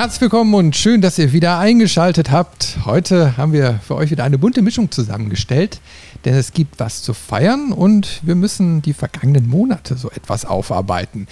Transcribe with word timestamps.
Herzlich 0.00 0.22
willkommen 0.22 0.54
und 0.54 0.76
schön, 0.76 1.02
dass 1.02 1.18
ihr 1.18 1.32
wieder 1.32 1.58
eingeschaltet 1.58 2.30
habt. 2.30 2.78
Heute 2.86 3.36
haben 3.36 3.52
wir 3.52 3.80
für 3.86 3.96
euch 3.96 4.10
wieder 4.10 4.24
eine 4.24 4.38
bunte 4.38 4.62
Mischung 4.62 4.90
zusammengestellt, 4.90 5.78
denn 6.24 6.32
es 6.32 6.54
gibt 6.54 6.80
was 6.80 7.02
zu 7.02 7.12
feiern 7.12 7.70
und 7.70 8.20
wir 8.22 8.34
müssen 8.34 8.80
die 8.80 8.94
vergangenen 8.94 9.46
Monate 9.46 9.98
so 9.98 10.10
etwas 10.10 10.46
aufarbeiten. 10.46 11.28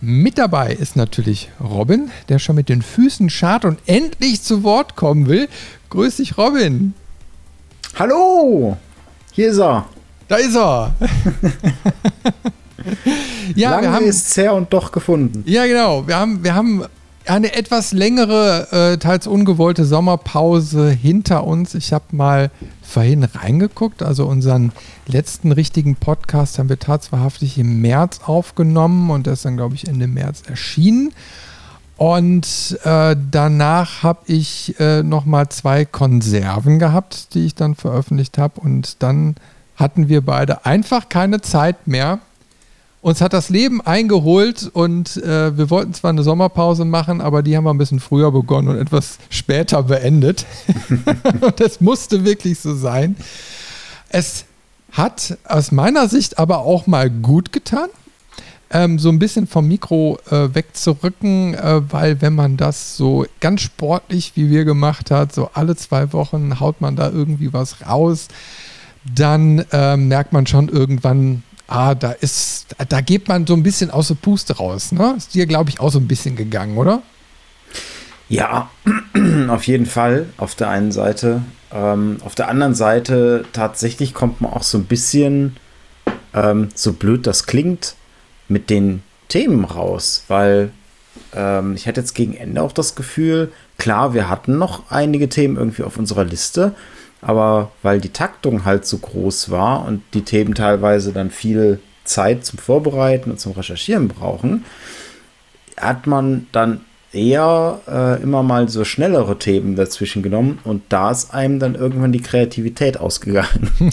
Mit 0.00 0.36
dabei 0.36 0.72
ist 0.72 0.96
natürlich 0.96 1.50
Robin, 1.60 2.10
der 2.28 2.40
schon 2.40 2.56
mit 2.56 2.68
den 2.68 2.82
Füßen 2.82 3.30
schart 3.30 3.64
und 3.64 3.78
endlich 3.86 4.42
zu 4.42 4.64
Wort 4.64 4.96
kommen 4.96 5.28
will. 5.28 5.48
Grüß 5.90 6.16
dich, 6.16 6.36
Robin. 6.36 6.94
Hallo, 7.96 8.76
hier 9.30 9.50
ist 9.50 9.58
er. 9.58 9.86
Da 10.26 10.38
ist 10.38 10.56
er. 10.56 10.92
ja, 13.54 13.70
Lange 13.70 13.82
wir 13.82 13.92
haben 13.92 14.06
ist 14.06 14.36
her 14.36 14.54
und 14.54 14.72
doch 14.72 14.90
gefunden. 14.90 15.44
Ja, 15.46 15.66
genau. 15.66 16.04
Wir 16.08 16.16
haben, 16.16 16.42
wir 16.42 16.56
haben 16.56 16.84
eine 17.28 17.54
etwas 17.54 17.92
längere, 17.92 18.68
äh, 18.72 18.98
teils 18.98 19.26
ungewollte 19.26 19.84
Sommerpause 19.84 20.90
hinter 20.90 21.44
uns. 21.44 21.74
Ich 21.74 21.92
habe 21.92 22.04
mal 22.12 22.50
vorhin 22.82 23.24
reingeguckt. 23.24 24.02
Also 24.02 24.26
unseren 24.26 24.72
letzten 25.06 25.52
richtigen 25.52 25.96
Podcast 25.96 26.58
haben 26.58 26.68
wir 26.68 26.78
tatsächlich 26.78 27.58
im 27.58 27.80
März 27.80 28.20
aufgenommen 28.24 29.10
und 29.10 29.26
ist 29.26 29.44
dann, 29.44 29.56
glaube 29.56 29.74
ich, 29.74 29.88
Ende 29.88 30.06
März 30.06 30.42
erschienen. 30.46 31.12
Und 31.96 32.78
äh, 32.84 33.16
danach 33.30 34.04
habe 34.04 34.20
ich 34.26 34.78
äh, 34.78 35.02
nochmal 35.02 35.48
zwei 35.48 35.84
Konserven 35.84 36.78
gehabt, 36.78 37.34
die 37.34 37.44
ich 37.44 37.56
dann 37.56 37.74
veröffentlicht 37.74 38.38
habe. 38.38 38.60
Und 38.60 39.02
dann 39.02 39.34
hatten 39.74 40.08
wir 40.08 40.20
beide 40.20 40.64
einfach 40.64 41.08
keine 41.08 41.40
Zeit 41.40 41.88
mehr, 41.88 42.20
uns 43.00 43.20
hat 43.20 43.32
das 43.32 43.48
Leben 43.48 43.80
eingeholt 43.80 44.70
und 44.72 45.16
äh, 45.18 45.56
wir 45.56 45.70
wollten 45.70 45.94
zwar 45.94 46.10
eine 46.10 46.22
Sommerpause 46.22 46.84
machen, 46.84 47.20
aber 47.20 47.42
die 47.42 47.56
haben 47.56 47.64
wir 47.64 47.70
ein 47.70 47.78
bisschen 47.78 48.00
früher 48.00 48.32
begonnen 48.32 48.68
und 48.68 48.78
etwas 48.78 49.18
später 49.30 49.82
beendet. 49.84 50.44
und 51.40 51.60
es 51.60 51.80
musste 51.80 52.24
wirklich 52.24 52.58
so 52.58 52.74
sein. 52.74 53.16
Es 54.08 54.46
hat 54.92 55.38
aus 55.44 55.70
meiner 55.70 56.08
Sicht 56.08 56.38
aber 56.38 56.58
auch 56.58 56.86
mal 56.86 57.08
gut 57.10 57.52
getan, 57.52 57.88
ähm, 58.70 58.98
so 58.98 59.08
ein 59.08 59.18
bisschen 59.18 59.46
vom 59.46 59.68
Mikro 59.68 60.18
äh, 60.30 60.54
wegzurücken, 60.54 61.54
äh, 61.54 61.80
weil 61.90 62.20
wenn 62.20 62.34
man 62.34 62.56
das 62.56 62.96
so 62.96 63.26
ganz 63.40 63.62
sportlich, 63.62 64.32
wie 64.34 64.50
wir 64.50 64.64
gemacht 64.64 65.10
hat, 65.10 65.32
so 65.32 65.50
alle 65.54 65.76
zwei 65.76 66.12
Wochen 66.12 66.60
haut 66.60 66.80
man 66.80 66.96
da 66.96 67.10
irgendwie 67.10 67.52
was 67.52 67.86
raus, 67.86 68.28
dann 69.14 69.64
äh, 69.72 69.96
merkt 69.96 70.32
man 70.32 70.46
schon 70.46 70.68
irgendwann, 70.68 71.42
ah, 71.68 71.94
da 71.94 72.12
ist, 72.12 72.74
da 72.88 73.00
geht 73.00 73.28
man 73.28 73.46
so 73.46 73.54
ein 73.54 73.62
bisschen 73.62 73.90
aus 73.90 74.08
der 74.08 74.16
Puste 74.16 74.56
raus. 74.56 74.90
Ne? 74.90 75.14
Ist 75.16 75.34
dir, 75.34 75.46
glaube 75.46 75.70
ich, 75.70 75.78
auch 75.78 75.92
so 75.92 75.98
ein 75.98 76.08
bisschen 76.08 76.34
gegangen, 76.34 76.76
oder? 76.76 77.02
Ja, 78.28 78.70
auf 79.48 79.64
jeden 79.64 79.86
Fall. 79.86 80.26
Auf 80.36 80.54
der 80.54 80.70
einen 80.70 80.90
Seite. 80.90 81.42
Ähm, 81.72 82.16
auf 82.24 82.34
der 82.34 82.48
anderen 82.48 82.74
Seite 82.74 83.44
tatsächlich 83.52 84.14
kommt 84.14 84.40
man 84.40 84.52
auch 84.52 84.62
so 84.62 84.78
ein 84.78 84.84
bisschen, 84.84 85.56
ähm, 86.34 86.68
so 86.74 86.94
blöd 86.94 87.26
das 87.26 87.46
klingt, 87.46 87.94
mit 88.48 88.70
den 88.70 89.02
Themen 89.28 89.64
raus, 89.64 90.24
weil 90.28 90.70
ähm, 91.34 91.74
ich 91.74 91.86
hatte 91.86 92.00
jetzt 92.00 92.14
gegen 92.14 92.34
Ende 92.34 92.62
auch 92.62 92.72
das 92.72 92.94
Gefühl, 92.94 93.52
klar, 93.76 94.14
wir 94.14 94.30
hatten 94.30 94.56
noch 94.56 94.90
einige 94.90 95.28
Themen 95.28 95.56
irgendwie 95.56 95.82
auf 95.82 95.98
unserer 95.98 96.24
Liste, 96.24 96.74
aber 97.20 97.70
weil 97.82 98.00
die 98.00 98.12
Taktung 98.12 98.64
halt 98.64 98.86
so 98.86 98.98
groß 98.98 99.50
war 99.50 99.84
und 99.86 100.02
die 100.14 100.22
Themen 100.22 100.54
teilweise 100.54 101.12
dann 101.12 101.30
viel 101.30 101.80
Zeit 102.04 102.44
zum 102.44 102.58
Vorbereiten 102.58 103.30
und 103.30 103.40
zum 103.40 103.52
Recherchieren 103.52 104.08
brauchen, 104.08 104.64
hat 105.76 106.06
man 106.06 106.46
dann 106.52 106.80
eher 107.12 107.80
äh, 107.88 108.22
immer 108.22 108.42
mal 108.42 108.68
so 108.68 108.84
schnellere 108.84 109.38
Themen 109.38 109.76
dazwischen 109.76 110.22
genommen 110.22 110.58
und 110.64 110.82
da 110.88 111.10
ist 111.10 111.32
einem 111.32 111.58
dann 111.58 111.74
irgendwann 111.74 112.12
die 112.12 112.22
Kreativität 112.22 112.98
ausgegangen. 112.98 113.70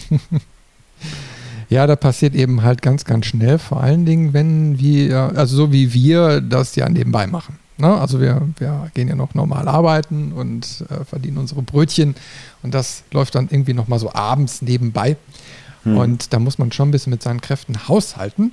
Ja, 1.67 1.87
da 1.87 1.95
passiert 1.95 2.35
eben 2.35 2.61
halt 2.61 2.81
ganz, 2.81 3.05
ganz 3.05 3.25
schnell, 3.25 3.57
vor 3.57 3.81
allen 3.81 4.05
Dingen, 4.05 4.33
wenn 4.33 4.79
wir, 4.79 5.33
also 5.35 5.55
so 5.55 5.71
wie 5.71 5.93
wir 5.93 6.41
das 6.41 6.75
ja 6.75 6.87
nebenbei 6.87 7.27
machen. 7.27 7.57
Ne? 7.77 7.93
Also 7.93 8.21
wir, 8.21 8.41
wir 8.57 8.89
gehen 8.93 9.07
ja 9.07 9.15
noch 9.15 9.33
normal 9.33 9.67
arbeiten 9.67 10.31
und 10.31 10.85
äh, 10.89 11.03
verdienen 11.03 11.37
unsere 11.37 11.61
Brötchen 11.61 12.15
und 12.63 12.73
das 12.73 13.03
läuft 13.11 13.35
dann 13.35 13.49
irgendwie 13.51 13.73
noch 13.73 13.87
mal 13.87 13.99
so 13.99 14.13
abends 14.13 14.61
nebenbei. 14.61 15.17
Hm. 15.83 15.97
Und 15.97 16.33
da 16.33 16.39
muss 16.39 16.57
man 16.57 16.71
schon 16.71 16.89
ein 16.89 16.91
bisschen 16.91 17.11
mit 17.11 17.21
seinen 17.21 17.41
Kräften 17.41 17.87
haushalten. 17.87 18.51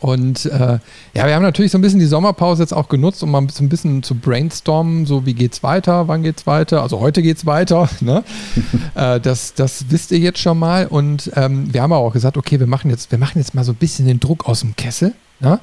Und 0.00 0.46
äh, 0.46 0.78
ja, 1.14 1.26
wir 1.26 1.34
haben 1.34 1.42
natürlich 1.42 1.70
so 1.70 1.78
ein 1.78 1.80
bisschen 1.80 2.00
die 2.00 2.06
Sommerpause 2.06 2.62
jetzt 2.62 2.74
auch 2.74 2.88
genutzt, 2.88 3.22
um 3.22 3.30
mal 3.30 3.46
so 3.50 3.62
ein 3.62 3.68
bisschen 3.68 4.02
zu 4.02 4.16
brainstormen, 4.16 5.06
so 5.06 5.24
wie 5.26 5.34
geht's 5.34 5.62
weiter, 5.62 6.08
wann 6.08 6.22
geht's 6.22 6.46
weiter, 6.46 6.82
also 6.82 7.00
heute 7.00 7.22
geht's 7.22 7.46
weiter. 7.46 7.88
Ne? 8.00 8.24
äh, 8.94 9.20
das, 9.20 9.54
das 9.54 9.86
wisst 9.88 10.10
ihr 10.12 10.18
jetzt 10.18 10.38
schon 10.38 10.58
mal. 10.58 10.86
Und 10.86 11.30
ähm, 11.34 11.72
wir 11.72 11.82
haben 11.82 11.92
auch 11.92 12.12
gesagt, 12.12 12.36
okay, 12.36 12.60
wir 12.60 12.66
machen 12.66 12.90
jetzt, 12.90 13.10
wir 13.10 13.18
machen 13.18 13.38
jetzt 13.38 13.54
mal 13.54 13.64
so 13.64 13.72
ein 13.72 13.76
bisschen 13.76 14.06
den 14.06 14.20
Druck 14.20 14.46
aus 14.46 14.60
dem 14.60 14.76
Kessel. 14.76 15.14
Ne? 15.40 15.60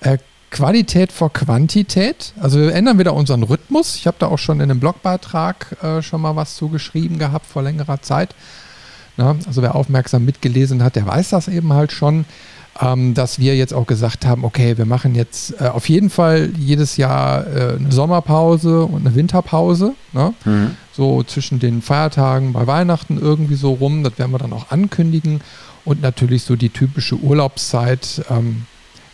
Äh, 0.00 0.18
Qualität 0.52 1.10
vor 1.10 1.32
Quantität. 1.32 2.34
Also 2.38 2.60
wir 2.60 2.74
ändern 2.74 2.98
wieder 2.98 3.14
unseren 3.14 3.42
Rhythmus. 3.42 3.96
Ich 3.96 4.06
habe 4.06 4.18
da 4.20 4.26
auch 4.28 4.38
schon 4.38 4.60
in 4.60 4.70
einem 4.70 4.78
Blogbeitrag 4.78 5.76
äh, 5.82 6.02
schon 6.02 6.20
mal 6.20 6.36
was 6.36 6.56
zugeschrieben 6.56 7.18
gehabt 7.18 7.46
vor 7.46 7.62
längerer 7.62 8.02
Zeit. 8.02 8.34
Na, 9.16 9.34
also 9.46 9.62
wer 9.62 9.74
aufmerksam 9.74 10.24
mitgelesen 10.24 10.84
hat, 10.84 10.96
der 10.96 11.06
weiß 11.06 11.30
das 11.30 11.48
eben 11.48 11.72
halt 11.72 11.90
schon, 11.90 12.26
ähm, 12.80 13.14
dass 13.14 13.38
wir 13.38 13.56
jetzt 13.56 13.74
auch 13.74 13.86
gesagt 13.86 14.26
haben, 14.26 14.44
okay, 14.44 14.78
wir 14.78 14.86
machen 14.86 15.14
jetzt 15.14 15.60
äh, 15.60 15.68
auf 15.68 15.88
jeden 15.88 16.10
Fall 16.10 16.50
jedes 16.58 16.96
Jahr 16.98 17.46
äh, 17.46 17.76
eine 17.78 17.90
Sommerpause 17.90 18.84
und 18.84 19.06
eine 19.06 19.14
Winterpause. 19.14 19.94
Ne? 20.12 20.34
Mhm. 20.44 20.76
So 20.92 21.22
zwischen 21.22 21.60
den 21.60 21.80
Feiertagen 21.82 22.52
bei 22.52 22.66
Weihnachten 22.66 23.18
irgendwie 23.18 23.56
so 23.56 23.72
rum. 23.72 24.04
Das 24.04 24.18
werden 24.18 24.32
wir 24.32 24.38
dann 24.38 24.52
auch 24.52 24.70
ankündigen. 24.70 25.40
Und 25.84 26.00
natürlich 26.00 26.44
so 26.44 26.56
die 26.56 26.70
typische 26.70 27.16
Urlaubszeit. 27.16 28.22
Ähm, 28.30 28.66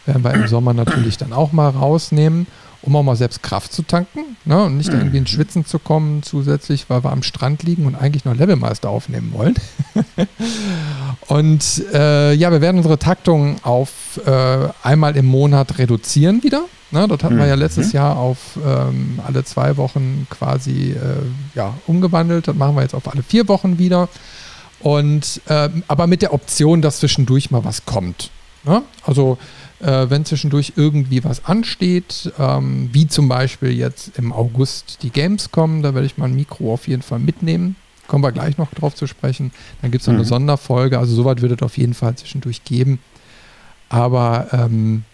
werden 0.09 0.25
wir 0.25 0.35
im 0.35 0.49
Sommer 0.49 0.75
natürlich 0.75 1.17
dann 1.19 1.33
auch 1.33 1.53
mal 1.53 1.69
rausnehmen, 1.69 2.47
um 2.83 2.97
auch 2.97 3.03
mal 3.03 3.17
selbst 3.17 3.43
Kraft 3.43 3.73
zu 3.73 3.83
tanken 3.83 4.37
ne? 4.45 4.65
und 4.65 4.77
nicht 4.77 4.89
irgendwie 4.89 5.19
ins 5.19 5.31
Schwitzen 5.31 5.67
zu 5.67 5.79
kommen 5.79 6.23
zusätzlich, 6.23 6.89
weil 6.89 7.05
wir 7.05 7.13
am 7.13 7.23
Strand 7.23 7.63
liegen 7.63 7.87
und 7.87 7.95
eigentlich 7.95 8.25
noch 8.25 8.35
Levelmeister 8.35 8.89
aufnehmen 8.89 9.33
wollen. 9.33 9.55
und 11.29 11.85
äh, 11.93 12.33
ja, 12.35 12.51
wir 12.51 12.61
werden 12.61 12.79
unsere 12.79 12.99
Taktung 12.99 13.57
auf 13.63 14.21
äh, 14.25 14.69
einmal 14.83 15.17
im 15.17 15.27
Monat 15.27 15.79
reduzieren 15.79 16.43
wieder. 16.43 16.63
Ne, 16.91 17.07
dort 17.07 17.23
hatten 17.23 17.37
wir 17.37 17.45
ja 17.45 17.55
letztes 17.55 17.89
mhm. 17.89 17.97
Jahr 17.97 18.17
auf 18.17 18.59
ähm, 18.65 19.21
alle 19.27 19.45
zwei 19.45 19.77
Wochen 19.77 20.27
quasi 20.31 20.93
äh, 20.93 20.97
ja, 21.55 21.75
umgewandelt. 21.87 22.49
Das 22.49 22.57
machen 22.57 22.77
wir 22.77 22.83
jetzt 22.83 22.95
auf 22.95 23.13
alle 23.13 23.23
vier 23.23 23.47
Wochen 23.49 23.79
wieder. 23.79 24.09
Und 24.81 25.43
äh, 25.49 25.69
aber 25.87 26.07
mit 26.07 26.23
der 26.23 26.33
Option, 26.33 26.81
dass 26.81 27.01
zwischendurch 27.01 27.51
mal 27.51 27.65
was 27.65 27.85
kommt. 27.85 28.31
Ne? 28.65 28.83
Also 29.05 29.37
äh, 29.81 30.11
wenn 30.11 30.25
zwischendurch 30.25 30.73
irgendwie 30.77 31.23
was 31.25 31.45
ansteht, 31.45 32.33
ähm, 32.39 32.91
wie 32.93 33.07
zum 33.07 33.29
Beispiel 33.29 33.71
jetzt 33.71 34.19
im 34.19 34.33
August 34.33 34.99
die 35.03 35.11
Gamescom, 35.11 35.83
da 35.83 35.95
werde 35.95 36.07
ich 36.07 36.19
mein 36.19 36.35
Mikro 36.35 36.73
auf 36.73 36.89
jeden 36.89 37.03
Fall 37.03 37.19
mitnehmen. 37.19 37.77
Kommen 38.07 38.25
wir 38.25 38.33
gleich 38.33 38.57
noch 38.59 38.73
drauf 38.73 38.95
zu 38.95 39.07
sprechen. 39.07 39.53
Dann 39.83 39.91
gibt 39.91 40.03
es 40.03 40.07
noch 40.07 40.15
mhm. 40.15 40.21
eine 40.21 40.29
Sonderfolge, 40.29 40.99
also 40.99 41.15
soweit 41.15 41.43
wird 41.43 41.53
es 41.53 41.63
auf 41.63 41.77
jeden 41.77 41.95
Fall 41.95 42.17
zwischendurch 42.17 42.65
geben. 42.65 42.99
Aber 43.89 44.49
ähm, 44.53 45.05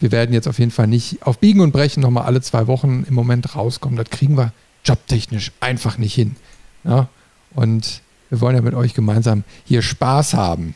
wir 0.00 0.10
werden 0.10 0.32
jetzt 0.32 0.48
auf 0.48 0.58
jeden 0.58 0.70
Fall 0.70 0.86
nicht 0.86 1.22
auf 1.22 1.38
Biegen 1.38 1.60
und 1.60 1.72
Brechen 1.72 2.00
nochmal 2.00 2.24
alle 2.24 2.40
zwei 2.40 2.66
Wochen 2.66 3.04
im 3.08 3.14
Moment 3.14 3.54
rauskommen. 3.54 3.96
Das 3.96 4.10
kriegen 4.10 4.36
wir 4.36 4.52
jobtechnisch 4.84 5.52
einfach 5.60 5.98
nicht 5.98 6.14
hin. 6.14 6.36
Ja? 6.84 7.08
Und 7.54 8.02
wir 8.30 8.40
wollen 8.40 8.56
ja 8.56 8.62
mit 8.62 8.74
euch 8.74 8.94
gemeinsam 8.94 9.44
hier 9.64 9.82
Spaß 9.82 10.34
haben 10.34 10.74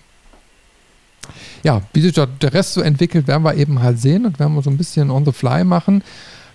ja, 1.63 1.83
wie 1.93 2.01
sich 2.01 2.13
der 2.13 2.29
Rest 2.55 2.75
so 2.75 2.81
entwickelt, 2.81 3.27
werden 3.27 3.43
wir 3.43 3.55
eben 3.55 3.83
halt 3.83 4.01
sehen 4.01 4.27
und 4.27 4.39
werden 4.39 4.55
wir 4.55 4.63
so 4.63 4.71
ein 4.71 4.77
bisschen 4.77 5.11
on 5.11 5.25
the 5.25 5.33
fly 5.33 5.65
machen. 5.65 6.03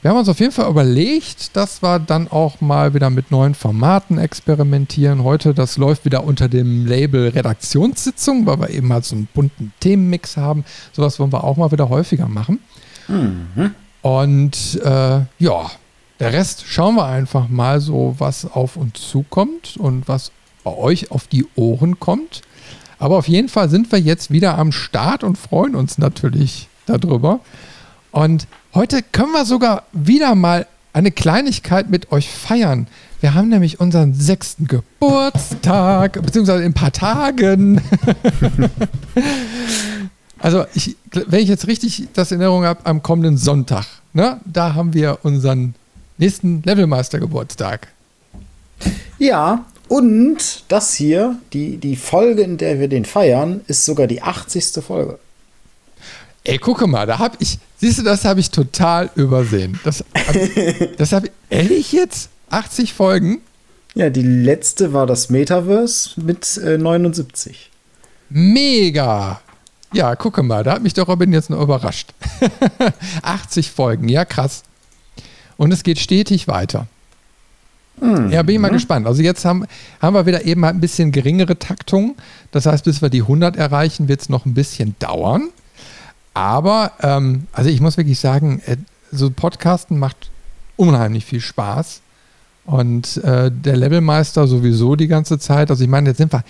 wir 0.02 0.12
haben 0.12 0.18
uns 0.18 0.30
auf 0.30 0.40
jeden 0.40 0.52
Fall 0.52 0.70
überlegt, 0.70 1.56
dass 1.56 1.82
wir 1.84 2.00
dann 2.00 2.28
auch 2.28 2.62
mal 2.62 2.94
wieder 2.94 3.10
mit 3.10 3.32
neuen 3.32 3.54
Formaten 3.54 4.18
experimentieren. 4.18 5.24
Heute, 5.24 5.54
das 5.54 5.78
läuft 5.78 6.06
wieder 6.06 6.24
unter 6.24 6.50
dem 6.50 6.86
Label 6.86 7.30
Redaktionssitzung, 7.30 8.46
weil 8.46 8.60
wir 8.60 8.70
eben 8.70 8.92
halt 8.92 9.06
so 9.06 9.16
einen 9.16 9.28
bunten 9.34 9.74
Themenmix 9.80 10.38
haben. 10.38 10.66
Sowas 10.92 11.20
wollen 11.20 11.32
wir 11.32 11.44
auch 11.44 11.58
mal 11.58 11.72
wieder 11.72 11.90
häufiger 11.90 12.28
machen. 12.28 12.60
Mhm. 13.08 13.76
Und 14.02 14.80
äh, 14.84 15.22
ja, 15.40 15.72
der 16.20 16.34
Rest 16.34 16.66
schauen 16.68 16.96
wir 16.96 17.06
einfach 17.06 17.50
mal 17.50 17.80
so, 17.82 18.16
was 18.20 18.46
auf 18.46 18.78
uns 18.78 19.02
zukommt 19.10 19.76
und 19.78 20.08
was 20.08 20.32
bei 20.64 20.72
euch 20.72 21.12
auf 21.12 21.28
die 21.28 21.46
Ohren 21.56 22.00
kommt. 22.00 22.42
Aber 23.02 23.18
auf 23.18 23.28
jeden 23.28 23.50
Fall 23.50 23.68
sind 23.68 23.92
wir 23.92 24.00
jetzt 24.00 24.30
wieder 24.30 24.60
am 24.60 24.72
Start 24.72 25.24
und 25.24 25.36
freuen 25.36 25.74
uns 25.74 25.98
natürlich 25.98 26.70
darüber. 26.86 27.40
Und 28.12 28.46
heute 28.76 29.02
können 29.02 29.32
wir 29.32 29.44
sogar 29.44 29.86
wieder 29.92 30.36
mal 30.36 30.68
eine 30.94 31.10
Kleinigkeit 31.10 31.90
mit 31.90 32.12
euch 32.12 32.30
feiern. 32.30 32.86
Wir 33.20 33.34
haben 33.34 33.50
nämlich 33.50 33.80
unseren 33.80 34.14
sechsten 34.14 34.68
Geburtstag, 34.68 36.22
beziehungsweise 36.22 36.62
in 36.62 36.74
ein 36.74 36.74
paar 36.76 36.92
Tagen. 36.92 37.82
also, 40.38 40.66
ich, 40.76 40.96
wenn 41.12 41.40
ich 41.40 41.50
jetzt 41.50 41.66
richtig 41.66 42.08
das 42.14 42.32
in 42.32 42.40
Erinnerung 42.40 42.66
habe, 42.66 42.86
am 42.86 43.02
kommenden 43.02 43.36
Sonntag, 43.36 43.88
ne, 44.14 44.40
da 44.46 44.76
haben 44.76 44.94
wir 44.94 45.18
unseren 45.24 45.74
nächsten 46.20 46.62
Levelmeister-Geburtstag. 46.62 47.88
Ja, 49.18 49.66
und 49.92 50.64
das 50.70 50.94
hier, 50.94 51.38
die, 51.52 51.76
die 51.76 51.98
Folge, 51.98 52.44
in 52.44 52.56
der 52.56 52.80
wir 52.80 52.88
den 52.88 53.04
feiern, 53.04 53.60
ist 53.68 53.84
sogar 53.84 54.08
die 54.08 54.22
80. 54.22 54.82
Folge. 54.82 55.20
Ey, 56.46 56.60
gucke 56.60 56.88
mal, 56.88 57.06
da 57.06 57.20
habe 57.20 57.36
ich, 57.40 57.60
siehst 57.76 58.00
du, 58.00 58.04
das 58.04 58.24
habe 58.24 58.40
ich 58.40 58.52
total 58.52 59.10
übersehen. 59.16 59.78
Das, 59.84 60.06
das 60.98 61.12
habe 61.12 61.28
ich, 61.28 61.34
ehrlich 61.50 61.92
jetzt? 61.92 62.30
80 62.52 62.94
Folgen? 62.94 63.42
Ja, 63.94 64.10
die 64.10 64.22
letzte 64.22 64.94
war 64.94 65.08
das 65.08 65.30
Metaverse 65.30 66.22
mit 66.22 66.56
äh, 66.56 66.78
79. 66.78 67.70
Mega! 68.30 69.42
Ja, 69.92 70.16
gucke 70.16 70.42
mal, 70.42 70.64
da 70.64 70.76
hat 70.76 70.84
mich 70.84 70.94
der 70.94 71.04
Robin 71.04 71.34
jetzt 71.34 71.50
noch 71.50 71.62
überrascht. 71.62 72.14
80 73.24 73.72
Folgen, 73.72 74.08
ja 74.08 74.24
krass. 74.24 74.64
Und 75.58 75.74
es 75.74 75.84
geht 75.84 76.00
stetig 76.00 76.48
weiter. 76.48 76.88
Mhm. 78.02 78.32
Ja, 78.32 78.42
bin 78.44 78.56
ich 78.56 78.62
mal 78.62 78.70
mhm. 78.70 78.76
gespannt. 78.76 79.08
Also 79.08 79.22
jetzt 79.22 79.46
haben, 79.46 79.66
haben 80.02 80.16
wir 80.16 80.26
wieder 80.26 80.44
eben 80.46 80.66
halt 80.66 80.76
ein 80.76 80.82
bisschen 80.82 81.12
geringere 81.12 81.58
Taktung. 81.58 82.16
Das 82.52 82.66
heißt, 82.66 82.84
bis 82.84 83.02
wir 83.02 83.10
die 83.10 83.22
100 83.22 83.56
erreichen, 83.56 84.08
wird 84.08 84.22
es 84.22 84.30
noch 84.30 84.46
ein 84.46 84.54
bisschen 84.54 84.96
dauern. 85.00 85.50
Aber, 86.34 86.94
ähm, 87.02 87.48
also 87.54 87.70
ich 87.70 87.80
muss 87.82 87.98
wirklich 87.98 88.20
sagen, 88.20 88.62
äh, 88.66 88.78
so 89.12 89.30
Podcasten 89.30 90.00
macht 90.00 90.32
unheimlich 90.78 91.26
viel 91.26 91.42
Spaß. 91.42 92.02
Und 92.66 93.18
äh, 93.18 93.52
der 93.52 93.78
Levelmeister 93.78 94.48
sowieso 94.48 94.96
die 94.96 95.08
ganze 95.08 95.40
Zeit. 95.40 95.70
Also 95.70 95.84
ich 95.84 95.90
meine, 95.90 96.10
jetzt 96.10 96.18
sind 96.18 96.34
wir, 96.34 96.44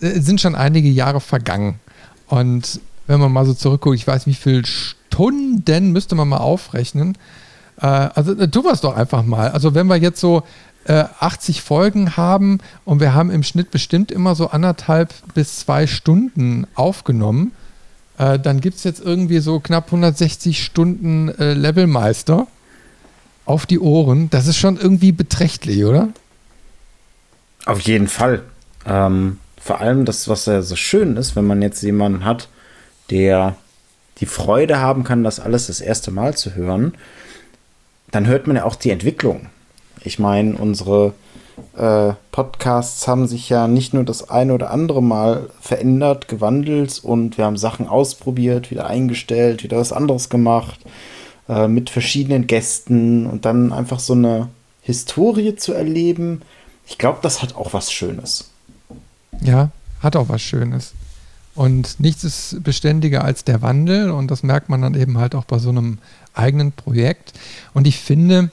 äh, 0.00 0.20
sind 0.20 0.40
schon 0.40 0.54
einige 0.54 0.88
Jahre 0.88 1.20
vergangen. 1.20 1.80
Und 2.28 2.80
wenn 3.06 3.20
man 3.20 3.32
mal 3.32 3.46
so 3.46 3.54
zurückguckt, 3.54 3.96
ich 3.96 4.06
weiß, 4.06 4.26
wie 4.26 4.34
viele 4.34 4.64
Stunden 4.66 5.92
müsste 5.92 6.14
man 6.14 6.28
mal 6.28 6.38
aufrechnen. 6.38 7.16
Äh, 7.80 7.86
also 7.86 8.32
äh, 8.32 8.48
tun 8.48 8.64
wir 8.64 8.72
es 8.72 8.80
doch 8.80 8.96
einfach 8.96 9.24
mal. 9.24 9.50
Also 9.50 9.74
wenn 9.74 9.86
wir 9.86 9.96
jetzt 9.96 10.20
so 10.20 10.42
80 10.92 11.62
Folgen 11.62 12.16
haben 12.16 12.58
und 12.84 13.00
wir 13.00 13.14
haben 13.14 13.30
im 13.30 13.42
Schnitt 13.42 13.70
bestimmt 13.70 14.12
immer 14.12 14.34
so 14.34 14.48
anderthalb 14.48 15.14
bis 15.34 15.60
zwei 15.60 15.86
Stunden 15.86 16.66
aufgenommen, 16.74 17.52
äh, 18.18 18.38
dann 18.38 18.60
gibt 18.60 18.76
es 18.76 18.84
jetzt 18.84 19.00
irgendwie 19.00 19.38
so 19.38 19.60
knapp 19.60 19.86
160 19.86 20.62
Stunden 20.62 21.28
äh, 21.30 21.54
Levelmeister 21.54 22.46
auf 23.44 23.66
die 23.66 23.80
Ohren. 23.80 24.30
Das 24.30 24.46
ist 24.46 24.56
schon 24.56 24.76
irgendwie 24.76 25.12
beträchtlich, 25.12 25.84
oder? 25.84 26.08
Auf 27.66 27.80
jeden 27.80 28.08
Fall. 28.08 28.42
Ähm, 28.86 29.38
vor 29.60 29.80
allem 29.80 30.04
das, 30.04 30.28
was 30.28 30.46
ja 30.46 30.62
so 30.62 30.76
schön 30.76 31.16
ist, 31.16 31.36
wenn 31.36 31.46
man 31.46 31.62
jetzt 31.62 31.82
jemanden 31.82 32.24
hat, 32.24 32.48
der 33.10 33.56
die 34.18 34.26
Freude 34.26 34.78
haben 34.78 35.04
kann, 35.04 35.24
das 35.24 35.40
alles 35.40 35.66
das 35.66 35.80
erste 35.80 36.10
Mal 36.10 36.36
zu 36.36 36.54
hören, 36.54 36.94
dann 38.10 38.26
hört 38.26 38.46
man 38.46 38.56
ja 38.56 38.64
auch 38.64 38.76
die 38.76 38.90
Entwicklung. 38.90 39.46
Ich 40.04 40.18
meine, 40.18 40.56
unsere 40.56 41.14
äh, 41.76 42.12
Podcasts 42.30 43.08
haben 43.08 43.26
sich 43.26 43.48
ja 43.48 43.68
nicht 43.68 43.94
nur 43.94 44.04
das 44.04 44.28
eine 44.28 44.54
oder 44.54 44.70
andere 44.70 45.02
Mal 45.02 45.48
verändert, 45.60 46.28
gewandelt 46.28 47.00
und 47.02 47.38
wir 47.38 47.46
haben 47.46 47.56
Sachen 47.56 47.88
ausprobiert, 47.88 48.70
wieder 48.70 48.86
eingestellt, 48.86 49.62
wieder 49.62 49.78
was 49.78 49.92
anderes 49.92 50.28
gemacht, 50.28 50.80
äh, 51.48 51.68
mit 51.68 51.90
verschiedenen 51.90 52.46
Gästen 52.46 53.26
und 53.26 53.44
dann 53.44 53.72
einfach 53.72 53.98
so 53.98 54.12
eine 54.12 54.48
Historie 54.82 55.56
zu 55.56 55.72
erleben. 55.72 56.42
Ich 56.86 56.98
glaube, 56.98 57.20
das 57.22 57.42
hat 57.42 57.56
auch 57.56 57.72
was 57.72 57.90
Schönes. 57.90 58.50
Ja, 59.40 59.70
hat 60.00 60.16
auch 60.16 60.28
was 60.28 60.42
Schönes. 60.42 60.92
Und 61.54 62.00
nichts 62.00 62.24
ist 62.24 62.62
beständiger 62.62 63.24
als 63.24 63.44
der 63.44 63.62
Wandel 63.62 64.10
und 64.10 64.30
das 64.30 64.42
merkt 64.42 64.68
man 64.68 64.82
dann 64.82 64.94
eben 64.94 65.18
halt 65.18 65.34
auch 65.34 65.44
bei 65.44 65.58
so 65.58 65.70
einem 65.70 65.98
eigenen 66.34 66.72
Projekt. 66.72 67.32
Und 67.74 67.86
ich 67.86 67.98
finde, 68.00 68.50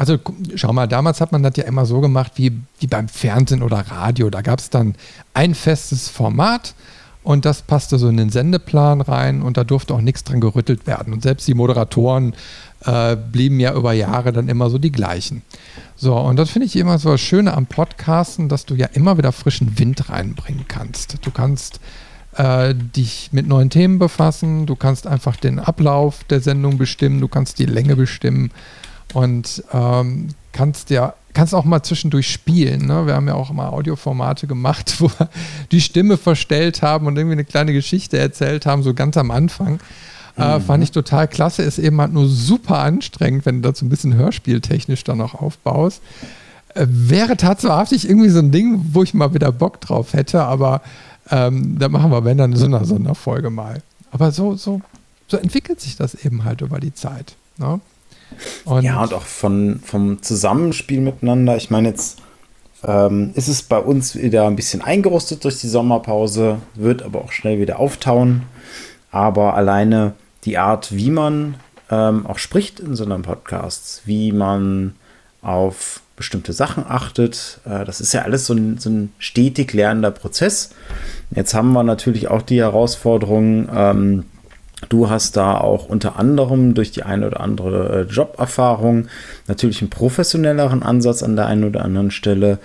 also 0.00 0.18
schau 0.54 0.72
mal, 0.72 0.88
damals 0.88 1.20
hat 1.20 1.30
man 1.30 1.42
das 1.42 1.58
ja 1.58 1.64
immer 1.64 1.84
so 1.84 2.00
gemacht 2.00 2.32
wie, 2.36 2.58
wie 2.78 2.86
beim 2.86 3.06
Fernsehen 3.06 3.62
oder 3.62 3.80
Radio. 3.80 4.30
Da 4.30 4.40
gab 4.40 4.58
es 4.58 4.70
dann 4.70 4.94
ein 5.34 5.54
festes 5.54 6.08
Format 6.08 6.74
und 7.22 7.44
das 7.44 7.60
passte 7.60 7.98
so 7.98 8.08
in 8.08 8.16
den 8.16 8.30
Sendeplan 8.30 9.02
rein 9.02 9.42
und 9.42 9.58
da 9.58 9.64
durfte 9.64 9.92
auch 9.92 10.00
nichts 10.00 10.24
dran 10.24 10.40
gerüttelt 10.40 10.86
werden. 10.86 11.12
Und 11.12 11.22
selbst 11.22 11.46
die 11.48 11.52
Moderatoren 11.52 12.34
äh, 12.86 13.14
blieben 13.14 13.60
ja 13.60 13.74
über 13.74 13.92
Jahre 13.92 14.32
dann 14.32 14.48
immer 14.48 14.70
so 14.70 14.78
die 14.78 14.90
gleichen. 14.90 15.42
So, 15.96 16.16
und 16.16 16.36
das 16.36 16.48
finde 16.48 16.64
ich 16.64 16.76
immer 16.76 16.98
so 16.98 17.10
das 17.10 17.20
Schöne 17.20 17.52
am 17.52 17.66
Podcasten, 17.66 18.48
dass 18.48 18.64
du 18.64 18.76
ja 18.76 18.86
immer 18.94 19.18
wieder 19.18 19.32
frischen 19.32 19.78
Wind 19.78 20.08
reinbringen 20.08 20.64
kannst. 20.66 21.18
Du 21.26 21.30
kannst 21.30 21.78
äh, 22.36 22.74
dich 22.74 23.28
mit 23.32 23.46
neuen 23.46 23.68
Themen 23.68 23.98
befassen, 23.98 24.64
du 24.64 24.76
kannst 24.76 25.06
einfach 25.06 25.36
den 25.36 25.58
Ablauf 25.58 26.24
der 26.24 26.40
Sendung 26.40 26.78
bestimmen, 26.78 27.20
du 27.20 27.28
kannst 27.28 27.58
die 27.58 27.66
Länge 27.66 27.96
bestimmen 27.96 28.50
und 29.14 29.64
ähm, 29.72 30.28
kannst 30.52 30.90
ja 30.90 31.14
kannst 31.32 31.54
auch 31.54 31.64
mal 31.64 31.82
zwischendurch 31.82 32.30
spielen. 32.30 32.86
Ne? 32.86 33.06
Wir 33.06 33.14
haben 33.14 33.28
ja 33.28 33.34
auch 33.34 33.52
mal 33.52 33.68
Audioformate 33.68 34.46
gemacht, 34.46 34.96
wo 35.00 35.08
wir 35.08 35.28
die 35.70 35.80
Stimme 35.80 36.16
verstellt 36.16 36.82
haben 36.82 37.06
und 37.06 37.16
irgendwie 37.16 37.34
eine 37.34 37.44
kleine 37.44 37.72
Geschichte 37.72 38.18
erzählt 38.18 38.66
haben, 38.66 38.82
so 38.82 38.94
ganz 38.94 39.16
am 39.16 39.30
Anfang. 39.30 39.78
Äh, 40.36 40.58
mhm. 40.58 40.62
fand 40.62 40.84
ich 40.84 40.90
total 40.90 41.28
klasse. 41.28 41.62
Ist 41.62 41.78
eben 41.78 42.00
halt 42.00 42.12
nur 42.12 42.28
super 42.28 42.78
anstrengend, 42.78 43.46
wenn 43.46 43.62
du 43.62 43.72
so 43.74 43.84
ein 43.84 43.88
bisschen 43.88 44.14
hörspieltechnisch 44.14 45.04
dann 45.04 45.20
auch 45.20 45.34
aufbaust. 45.34 46.02
Äh, 46.74 46.86
wäre 46.88 47.36
tatsächlich 47.36 48.08
irgendwie 48.08 48.30
so 48.30 48.38
ein 48.38 48.50
Ding, 48.50 48.80
wo 48.92 49.02
ich 49.02 49.14
mal 49.14 49.34
wieder 49.34 49.52
Bock 49.52 49.80
drauf 49.80 50.12
hätte, 50.12 50.42
aber 50.42 50.82
ähm, 51.30 51.78
da 51.78 51.88
machen 51.88 52.10
wir, 52.10 52.24
wenn 52.24 52.38
dann, 52.38 52.56
so 52.56 52.64
eine 52.64 52.84
Sonderfolge 52.84 53.50
mal. 53.50 53.82
Aber 54.10 54.32
so, 54.32 54.56
so, 54.56 54.80
so 55.28 55.36
entwickelt 55.36 55.80
sich 55.80 55.96
das 55.96 56.14
eben 56.14 56.44
halt 56.44 56.60
über 56.60 56.80
die 56.80 56.94
Zeit. 56.94 57.34
Ne? 57.58 57.80
Und 58.64 58.82
ja, 58.82 59.02
und 59.02 59.14
auch 59.14 59.22
von, 59.22 59.80
vom 59.84 60.22
Zusammenspiel 60.22 61.00
miteinander. 61.00 61.56
Ich 61.56 61.70
meine, 61.70 61.88
jetzt 61.88 62.18
ähm, 62.84 63.32
ist 63.34 63.48
es 63.48 63.62
bei 63.62 63.78
uns 63.78 64.16
wieder 64.16 64.46
ein 64.46 64.56
bisschen 64.56 64.82
eingerostet 64.82 65.44
durch 65.44 65.60
die 65.60 65.68
Sommerpause, 65.68 66.58
wird 66.74 67.02
aber 67.02 67.22
auch 67.22 67.32
schnell 67.32 67.60
wieder 67.60 67.78
auftauen. 67.78 68.42
Aber 69.10 69.54
alleine 69.54 70.14
die 70.44 70.58
Art, 70.58 70.94
wie 70.94 71.10
man 71.10 71.56
ähm, 71.90 72.26
auch 72.26 72.38
spricht 72.38 72.80
in 72.80 72.94
so 72.94 73.04
einem 73.04 73.22
Podcast, 73.22 74.02
wie 74.04 74.32
man 74.32 74.94
auf 75.42 76.00
bestimmte 76.16 76.52
Sachen 76.52 76.84
achtet, 76.86 77.60
äh, 77.64 77.84
das 77.84 78.00
ist 78.00 78.12
ja 78.12 78.22
alles 78.22 78.46
so 78.46 78.54
ein, 78.54 78.78
so 78.78 78.90
ein 78.90 79.12
stetig 79.18 79.72
lernender 79.72 80.10
Prozess. 80.10 80.70
Jetzt 81.34 81.54
haben 81.54 81.72
wir 81.72 81.82
natürlich 81.82 82.28
auch 82.28 82.42
die 82.42 82.60
Herausforderung, 82.60 83.68
ähm, 83.74 84.24
Du 84.88 85.10
hast 85.10 85.36
da 85.36 85.58
auch 85.58 85.88
unter 85.88 86.18
anderem 86.18 86.74
durch 86.74 86.90
die 86.90 87.02
eine 87.02 87.26
oder 87.26 87.40
andere 87.40 88.00
äh, 88.00 88.12
Joberfahrung 88.12 89.08
natürlich 89.46 89.82
einen 89.82 89.90
professionelleren 89.90 90.82
Ansatz 90.82 91.22
an 91.22 91.36
der 91.36 91.46
einen 91.46 91.64
oder 91.64 91.84
anderen 91.84 92.10
Stelle. 92.10 92.58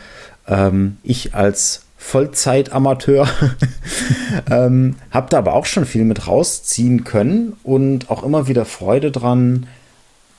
Ähm, 0.48 0.98
ich 1.04 1.36
als 1.36 1.82
Vollzeitamateur 1.98 3.28
ähm, 4.50 4.96
habe 5.12 5.30
da 5.30 5.40
aber 5.40 5.54
auch 5.54 5.66
schon 5.66 5.86
viel 5.86 6.06
mit 6.06 6.28
rausziehen 6.28 7.04
können 7.04 7.54
und 7.64 8.10
auch 8.12 8.24
immer 8.24 8.48
wieder 8.48 8.66
Freude 8.66 9.12
dran, 9.12 9.66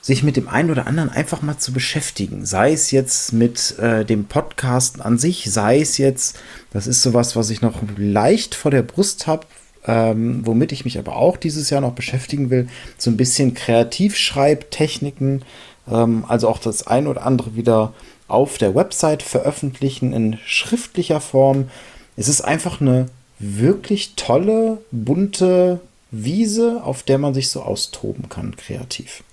sich 0.01 0.23
mit 0.23 0.37
dem 0.37 0.47
einen 0.47 0.71
oder 0.71 0.87
anderen 0.87 1.09
einfach 1.09 1.41
mal 1.41 1.57
zu 1.57 1.73
beschäftigen. 1.73 2.45
Sei 2.45 2.71
es 2.71 2.91
jetzt 2.91 3.33
mit 3.33 3.77
äh, 3.79 4.05
dem 4.05 4.25
Podcast 4.25 5.01
an 5.01 5.17
sich, 5.17 5.51
sei 5.51 5.81
es 5.81 5.97
jetzt, 5.97 6.39
das 6.71 6.87
ist 6.87 7.01
sowas, 7.01 7.35
was 7.35 7.49
ich 7.49 7.61
noch 7.61 7.81
leicht 7.97 8.55
vor 8.55 8.71
der 8.71 8.83
Brust 8.83 9.27
habe, 9.27 9.45
ähm, 9.87 10.45
womit 10.45 10.71
ich 10.71 10.85
mich 10.85 10.99
aber 10.99 11.15
auch 11.15 11.37
dieses 11.37 11.69
Jahr 11.69 11.81
noch 11.81 11.93
beschäftigen 11.93 12.49
will, 12.49 12.67
so 12.97 13.09
ein 13.09 13.17
bisschen 13.17 13.53
Kreativschreibtechniken, 13.53 15.43
ähm, 15.89 16.25
also 16.27 16.49
auch 16.49 16.59
das 16.59 16.85
ein 16.85 17.07
oder 17.07 17.25
andere 17.25 17.55
wieder 17.55 17.93
auf 18.27 18.57
der 18.57 18.75
Website 18.75 19.23
veröffentlichen 19.23 20.13
in 20.13 20.37
schriftlicher 20.45 21.21
Form. 21.21 21.69
Es 22.17 22.27
ist 22.27 22.41
einfach 22.41 22.81
eine 22.81 23.07
wirklich 23.39 24.13
tolle, 24.15 24.79
bunte 24.91 25.79
Wiese, 26.11 26.81
auf 26.83 27.03
der 27.03 27.17
man 27.17 27.33
sich 27.33 27.49
so 27.49 27.61
austoben 27.61 28.29
kann, 28.29 28.55
kreativ. 28.55 29.23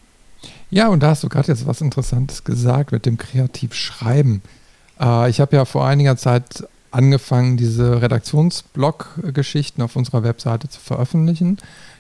Ja, 0.71 0.89
und 0.89 1.03
da 1.03 1.11
hast 1.11 1.23
du 1.23 1.29
gerade 1.29 1.49
jetzt 1.49 1.67
was 1.67 1.81
Interessantes 1.81 2.45
gesagt 2.45 2.93
mit 2.93 3.07
dem 3.07 3.17
Kreativschreiben. 3.17 4.43
Äh, 5.01 5.31
ich 5.31 5.41
habe 5.41 5.57
ja 5.57 5.65
vor 5.65 5.87
einiger 5.87 6.17
Zeit 6.17 6.65
angefangen, 6.95 7.57
diese 7.57 8.01
Redaktionsblog-Geschichten 8.01 9.83
auf 9.83 9.97
unserer 9.97 10.23
Webseite 10.23 10.69
zu 10.69 10.81
veröffentlichen. 10.81 11.59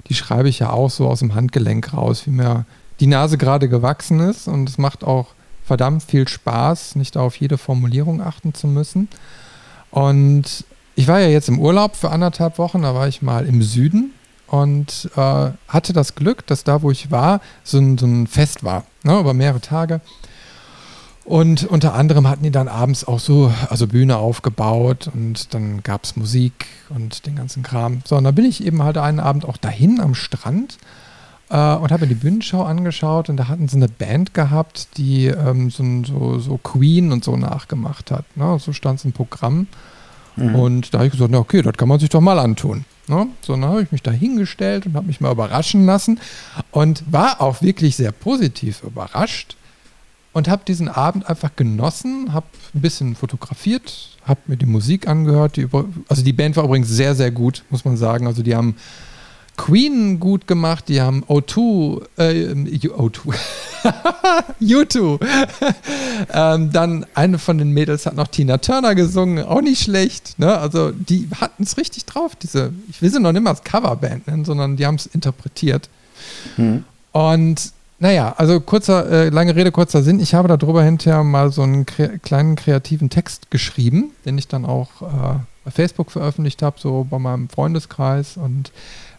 Die 0.08 0.14
schreibe 0.14 0.48
ich 0.48 0.60
ja 0.60 0.70
auch 0.70 0.90
so 0.90 1.08
aus 1.08 1.18
dem 1.18 1.34
Handgelenk 1.34 1.92
raus, 1.92 2.26
wie 2.26 2.30
mir 2.30 2.64
die 3.00 3.06
Nase 3.06 3.36
gerade 3.36 3.68
gewachsen 3.68 4.20
ist. 4.20 4.46
Und 4.46 4.68
es 4.68 4.78
macht 4.78 5.02
auch 5.04 5.28
verdammt 5.64 6.02
viel 6.02 6.28
Spaß, 6.28 6.96
nicht 6.96 7.16
auf 7.16 7.36
jede 7.36 7.58
Formulierung 7.58 8.22
achten 8.22 8.54
zu 8.54 8.66
müssen. 8.66 9.08
Und 9.90 10.64
ich 10.94 11.08
war 11.08 11.20
ja 11.20 11.28
jetzt 11.28 11.48
im 11.48 11.58
Urlaub 11.58 11.96
für 11.96 12.10
anderthalb 12.10 12.58
Wochen, 12.58 12.82
da 12.82 12.94
war 12.94 13.08
ich 13.08 13.22
mal 13.22 13.46
im 13.46 13.62
Süden 13.62 14.12
und 14.46 15.10
äh, 15.16 15.50
hatte 15.68 15.92
das 15.92 16.14
Glück, 16.14 16.46
dass 16.46 16.62
da, 16.62 16.82
wo 16.82 16.90
ich 16.90 17.10
war, 17.10 17.40
so 17.64 17.78
ein, 17.78 17.98
so 17.98 18.06
ein 18.06 18.26
Fest 18.26 18.62
war, 18.62 18.84
ne, 19.02 19.18
über 19.18 19.34
mehrere 19.34 19.60
Tage. 19.60 20.00
Und 21.24 21.64
unter 21.64 21.94
anderem 21.94 22.28
hatten 22.28 22.42
die 22.42 22.50
dann 22.50 22.68
abends 22.68 23.06
auch 23.08 23.18
so, 23.18 23.50
also 23.70 23.86
Bühne 23.86 24.18
aufgebaut 24.18 25.10
und 25.12 25.54
dann 25.54 25.82
gab 25.82 26.04
es 26.04 26.16
Musik 26.16 26.66
und 26.90 27.24
den 27.24 27.34
ganzen 27.34 27.62
Kram. 27.62 28.02
So, 28.04 28.16
und 28.16 28.24
da 28.24 28.30
bin 28.30 28.44
ich 28.44 28.64
eben 28.64 28.82
halt 28.82 28.98
einen 28.98 29.20
Abend 29.20 29.46
auch 29.46 29.56
dahin 29.56 30.00
am 30.00 30.14
Strand 30.14 30.76
äh, 31.48 31.56
und 31.76 31.90
habe 31.92 32.02
mir 32.02 32.08
die 32.08 32.14
Bühnenschau 32.14 32.62
angeschaut 32.62 33.30
und 33.30 33.38
da 33.38 33.48
hatten 33.48 33.68
sie 33.68 33.76
eine 33.76 33.88
Band 33.88 34.34
gehabt, 34.34 34.98
die 34.98 35.26
ähm, 35.28 35.70
so, 35.70 35.82
so, 36.04 36.38
so, 36.40 36.58
Queen 36.58 37.10
und 37.10 37.24
so 37.24 37.36
nachgemacht 37.36 38.10
hat. 38.10 38.24
Ne? 38.36 38.58
So 38.58 38.74
stand 38.74 38.98
es 38.98 39.06
im 39.06 39.12
Programm. 39.12 39.66
Mhm. 40.36 40.54
Und 40.54 40.92
da 40.92 40.98
habe 40.98 41.06
ich 41.06 41.12
gesagt, 41.12 41.30
na 41.30 41.38
okay, 41.38 41.62
das 41.62 41.72
kann 41.74 41.88
man 41.88 42.00
sich 42.00 42.10
doch 42.10 42.20
mal 42.20 42.38
antun. 42.38 42.84
Ne? 43.08 43.28
So, 43.40 43.54
dann 43.54 43.64
habe 43.64 43.82
ich 43.82 43.92
mich 43.92 44.02
da 44.02 44.10
hingestellt 44.10 44.84
und 44.84 44.94
habe 44.94 45.06
mich 45.06 45.22
mal 45.22 45.32
überraschen 45.32 45.86
lassen 45.86 46.20
und 46.70 47.02
war 47.10 47.40
auch 47.40 47.62
wirklich 47.62 47.96
sehr 47.96 48.12
positiv 48.12 48.82
überrascht 48.82 49.56
und 50.34 50.48
habe 50.48 50.62
diesen 50.66 50.88
Abend 50.88 51.28
einfach 51.30 51.56
genossen, 51.56 52.32
habe 52.32 52.46
ein 52.74 52.80
bisschen 52.80 53.14
fotografiert, 53.14 54.18
habe 54.26 54.40
mir 54.46 54.56
die 54.56 54.66
Musik 54.66 55.08
angehört. 55.08 55.56
Die 55.56 55.62
über, 55.62 55.86
also 56.08 56.22
die 56.22 56.32
Band 56.32 56.56
war 56.56 56.64
übrigens 56.64 56.88
sehr, 56.88 57.14
sehr 57.14 57.30
gut, 57.30 57.64
muss 57.70 57.84
man 57.84 57.96
sagen. 57.96 58.26
Also 58.26 58.42
die 58.42 58.54
haben 58.54 58.76
Queen 59.56 60.18
gut 60.18 60.48
gemacht, 60.48 60.88
die 60.88 61.00
haben 61.00 61.22
O2, 61.24 62.02
äh, 62.18 62.52
O2, 62.52 63.34
U2. 64.60 65.20
ähm, 66.32 66.72
dann 66.72 67.06
eine 67.14 67.38
von 67.38 67.58
den 67.58 67.70
Mädels 67.70 68.04
hat 68.04 68.16
noch 68.16 68.26
Tina 68.26 68.58
Turner 68.58 68.96
gesungen, 68.96 69.44
auch 69.44 69.60
nicht 69.60 69.82
schlecht. 69.82 70.36
Ne? 70.40 70.58
Also 70.58 70.90
die 70.90 71.28
hatten 71.40 71.62
es 71.62 71.76
richtig 71.76 72.06
drauf, 72.06 72.34
diese, 72.34 72.72
ich 72.90 73.00
will 73.00 73.10
sie 73.12 73.20
noch 73.20 73.30
nicht 73.30 73.42
mal 73.42 73.50
als 73.50 73.62
Coverband 73.62 74.26
nennen, 74.26 74.44
sondern 74.44 74.76
die 74.76 74.84
haben 74.84 74.96
es 74.96 75.06
interpretiert. 75.06 75.88
Hm. 76.56 76.84
Und 77.12 77.72
naja, 78.04 78.34
also 78.36 78.60
kurzer, 78.60 79.10
äh, 79.10 79.28
lange 79.30 79.56
Rede, 79.56 79.72
kurzer 79.72 80.02
Sinn. 80.02 80.20
Ich 80.20 80.34
habe 80.34 80.46
darüber 80.46 80.82
hinterher 80.82 81.24
mal 81.24 81.50
so 81.50 81.62
einen 81.62 81.86
kre 81.86 82.18
kleinen 82.18 82.54
kreativen 82.54 83.08
Text 83.08 83.50
geschrieben, 83.50 84.10
den 84.26 84.36
ich 84.36 84.46
dann 84.46 84.66
auch 84.66 85.00
äh, 85.00 85.38
bei 85.64 85.70
Facebook 85.70 86.10
veröffentlicht 86.10 86.60
habe, 86.60 86.76
so 86.78 87.06
bei 87.08 87.18
meinem 87.18 87.48
Freundeskreis 87.48 88.36
und 88.36 88.72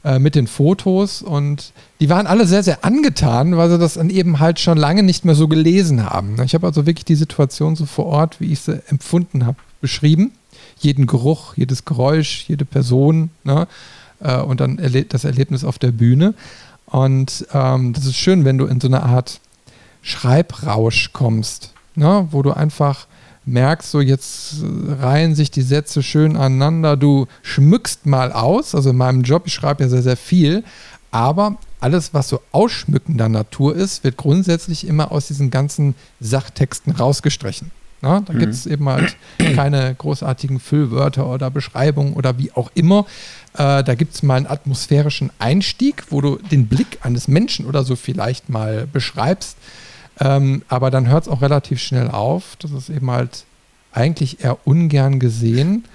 äh, 0.04 0.20
mit 0.20 0.36
den 0.36 0.46
Fotos 0.46 1.24
und 1.24 1.74
die 2.00 2.12
waren 2.12 2.28
alle 2.28 2.46
sehr, 2.46 2.62
sehr 2.62 2.86
angetan, 2.86 3.58
weil 3.58 3.72
sie 3.72 3.80
das 3.80 3.96
dann 3.96 4.12
eben 4.12 4.40
halt 4.40 4.60
schon 4.60 4.78
lange 4.78 5.02
nicht 5.02 5.26
mehr 5.26 5.34
so 5.34 5.48
gelesen 5.48 6.08
haben. 6.08 6.40
Ich 6.44 6.54
habe 6.54 6.68
also 6.68 6.86
wirklich 6.86 7.06
die 7.06 7.16
Situation 7.16 7.76
so 7.76 7.88
vor 7.88 8.06
Ort, 8.06 8.40
wie 8.40 8.54
ich 8.54 8.60
sie 8.60 8.84
empfunden 8.90 9.48
habe, 9.48 9.58
beschrieben. 9.82 10.32
Jeden 10.78 11.08
Geruch, 11.08 11.56
jedes 11.56 11.86
Geräusch, 11.86 12.46
jede 12.48 12.66
Person 12.66 13.32
ne? 13.44 13.68
Äh, 14.20 14.42
und 14.42 14.60
dann 14.60 14.78
erle 14.78 15.06
das 15.06 15.24
Erlebnis 15.24 15.64
auf 15.64 15.80
der 15.80 15.92
Bühne. 15.92 16.36
Und 16.96 17.46
ähm, 17.54 17.92
das 17.92 18.06
ist 18.06 18.16
schön, 18.16 18.46
wenn 18.46 18.58
du 18.58 18.68
in 18.68 18.80
so 18.80 18.88
eine 18.88 19.04
Art 19.04 19.42
Schreibrausch 20.02 21.10
kommst, 21.12 21.74
ne? 21.96 22.30
wo 22.32 22.42
du 22.42 22.54
einfach 22.54 23.08
merkst, 23.44 23.92
so 23.92 24.00
jetzt 24.00 24.64
reihen 25.02 25.36
sich 25.36 25.52
die 25.52 25.62
Sätze 25.62 26.02
schön 26.02 26.38
aneinander, 26.38 26.96
du 26.96 27.28
schmückst 27.42 28.06
mal 28.06 28.32
aus, 28.32 28.74
also 28.74 28.92
in 28.92 28.96
meinem 28.96 29.24
Job, 29.24 29.44
ich 29.46 29.54
schreibe 29.54 29.84
ja 29.84 29.90
sehr, 29.90 30.04
sehr 30.04 30.16
viel, 30.16 30.64
aber 31.12 31.58
alles, 31.82 32.14
was 32.14 32.30
so 32.30 32.40
ausschmückender 32.54 33.28
Natur 33.28 33.76
ist, 33.76 34.06
wird 34.06 34.16
grundsätzlich 34.16 34.88
immer 34.88 35.12
aus 35.12 35.28
diesen 35.28 35.52
ganzen 35.52 35.96
Sachtexten 36.22 36.94
rausgestrichen. 36.94 37.72
Na, 38.02 38.22
da 38.22 38.32
mhm. 38.32 38.40
gibt 38.40 38.54
es 38.54 38.68
eben 38.68 38.88
halt 38.88 39.18
keine 39.56 39.96
großartigen 39.96 40.62
Füllwörter 40.62 41.28
oder 41.28 41.50
Beschreibungen 41.50 42.14
oder 42.14 42.38
wie 42.38 42.54
auch 42.54 42.72
immer. 42.74 43.06
Äh, 43.58 43.84
da 43.84 43.96
gibt 43.96 44.16
es 44.16 44.24
mal 44.24 44.36
einen 44.36 44.48
atmosphärischen 44.48 45.32
Einstieg, 45.40 46.04
wo 46.10 46.22
du 46.22 46.38
den 46.38 46.68
Blick 46.68 47.00
eines 47.04 47.28
Menschen 47.28 47.66
oder 47.66 47.84
so 47.84 47.96
vielleicht 47.96 48.50
mal 48.50 48.88
beschreibst. 48.92 49.58
Ähm, 50.20 50.64
aber 50.68 50.92
dann 50.92 51.08
hört 51.08 51.24
es 51.24 51.30
auch 51.30 51.42
relativ 51.42 51.82
schnell 51.82 52.10
auf. 52.10 52.56
Das 52.60 52.72
ist 52.72 52.90
eben 52.90 53.10
halt 53.12 53.46
eigentlich 53.94 54.44
eher 54.44 54.58
ungern 54.66 55.20
gesehen. 55.20 55.86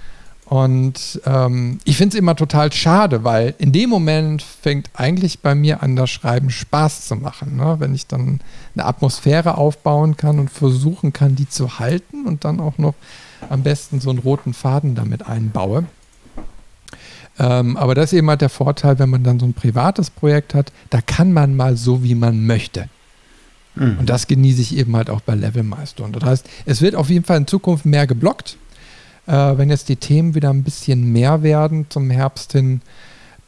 Und 0.47 1.21
ähm, 1.27 1.79
ich 1.85 1.97
finde 1.97 2.17
es 2.17 2.19
immer 2.19 2.35
total 2.35 2.73
schade, 2.73 3.23
weil 3.23 3.55
in 3.59 3.71
dem 3.71 3.89
Moment 3.89 4.43
fängt 4.43 4.91
eigentlich 4.95 5.41
bei 5.41 5.55
mir 5.55 5.81
an, 5.81 5.95
das 5.95 6.11
Schreiben 6.11 6.51
Spaß 6.51 7.07
zu 7.07 7.15
machen. 7.15 7.57
Ne? 7.57 7.77
Wenn 7.79 7.95
ich 7.95 8.09
dann 8.09 8.41
eine 8.75 8.85
Atmosphäre 8.85 9.59
aufbauen 9.59 10.17
kann 10.17 10.41
und 10.41 10.51
versuchen 10.51 11.13
kann, 11.13 11.37
die 11.37 11.49
zu 11.49 11.79
halten 11.79 12.27
und 12.27 12.45
dann 12.45 12.59
auch 12.59 12.79
noch 12.79 12.95
am 13.49 13.63
besten 13.63 14.01
so 14.01 14.11
einen 14.11 14.19
roten 14.19 14.53
Faden 14.53 14.97
damit 14.97 15.27
einbaue. 15.29 15.85
Ähm, 17.41 17.79
aber 17.79 17.95
das 17.95 18.13
ist 18.13 18.19
eben 18.19 18.29
halt 18.29 18.43
der 18.43 18.51
Vorteil, 18.51 18.99
wenn 18.99 19.09
man 19.09 19.25
dann 19.25 19.41
so 19.41 19.47
ein 19.47 19.55
privates 19.55 20.11
Projekt 20.11 20.53
hat, 20.53 20.73
da 20.91 21.01
kann 21.01 21.33
man 21.33 21.57
mal 21.57 21.75
so, 21.77 22.05
wie 22.05 22.15
man 22.15 22.45
möchte. 22.45 22.91
Mhm. 23.77 23.99
Und 24.01 24.11
das 24.11 24.27
genieße 24.27 24.61
ich 24.61 24.77
eben 24.77 24.95
halt 24.95 25.09
auch 25.09 25.23
bei 25.23 25.35
Levelmeister. 25.35 26.05
Und 26.05 26.15
das 26.17 26.25
heißt, 26.25 26.51
es 26.67 26.83
wird 26.83 26.95
auf 26.95 27.09
jeden 27.09 27.25
Fall 27.25 27.39
in 27.39 27.47
Zukunft 27.47 27.87
mehr 27.87 28.07
geblockt. 28.07 28.59
Äh, 29.27 29.33
wenn 29.33 29.71
jetzt 29.71 29.89
die 29.89 29.97
Themen 29.97 30.35
wieder 30.35 30.51
ein 30.51 30.65
bisschen 30.65 31.13
mehr 31.13 31.43
werden 31.43 31.87
zum 31.89 32.11
Herbst 32.11 32.53
hin, 32.53 32.83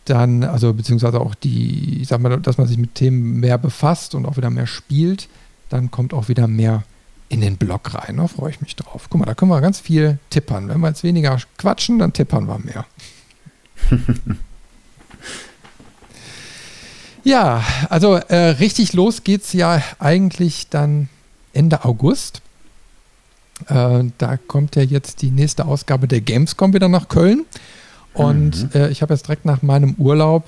dann, 0.06 0.42
also 0.42 0.72
beziehungsweise 0.72 1.20
auch 1.20 1.34
die, 1.34 2.00
ich 2.00 2.08
sag 2.08 2.20
mal, 2.20 2.40
dass 2.40 2.56
man 2.56 2.66
sich 2.66 2.78
mit 2.78 2.94
Themen 2.94 3.40
mehr 3.40 3.58
befasst 3.58 4.14
und 4.14 4.24
auch 4.24 4.38
wieder 4.38 4.50
mehr 4.50 4.66
spielt, 4.66 5.28
dann 5.68 5.90
kommt 5.90 6.14
auch 6.14 6.28
wieder 6.28 6.48
mehr 6.48 6.82
in 7.28 7.42
den 7.42 7.58
Blog 7.58 7.92
rein. 7.94 8.16
Da 8.16 8.26
freue 8.26 8.50
ich 8.50 8.62
mich 8.62 8.74
drauf. 8.74 9.08
Guck 9.10 9.20
mal, 9.20 9.26
da 9.26 9.34
können 9.34 9.50
wir 9.50 9.60
ganz 9.60 9.80
viel 9.80 10.18
tippern. 10.30 10.68
Wenn 10.68 10.80
wir 10.80 10.88
jetzt 10.88 11.04
weniger 11.04 11.38
quatschen, 11.58 11.98
dann 11.98 12.14
tippern 12.14 12.46
wir 12.46 12.58
mehr. 12.58 12.86
Ja, 17.24 17.62
also 17.88 18.16
äh, 18.16 18.36
richtig 18.36 18.94
los 18.94 19.22
geht 19.22 19.42
es 19.42 19.52
ja 19.52 19.80
eigentlich 19.98 20.68
dann 20.68 21.08
Ende 21.52 21.84
August. 21.84 22.42
Äh, 23.68 24.04
da 24.18 24.36
kommt 24.36 24.74
ja 24.74 24.82
jetzt 24.82 25.22
die 25.22 25.30
nächste 25.30 25.66
Ausgabe 25.66 26.08
der 26.08 26.20
Gamescom 26.20 26.72
wieder 26.74 26.88
nach 26.88 27.08
Köln. 27.08 27.44
Und 28.12 28.74
mhm. 28.74 28.80
äh, 28.80 28.88
ich 28.88 29.02
habe 29.02 29.14
jetzt 29.14 29.26
direkt 29.28 29.44
nach 29.44 29.62
meinem 29.62 29.94
Urlaub 29.98 30.44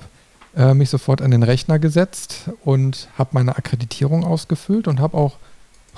äh, 0.55 0.73
mich 0.73 0.89
sofort 0.89 1.21
an 1.21 1.31
den 1.31 1.43
Rechner 1.43 1.79
gesetzt 1.79 2.49
und 2.65 3.07
habe 3.17 3.29
meine 3.33 3.55
Akkreditierung 3.55 4.25
ausgefüllt 4.25 4.87
und 4.87 4.99
habe 4.99 5.17
auch, 5.17 5.37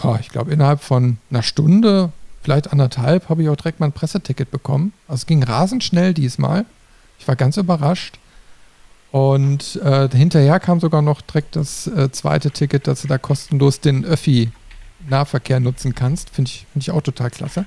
oh, 0.03 0.15
ich 0.20 0.29
glaube, 0.29 0.51
innerhalb 0.51 0.82
von 0.82 1.17
einer 1.32 1.44
Stunde, 1.44 2.12
vielleicht 2.44 2.72
anderthalb, 2.72 3.29
habe 3.29 3.41
ich 3.41 3.50
auch 3.50 3.56
direkt 3.56 3.79
mein 3.79 3.91
Presseticket 3.94 4.51
bekommen. 4.51 4.94
Also 5.08 5.22
es 5.22 5.25
ging 5.25 5.41
rasend 5.41 5.84
schnell 5.84 6.13
diesmal. 6.13 6.65
Ich 7.19 7.27
war 7.27 7.36
ganz 7.36 7.57
überrascht. 7.57 8.19
Und 9.12 9.77
äh, 9.77 10.09
hinterher 10.09 10.59
kam 10.59 10.79
sogar 10.79 11.01
noch 11.01 11.21
direkt 11.21 11.55
das 11.55 11.88
äh, 11.88 12.12
zweite 12.12 12.51
Ticket, 12.51 12.88
dass 12.88 13.01
du 13.01 13.07
da 13.07 13.17
kostenlos 13.17 13.79
den 13.79 14.05
Öffi-Nahverkehr 14.05 15.59
nutzen 15.59 15.95
kannst. 15.95 16.29
Finde 16.29 16.50
ich, 16.50 16.65
find 16.74 16.83
ich 16.83 16.91
auch 16.91 17.01
total 17.01 17.29
klasse. 17.31 17.65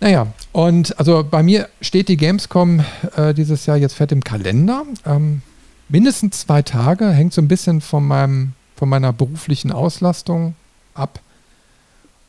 Naja, 0.00 0.26
und 0.52 0.98
also 0.98 1.24
bei 1.24 1.42
mir 1.42 1.68
steht 1.80 2.08
die 2.08 2.16
Gamescom 2.16 2.84
äh, 3.16 3.32
dieses 3.32 3.64
Jahr 3.66 3.76
jetzt 3.76 3.94
fett 3.94 4.12
im 4.12 4.22
Kalender. 4.22 4.84
Ähm, 5.06 5.42
mindestens 5.88 6.40
zwei 6.40 6.62
Tage, 6.62 7.10
hängt 7.10 7.32
so 7.32 7.40
ein 7.40 7.48
bisschen 7.48 7.80
von, 7.80 8.06
meinem, 8.06 8.52
von 8.76 8.88
meiner 8.88 9.12
beruflichen 9.12 9.72
Auslastung 9.72 10.56
ab. 10.94 11.20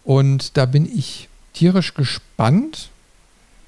Und 0.03 0.55
da 0.57 0.65
bin 0.65 0.85
ich 0.85 1.27
tierisch 1.53 1.95
gespannt, 1.95 2.89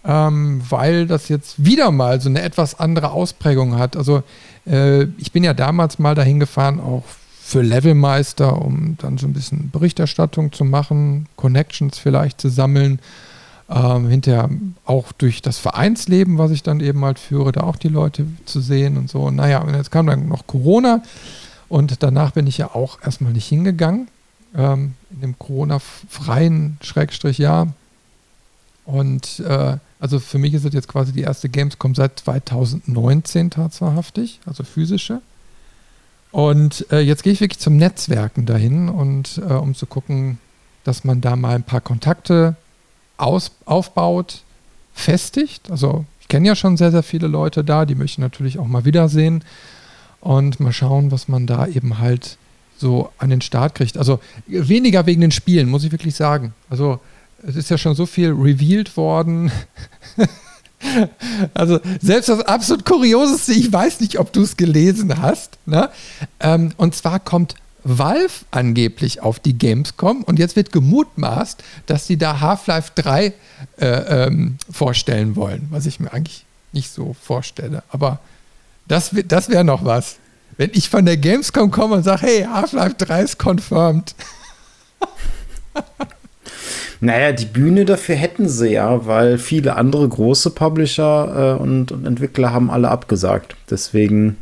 ähm, 0.08 0.62
weil 0.70 1.06
das 1.06 1.28
jetzt 1.28 1.64
wieder 1.64 1.92
mal 1.92 2.22
so 2.22 2.30
eine 2.30 2.42
etwas 2.42 2.80
andere 2.80 3.12
Ausprägung 3.12 3.78
hat. 3.78 3.98
Also 3.98 4.24
äh, 4.66 5.04
ich 5.18 5.34
bin 5.34 5.44
ja 5.44 5.54
damals 5.54 6.00
mal 6.00 6.16
dahin 6.16 6.40
gefahren, 6.40 6.80
auch 6.80 7.04
für 7.42 7.62
Levelmeister, 7.62 8.62
um 8.62 8.98
dann 9.00 9.18
so 9.18 9.28
ein 9.28 9.34
bisschen 9.34 9.70
Berichterstattung 9.70 10.54
zu 10.54 10.64
machen, 10.64 11.28
Connections 11.36 11.98
vielleicht 11.98 12.40
zu 12.40 12.50
sammeln. 12.50 13.00
Ähm, 13.70 14.08
hinterher 14.08 14.50
auch 14.86 15.12
durch 15.12 15.42
das 15.42 15.58
Vereinsleben, 15.58 16.38
was 16.38 16.52
ich 16.52 16.64
dann 16.64 16.80
eben 16.80 17.04
halt 17.04 17.20
führe, 17.20 17.52
da 17.52 17.62
auch 17.62 17.76
die 17.76 17.90
Leute 17.90 18.26
zu 18.46 18.62
sehen 18.62 18.96
und 18.96 19.10
so. 19.10 19.30
Naja, 19.30 19.60
und 19.60 19.76
jetzt 19.76 19.92
kam 19.92 20.08
dann 20.08 20.30
noch 20.30 20.48
Corona 20.48 21.04
und 21.68 22.02
danach 22.02 22.32
bin 22.32 22.48
ich 22.48 22.58
ja 22.58 22.74
auch 22.74 22.98
erstmal 23.04 23.34
nicht 23.34 23.48
hingegangen. 23.48 24.08
Ähm, 24.56 24.94
in 25.12 25.20
dem 25.20 25.38
Corona-freien 25.38 26.78
Schrägstrich 26.82 27.40
Jahr. 27.40 27.68
Und 28.88 29.42
äh, 29.42 29.78
also 30.00 30.20
für 30.20 30.38
mich 30.38 30.54
ist 30.54 30.64
es 30.64 30.74
jetzt 30.74 30.88
quasi 30.88 31.12
die 31.12 31.22
erste 31.22 31.50
Gamescom 31.50 31.94
seit 31.94 32.20
2019 32.20 33.50
tatsächlich, 33.52 34.40
also 34.46 34.64
physische. 34.64 35.22
Und 36.32 36.86
äh, 36.90 37.02
jetzt 37.02 37.24
gehe 37.24 37.34
ich 37.34 37.42
wirklich 37.42 37.60
zum 37.60 37.76
Netzwerken 37.76 38.46
dahin 38.46 38.88
und 38.88 39.42
äh, 39.46 39.54
um 39.54 39.76
zu 39.76 39.88
gucken, 39.88 40.40
dass 40.86 41.04
man 41.04 41.20
da 41.20 41.36
mal 41.36 41.56
ein 41.56 41.64
paar 41.64 41.82
Kontakte 41.82 42.56
aus, 43.18 43.52
aufbaut, 43.66 44.44
festigt. 44.94 45.70
Also 45.70 46.06
ich 46.22 46.30
kenne 46.30 46.48
ja 46.48 46.56
schon 46.56 46.78
sehr, 46.78 46.92
sehr 46.92 47.04
viele 47.04 47.28
Leute 47.28 47.66
da, 47.66 47.86
die 47.86 47.96
möchte 47.96 48.14
ich 48.14 48.20
natürlich 48.20 48.58
auch 48.58 48.68
mal 48.68 48.86
wiedersehen 48.86 49.44
und 50.22 50.62
mal 50.62 50.72
schauen, 50.72 51.12
was 51.12 51.28
man 51.28 51.46
da 51.46 51.68
eben 51.68 52.00
halt 52.00 52.38
so 52.78 53.12
an 53.18 53.32
den 53.32 53.42
Start 53.42 53.76
kriegt. 53.76 53.98
Also 53.98 54.22
weniger 54.46 55.06
wegen 55.08 55.20
den 55.20 55.32
Spielen, 55.32 55.68
muss 55.68 55.84
ich 55.84 55.92
wirklich 55.92 56.16
sagen. 56.16 56.54
Also 56.70 57.02
es 57.46 57.56
ist 57.56 57.70
ja 57.70 57.78
schon 57.78 57.96
so 57.96 58.06
viel 58.06 58.32
revealed 58.32 58.96
worden. 58.98 59.52
also 61.54 61.80
selbst 62.02 62.30
das 62.30 62.42
absolut 62.42 62.86
Kurioseste, 62.86 63.54
ich 63.54 63.72
weiß 63.72 64.00
nicht, 64.00 64.20
ob 64.20 64.34
du 64.34 64.42
es 64.42 64.58
gelesen 64.58 65.22
hast. 65.22 65.58
Ne? 65.66 65.90
Ähm, 66.40 66.72
und 66.78 66.96
zwar 66.96 67.20
kommt 67.20 67.56
Valve 67.84 68.46
angeblich 68.52 69.22
auf 69.22 69.40
die 69.40 69.58
Gamescom 69.58 70.24
und 70.24 70.40
jetzt 70.40 70.56
wird 70.56 70.72
gemutmaßt, 70.72 71.64
dass 71.86 72.08
sie 72.08 72.18
da 72.18 72.42
Half-Life 72.42 72.92
3 72.96 73.26
äh, 73.26 73.86
ähm, 73.86 74.58
vorstellen 74.70 75.36
wollen, 75.36 75.68
was 75.70 75.86
ich 75.86 76.00
mir 76.00 76.12
eigentlich 76.12 76.46
nicht 76.74 76.92
so 76.92 77.16
vorstelle. 77.22 77.84
Aber 77.90 78.20
das, 78.88 79.12
das 79.28 79.50
wäre 79.50 79.64
noch 79.64 79.86
was. 79.86 80.18
Wenn 80.58 80.72
ich 80.74 80.90
von 80.90 81.06
der 81.06 81.18
Gamescom 81.18 81.72
komme 81.72 81.96
und 81.96 82.04
sage, 82.04 82.24
hey, 82.24 82.44
Half-Life 82.44 82.96
3 82.98 83.22
ist 83.22 83.38
confirmed. 83.38 84.16
Naja, 87.00 87.32
die 87.32 87.46
Bühne 87.46 87.86
dafür 87.86 88.16
hätten 88.16 88.50
sie 88.50 88.70
ja, 88.70 89.06
weil 89.06 89.38
viele 89.38 89.76
andere 89.76 90.08
große 90.08 90.52
Publisher 90.52 91.58
äh, 91.58 91.62
und, 91.62 91.92
und, 91.92 92.06
Entwickler 92.06 92.52
haben 92.52 92.72
alle 92.72 92.90
abgesagt. 92.90 93.56
Deswegen, 93.70 94.38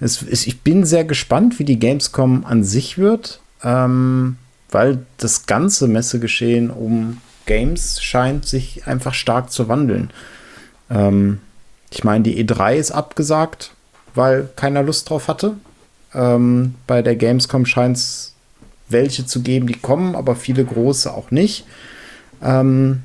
es, 0.00 0.22
es, 0.22 0.46
ich 0.46 0.62
bin 0.62 0.84
sehr 0.84 1.04
gespannt, 1.04 1.58
wie 1.58 1.64
die 1.64 1.78
Gamescom 1.78 2.44
an 2.44 2.64
sich 2.64 2.98
wird, 2.98 3.40
ähm, 3.62 4.36
weil 4.70 4.98
das 5.18 5.46
ganze 5.46 5.88
Messegeschehen 5.88 6.70
um 6.70 7.20
Games 7.46 8.02
scheint 8.02 8.44
sich 8.46 8.86
einfach 8.86 9.14
stark 9.14 9.50
zu 9.50 9.68
wandeln. 9.68 10.10
Ähm, 10.90 11.40
ich 11.90 12.04
meine, 12.04 12.24
die 12.24 12.44
E3 12.44 12.74
ist 12.74 12.90
abgesagt, 12.90 13.72
weil 14.14 14.48
keiner 14.56 14.82
Lust 14.82 15.08
drauf 15.08 15.28
hatte. 15.28 15.54
Ähm, 16.14 16.74
bei 16.86 17.02
der 17.02 17.16
Gamescom 17.16 17.66
scheint 17.66 17.96
es 17.96 18.34
welche 18.88 19.26
zu 19.26 19.42
geben, 19.42 19.66
die 19.66 19.78
kommen, 19.78 20.14
aber 20.14 20.36
viele 20.36 20.64
große 20.64 21.12
auch 21.12 21.30
nicht. 21.30 21.64
Ähm, 22.42 23.02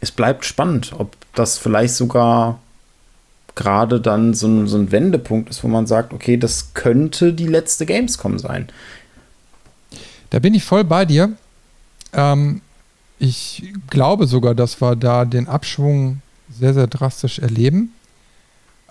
es 0.00 0.10
bleibt 0.10 0.44
spannend, 0.44 0.92
ob 0.96 1.16
das 1.34 1.58
vielleicht 1.58 1.94
sogar 1.94 2.60
gerade 3.54 4.00
dann 4.00 4.34
so 4.34 4.46
ein, 4.46 4.68
so 4.68 4.76
ein 4.76 4.92
Wendepunkt 4.92 5.48
ist, 5.48 5.64
wo 5.64 5.68
man 5.68 5.86
sagt, 5.86 6.12
okay, 6.12 6.36
das 6.36 6.74
könnte 6.74 7.32
die 7.32 7.46
letzte 7.46 7.86
Gamescom 7.86 8.38
sein. 8.38 8.68
Da 10.30 10.38
bin 10.38 10.54
ich 10.54 10.64
voll 10.64 10.84
bei 10.84 11.04
dir. 11.04 11.32
Ähm, 12.12 12.60
ich 13.18 13.72
glaube 13.88 14.26
sogar, 14.26 14.54
dass 14.54 14.80
wir 14.80 14.94
da 14.94 15.24
den 15.24 15.48
Abschwung 15.48 16.20
sehr, 16.50 16.74
sehr 16.74 16.86
drastisch 16.86 17.38
erleben. 17.38 17.92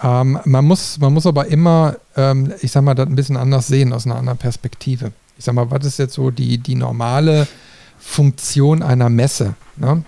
Ähm, 0.02 0.40
man, 0.44 0.66
muss, 0.66 0.98
man 0.98 1.14
muss 1.14 1.28
aber 1.28 1.48
immer, 1.48 1.98
ähm, 2.18 2.52
ich 2.62 2.72
sag 2.72 2.84
mal, 2.84 2.96
das 2.96 3.08
ein 3.08 3.16
bisschen 3.16 3.38
anders 3.38 3.68
sehen, 3.68 3.94
aus 3.94 4.06
einer 4.06 4.16
anderen 4.16 4.40
Perspektive 4.40 5.12
ich 5.38 5.46
sag 5.46 5.56
mal, 5.56 5.70
was 5.72 5.86
ist 5.86 6.00
jetzt 6.00 6.14
so 6.14 6.32
die, 6.32 6.58
die 6.58 6.76
normale 6.76 7.48
Funktion 8.00 8.82
einer 8.82 9.10
Messe? 9.10 9.56
Ne? 9.76 10.04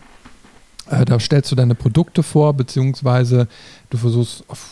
Äh, 0.90 1.06
da 1.06 1.20
stellst 1.20 1.52
du 1.52 1.56
deine 1.56 1.76
Produkte 1.76 2.24
vor, 2.24 2.54
beziehungsweise 2.54 3.48
du 3.90 3.98
versuchst 3.98 4.44
auf, 4.48 4.72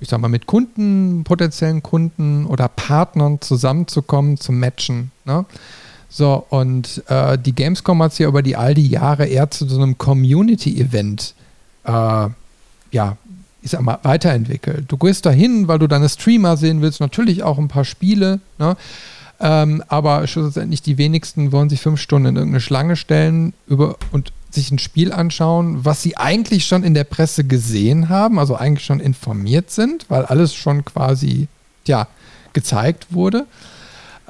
ich 0.00 0.08
sag 0.08 0.20
mal, 0.20 0.28
mit 0.28 0.46
Kunden, 0.46 1.24
potenziellen 1.24 1.82
Kunden 1.82 2.46
oder 2.46 2.68
Partnern 2.68 3.40
zusammenzukommen, 3.40 4.36
zu 4.36 4.52
matchen. 4.52 5.10
Ne? 5.24 5.44
So, 6.10 6.46
und 6.48 7.02
äh, 7.08 7.38
die 7.38 7.54
Gamescom 7.54 8.02
hat 8.02 8.12
sich 8.12 8.20
ja 8.20 8.28
über 8.28 8.42
die 8.42 8.56
all 8.56 8.74
die 8.74 8.88
Jahre 8.88 9.26
eher 9.26 9.50
zu 9.50 9.68
so 9.68 9.80
einem 9.80 9.98
Community-Event 9.98 11.34
äh, 11.84 12.28
ja, 12.90 13.16
ich 13.62 13.70
sag 13.70 13.80
mal, 13.82 13.98
weiterentwickelt. 14.02 14.84
Du 14.88 14.96
gehst 14.96 15.26
dahin, 15.26 15.68
weil 15.68 15.78
du 15.78 15.86
deine 15.86 16.08
Streamer 16.08 16.56
sehen 16.56 16.80
willst, 16.80 17.00
natürlich 17.00 17.42
auch 17.42 17.58
ein 17.58 17.68
paar 17.68 17.84
Spiele, 17.84 18.40
ne? 18.58 18.76
Ähm, 19.40 19.84
aber 19.88 20.26
schlussendlich 20.26 20.82
die 20.82 20.98
wenigsten 20.98 21.52
wollen 21.52 21.68
sich 21.68 21.80
fünf 21.80 22.00
Stunden 22.00 22.28
in 22.28 22.36
irgendeine 22.36 22.60
Schlange 22.60 22.96
stellen 22.96 23.52
über, 23.68 23.96
und 24.10 24.32
sich 24.50 24.70
ein 24.70 24.78
Spiel 24.78 25.12
anschauen, 25.12 25.84
was 25.84 26.02
sie 26.02 26.16
eigentlich 26.16 26.66
schon 26.66 26.82
in 26.82 26.94
der 26.94 27.04
Presse 27.04 27.44
gesehen 27.44 28.08
haben, 28.08 28.38
also 28.38 28.56
eigentlich 28.56 28.84
schon 28.84 29.00
informiert 29.00 29.70
sind, 29.70 30.06
weil 30.08 30.24
alles 30.24 30.54
schon 30.54 30.84
quasi 30.84 31.48
ja, 31.86 32.08
gezeigt 32.52 33.08
wurde. 33.10 33.46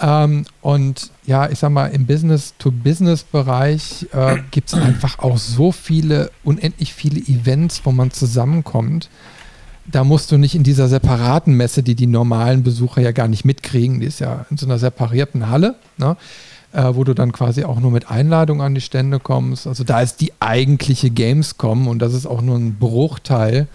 Ähm, 0.00 0.44
und 0.60 1.10
ja, 1.26 1.48
ich 1.48 1.58
sag 1.58 1.70
mal, 1.70 1.86
im 1.86 2.06
Business-to-Business-Bereich 2.06 4.08
äh, 4.12 4.36
gibt 4.50 4.68
es 4.68 4.74
einfach 4.74 5.18
auch 5.18 5.38
so 5.38 5.72
viele, 5.72 6.30
unendlich 6.44 6.94
viele 6.94 7.20
Events, 7.20 7.80
wo 7.84 7.92
man 7.92 8.10
zusammenkommt 8.10 9.08
da 9.90 10.04
musst 10.04 10.30
du 10.30 10.36
nicht 10.36 10.54
in 10.54 10.62
dieser 10.62 10.88
separaten 10.88 11.54
Messe, 11.54 11.82
die 11.82 11.94
die 11.94 12.06
normalen 12.06 12.62
Besucher 12.62 13.00
ja 13.00 13.12
gar 13.12 13.28
nicht 13.28 13.44
mitkriegen, 13.44 14.00
die 14.00 14.06
ist 14.06 14.20
ja 14.20 14.46
in 14.50 14.56
so 14.56 14.66
einer 14.66 14.78
separierten 14.78 15.48
Halle, 15.48 15.76
ne? 15.96 16.16
äh, 16.72 16.94
wo 16.94 17.04
du 17.04 17.14
dann 17.14 17.32
quasi 17.32 17.64
auch 17.64 17.80
nur 17.80 17.90
mit 17.90 18.10
Einladung 18.10 18.60
an 18.60 18.74
die 18.74 18.80
Stände 18.80 19.18
kommst. 19.18 19.66
Also 19.66 19.84
da 19.84 20.00
ist 20.00 20.20
die 20.20 20.32
eigentliche 20.40 21.10
Gamescom 21.10 21.88
und 21.88 22.00
das 22.00 22.12
ist 22.12 22.26
auch 22.26 22.42
nur 22.42 22.56
ein 22.56 22.78
Bruchteil 22.78 23.66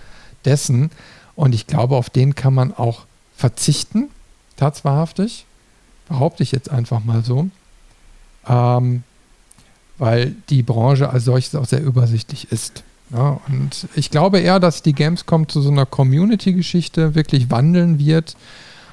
dessen. 0.46 0.92
Und 1.36 1.56
ich 1.56 1.66
glaube, 1.66 1.96
auf 1.96 2.10
den 2.10 2.36
kann 2.36 2.54
man 2.54 2.74
auch 2.74 3.06
verzichten, 3.36 4.10
tatsächlich. 4.56 5.46
Behaupte 6.08 6.44
ich 6.44 6.52
jetzt 6.52 6.70
einfach 6.70 7.04
mal 7.04 7.24
so. 7.24 7.50
Ähm, 8.48 9.04
weil 9.98 10.36
die 10.50 10.64
Branche 10.64 11.10
als 11.10 11.26
solches 11.26 11.56
auch 11.56 11.66
sehr 11.66 11.82
übersichtlich 11.82 12.52
ist. 12.52 12.84
Ja, 13.14 13.40
und 13.48 13.88
ich 13.96 14.10
glaube 14.10 14.40
eher, 14.40 14.60
dass 14.60 14.82
die 14.82 14.94
Gamescom 14.94 15.48
zu 15.48 15.62
so 15.62 15.70
einer 15.70 15.86
Community-Geschichte 15.86 17.14
wirklich 17.14 17.52
wandeln 17.52 18.00
wird 18.00 18.36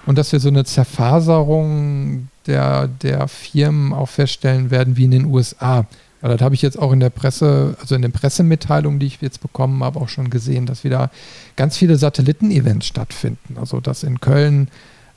und 0.04 0.18
dass 0.18 0.32
wir 0.32 0.40
so 0.40 0.48
eine 0.48 0.64
Zerfaserung 0.64 2.28
der, 2.46 2.88
der 2.88 3.28
Firmen 3.28 3.92
auch 3.94 4.08
feststellen 4.08 4.70
werden 4.70 4.96
wie 4.96 5.04
in 5.04 5.10
den 5.10 5.24
USA. 5.24 5.86
Weil 6.20 6.32
das 6.32 6.42
habe 6.42 6.54
ich 6.54 6.60
jetzt 6.60 6.78
auch 6.78 6.92
in 6.92 7.00
der 7.00 7.08
Presse, 7.08 7.76
also 7.80 7.94
in 7.94 8.02
den 8.02 8.12
Pressemitteilungen, 8.12 8.98
die 8.98 9.06
ich 9.06 9.22
jetzt 9.22 9.40
bekommen 9.40 9.82
habe, 9.82 9.98
auch 9.98 10.10
schon 10.10 10.28
gesehen, 10.28 10.66
dass 10.66 10.84
wieder 10.84 11.10
ganz 11.56 11.78
viele 11.78 11.96
Satelliten-Events 11.96 12.86
stattfinden. 12.86 13.56
Also 13.58 13.80
dass 13.80 14.02
in 14.02 14.20
Köln 14.20 14.68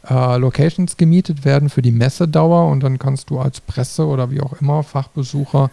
äh, 0.10 0.38
Locations 0.38 0.96
gemietet 0.96 1.44
werden 1.44 1.70
für 1.70 1.82
die 1.82 1.92
Messedauer 1.92 2.70
und 2.70 2.82
dann 2.82 3.00
kannst 3.00 3.30
du 3.30 3.40
als 3.40 3.60
Presse 3.60 4.06
oder 4.06 4.32
wie 4.32 4.40
auch 4.40 4.62
immer 4.62 4.84
Fachbesucher 4.84 5.72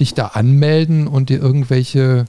dich 0.00 0.12
da 0.12 0.26
anmelden 0.28 1.06
und 1.06 1.30
dir 1.30 1.40
irgendwelche 1.40 2.26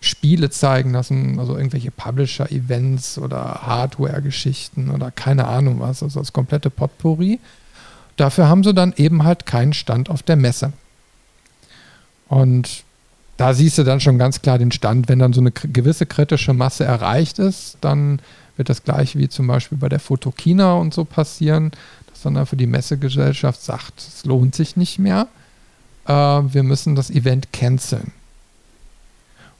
Spiele 0.00 0.50
zeigen 0.50 0.92
lassen, 0.92 1.38
also 1.38 1.56
irgendwelche 1.56 1.90
Publisher-Events 1.90 3.18
oder 3.18 3.62
Hardware-Geschichten 3.62 4.90
oder 4.90 5.10
keine 5.10 5.48
Ahnung 5.48 5.80
was, 5.80 6.02
also 6.02 6.20
das 6.20 6.32
komplette 6.32 6.70
Potpourri. 6.70 7.40
Dafür 8.16 8.48
haben 8.48 8.64
sie 8.64 8.74
dann 8.74 8.94
eben 8.96 9.24
halt 9.24 9.46
keinen 9.46 9.72
Stand 9.72 10.08
auf 10.10 10.22
der 10.22 10.36
Messe. 10.36 10.72
Und 12.28 12.84
da 13.36 13.54
siehst 13.54 13.78
du 13.78 13.84
dann 13.84 14.00
schon 14.00 14.18
ganz 14.18 14.42
klar 14.42 14.58
den 14.58 14.72
Stand, 14.72 15.08
wenn 15.08 15.18
dann 15.18 15.32
so 15.32 15.40
eine 15.40 15.52
gewisse 15.52 16.06
kritische 16.06 16.52
Masse 16.52 16.84
erreicht 16.84 17.38
ist, 17.38 17.78
dann 17.80 18.20
wird 18.56 18.68
das 18.68 18.82
gleich 18.82 19.16
wie 19.16 19.28
zum 19.28 19.46
Beispiel 19.46 19.78
bei 19.78 19.88
der 19.88 20.00
Fotokina 20.00 20.74
und 20.74 20.92
so 20.92 21.04
passieren, 21.04 21.70
dass 22.10 22.22
dann 22.22 22.44
für 22.46 22.56
die 22.56 22.66
Messegesellschaft 22.66 23.62
sagt, 23.62 24.00
es 24.00 24.24
lohnt 24.24 24.54
sich 24.54 24.76
nicht 24.76 24.98
mehr, 24.98 25.28
äh, 26.06 26.12
wir 26.12 26.64
müssen 26.64 26.96
das 26.96 27.10
Event 27.10 27.52
canceln. 27.52 28.12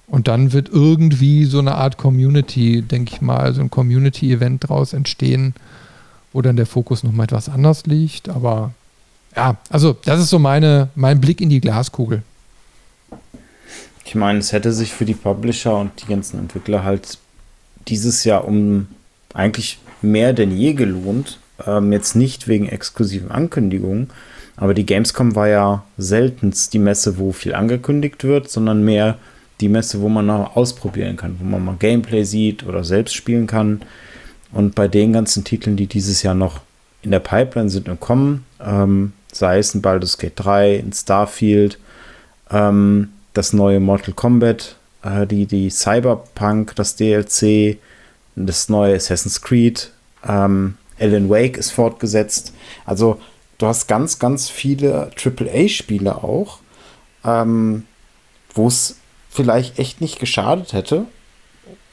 Und 0.08 0.26
dann 0.26 0.52
wird 0.52 0.70
irgendwie 0.70 1.44
so 1.44 1.58
eine 1.58 1.74
Art 1.74 1.98
Community, 1.98 2.82
denke 2.82 3.12
ich 3.14 3.20
mal, 3.20 3.52
so 3.54 3.60
ein 3.60 3.70
Community-Event 3.70 4.64
daraus 4.64 4.94
entstehen, 4.94 5.54
wo 6.32 6.40
dann 6.40 6.56
der 6.56 6.66
Fokus 6.66 7.04
nochmal 7.04 7.24
etwas 7.24 7.48
anders 7.48 7.84
liegt. 7.84 8.28
Aber 8.28 8.72
ja, 9.36 9.56
also 9.68 9.96
das 10.04 10.20
ist 10.20 10.30
so 10.30 10.38
meine, 10.38 10.88
mein 10.94 11.20
Blick 11.20 11.40
in 11.40 11.50
die 11.50 11.60
Glaskugel. 11.60 12.22
Ich 14.04 14.14
meine, 14.14 14.38
es 14.38 14.52
hätte 14.52 14.72
sich 14.72 14.94
für 14.94 15.04
die 15.04 15.14
Publisher 15.14 15.76
und 15.76 15.90
die 16.00 16.06
ganzen 16.06 16.38
Entwickler 16.38 16.84
halt 16.84 17.18
dieses 17.86 18.24
Jahr 18.24 18.46
um 18.46 18.88
eigentlich 19.34 19.78
mehr 20.00 20.32
denn 20.32 20.56
je 20.56 20.72
gelohnt. 20.72 21.38
Ähm, 21.66 21.92
jetzt 21.92 22.16
nicht 22.16 22.48
wegen 22.48 22.68
exklusiven 22.68 23.30
Ankündigungen, 23.30 24.08
aber 24.56 24.72
die 24.72 24.86
Gamescom 24.86 25.34
war 25.34 25.48
ja 25.48 25.84
seltenst 25.98 26.72
die 26.72 26.78
Messe, 26.78 27.18
wo 27.18 27.32
viel 27.32 27.54
angekündigt 27.54 28.24
wird, 28.24 28.48
sondern 28.48 28.84
mehr 28.84 29.18
die 29.60 29.68
Messe, 29.68 30.00
wo 30.00 30.08
man 30.08 30.26
noch 30.26 30.56
ausprobieren 30.56 31.16
kann, 31.16 31.36
wo 31.40 31.44
man 31.44 31.64
mal 31.64 31.76
Gameplay 31.78 32.24
sieht 32.24 32.64
oder 32.64 32.84
selbst 32.84 33.14
spielen 33.14 33.46
kann. 33.46 33.82
Und 34.52 34.74
bei 34.74 34.88
den 34.88 35.12
ganzen 35.12 35.44
Titeln, 35.44 35.76
die 35.76 35.86
dieses 35.86 36.22
Jahr 36.22 36.34
noch 36.34 36.60
in 37.02 37.10
der 37.10 37.20
Pipeline 37.20 37.68
sind 37.68 37.88
und 37.88 38.00
kommen, 38.00 38.44
ähm, 38.64 39.12
sei 39.32 39.58
es 39.58 39.74
ein 39.74 39.82
Baldur's 39.82 40.18
Gate 40.18 40.32
3, 40.36 40.78
ein 40.78 40.92
Starfield, 40.92 41.78
ähm, 42.50 43.10
das 43.34 43.52
neue 43.52 43.80
Mortal 43.80 44.14
Kombat, 44.14 44.76
äh, 45.02 45.26
die, 45.26 45.46
die 45.46 45.70
Cyberpunk, 45.70 46.74
das 46.76 46.96
DLC, 46.96 47.78
das 48.36 48.68
neue 48.68 48.96
Assassin's 48.96 49.42
Creed, 49.42 49.90
ähm, 50.26 50.74
Alan 50.98 51.28
Wake 51.28 51.56
ist 51.56 51.70
fortgesetzt. 51.70 52.52
Also 52.84 53.20
du 53.58 53.66
hast 53.66 53.86
ganz, 53.86 54.18
ganz 54.18 54.48
viele 54.48 55.10
AAA-Spiele 55.16 56.16
auch, 56.16 56.58
ähm, 57.24 57.84
wo 58.54 58.68
es 58.68 58.97
vielleicht 59.38 59.78
echt 59.78 60.00
nicht 60.00 60.18
geschadet 60.18 60.72
hätte, 60.72 61.04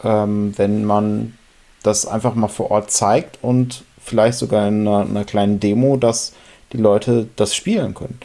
ähm, 0.04 0.54
wenn 0.58 0.84
man 0.84 1.38
das 1.84 2.08
einfach 2.08 2.34
mal 2.34 2.48
vor 2.48 2.72
Ort 2.72 2.90
zeigt 2.90 3.38
und 3.44 3.84
vielleicht 4.04 4.40
sogar 4.40 4.68
in 4.68 4.88
einer, 4.88 5.02
einer 5.02 5.26
kleinen 5.26 5.60
Demo, 5.60 5.96
dass 5.96 6.34
die 6.74 6.78
Leute 6.78 7.28
das 7.36 7.54
spielen 7.54 7.94
können. 7.94 8.20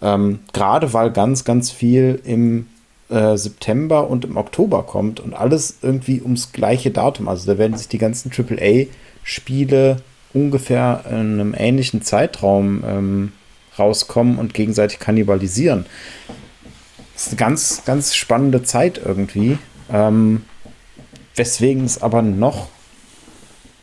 Ähm, 0.00 0.38
Gerade 0.52 0.92
weil 0.92 1.10
ganz, 1.10 1.44
ganz 1.44 1.72
viel 1.72 2.22
im 2.24 2.68
äh, 3.08 3.36
September 3.36 4.08
und 4.08 4.24
im 4.24 4.36
Oktober 4.36 4.84
kommt 4.84 5.18
und 5.18 5.34
alles 5.34 5.78
irgendwie 5.82 6.22
ums 6.22 6.52
gleiche 6.52 6.92
Datum. 6.92 7.26
Also 7.26 7.50
da 7.50 7.58
werden 7.58 7.76
sich 7.76 7.88
die 7.88 7.98
ganzen 7.98 8.30
AAA-Spiele 8.30 9.96
ungefähr 10.32 11.02
in 11.10 11.40
einem 11.40 11.54
ähnlichen 11.58 12.02
Zeitraum 12.02 12.84
ähm, 12.86 13.32
rauskommen 13.76 14.38
und 14.38 14.54
gegenseitig 14.54 15.00
kannibalisieren. 15.00 15.86
Ist 17.20 17.28
eine 17.28 17.36
ganz, 17.36 17.82
ganz 17.84 18.14
spannende 18.14 18.62
Zeit 18.62 18.98
irgendwie. 19.04 19.58
Ähm, 19.92 20.46
weswegen 21.36 21.84
es 21.84 22.00
aber 22.00 22.22
noch 22.22 22.68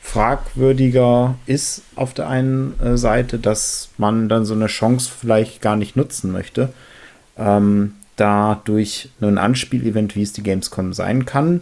fragwürdiger 0.02 1.36
ist 1.46 1.84
auf 1.96 2.16
der 2.16 2.30
einen 2.30 2.80
äh, 2.80 2.98
Seite, 2.98 3.38
dass 3.38 3.90
man 4.00 4.28
dann 4.28 4.44
so 4.44 4.56
eine 4.56 4.66
Chance 4.66 5.12
vielleicht 5.16 5.62
gar 5.62 5.76
nicht 5.76 5.96
nutzen 5.96 6.32
möchte. 6.32 6.74
Ähm, 7.38 7.94
da 8.16 8.60
durch 8.66 9.10
ein 9.22 9.38
Anspielevent, 9.38 10.16
wie 10.16 10.24
es 10.24 10.34
die 10.34 10.42
Gamescom 10.42 10.94
sein 10.94 11.26
kann, 11.26 11.62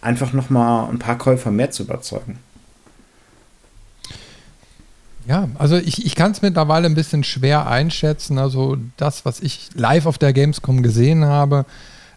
einfach 0.00 0.32
noch 0.32 0.48
mal 0.48 0.88
ein 0.88 0.98
paar 0.98 1.18
Käufer 1.18 1.50
mehr 1.50 1.70
zu 1.70 1.82
überzeugen. 1.82 2.38
Ja, 5.30 5.48
also 5.60 5.76
ich, 5.76 6.04
ich 6.04 6.16
kann 6.16 6.32
es 6.32 6.42
mittlerweile 6.42 6.86
ein 6.86 6.96
bisschen 6.96 7.22
schwer 7.22 7.68
einschätzen. 7.68 8.36
Also 8.36 8.78
das, 8.96 9.24
was 9.24 9.38
ich 9.38 9.68
live 9.74 10.06
auf 10.06 10.18
der 10.18 10.32
Gamescom 10.32 10.82
gesehen 10.82 11.24
habe, 11.24 11.66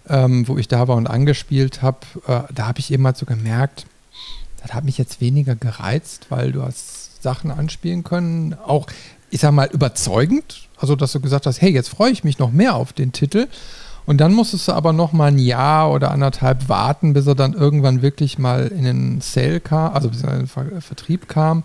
ähm, 0.10 0.48
wo 0.48 0.58
ich 0.58 0.68
da 0.68 0.88
war 0.88 0.96
und 0.96 1.06
angespielt 1.06 1.84
habe, 1.84 2.00
äh, 2.26 2.42
da 2.52 2.66
habe 2.66 2.80
ich 2.80 2.92
eben 2.92 3.06
halt 3.06 3.18
so 3.18 3.28
gemerkt, 3.28 3.86
das 4.64 4.74
hat 4.74 4.84
mich 4.84 4.98
jetzt 4.98 5.22
weniger 5.22 5.54
gereizt, 5.54 6.26
weil 6.30 6.54
du 6.54 6.64
hast 6.64 7.22
Sachen 7.22 7.52
anspielen 7.52 8.04
können, 8.04 8.56
auch, 8.66 8.88
ich 9.30 9.42
sag 9.42 9.52
mal, 9.52 9.70
überzeugend, 9.72 10.68
also, 10.80 10.96
dass 10.96 11.12
du 11.12 11.20
gesagt 11.20 11.46
hast, 11.46 11.62
hey, 11.62 11.70
jetzt 11.70 11.90
freue 11.90 12.12
ich 12.12 12.24
mich 12.24 12.40
noch 12.40 12.52
mehr 12.52 12.76
auf 12.76 12.94
den 12.94 13.12
Titel. 13.12 13.48
Und 14.08 14.22
dann 14.22 14.34
musstest 14.34 14.68
du 14.68 14.72
aber 14.72 14.92
noch 14.92 15.14
mal 15.14 15.28
ein 15.28 15.38
Jahr 15.38 15.92
oder 15.92 16.10
anderthalb 16.10 16.68
warten, 16.68 17.14
bis 17.14 17.28
er 17.28 17.36
dann 17.36 17.54
irgendwann 17.54 18.02
wirklich 18.02 18.40
mal 18.40 18.70
in 18.70 18.86
den 18.86 19.22
Sale 19.22 19.60
kam, 19.60 19.94
also 19.94 20.10
bis 20.10 20.24
er 20.24 20.34
in 20.34 20.40
den 20.40 20.48
Ver 20.48 20.82
Vertrieb 20.82 21.28
kam. 21.28 21.64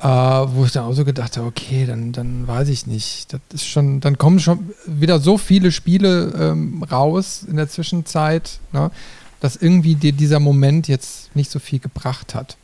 Äh, 0.00 0.06
wo 0.06 0.64
ich 0.64 0.72
dann 0.72 0.84
auch 0.84 0.94
so 0.94 1.04
gedacht 1.04 1.36
habe, 1.36 1.46
okay, 1.46 1.84
dann, 1.84 2.12
dann 2.12 2.48
weiß 2.48 2.68
ich 2.68 2.86
nicht. 2.86 3.34
Das 3.34 3.40
ist 3.52 3.66
schon, 3.66 4.00
dann 4.00 4.16
kommen 4.16 4.40
schon 4.40 4.70
wieder 4.86 5.20
so 5.20 5.36
viele 5.36 5.72
Spiele 5.72 6.32
ähm, 6.38 6.82
raus 6.90 7.44
in 7.46 7.56
der 7.56 7.68
Zwischenzeit, 7.68 8.60
ne, 8.72 8.90
dass 9.40 9.56
irgendwie 9.56 9.96
dir 9.96 10.12
dieser 10.12 10.40
Moment 10.40 10.88
jetzt 10.88 11.36
nicht 11.36 11.50
so 11.50 11.58
viel 11.58 11.80
gebracht 11.80 12.34
hat. 12.34 12.56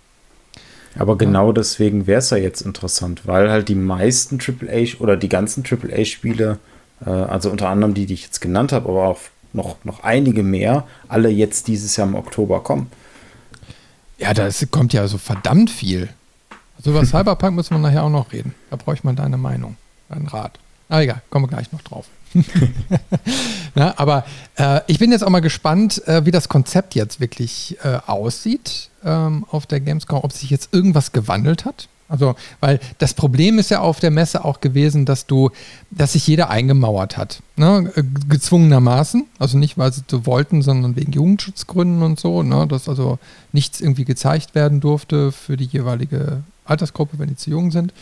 Aber 0.99 1.18
genau 1.18 1.53
deswegen 1.53 2.07
wäre 2.07 2.20
es 2.20 2.31
ja 2.31 2.38
jetzt 2.38 2.62
interessant, 2.62 3.27
weil 3.27 3.51
halt 3.51 3.68
die 3.68 3.75
meisten 3.75 4.38
AAA 4.40 4.99
oder 4.99 5.18
die 5.18 5.29
ganzen 5.29 5.62
AAA-Spiele, 5.62 6.59
äh, 7.05 7.11
also 7.11 7.51
unter 7.51 7.68
anderem 7.68 7.92
die, 7.92 8.07
die 8.07 8.14
ich 8.14 8.22
jetzt 8.22 8.40
genannt 8.40 8.72
habe, 8.72 8.88
aber 8.88 9.09
auch 9.09 9.20
noch, 9.53 9.77
noch 9.85 10.05
einige 10.05 10.42
mehr, 10.42 10.87
alle 11.09 11.29
jetzt 11.29 11.68
dieses 11.68 11.96
Jahr 11.96 12.07
im 12.09 12.14
Oktober 12.14 12.62
kommen. 12.62 12.90
Ja, 14.18 14.33
da 14.33 14.49
kommt 14.70 14.94
ja 14.94 15.07
so 15.07 15.18
verdammt 15.18 15.68
viel. 15.68 16.09
Also 16.76 16.90
über 16.90 17.04
Cyberpunk 17.04 17.56
müssen 17.56 17.74
wir 17.74 17.78
nachher 17.78 18.04
auch 18.04 18.10
noch 18.10 18.32
reden. 18.32 18.54
Da 18.70 18.76
brauche 18.76 18.94
ich 18.94 19.04
mal 19.04 19.14
deine 19.14 19.36
Meinung, 19.36 19.76
deinen 20.08 20.28
Rat. 20.28 20.58
Aber 20.88 21.02
egal, 21.02 21.22
kommen 21.30 21.44
wir 21.44 21.48
gleich 21.48 21.72
noch 21.72 21.82
drauf. 21.82 22.06
Na, 23.74 23.94
aber 23.98 24.24
äh, 24.56 24.80
ich 24.86 24.98
bin 24.98 25.10
jetzt 25.10 25.24
auch 25.24 25.30
mal 25.30 25.40
gespannt, 25.40 26.06
äh, 26.06 26.24
wie 26.26 26.30
das 26.30 26.48
Konzept 26.48 26.94
jetzt 26.94 27.20
wirklich 27.20 27.78
äh, 27.82 27.98
aussieht 28.06 28.90
ähm, 29.04 29.44
auf 29.50 29.66
der 29.66 29.80
Gamescom, 29.80 30.20
ob 30.22 30.32
sich 30.32 30.50
jetzt 30.50 30.72
irgendwas 30.72 31.12
gewandelt 31.12 31.64
hat. 31.64 31.88
Also, 32.08 32.36
weil 32.60 32.78
das 32.98 33.14
Problem 33.14 33.58
ist 33.58 33.70
ja 33.70 33.80
auf 33.80 33.98
der 33.98 34.12
Messe 34.12 34.44
auch 34.44 34.60
gewesen, 34.60 35.06
dass 35.06 35.26
du, 35.26 35.50
dass 35.90 36.12
sich 36.12 36.26
jeder 36.26 36.50
eingemauert 36.50 37.16
hat. 37.16 37.42
Ne? 37.56 37.90
Äh, 37.96 38.04
gezwungenermaßen. 38.28 39.24
Also 39.38 39.58
nicht, 39.58 39.76
weil 39.76 39.92
sie 39.92 40.02
so 40.08 40.24
wollten, 40.24 40.62
sondern 40.62 40.94
wegen 40.94 41.12
Jugendschutzgründen 41.12 42.02
und 42.02 42.20
so, 42.20 42.42
ne? 42.42 42.66
dass 42.68 42.88
also 42.88 43.18
nichts 43.52 43.80
irgendwie 43.80 44.04
gezeigt 44.04 44.54
werden 44.54 44.80
durfte 44.80 45.32
für 45.32 45.56
die 45.56 45.64
jeweilige 45.64 46.44
Altersgruppe, 46.66 47.18
wenn 47.18 47.29
die 47.29 47.37
zu 47.37 47.50
jung 47.50 47.70
sind. 47.70 47.92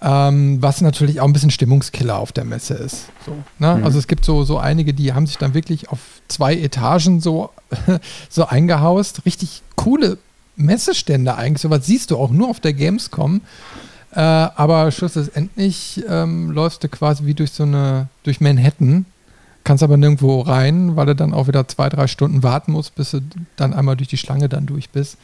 Ähm, 0.00 0.62
was 0.62 0.80
natürlich 0.80 1.20
auch 1.20 1.24
ein 1.24 1.32
bisschen 1.32 1.50
Stimmungskiller 1.50 2.18
auf 2.18 2.30
der 2.30 2.44
Messe 2.44 2.74
ist. 2.74 3.06
So, 3.26 3.32
ne? 3.58 3.76
mhm. 3.76 3.84
Also 3.84 3.98
es 3.98 4.06
gibt 4.06 4.24
so, 4.24 4.44
so 4.44 4.58
einige, 4.58 4.94
die 4.94 5.12
haben 5.12 5.26
sich 5.26 5.38
dann 5.38 5.54
wirklich 5.54 5.88
auf 5.88 5.98
zwei 6.28 6.54
Etagen 6.54 7.20
so, 7.20 7.50
so 8.28 8.46
eingehaust. 8.46 9.26
Richtig 9.26 9.62
coole 9.74 10.18
Messestände 10.54 11.36
eigentlich. 11.36 11.62
So 11.62 11.70
was 11.70 11.86
siehst 11.86 12.12
du 12.12 12.16
auch 12.16 12.30
nur 12.30 12.48
auf 12.48 12.60
der 12.60 12.74
Gamescom. 12.74 13.40
Äh, 14.12 14.20
aber 14.20 14.90
schlussendlich 14.90 16.02
ähm, 16.08 16.50
läufst 16.50 16.82
du 16.82 16.88
quasi 16.88 17.26
wie 17.26 17.34
durch 17.34 17.52
so 17.52 17.64
eine, 17.64 18.08
durch 18.22 18.40
Manhattan, 18.40 19.04
kannst 19.64 19.82
aber 19.82 19.96
nirgendwo 19.96 20.40
rein, 20.40 20.96
weil 20.96 21.06
du 21.06 21.14
dann 21.14 21.34
auch 21.34 21.46
wieder 21.46 21.68
zwei, 21.68 21.88
drei 21.88 22.06
Stunden 22.06 22.42
warten 22.42 22.72
musst, 22.72 22.94
bis 22.94 23.10
du 23.10 23.20
dann 23.56 23.74
einmal 23.74 23.96
durch 23.96 24.08
die 24.08 24.16
Schlange 24.16 24.48
dann 24.48 24.66
durch 24.66 24.90
bist. 24.90 25.18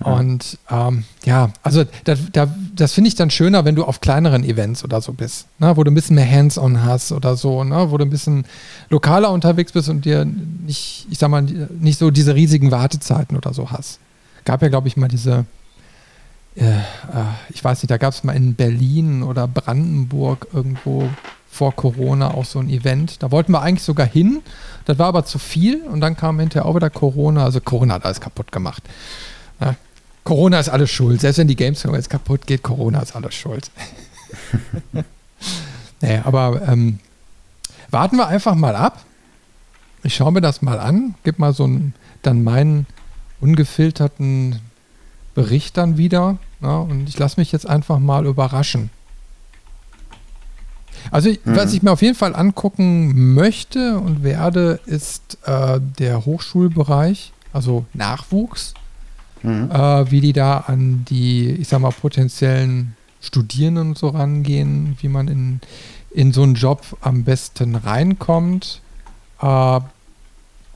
Und 0.00 0.58
ähm, 0.70 1.04
ja, 1.24 1.50
also 1.62 1.84
da, 2.04 2.14
da, 2.32 2.54
das 2.74 2.92
finde 2.92 3.08
ich 3.08 3.14
dann 3.14 3.30
schöner, 3.30 3.64
wenn 3.64 3.74
du 3.74 3.84
auf 3.84 4.00
kleineren 4.00 4.44
Events 4.44 4.84
oder 4.84 5.00
so 5.00 5.12
bist, 5.12 5.46
ne, 5.58 5.74
wo 5.76 5.84
du 5.84 5.90
ein 5.90 5.94
bisschen 5.94 6.16
mehr 6.16 6.30
Hands-on 6.30 6.84
hast 6.84 7.12
oder 7.12 7.36
so, 7.36 7.64
ne, 7.64 7.90
wo 7.90 7.96
du 7.96 8.04
ein 8.04 8.10
bisschen 8.10 8.44
lokaler 8.90 9.30
unterwegs 9.30 9.72
bist 9.72 9.88
und 9.88 10.04
dir 10.04 10.26
nicht, 10.26 11.06
ich 11.10 11.18
sag 11.18 11.30
mal, 11.30 11.42
nicht 11.42 11.98
so 11.98 12.10
diese 12.10 12.34
riesigen 12.34 12.70
Wartezeiten 12.70 13.36
oder 13.38 13.54
so 13.54 13.70
hast. 13.70 13.98
Gab 14.44 14.60
ja, 14.60 14.68
glaube 14.68 14.86
ich, 14.88 14.98
mal 14.98 15.08
diese, 15.08 15.46
äh, 16.56 16.68
äh, 16.68 16.80
ich 17.48 17.64
weiß 17.64 17.82
nicht, 17.82 17.90
da 17.90 17.96
gab 17.96 18.12
es 18.12 18.22
mal 18.22 18.36
in 18.36 18.54
Berlin 18.54 19.22
oder 19.22 19.48
Brandenburg 19.48 20.48
irgendwo 20.52 21.08
vor 21.50 21.74
Corona 21.74 22.34
auch 22.34 22.44
so 22.44 22.58
ein 22.58 22.68
Event. 22.68 23.22
Da 23.22 23.30
wollten 23.30 23.52
wir 23.52 23.62
eigentlich 23.62 23.82
sogar 23.82 24.06
hin. 24.06 24.42
Das 24.84 24.98
war 24.98 25.06
aber 25.06 25.24
zu 25.24 25.38
viel 25.38 25.82
und 25.84 26.00
dann 26.02 26.16
kam 26.16 26.38
hinterher 26.38 26.66
auch 26.66 26.76
wieder 26.76 26.90
Corona. 26.90 27.44
Also 27.44 27.60
Corona 27.60 27.94
hat 27.94 28.04
alles 28.04 28.20
kaputt 28.20 28.52
gemacht. 28.52 28.82
Ja, 29.58 29.74
Corona 30.26 30.58
ist 30.58 30.68
alles 30.68 30.90
schuld. 30.90 31.20
Selbst 31.20 31.38
wenn 31.38 31.46
die 31.46 31.56
Gamescom 31.56 31.94
jetzt 31.94 32.10
kaputt 32.10 32.46
geht, 32.46 32.64
Corona 32.64 33.00
ist 33.00 33.14
alles 33.14 33.34
schuld. 33.34 33.70
naja, 36.02 36.22
aber 36.24 36.62
ähm, 36.68 36.98
warten 37.90 38.16
wir 38.16 38.26
einfach 38.26 38.56
mal 38.56 38.74
ab. 38.74 39.04
Ich 40.02 40.16
schaue 40.16 40.32
mir 40.32 40.40
das 40.40 40.62
mal 40.62 40.80
an, 40.80 41.14
gebe 41.22 41.40
mal 41.40 41.52
so 41.52 41.64
einen, 41.64 41.94
dann 42.22 42.42
meinen 42.42 42.86
ungefilterten 43.40 44.58
Bericht 45.36 45.76
dann 45.76 45.96
wieder. 45.96 46.38
Ja, 46.60 46.78
und 46.78 47.08
ich 47.08 47.16
lasse 47.18 47.38
mich 47.38 47.52
jetzt 47.52 47.68
einfach 47.68 48.00
mal 48.00 48.26
überraschen. 48.26 48.90
Also, 51.12 51.30
mhm. 51.30 51.38
was 51.44 51.72
ich 51.72 51.84
mir 51.84 51.92
auf 51.92 52.02
jeden 52.02 52.16
Fall 52.16 52.34
angucken 52.34 53.34
möchte 53.34 54.00
und 54.00 54.24
werde, 54.24 54.80
ist 54.86 55.38
äh, 55.44 55.78
der 55.80 56.24
Hochschulbereich, 56.24 57.32
also 57.52 57.84
Nachwuchs 57.94 58.74
mhm. 59.46 59.70
äh, 59.70 60.10
wie 60.10 60.20
die 60.20 60.32
da 60.32 60.58
an 60.66 61.04
die, 61.08 61.50
ich 61.50 61.68
sag 61.68 61.80
mal, 61.80 61.90
potenziellen 61.90 62.96
Studierenden 63.20 63.94
so 63.94 64.08
rangehen, 64.08 64.96
wie 65.00 65.08
man 65.08 65.28
in, 65.28 65.60
in 66.10 66.32
so 66.32 66.42
einen 66.42 66.54
Job 66.54 66.96
am 67.00 67.24
besten 67.24 67.74
reinkommt. 67.74 68.80
Äh, 69.40 69.80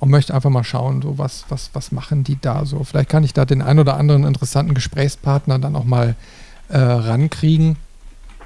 und 0.00 0.08
möchte 0.08 0.34
einfach 0.34 0.50
mal 0.50 0.64
schauen, 0.64 1.02
so 1.02 1.18
was, 1.18 1.44
was, 1.50 1.70
was 1.74 1.92
machen 1.92 2.24
die 2.24 2.40
da 2.40 2.64
so. 2.64 2.82
Vielleicht 2.84 3.10
kann 3.10 3.22
ich 3.22 3.34
da 3.34 3.44
den 3.44 3.60
ein 3.60 3.78
oder 3.78 3.98
anderen 3.98 4.24
interessanten 4.24 4.72
Gesprächspartner 4.72 5.58
dann 5.58 5.76
auch 5.76 5.84
mal 5.84 6.16
äh, 6.68 6.78
rankriegen, 6.78 7.76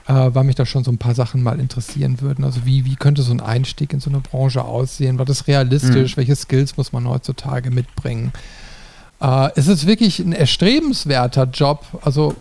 äh, 0.08 0.30
weil 0.32 0.42
mich 0.42 0.56
da 0.56 0.66
schon 0.66 0.82
so 0.82 0.90
ein 0.90 0.98
paar 0.98 1.14
Sachen 1.14 1.44
mal 1.44 1.60
interessieren 1.60 2.20
würden. 2.20 2.44
Also 2.44 2.66
wie, 2.66 2.84
wie 2.84 2.96
könnte 2.96 3.22
so 3.22 3.32
ein 3.32 3.40
Einstieg 3.40 3.92
in 3.92 4.00
so 4.00 4.10
eine 4.10 4.18
Branche 4.18 4.64
aussehen? 4.64 5.18
War 5.18 5.26
das 5.26 5.46
realistisch? 5.46 6.16
Mhm. 6.16 6.16
Welche 6.18 6.34
Skills 6.36 6.76
muss 6.76 6.92
man 6.92 7.08
heutzutage 7.08 7.70
mitbringen? 7.70 8.32
Äh, 9.24 9.50
es 9.56 9.68
ist 9.68 9.86
wirklich 9.86 10.18
ein 10.18 10.32
erstrebenswerter 10.32 11.44
Job. 11.44 11.84
Also, 12.02 12.34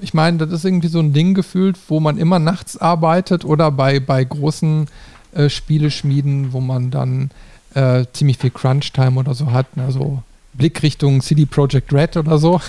ich 0.00 0.14
meine, 0.14 0.38
das 0.38 0.50
ist 0.50 0.64
irgendwie 0.64 0.88
so 0.88 1.00
ein 1.00 1.12
Ding 1.12 1.34
gefühlt, 1.34 1.76
wo 1.88 2.00
man 2.00 2.16
immer 2.16 2.38
nachts 2.38 2.78
arbeitet 2.78 3.44
oder 3.44 3.70
bei, 3.70 4.00
bei 4.00 4.24
großen 4.24 4.86
äh, 5.34 5.50
Spieleschmieden, 5.50 6.52
wo 6.52 6.60
man 6.60 6.90
dann 6.90 7.30
äh, 7.74 8.06
ziemlich 8.14 8.38
viel 8.38 8.50
Crunch-Time 8.50 9.18
oder 9.20 9.34
so 9.34 9.52
hat. 9.52 9.66
Also 9.76 10.22
Blick 10.54 10.82
Richtung 10.82 11.20
CD 11.20 11.44
Projekt 11.44 11.92
Red 11.92 12.16
oder 12.16 12.38
so. 12.38 12.60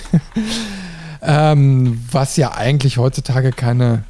ähm, 1.22 2.04
was 2.12 2.36
ja 2.36 2.54
eigentlich 2.54 2.98
heutzutage 2.98 3.52
keine 3.52 4.04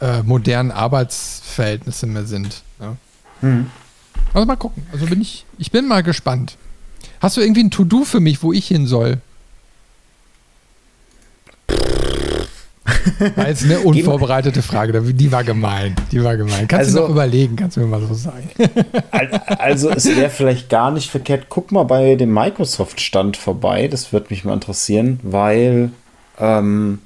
äh, 0.00 0.22
modernen 0.22 0.72
Arbeitsverhältnisse 0.72 2.06
mehr 2.06 2.24
sind. 2.24 2.62
Ja. 2.80 2.96
Mhm. 3.42 3.70
Also 4.34 4.46
mal 4.46 4.56
gucken. 4.56 4.84
Also 4.92 5.06
bin 5.06 5.20
ich, 5.20 5.44
ich 5.58 5.70
bin 5.70 5.86
mal 5.86 6.02
gespannt. 6.02 6.56
Hast 7.26 7.36
du 7.36 7.40
irgendwie 7.40 7.64
ein 7.64 7.72
To-Do 7.72 8.04
für 8.04 8.20
mich, 8.20 8.44
wo 8.44 8.52
ich 8.52 8.68
hin 8.68 8.86
soll? 8.86 9.18
War 13.34 13.48
jetzt 13.48 13.64
eine 13.64 13.80
unvorbereitete 13.80 14.62
Frage, 14.62 15.02
die 15.02 15.32
war 15.32 15.42
gemein. 15.42 15.96
Die 16.12 16.22
war 16.22 16.36
gemein. 16.36 16.68
Kannst 16.68 16.86
also, 16.86 16.98
du 16.98 17.02
noch 17.02 17.10
überlegen, 17.10 17.56
kannst 17.56 17.76
du 17.76 17.80
mir 17.80 17.88
mal 17.88 18.00
so 18.00 18.14
sagen. 18.14 18.48
Also 19.58 19.90
es 19.90 20.06
wäre 20.06 20.30
vielleicht 20.30 20.68
gar 20.68 20.92
nicht 20.92 21.10
verkehrt. 21.10 21.46
Guck 21.48 21.72
mal 21.72 21.82
bei 21.82 22.14
dem 22.14 22.32
Microsoft-Stand 22.32 23.36
vorbei, 23.36 23.88
das 23.88 24.12
würde 24.12 24.26
mich 24.30 24.44
mal 24.44 24.54
interessieren, 24.54 25.18
weil 25.24 25.90
ähm, 26.38 27.00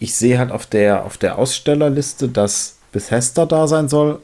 ich 0.00 0.16
sehe 0.16 0.40
halt 0.40 0.50
auf 0.50 0.66
der, 0.66 1.04
auf 1.04 1.16
der 1.16 1.38
Ausstellerliste, 1.38 2.28
dass 2.28 2.78
Bethesda 2.90 3.46
da 3.46 3.68
sein 3.68 3.88
soll 3.88 4.18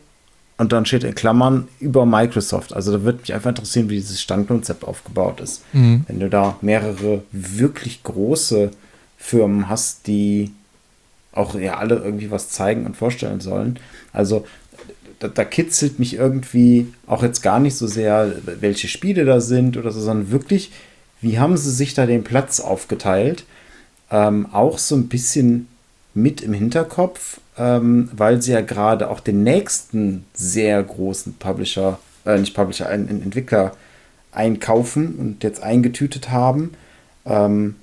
und 0.59 0.73
dann 0.73 0.87
steht 0.87 1.05
in 1.05 1.15
Klammern 1.15 1.69
über 1.81 2.07
Microsoft. 2.07 2.73
Also 2.73 2.93
da 2.93 3.03
würde 3.03 3.21
mich 3.21 3.35
einfach 3.35 3.51
interessieren, 3.51 3.91
wie 3.91 3.97
dieses 3.97 4.23
Standkonzept 4.23 4.85
aufgebaut 4.85 5.41
ist. 5.41 5.63
Mhm. 5.73 6.05
Wenn 6.07 6.21
du 6.21 6.31
da 6.31 6.57
mehrere 6.63 7.23
wirklich 7.31 8.03
große 8.03 8.71
Firmen 9.19 9.69
hast, 9.69 10.07
die 10.07 10.51
auch 11.33 11.55
ja 11.55 11.77
alle 11.77 11.97
irgendwie 11.97 12.31
was 12.31 12.49
zeigen 12.49 12.87
und 12.87 12.97
vorstellen 12.97 13.41
sollen. 13.41 13.79
Also 14.13 14.47
da, 15.19 15.29
da, 15.29 15.45
kitzelt 15.45 15.99
mich 15.99 16.15
irgendwie 16.15 16.93
auch 17.07 17.23
jetzt 17.23 17.43
gar 17.43 17.59
nicht 17.61 17.77
so 17.77 17.87
sehr, 17.87 18.33
welche 18.61 18.89
Spiele 18.89 19.25
da 19.25 19.41
sind 19.41 19.77
oder 19.77 19.91
so, 19.91 20.01
sondern 20.01 20.31
wirklich, 20.31 20.73
wie 21.21 21.39
haben 21.39 21.57
sie 21.57 21.71
sich 21.71 21.95
da 21.95 22.07
den 22.07 22.25
Platz 22.25 22.61
aufgeteilt? 22.61 23.45
Ähm, 24.11 24.47
auch 24.53 24.79
so 24.79 24.95
ein 24.95 25.09
bisschen 25.09 25.69
mit 26.15 26.41
im 26.41 26.53
Hinterkopf, 26.53 27.41
ähm, 27.59 28.11
weil 28.13 28.43
sie 28.43 28.53
ja 28.53 28.61
gerade 28.61 29.11
auch 29.11 29.21
den 29.21 29.43
nächsten 29.43 30.25
sehr 30.35 30.83
großen 30.83 31.35
Publisher, 31.35 31.99
äh, 32.25 32.39
nicht 32.39 32.55
Publisher, 32.55 32.89
einen, 32.89 33.09
einen 33.09 33.23
Entwickler 33.23 33.73
einkaufen 34.33 35.15
und 35.17 35.43
jetzt 35.43 35.63
eingetütet 35.63 36.31
haben. 36.31 36.73
Ähm, 37.25 37.77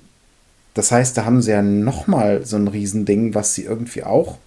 das 0.74 0.90
heißt, 0.90 1.16
da 1.16 1.24
haben 1.24 1.42
sie 1.42 1.52
ja 1.52 1.62
nochmal 1.62 2.44
so 2.44 2.56
ein 2.56 2.68
Riesending, 2.68 3.34
was 3.34 3.54
sie 3.54 3.64
irgendwie 3.64 4.04
auch 4.04 4.38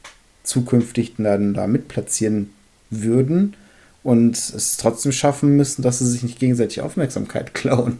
zukünftig 0.44 1.16
dann 1.18 1.54
da 1.54 1.68
mitplatzieren 1.68 2.52
würden 2.90 3.56
und 4.04 4.38
es 4.38 4.78
trotzdem 4.78 5.12
schaffen 5.12 5.58
müssen, 5.58 5.82
dass 5.82 6.00
sie 6.00 6.08
sich 6.08 6.24
nicht 6.24 6.40
gegenseitig 6.40 6.82
Aufmerksamkeit 6.82 7.54
klauen. 7.54 8.00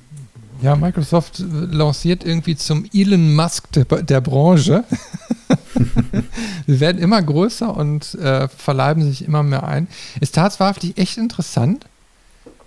Ja, 0.62 0.76
Microsoft 0.76 1.40
lanciert 1.40 2.26
irgendwie 2.26 2.56
zum 2.56 2.86
Elon 2.94 3.36
Musk 3.36 3.72
der, 3.74 3.86
der 3.86 4.22
Branche. 4.22 4.84
Sie 6.68 6.80
werden 6.80 7.02
immer 7.02 7.22
größer 7.22 7.76
und 7.76 8.14
äh, 8.16 8.48
verleiben 8.48 9.04
sich 9.04 9.26
immer 9.26 9.44
mehr 9.44 9.64
ein. 9.64 9.88
Ist 10.20 10.36
tatsächlich 10.36 10.98
echt 10.98 11.18
interessant. 11.18 11.86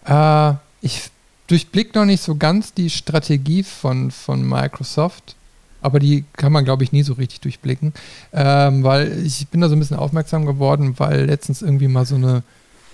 Äh, 0.06 0.54
ich 0.80 1.10
durchblicke 1.46 1.98
noch 1.98 2.06
nicht 2.06 2.22
so 2.22 2.36
ganz 2.36 2.74
die 2.74 2.90
Strategie 2.90 3.62
von, 3.62 4.10
von 4.10 4.48
Microsoft 4.48 5.36
aber 5.82 5.98
die 5.98 6.24
kann 6.34 6.52
man, 6.52 6.64
glaube 6.64 6.84
ich, 6.84 6.92
nie 6.92 7.02
so 7.02 7.14
richtig 7.14 7.40
durchblicken, 7.40 7.92
ähm, 8.32 8.82
weil 8.84 9.24
ich 9.24 9.48
bin 9.48 9.60
da 9.60 9.68
so 9.68 9.76
ein 9.76 9.78
bisschen 9.78 9.96
aufmerksam 9.96 10.46
geworden, 10.46 10.94
weil 10.98 11.24
letztens 11.24 11.62
irgendwie 11.62 11.88
mal 11.88 12.04
so 12.04 12.16
eine, 12.16 12.42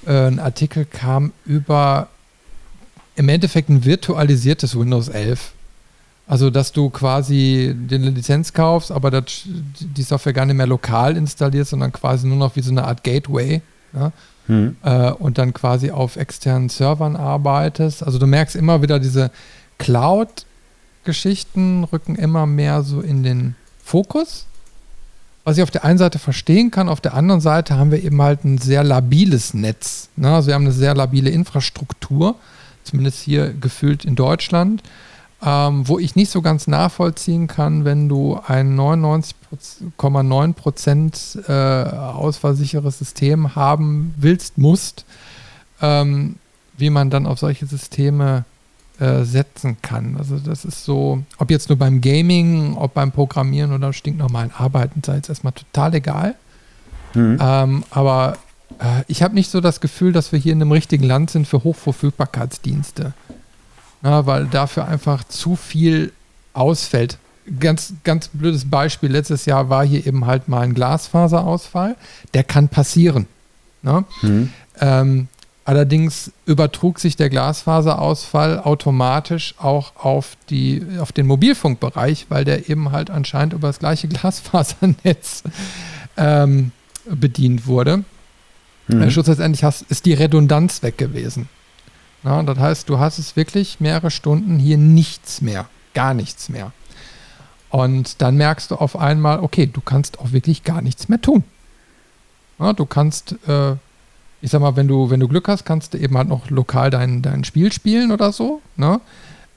äh, 0.06 0.28
ein 0.28 0.38
Artikel 0.38 0.84
kam 0.84 1.32
über 1.44 2.08
im 3.16 3.28
Endeffekt 3.28 3.70
ein 3.70 3.84
virtualisiertes 3.84 4.78
Windows 4.78 5.08
11. 5.08 5.52
Also, 6.26 6.50
dass 6.50 6.72
du 6.72 6.90
quasi 6.90 7.74
eine 7.90 8.10
Lizenz 8.10 8.52
kaufst, 8.52 8.90
aber 8.90 9.10
das, 9.10 9.42
die 9.44 10.02
Software 10.02 10.32
gar 10.32 10.44
nicht 10.44 10.56
mehr 10.56 10.66
lokal 10.66 11.16
installierst, 11.16 11.70
sondern 11.70 11.92
quasi 11.92 12.26
nur 12.26 12.36
noch 12.36 12.56
wie 12.56 12.62
so 12.62 12.72
eine 12.72 12.84
Art 12.84 13.04
Gateway. 13.04 13.62
Ja? 13.92 14.12
Hm. 14.46 14.76
Äh, 14.82 15.12
und 15.12 15.38
dann 15.38 15.54
quasi 15.54 15.90
auf 15.90 16.16
externen 16.16 16.68
Servern 16.68 17.14
arbeitest. 17.14 18.02
Also, 18.02 18.18
du 18.18 18.26
merkst 18.26 18.56
immer 18.56 18.82
wieder 18.82 18.98
diese 18.98 19.30
Cloud- 19.78 20.46
Geschichten 21.06 21.84
rücken 21.84 22.16
immer 22.16 22.44
mehr 22.44 22.82
so 22.82 23.00
in 23.00 23.22
den 23.22 23.54
Fokus. 23.82 24.44
Was 25.44 25.56
ich 25.56 25.62
auf 25.62 25.70
der 25.70 25.84
einen 25.84 25.96
Seite 25.96 26.18
verstehen 26.18 26.70
kann, 26.70 26.90
auf 26.90 27.00
der 27.00 27.14
anderen 27.14 27.40
Seite 27.40 27.78
haben 27.78 27.92
wir 27.92 28.02
eben 28.02 28.20
halt 28.20 28.44
ein 28.44 28.58
sehr 28.58 28.84
labiles 28.84 29.54
Netz. 29.54 30.10
Ne? 30.16 30.34
Also 30.34 30.48
wir 30.48 30.54
haben 30.54 30.64
eine 30.64 30.72
sehr 30.72 30.94
labile 30.94 31.30
Infrastruktur, 31.30 32.34
zumindest 32.84 33.20
hier 33.20 33.54
gefühlt 33.54 34.04
in 34.04 34.16
Deutschland, 34.16 34.82
ähm, 35.46 35.86
wo 35.86 36.00
ich 36.00 36.16
nicht 36.16 36.32
so 36.32 36.42
ganz 36.42 36.66
nachvollziehen 36.66 37.46
kann, 37.46 37.84
wenn 37.84 38.08
du 38.08 38.40
ein 38.48 38.76
99,9% 38.76 41.48
äh, 41.48 41.96
ausfallsicheres 41.96 42.98
System 42.98 43.54
haben 43.54 44.12
willst, 44.16 44.58
musst, 44.58 45.04
ähm, 45.80 46.34
wie 46.76 46.90
man 46.90 47.10
dann 47.10 47.26
auf 47.26 47.38
solche 47.38 47.66
Systeme 47.66 48.44
äh, 48.98 49.22
setzen 49.22 49.76
kann. 49.82 50.16
Also 50.18 50.38
das 50.38 50.64
ist 50.64 50.84
so, 50.84 51.22
ob 51.38 51.52
jetzt 51.52 51.68
nur 51.68 51.78
beim 51.78 52.00
Gaming, 52.00 52.76
ob 52.76 52.94
beim 52.94 53.12
Programmieren 53.12 53.72
oder 53.72 53.92
stinknormalen 53.92 54.50
Arbeiten, 54.50 55.00
sei 55.06 55.14
jetzt 55.14 55.28
erstmal 55.28 55.52
total 55.52 55.94
egal. 55.94 56.34
Mhm. 57.14 57.38
Ähm, 57.40 57.84
aber 57.90 58.36
äh, 58.80 59.04
ich 59.06 59.22
habe 59.22 59.34
nicht 59.34 59.50
so 59.50 59.60
das 59.60 59.80
Gefühl, 59.80 60.12
dass 60.12 60.32
wir 60.32 60.40
hier 60.40 60.54
in 60.54 60.60
einem 60.60 60.72
richtigen 60.72 61.04
Land 61.04 61.30
sind 61.30 61.46
für 61.46 61.62
Hochverfügbarkeitsdienste. 61.62 63.14
Ja, 64.06 64.24
weil 64.24 64.46
dafür 64.46 64.86
einfach 64.86 65.24
zu 65.24 65.56
viel 65.56 66.12
ausfällt. 66.52 67.18
Ganz, 67.58 67.92
ganz 68.04 68.28
blödes 68.28 68.70
Beispiel. 68.70 69.10
Letztes 69.10 69.46
Jahr 69.46 69.68
war 69.68 69.84
hier 69.84 70.06
eben 70.06 70.26
halt 70.26 70.46
mal 70.48 70.60
ein 70.60 70.74
Glasfaserausfall. 70.74 71.96
Der 72.32 72.44
kann 72.44 72.68
passieren. 72.68 73.26
Ne? 73.82 74.04
Mhm. 74.22 74.52
Ähm, 74.80 75.28
Allerdings 75.66 76.30
übertrug 76.44 77.00
sich 77.00 77.16
der 77.16 77.28
Glasfaserausfall 77.28 78.60
automatisch 78.60 79.56
auch 79.58 79.96
auf, 79.96 80.36
die, 80.48 80.86
auf 81.00 81.10
den 81.10 81.26
Mobilfunkbereich, 81.26 82.26
weil 82.28 82.44
der 82.44 82.70
eben 82.70 82.92
halt 82.92 83.10
anscheinend 83.10 83.52
über 83.52 83.66
das 83.66 83.80
gleiche 83.80 84.06
Glasfasernetz 84.08 85.42
ähm, 86.16 86.70
bedient 87.10 87.66
wurde. 87.66 88.04
Mhm. 88.86 89.02
Äh, 89.02 89.10
schlussendlich 89.10 89.64
ist 89.88 90.06
die 90.06 90.14
Redundanz 90.14 90.84
weg 90.84 90.98
gewesen. 90.98 91.48
Na, 92.26 92.42
das 92.42 92.58
heißt, 92.58 92.88
du 92.88 92.98
hast 92.98 93.18
es 93.18 93.36
wirklich 93.36 93.80
mehrere 93.80 94.10
Stunden 94.10 94.58
hier 94.58 94.78
nichts 94.78 95.40
mehr, 95.40 95.66
gar 95.94 96.12
nichts 96.12 96.48
mehr. 96.48 96.72
Und 97.70 98.20
dann 98.20 98.36
merkst 98.36 98.70
du 98.70 98.74
auf 98.74 98.98
einmal, 98.98 99.40
okay, 99.40 99.66
du 99.66 99.80
kannst 99.80 100.18
auch 100.18 100.32
wirklich 100.32 100.64
gar 100.64 100.82
nichts 100.82 101.08
mehr 101.08 101.20
tun. 101.20 101.44
Ja, 102.58 102.72
du 102.72 102.84
kannst 102.84 103.36
äh, 103.46 103.76
ich 104.40 104.50
sag 104.50 104.60
mal, 104.60 104.76
wenn 104.76 104.88
du, 104.88 105.10
wenn 105.10 105.20
du 105.20 105.28
Glück 105.28 105.48
hast, 105.48 105.64
kannst 105.64 105.94
du 105.94 105.98
eben 105.98 106.16
halt 106.16 106.28
noch 106.28 106.50
lokal 106.50 106.90
dein, 106.90 107.22
dein 107.22 107.44
Spiel 107.44 107.72
spielen 107.72 108.12
oder 108.12 108.32
so. 108.32 108.60
Ne? 108.76 109.00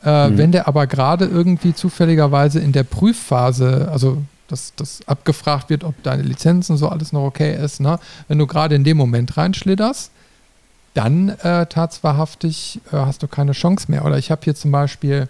Äh, 0.04 0.30
mhm. 0.30 0.38
Wenn 0.38 0.52
der 0.52 0.68
aber 0.68 0.88
gerade 0.88 1.26
irgendwie 1.26 1.74
zufälligerweise 1.74 2.60
in 2.60 2.72
der 2.72 2.84
Prüfphase, 2.84 3.90
also 3.92 4.22
dass 4.48 4.74
das 4.76 5.02
abgefragt 5.06 5.70
wird, 5.70 5.84
ob 5.84 6.02
deine 6.02 6.24
Lizenzen 6.24 6.76
so 6.76 6.90
alles 6.90 7.12
noch 7.12 7.24
okay 7.24 7.56
ist, 7.56 7.82
ne? 7.82 8.00
wenn 8.28 8.40
du 8.40 8.48
gerade 8.48 8.74
in 8.74 8.84
dem 8.84 8.98
Moment 8.98 9.38
reinschlitterst, 9.38 10.12
dann 10.94 11.30
äh, 11.30 11.66
tatsächlich 11.68 12.82
äh, 12.92 12.98
hast 12.98 13.24
du 13.24 13.28
keine 13.28 13.52
Chance 13.54 13.86
mehr. 13.90 14.06
Oder 14.06 14.18
ich 14.18 14.32
habe 14.32 14.42
hier 14.44 14.56
zum 14.56 14.72
Beispiel 14.72 15.28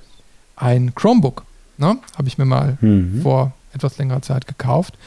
ein 0.55 0.95
Chromebook, 0.95 1.43
ne? 1.77 1.97
habe 2.17 2.27
ich 2.27 2.37
mir 2.37 2.45
mal 2.45 2.77
mhm. 2.81 3.21
vor 3.21 3.53
etwas 3.73 3.97
längerer 3.97 4.21
Zeit 4.21 4.47
gekauft. 4.47 4.97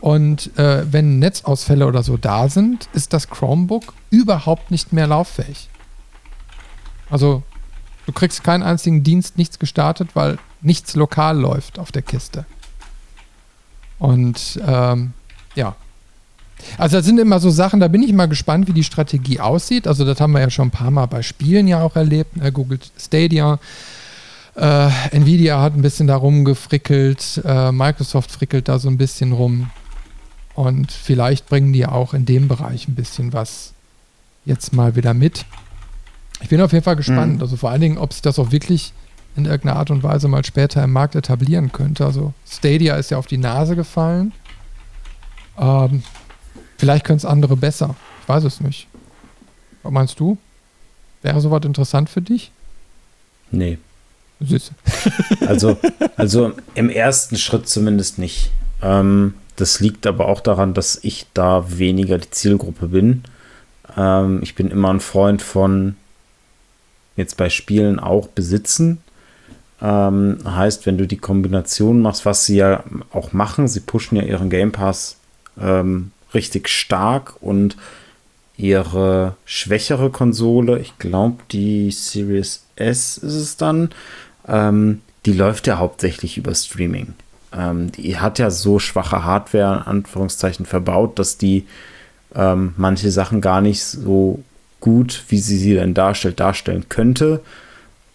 Und 0.00 0.56
äh, 0.58 0.84
wenn 0.92 1.20
Netzausfälle 1.20 1.86
oder 1.86 2.02
so 2.02 2.16
da 2.16 2.48
sind, 2.48 2.88
ist 2.92 3.12
das 3.12 3.28
Chromebook 3.28 3.94
überhaupt 4.10 4.70
nicht 4.70 4.92
mehr 4.92 5.06
lauffähig. 5.06 5.68
Also 7.08 7.42
du 8.06 8.12
kriegst 8.12 8.42
keinen 8.42 8.64
einzigen 8.64 9.04
Dienst, 9.04 9.38
nichts 9.38 9.58
gestartet, 9.58 10.10
weil 10.14 10.38
nichts 10.60 10.96
lokal 10.96 11.38
läuft 11.38 11.78
auf 11.78 11.92
der 11.92 12.02
Kiste. 12.02 12.46
Und 13.98 14.60
ähm, 14.66 15.12
ja. 15.54 15.76
Also 16.78 16.96
das 16.96 17.06
sind 17.06 17.18
immer 17.18 17.40
so 17.40 17.50
Sachen, 17.50 17.80
da 17.80 17.88
bin 17.88 18.02
ich 18.02 18.12
mal 18.12 18.26
gespannt, 18.26 18.68
wie 18.68 18.72
die 18.72 18.84
Strategie 18.84 19.40
aussieht. 19.40 19.86
Also 19.86 20.04
das 20.04 20.20
haben 20.20 20.32
wir 20.32 20.40
ja 20.40 20.50
schon 20.50 20.68
ein 20.68 20.72
paar 20.72 20.90
Mal 20.90 21.06
bei 21.06 21.22
Spielen 21.22 21.68
ja 21.68 21.82
auch 21.82 21.96
erlebt. 21.96 22.36
Ne? 22.36 22.52
Google 22.52 22.78
Stadia. 22.98 23.58
Äh, 24.54 24.88
Nvidia 25.12 25.60
hat 25.60 25.74
ein 25.74 25.82
bisschen 25.82 26.06
da 26.06 26.16
rumgefrickelt. 26.16 27.42
Äh, 27.44 27.72
Microsoft 27.72 28.30
frickelt 28.30 28.68
da 28.68 28.78
so 28.78 28.88
ein 28.88 28.98
bisschen 28.98 29.32
rum. 29.32 29.70
Und 30.54 30.92
vielleicht 30.92 31.48
bringen 31.48 31.72
die 31.72 31.86
auch 31.86 32.14
in 32.14 32.26
dem 32.26 32.48
Bereich 32.48 32.88
ein 32.88 32.94
bisschen 32.94 33.32
was 33.32 33.72
jetzt 34.44 34.72
mal 34.72 34.96
wieder 34.96 35.14
mit. 35.14 35.46
Ich 36.42 36.48
bin 36.48 36.60
auf 36.60 36.72
jeden 36.72 36.84
Fall 36.84 36.96
gespannt. 36.96 37.36
Mhm. 37.36 37.42
Also 37.42 37.56
vor 37.56 37.70
allen 37.70 37.80
Dingen, 37.80 37.98
ob 37.98 38.12
sich 38.12 38.22
das 38.22 38.38
auch 38.38 38.50
wirklich 38.50 38.92
in 39.36 39.46
irgendeiner 39.46 39.78
Art 39.78 39.90
und 39.90 40.02
Weise 40.02 40.28
mal 40.28 40.44
später 40.44 40.84
im 40.84 40.92
Markt 40.92 41.14
etablieren 41.14 41.72
könnte. 41.72 42.04
Also 42.04 42.34
Stadia 42.46 42.96
ist 42.96 43.10
ja 43.10 43.18
auf 43.18 43.26
die 43.26 43.38
Nase 43.38 43.76
gefallen. 43.76 44.32
Ähm, 45.58 46.02
vielleicht 46.82 47.04
können 47.04 47.18
es 47.18 47.24
andere 47.24 47.56
besser. 47.56 47.94
Ich 48.22 48.28
weiß 48.28 48.42
es 48.42 48.60
nicht. 48.60 48.88
Was 49.84 49.92
meinst 49.92 50.18
du? 50.18 50.36
Wäre 51.22 51.40
sowas 51.40 51.64
interessant 51.64 52.10
für 52.10 52.20
dich? 52.20 52.50
Nee. 53.52 53.78
Süß. 54.40 54.72
also, 55.46 55.78
also 56.16 56.54
im 56.74 56.90
ersten 56.90 57.36
Schritt 57.36 57.68
zumindest 57.68 58.18
nicht. 58.18 58.50
Ähm, 58.82 59.34
das 59.54 59.78
liegt 59.78 60.08
aber 60.08 60.26
auch 60.26 60.40
daran, 60.40 60.74
dass 60.74 60.98
ich 61.04 61.26
da 61.34 61.78
weniger 61.78 62.18
die 62.18 62.30
Zielgruppe 62.30 62.88
bin. 62.88 63.22
Ähm, 63.96 64.40
ich 64.42 64.56
bin 64.56 64.68
immer 64.68 64.92
ein 64.92 64.98
Freund 64.98 65.40
von 65.40 65.94
jetzt 67.14 67.36
bei 67.36 67.48
Spielen 67.48 68.00
auch 68.00 68.26
besitzen. 68.26 68.98
Ähm, 69.80 70.38
heißt, 70.44 70.84
wenn 70.86 70.98
du 70.98 71.06
die 71.06 71.18
Kombination 71.18 72.02
machst, 72.02 72.26
was 72.26 72.44
sie 72.44 72.56
ja 72.56 72.82
auch 73.12 73.32
machen, 73.32 73.68
sie 73.68 73.80
pushen 73.80 74.16
ja 74.16 74.24
ihren 74.24 74.50
Game 74.50 74.72
Pass 74.72 75.18
ähm, 75.60 76.11
richtig 76.34 76.68
stark 76.68 77.34
und 77.40 77.76
ihre 78.56 79.36
schwächere 79.44 80.10
Konsole, 80.10 80.78
ich 80.78 80.98
glaube 80.98 81.38
die 81.50 81.90
Series 81.90 82.64
S 82.76 83.18
ist 83.18 83.34
es 83.34 83.56
dann, 83.56 83.90
ähm, 84.46 85.02
die 85.26 85.32
läuft 85.32 85.66
ja 85.66 85.78
hauptsächlich 85.78 86.36
über 86.36 86.54
Streaming. 86.54 87.14
Ähm, 87.52 87.92
die 87.92 88.18
hat 88.18 88.38
ja 88.38 88.50
so 88.50 88.78
schwache 88.78 89.24
Hardware, 89.24 89.76
in 89.76 89.82
Anführungszeichen, 89.82 90.66
verbaut, 90.66 91.18
dass 91.18 91.38
die 91.38 91.66
ähm, 92.34 92.74
manche 92.76 93.10
Sachen 93.10 93.40
gar 93.40 93.60
nicht 93.60 93.84
so 93.84 94.42
gut, 94.80 95.24
wie 95.28 95.38
sie 95.38 95.58
sie 95.58 95.74
denn 95.74 95.94
darstellt, 95.94 96.40
darstellen 96.40 96.88
könnte. 96.88 97.40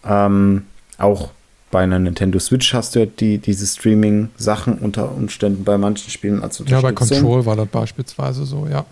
Ähm, 0.04 0.66
auch 0.98 1.32
bei 1.72 1.84
einer 1.84 2.00
Nintendo 2.00 2.40
Switch 2.40 2.74
hast 2.74 2.96
du 2.96 3.00
ja 3.00 3.06
die, 3.06 3.40
diese 3.40 3.68
Streaming-Sachen 3.68 4.78
unter 4.78 5.12
Umständen 5.12 5.64
bei 5.64 5.78
manchen 5.78 6.10
Spielen 6.10 6.42
als 6.42 6.62
Ja, 6.66 6.82
bei 6.82 6.94
Control 6.94 7.46
war 7.46 7.56
das 7.56 7.68
beispielsweise 7.68 8.46
so, 8.46 8.68
ja. 8.68 8.86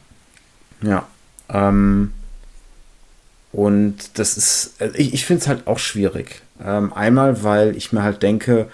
Ja. 0.81 1.07
Ähm, 1.49 2.11
und 3.51 4.19
das 4.19 4.35
ist, 4.35 4.73
also 4.79 4.95
ich, 4.97 5.13
ich 5.13 5.25
finde 5.25 5.41
es 5.41 5.47
halt 5.47 5.67
auch 5.67 5.79
schwierig. 5.79 6.41
Ähm, 6.63 6.91
einmal, 6.91 7.43
weil 7.43 7.77
ich 7.77 7.93
mir 7.93 8.03
halt 8.03 8.21
denke, 8.21 8.67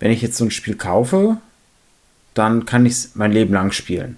wenn 0.00 0.10
ich 0.10 0.22
jetzt 0.22 0.36
so 0.36 0.44
ein 0.44 0.50
Spiel 0.50 0.74
kaufe, 0.74 1.36
dann 2.34 2.64
kann 2.66 2.86
ich 2.86 2.92
es 2.92 3.10
mein 3.14 3.30
Leben 3.30 3.54
lang 3.54 3.70
spielen. 3.70 4.16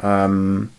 Ähm, 0.00 0.70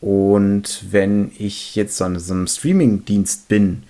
und 0.00 0.84
wenn 0.90 1.32
ich 1.36 1.74
jetzt 1.74 2.00
an 2.00 2.18
so 2.18 2.32
einem 2.32 2.46
Streaming-Dienst 2.46 3.48
bin, 3.48 3.82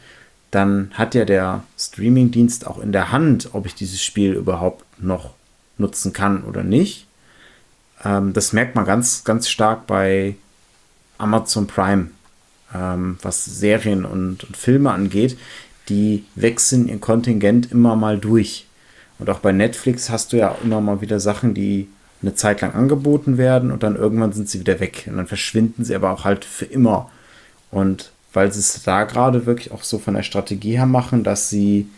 dann 0.51 0.91
hat 0.95 1.15
ja 1.15 1.25
der 1.25 1.63
Streaming-Dienst 1.79 2.67
auch 2.67 2.79
in 2.79 2.93
der 2.93 3.13
Hand, 3.13 3.51
ob 3.53 3.67
ich 3.67 3.75
dieses 3.75 4.03
Spiel 4.03 4.33
überhaupt 4.33 4.85
noch 5.03 5.35
nutzen 5.77 6.13
kann 6.13 6.45
oder 6.45 6.63
nicht. 6.63 7.07
Ähm, 8.05 8.33
das 8.33 8.53
merkt 8.53 8.75
man 8.75 8.85
ganz, 8.85 9.25
ganz 9.25 9.49
stark 9.49 9.87
bei 9.87 10.37
Amazon 11.19 11.67
Prime, 11.67 12.09
ähm, 12.75 13.19
was 13.23 13.45
Serien 13.45 14.05
und, 14.05 14.45
und, 14.45 14.57
Filme 14.57 14.91
angeht. 14.93 15.39
Die 15.89 16.25
wechseln 16.35 16.89
ihr 16.89 16.99
Kontingent 16.99 17.71
immer 17.73 17.97
mal 17.97 18.19
durch. 18.19 18.67
Und 19.19 19.31
auch 19.31 19.41
bei 19.41 19.53
Netflix 19.53 20.11
hast 20.11 20.33
du 20.33 20.37
ja 20.37 20.55
immer 20.63 20.81
mal 20.81 21.01
wieder 21.01 21.19
Sachen, 21.19 21.55
die 21.55 21.89
eine 22.23 22.35
Zeit 22.35 22.61
lang 22.61 22.75
angeboten 22.75 23.39
werden 23.39 23.71
und 23.71 23.83
dann 23.83 23.97
irgendwann 23.97 24.33
sind 24.33 24.49
sie 24.49 24.61
wieder 24.61 24.81
weg. 24.81 25.05
Und 25.07 25.17
dann 25.17 25.27
verschwinden 25.27 25.85
sie 25.85 25.95
aber 25.95 26.11
auch 26.13 26.25
halt 26.25 26.45
für 26.45 26.65
immer. 26.65 27.11
Und 27.71 28.13
weil 28.33 28.53
sie 28.53 28.61
es 28.61 28.83
da 28.83 29.05
gerade 29.05 29.47
wirklich 29.47 29.73
auch 29.73 29.83
so 29.83 29.99
von 29.99 30.15
der 30.15 30.23
Strategie 30.23 30.77
her 30.77 30.87
machen, 30.87 31.25
dass 31.25 31.49
sie 31.49 31.89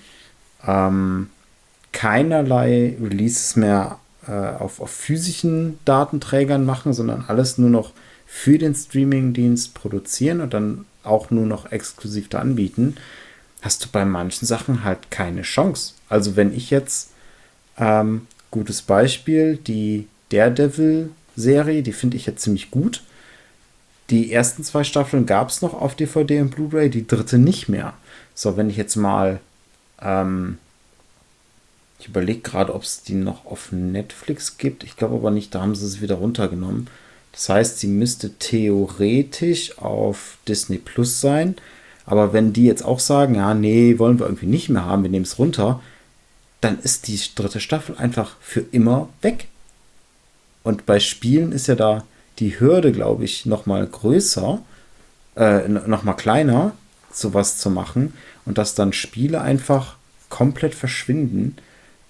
ähm, 0.66 1.30
keinerlei 1.92 2.96
Releases 3.02 3.56
mehr 3.56 3.98
äh, 4.26 4.32
auf, 4.32 4.80
auf 4.80 4.90
physischen 4.90 5.78
Datenträgern 5.84 6.64
machen, 6.64 6.92
sondern 6.92 7.24
alles 7.26 7.58
nur 7.58 7.70
noch 7.70 7.92
für 8.26 8.58
den 8.58 8.74
Streamingdienst 8.74 9.74
produzieren 9.74 10.40
und 10.40 10.54
dann 10.54 10.86
auch 11.02 11.30
nur 11.30 11.46
noch 11.46 11.72
exklusiv 11.72 12.28
da 12.28 12.38
anbieten, 12.38 12.96
hast 13.62 13.84
du 13.84 13.88
bei 13.90 14.04
manchen 14.04 14.46
Sachen 14.46 14.84
halt 14.84 15.10
keine 15.10 15.42
Chance. 15.42 15.94
Also 16.08 16.36
wenn 16.36 16.54
ich 16.54 16.70
jetzt, 16.70 17.10
ähm, 17.76 18.26
gutes 18.50 18.82
Beispiel, 18.82 19.56
die 19.56 20.06
Daredevil-Serie, 20.30 21.82
die 21.82 21.92
finde 21.92 22.16
ich 22.16 22.26
jetzt 22.26 22.42
ziemlich 22.42 22.70
gut. 22.70 23.02
Die 24.10 24.32
ersten 24.32 24.64
zwei 24.64 24.82
Staffeln 24.82 25.24
gab 25.24 25.50
es 25.50 25.62
noch 25.62 25.72
auf 25.72 25.94
DVD 25.94 26.40
und 26.40 26.50
Blu-ray, 26.50 26.90
die 26.90 27.06
dritte 27.06 27.38
nicht 27.38 27.68
mehr. 27.68 27.94
So, 28.34 28.56
wenn 28.56 28.68
ich 28.68 28.76
jetzt 28.76 28.96
mal, 28.96 29.40
ähm, 30.02 30.58
ich 32.00 32.08
überlege 32.08 32.40
gerade, 32.40 32.74
ob 32.74 32.82
es 32.82 33.02
die 33.02 33.14
noch 33.14 33.46
auf 33.46 33.70
Netflix 33.70 34.58
gibt. 34.58 34.82
Ich 34.82 34.96
glaube 34.96 35.14
aber 35.14 35.30
nicht, 35.30 35.54
da 35.54 35.60
haben 35.60 35.76
sie 35.76 35.86
es 35.86 36.00
wieder 36.00 36.16
runtergenommen. 36.16 36.88
Das 37.32 37.48
heißt, 37.48 37.78
sie 37.78 37.86
müsste 37.86 38.34
theoretisch 38.38 39.78
auf 39.78 40.38
Disney 40.48 40.78
Plus 40.78 41.20
sein. 41.20 41.56
Aber 42.04 42.32
wenn 42.32 42.52
die 42.52 42.64
jetzt 42.64 42.84
auch 42.84 42.98
sagen, 42.98 43.36
ja, 43.36 43.54
nee, 43.54 43.98
wollen 43.98 44.18
wir 44.18 44.26
irgendwie 44.26 44.46
nicht 44.46 44.68
mehr 44.68 44.84
haben, 44.84 45.04
wir 45.04 45.10
nehmen 45.10 45.24
es 45.24 45.38
runter, 45.38 45.80
dann 46.60 46.80
ist 46.80 47.06
die 47.06 47.20
dritte 47.36 47.60
Staffel 47.60 47.96
einfach 47.96 48.36
für 48.40 48.60
immer 48.72 49.08
weg. 49.22 49.46
Und 50.64 50.86
bei 50.86 50.98
Spielen 50.98 51.52
ist 51.52 51.68
ja 51.68 51.76
da 51.76 52.04
die 52.40 52.58
Hürde, 52.58 52.92
glaube 52.92 53.24
ich, 53.24 53.46
noch 53.46 53.66
mal 53.66 53.86
größer, 53.86 54.60
äh, 55.36 55.68
noch 55.68 56.02
mal 56.02 56.14
kleiner, 56.14 56.72
sowas 57.12 57.58
zu 57.58 57.70
machen 57.70 58.14
und 58.46 58.58
dass 58.58 58.74
dann 58.74 58.92
Spiele 58.92 59.40
einfach 59.40 59.96
komplett 60.28 60.74
verschwinden. 60.74 61.56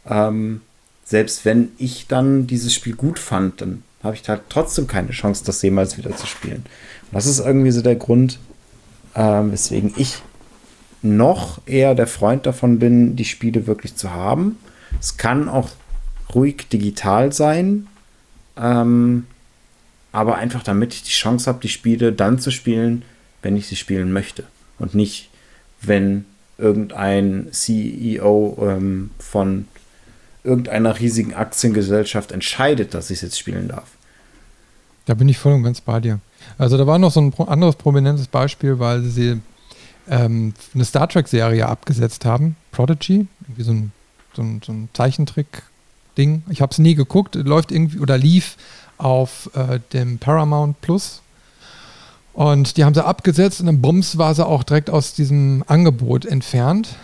Ähm, 0.07 0.61
selbst 1.05 1.45
wenn 1.45 1.73
ich 1.79 2.07
dann 2.07 2.47
dieses 2.47 2.73
Spiel 2.73 2.95
gut 2.95 3.19
fand, 3.19 3.61
dann 3.61 3.83
habe 4.03 4.15
ich 4.15 4.27
halt 4.29 4.43
trotzdem 4.49 4.87
keine 4.87 5.11
Chance, 5.11 5.45
das 5.45 5.63
jemals 5.63 5.99
wieder 5.99 6.17
zu 6.17 6.27
spielen. 6.27 6.65
Und 6.65 7.13
das 7.13 7.27
ist 7.27 7.41
irgendwie 7.41 7.73
so 7.73 7.83
der 7.83 7.97
Grund, 7.97 8.39
ähm, 9.15 9.53
weswegen 9.53 9.93
ich 9.97 10.23
noch 11.03 11.61
eher 11.67 11.95
der 11.95 12.07
Freund 12.07 12.47
davon 12.47 12.79
bin, 12.79 13.17
die 13.17 13.25
Spiele 13.25 13.67
wirklich 13.67 13.97
zu 13.97 14.13
haben. 14.13 14.59
Es 15.01 15.17
kann 15.17 15.49
auch 15.49 15.71
ruhig 16.35 16.69
digital 16.69 17.33
sein, 17.33 17.87
ähm, 18.57 19.27
aber 20.13 20.37
einfach 20.37 20.63
damit 20.63 20.95
ich 20.95 21.03
die 21.03 21.11
Chance 21.11 21.47
habe, 21.49 21.61
die 21.61 21.69
Spiele 21.69 22.13
dann 22.13 22.39
zu 22.39 22.51
spielen, 22.51 23.03
wenn 23.43 23.57
ich 23.57 23.67
sie 23.69 23.77
spielen 23.77 24.13
möchte. 24.13 24.45
Und 24.79 24.95
nicht, 24.95 25.31
wenn 25.81 26.25
irgendein 26.59 27.49
CEO 27.53 28.57
ähm, 28.61 29.11
von 29.19 29.67
irgendeiner 30.43 30.99
riesigen 30.99 31.35
Aktiengesellschaft 31.35 32.33
entscheidet, 32.33 32.95
dass 32.95 33.11
ich 33.11 33.19
es 33.19 33.23
jetzt 33.23 33.39
spielen 33.39 33.69
darf. 33.69 33.89
Da 35.07 35.15
bin 35.15 35.29
ich 35.29 35.39
voll 35.39 35.53
und 35.53 35.63
ganz 35.63 35.81
bei 35.81 36.01
dir. 36.01 36.21
Also 36.59 36.79
da 36.79 36.87
war 36.87 36.99
noch 36.99 37.11
so 37.11 37.21
ein 37.21 37.35
anderes 37.47 37.77
prominentes 37.77 38.27
Beispiel, 38.29 38.79
weil 38.79 39.03
sie 39.03 39.41
ähm, 40.09 40.55
eine 40.75 40.85
Star 40.85 41.09
Trek-Serie 41.09 41.67
abgesetzt 41.67 42.25
haben, 42.25 42.57
Prodigy, 42.73 43.27
irgendwie 43.43 43.63
so 43.63 43.73
ein, 43.73 43.93
so 44.35 44.43
ein, 44.43 44.61
so 44.65 44.73
ein 44.73 44.89
Zeichentrick-Ding. 44.93 46.45
Ich 46.51 46.63
habe 46.63 46.73
es 46.73 46.79
nie 46.79 46.95
geguckt, 46.95 47.35
läuft 47.35 47.73
irgendwie 47.73 47.99
oder 47.99 48.19
lief 48.19 48.57
auf 49.01 49.51
äh, 49.55 49.81
dem 49.93 50.19
Paramount 50.19 50.81
Plus. 50.81 51.23
Und 52.33 52.77
die 52.77 52.85
haben 52.85 52.95
sie 52.95 53.05
abgesetzt 53.05 53.61
und 53.61 53.67
dann 53.67 53.81
Bums 53.81 54.17
war 54.17 54.35
sie 54.35 54.47
auch 54.47 54.63
direkt 54.63 54.89
aus 54.89 55.15
diesem 55.15 55.65
Angebot 55.67 56.25
entfernt. 56.25 56.95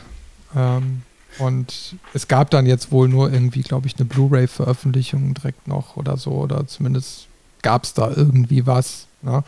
Ähm, 0.54 1.02
und 1.38 1.96
es 2.14 2.28
gab 2.28 2.50
dann 2.50 2.66
jetzt 2.66 2.92
wohl 2.92 3.08
nur 3.08 3.32
irgendwie, 3.32 3.62
glaube 3.62 3.86
ich, 3.86 3.96
eine 3.96 4.06
Blu-ray-Veröffentlichung 4.06 5.34
direkt 5.34 5.68
noch 5.68 5.96
oder 5.96 6.16
so. 6.16 6.30
Oder 6.32 6.66
zumindest 6.66 7.26
gab 7.62 7.84
es 7.84 7.92
da 7.92 8.10
irgendwie 8.14 8.66
was. 8.66 9.06
Ne? 9.22 9.44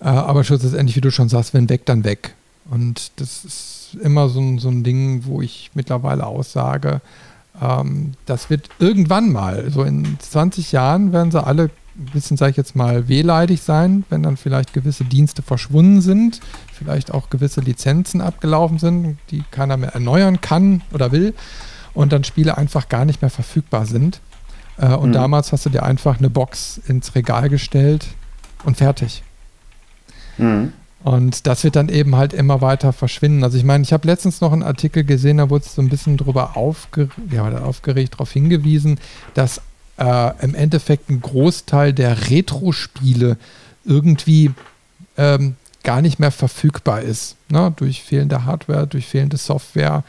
Äh, 0.00 0.04
aber 0.04 0.44
schlussendlich, 0.44 0.96
wie 0.96 1.00
du 1.00 1.10
schon 1.10 1.28
sagst, 1.28 1.54
wenn 1.54 1.68
weg, 1.68 1.86
dann 1.86 2.04
weg. 2.04 2.34
Und 2.70 3.12
das 3.16 3.44
ist 3.44 3.96
immer 4.00 4.28
so 4.28 4.40
ein, 4.40 4.58
so 4.58 4.68
ein 4.68 4.84
Ding, 4.84 5.24
wo 5.24 5.42
ich 5.42 5.70
mittlerweile 5.74 6.26
aussage, 6.26 7.00
ähm, 7.60 8.12
das 8.26 8.50
wird 8.50 8.68
irgendwann 8.78 9.32
mal, 9.32 9.70
so 9.70 9.82
in 9.82 10.18
20 10.18 10.72
Jahren 10.72 11.12
werden 11.12 11.30
sie 11.30 11.42
alle 11.42 11.70
ein 11.98 12.06
bisschen, 12.12 12.36
sage 12.36 12.52
ich 12.52 12.56
jetzt 12.56 12.76
mal, 12.76 13.08
wehleidig 13.08 13.60
sein, 13.62 14.04
wenn 14.08 14.22
dann 14.22 14.36
vielleicht 14.36 14.72
gewisse 14.72 15.04
Dienste 15.04 15.42
verschwunden 15.42 16.00
sind, 16.00 16.40
vielleicht 16.72 17.12
auch 17.12 17.28
gewisse 17.28 17.60
Lizenzen 17.60 18.20
abgelaufen 18.20 18.78
sind, 18.78 19.18
die 19.30 19.44
keiner 19.50 19.76
mehr 19.76 19.92
erneuern 19.92 20.40
kann 20.40 20.82
oder 20.92 21.12
will 21.12 21.34
und 21.92 22.12
dann 22.12 22.24
Spiele 22.24 22.56
einfach 22.56 22.88
gar 22.88 23.04
nicht 23.04 23.20
mehr 23.20 23.30
verfügbar 23.30 23.86
sind. 23.86 24.20
Äh, 24.78 24.94
und 24.94 25.10
mhm. 25.10 25.14
damals 25.14 25.52
hast 25.52 25.66
du 25.66 25.70
dir 25.70 25.82
einfach 25.82 26.18
eine 26.18 26.30
Box 26.30 26.80
ins 26.86 27.14
Regal 27.14 27.48
gestellt 27.48 28.06
und 28.64 28.76
fertig. 28.76 29.22
Mhm. 30.38 30.72
Und 31.02 31.46
das 31.46 31.64
wird 31.64 31.76
dann 31.76 31.88
eben 31.88 32.16
halt 32.16 32.32
immer 32.34 32.60
weiter 32.60 32.92
verschwinden. 32.92 33.42
Also 33.42 33.56
ich 33.56 33.64
meine, 33.64 33.82
ich 33.82 33.92
habe 33.92 34.06
letztens 34.06 34.40
noch 34.40 34.52
einen 34.52 34.62
Artikel 34.62 35.04
gesehen, 35.04 35.38
da 35.38 35.48
wurde 35.48 35.64
es 35.64 35.74
so 35.74 35.80
ein 35.80 35.88
bisschen 35.88 36.18
drüber 36.18 36.56
aufge 36.56 37.08
ja, 37.30 37.48
aufgeregt 37.62 38.14
darauf 38.14 38.30
hingewiesen, 38.32 38.98
dass 39.32 39.62
äh, 39.98 40.32
im 40.42 40.54
Endeffekt 40.54 41.08
ein 41.08 41.20
Großteil 41.20 41.94
der 41.94 42.30
Retro-Spiele 42.30 43.38
irgendwie 43.84 44.50
ähm, 45.16 45.56
gar 45.82 46.02
nicht 46.02 46.18
mehr 46.18 46.30
verfügbar 46.30 47.00
ist. 47.00 47.36
Ne? 47.48 47.72
Durch 47.76 48.02
fehlende 48.02 48.44
Hardware, 48.44 48.86
durch 48.86 49.06
fehlende 49.06 49.38
Software. 49.38 50.04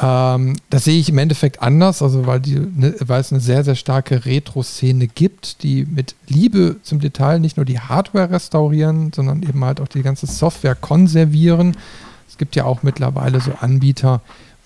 Ähm, 0.00 0.56
das 0.70 0.84
sehe 0.84 1.00
ich 1.00 1.08
im 1.08 1.18
Endeffekt 1.18 1.60
anders, 1.60 2.02
also 2.02 2.26
weil, 2.26 2.40
die, 2.40 2.54
ne, 2.54 2.94
weil 3.00 3.20
es 3.20 3.32
eine 3.32 3.40
sehr, 3.40 3.64
sehr 3.64 3.74
starke 3.74 4.24
Retro-Szene 4.24 5.08
gibt, 5.08 5.62
die 5.62 5.84
mit 5.86 6.14
Liebe 6.28 6.76
zum 6.82 7.00
Detail 7.00 7.40
nicht 7.40 7.56
nur 7.56 7.66
die 7.66 7.80
Hardware 7.80 8.30
restaurieren, 8.30 9.12
sondern 9.12 9.42
eben 9.42 9.64
halt 9.64 9.80
auch 9.80 9.88
die 9.88 10.02
ganze 10.02 10.26
Software 10.26 10.76
konservieren. 10.76 11.76
Es 12.28 12.38
gibt 12.38 12.54
ja 12.54 12.64
auch 12.64 12.84
mittlerweile 12.84 13.40
so 13.40 13.52
Anbieter, 13.60 14.20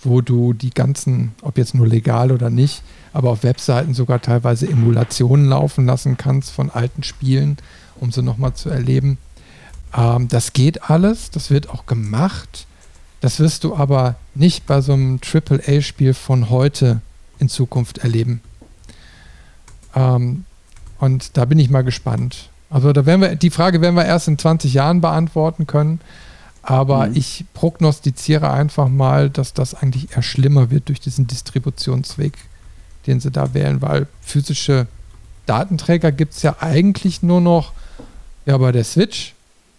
wo 0.04 0.20
du 0.20 0.52
die 0.52 0.70
ganzen, 0.70 1.32
ob 1.42 1.56
jetzt 1.56 1.74
nur 1.74 1.86
legal 1.86 2.32
oder 2.32 2.50
nicht, 2.50 2.82
aber 3.12 3.30
auf 3.30 3.42
Webseiten 3.42 3.94
sogar 3.94 4.20
teilweise 4.20 4.68
Emulationen 4.68 5.48
laufen 5.48 5.86
lassen 5.86 6.16
kannst 6.16 6.50
von 6.50 6.70
alten 6.70 7.02
Spielen, 7.02 7.56
um 8.00 8.12
sie 8.12 8.22
nochmal 8.22 8.52
zu 8.52 8.68
erleben. 8.68 9.16
Ähm, 9.96 10.28
das 10.28 10.52
geht 10.52 10.90
alles, 10.90 11.30
das 11.30 11.50
wird 11.50 11.70
auch 11.70 11.86
gemacht. 11.86 12.66
Das 13.22 13.38
wirst 13.38 13.62
du 13.62 13.76
aber 13.76 14.16
nicht 14.34 14.66
bei 14.66 14.80
so 14.80 14.92
einem 14.92 15.20
AAA-Spiel 15.22 16.12
von 16.12 16.50
heute 16.50 17.00
in 17.38 17.48
Zukunft 17.48 17.98
erleben. 17.98 18.42
Ähm, 19.94 20.44
und 20.98 21.36
da 21.36 21.44
bin 21.44 21.60
ich 21.60 21.70
mal 21.70 21.84
gespannt. 21.84 22.50
Also 22.68 22.92
da 22.92 23.06
werden 23.06 23.20
wir, 23.20 23.36
die 23.36 23.50
Frage 23.50 23.80
werden 23.80 23.94
wir 23.94 24.04
erst 24.04 24.26
in 24.26 24.38
20 24.38 24.74
Jahren 24.74 25.00
beantworten 25.00 25.68
können. 25.68 26.00
Aber 26.62 27.06
mhm. 27.06 27.16
ich 27.16 27.44
prognostiziere 27.54 28.50
einfach 28.50 28.88
mal, 28.88 29.30
dass 29.30 29.54
das 29.54 29.74
eigentlich 29.74 30.16
eher 30.16 30.22
schlimmer 30.22 30.70
wird 30.70 30.88
durch 30.88 30.98
diesen 30.98 31.28
Distributionsweg, 31.28 32.32
den 33.06 33.20
sie 33.20 33.30
da 33.30 33.54
wählen, 33.54 33.82
weil 33.82 34.08
physische 34.20 34.88
Datenträger 35.46 36.10
gibt 36.10 36.34
es 36.34 36.42
ja 36.42 36.56
eigentlich 36.58 37.22
nur 37.22 37.40
noch 37.40 37.72
ja, 38.46 38.58
bei 38.58 38.72
der 38.72 38.84
Switch, 38.84 39.34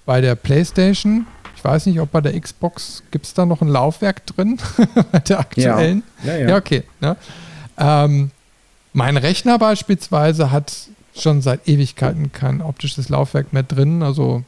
bei 0.06 0.22
der 0.22 0.36
PlayStation. 0.36 1.26
Ich 1.64 1.70
weiß 1.70 1.86
nicht, 1.86 2.02
ob 2.02 2.12
bei 2.12 2.20
der 2.20 2.38
Xbox 2.38 3.04
gibt 3.12 3.26
es 3.26 3.34
da 3.34 3.46
noch 3.46 3.62
ein 3.62 3.70
Laufwerk 3.70 4.26
drin, 4.26 4.60
bei 5.14 5.20
der 5.20 5.40
aktuellen. 5.40 6.04
Ja, 6.22 6.34
ja, 6.34 6.40
ja. 6.40 6.50
ja 6.50 6.58
okay. 6.58 6.84
Ne? 7.00 7.16
Ähm, 7.78 8.32
mein 8.92 9.16
Rechner 9.16 9.58
beispielsweise 9.58 10.52
hat 10.52 10.90
schon 11.16 11.42
seit 11.42 11.66
Ewigkeiten 11.66 12.34
kein 12.34 12.62
optisches 12.62 13.08
Laufwerk 13.08 13.54
mehr 13.54 13.64
drin. 13.64 14.04
Also 14.04 14.44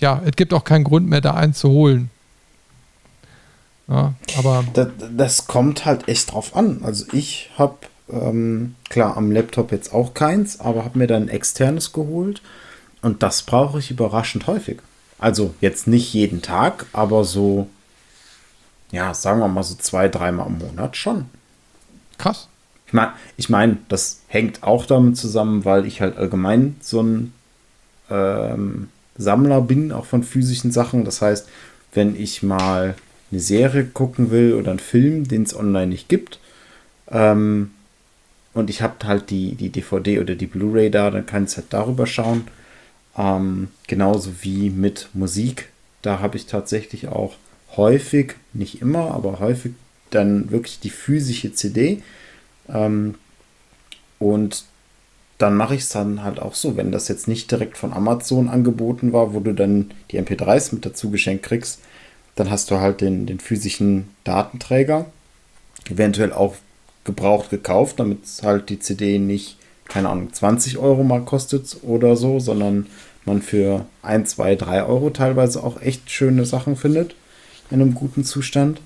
ja, 0.00 0.22
es 0.24 0.36
gibt 0.36 0.54
auch 0.54 0.64
keinen 0.64 0.84
Grund 0.84 1.06
mehr, 1.06 1.20
da 1.20 1.34
einen 1.34 1.52
zu 1.52 1.68
holen. 1.68 2.08
Ja, 3.86 4.14
aber 4.38 4.64
das, 4.72 4.88
das, 5.14 5.46
kommt 5.46 5.84
halt 5.84 6.08
echt 6.08 6.32
drauf 6.32 6.56
an. 6.56 6.80
Also 6.82 7.04
ich 7.12 7.50
habe 7.58 7.76
ähm, 8.10 8.74
klar 8.88 9.18
am 9.18 9.30
Laptop 9.30 9.70
jetzt 9.70 9.92
auch 9.92 10.14
keins, 10.14 10.60
aber 10.60 10.82
habe 10.82 10.98
mir 10.98 11.06
dann 11.06 11.24
ein 11.24 11.28
externes 11.28 11.92
geholt 11.92 12.40
und 13.02 13.22
das 13.22 13.42
brauche 13.42 13.80
ich 13.80 13.90
überraschend 13.90 14.46
häufig. 14.46 14.78
Also 15.24 15.54
jetzt 15.62 15.86
nicht 15.86 16.12
jeden 16.12 16.42
Tag, 16.42 16.84
aber 16.92 17.24
so, 17.24 17.70
ja, 18.92 19.14
sagen 19.14 19.40
wir 19.40 19.48
mal 19.48 19.62
so 19.62 19.74
zwei, 19.74 20.06
dreimal 20.06 20.48
im 20.48 20.58
Monat 20.58 20.98
schon. 20.98 21.30
Krass. 22.18 22.46
Ich 22.86 22.92
meine, 22.92 23.12
ich 23.38 23.48
mein, 23.48 23.78
das 23.88 24.20
hängt 24.28 24.62
auch 24.62 24.84
damit 24.84 25.16
zusammen, 25.16 25.64
weil 25.64 25.86
ich 25.86 26.02
halt 26.02 26.18
allgemein 26.18 26.76
so 26.82 27.02
ein 27.02 27.32
ähm, 28.10 28.90
Sammler 29.16 29.62
bin, 29.62 29.92
auch 29.92 30.04
von 30.04 30.24
physischen 30.24 30.72
Sachen. 30.72 31.06
Das 31.06 31.22
heißt, 31.22 31.48
wenn 31.94 32.20
ich 32.20 32.42
mal 32.42 32.94
eine 33.30 33.40
Serie 33.40 33.86
gucken 33.86 34.30
will 34.30 34.52
oder 34.52 34.72
einen 34.72 34.78
Film, 34.78 35.26
den 35.26 35.44
es 35.44 35.56
online 35.56 35.86
nicht 35.86 36.10
gibt, 36.10 36.38
ähm, 37.10 37.70
und 38.52 38.68
ich 38.68 38.82
habe 38.82 38.96
halt 39.04 39.30
die, 39.30 39.54
die 39.54 39.70
DVD 39.70 40.20
oder 40.20 40.34
die 40.34 40.46
Blu-ray 40.46 40.90
da, 40.90 41.10
dann 41.10 41.24
kann 41.24 41.44
ich 41.46 41.56
halt 41.56 41.68
darüber 41.70 42.06
schauen. 42.06 42.46
Ähm, 43.16 43.68
genauso 43.86 44.42
wie 44.42 44.70
mit 44.70 45.08
Musik. 45.14 45.68
Da 46.02 46.20
habe 46.20 46.36
ich 46.36 46.46
tatsächlich 46.46 47.08
auch 47.08 47.36
häufig, 47.76 48.34
nicht 48.52 48.82
immer, 48.82 49.12
aber 49.12 49.40
häufig 49.40 49.72
dann 50.10 50.50
wirklich 50.50 50.80
die 50.80 50.90
physische 50.90 51.52
CD. 51.52 52.02
Ähm, 52.68 53.14
und 54.18 54.64
dann 55.38 55.56
mache 55.56 55.74
ich 55.74 55.82
es 55.82 55.88
dann 55.88 56.22
halt 56.22 56.40
auch 56.40 56.54
so, 56.54 56.76
wenn 56.76 56.92
das 56.92 57.08
jetzt 57.08 57.26
nicht 57.28 57.50
direkt 57.50 57.76
von 57.76 57.92
Amazon 57.92 58.48
angeboten 58.48 59.12
war, 59.12 59.34
wo 59.34 59.40
du 59.40 59.52
dann 59.52 59.90
die 60.10 60.20
MP3s 60.20 60.74
mit 60.74 60.86
dazu 60.86 61.10
geschenkt 61.10 61.44
kriegst, 61.44 61.80
dann 62.36 62.50
hast 62.50 62.70
du 62.70 62.80
halt 62.80 63.00
den, 63.00 63.26
den 63.26 63.40
physischen 63.40 64.08
Datenträger, 64.24 65.06
eventuell 65.90 66.32
auch 66.32 66.56
gebraucht 67.04 67.50
gekauft, 67.50 68.00
damit 68.00 68.20
halt 68.42 68.70
die 68.70 68.78
CD 68.78 69.18
nicht, 69.18 69.58
keine 69.88 70.08
Ahnung, 70.08 70.32
20 70.32 70.78
Euro 70.78 71.04
mal 71.04 71.22
kostet 71.22 71.76
oder 71.82 72.16
so, 72.16 72.40
sondern 72.40 72.86
man 73.24 73.42
für 73.42 73.86
1, 74.02 74.30
2, 74.30 74.56
3 74.56 74.84
Euro 74.84 75.10
teilweise 75.10 75.62
auch 75.62 75.80
echt 75.80 76.10
schöne 76.10 76.44
Sachen 76.44 76.76
findet 76.76 77.14
in 77.70 77.80
einem 77.80 77.94
guten 77.94 78.24
Zustand. 78.24 78.80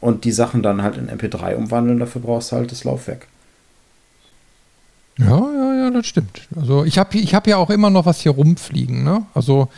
Und 0.00 0.24
die 0.24 0.32
Sachen 0.32 0.62
dann 0.62 0.82
halt 0.82 0.96
in 0.96 1.10
MP3 1.10 1.56
umwandeln, 1.56 1.98
dafür 1.98 2.20
brauchst 2.20 2.52
du 2.52 2.56
halt 2.56 2.70
das 2.70 2.84
Laufwerk. 2.84 3.26
Ja, 5.18 5.26
ja, 5.26 5.74
ja, 5.74 5.90
das 5.90 6.06
stimmt. 6.06 6.42
Also 6.54 6.84
ich 6.84 6.98
habe 6.98 7.18
ich 7.18 7.34
hab 7.34 7.48
ja 7.48 7.56
auch 7.56 7.70
immer 7.70 7.90
noch 7.90 8.06
was 8.06 8.20
hier 8.20 8.32
rumfliegen. 8.32 9.02
Ne? 9.02 9.26
Also 9.34 9.68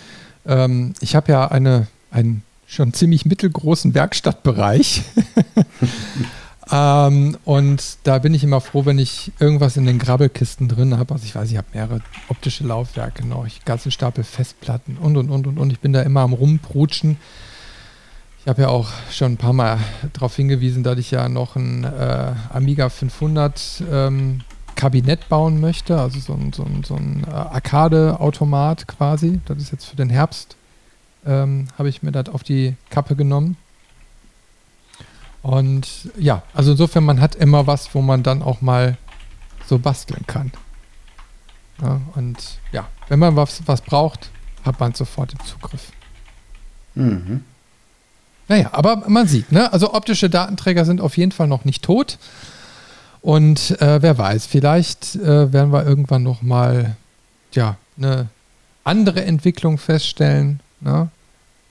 ähm, 0.47 0.93
ich 1.01 1.17
habe 1.17 1.33
ja 1.33 1.49
eine, 1.49 1.87
einen 2.11 2.43
schon 2.67 2.93
ziemlich 2.93 3.25
mittelgroßen 3.25 3.95
Werkstattbereich. 3.95 5.03
ähm, 6.73 7.37
und 7.45 7.99
da 8.05 8.19
bin 8.19 8.35
ich 8.35 8.45
immer 8.45 8.61
froh, 8.61 8.85
wenn 8.85 8.99
ich 8.99 9.33
irgendwas 9.39 9.77
in 9.77 9.87
den 9.87 9.99
Grabbelkisten 9.99 10.69
drin 10.69 10.99
habe. 10.99 11.15
Also 11.15 11.25
ich 11.25 11.35
weiß, 11.35 11.51
ich 11.51 11.57
habe 11.57 11.69
mehrere 11.73 12.01
optische 12.29 12.65
Laufwerke 12.65 13.27
noch, 13.27 13.47
ich 13.47 13.65
ganzen 13.65 13.91
Stapel 13.91 14.25
Festplatten 14.25 14.97
und 14.97 15.17
und 15.17 15.31
und 15.31 15.47
und 15.47 15.59
und. 15.59 15.73
Ich 15.73 15.81
bin 15.81 15.93
da 15.93 16.03
immer 16.03 16.21
am 16.21 16.33
rumprutschen. 16.33 17.17
Ich 18.43 18.49
habe 18.49 18.63
ja 18.63 18.69
auch 18.69 18.89
schon 19.11 19.33
ein 19.33 19.37
paar 19.37 19.53
Mal 19.53 19.79
darauf 20.15 20.35
hingewiesen, 20.35 20.83
dass 20.83 20.99
ich 20.99 21.11
ja 21.11 21.29
noch 21.29 21.57
ein 21.57 21.85
äh, 21.85 22.33
Amiga 22.53 22.89
500 22.89 23.85
ähm, 23.91 24.41
Kabinett 24.77 25.29
bauen 25.29 25.61
möchte, 25.61 26.01
also 26.01 26.19
so 26.21 26.33
ein, 26.33 26.53
so 26.55 26.65
ein, 26.65 26.83
so 26.85 26.95
ein 26.95 27.25
äh, 27.29 27.31
Arcade-Automat 27.31 28.89
quasi. 28.89 29.41
Das 29.45 29.59
ist 29.59 29.73
jetzt 29.73 29.85
für 29.85 29.97
den 29.97 30.09
Herbst, 30.09 30.57
ähm, 31.27 31.67
habe 31.77 31.91
ich 31.91 32.03
mir 32.03 32.13
das 32.13 32.31
auf 32.31 32.43
die 32.43 32.77
Kappe 32.89 33.15
genommen. 33.15 33.59
Und 35.43 36.11
ja, 36.19 36.43
also 36.53 36.73
insofern, 36.73 37.05
man 37.05 37.21
hat 37.21 37.35
immer 37.35 37.67
was, 37.67 37.95
wo 37.95 38.03
man 38.03 38.23
dann 38.23 38.43
auch 38.43 38.61
mal 38.61 38.99
so 39.67 39.79
basteln 39.79 40.27
kann. 40.27 40.53
Ja, 41.81 42.01
und 42.15 42.37
ja, 42.73 42.89
wenn 43.09 43.19
man 43.19 43.37
was, 43.37 43.63
was 43.67 43.81
braucht, 43.81 44.31
hat 44.65 44.79
man 44.81 44.93
sofort 44.95 45.33
im 45.33 45.41
Zugriff. 45.47 45.93
Mhm. 46.95 47.45
Naja, 48.49 48.71
aber 48.73 49.09
man 49.09 49.29
sieht, 49.29 49.53
ne? 49.53 49.73
also 49.73 49.95
optische 49.95 50.29
Datenträger 50.29 50.85
sind 50.85 51.01
auf 51.01 51.17
jeden 51.17 51.33
Fall 51.33 51.47
noch 51.47 51.65
nicht 51.65 51.85
tot. 51.85 52.19
Und 53.23 53.81
äh, 53.81 54.03
wer 54.03 54.19
weiß, 54.19 54.47
vielleicht 54.47 55.15
äh, 55.17 55.53
werden 55.53 55.73
wir 55.73 55.87
irgendwann 55.87 56.23
noch 56.23 56.43
mal 56.43 56.97
ja, 57.53 57.77
eine 57.97 58.29
andere 58.83 59.25
Entwicklung 59.25 59.79
feststellen. 59.79 60.61
Ne? 60.81 61.11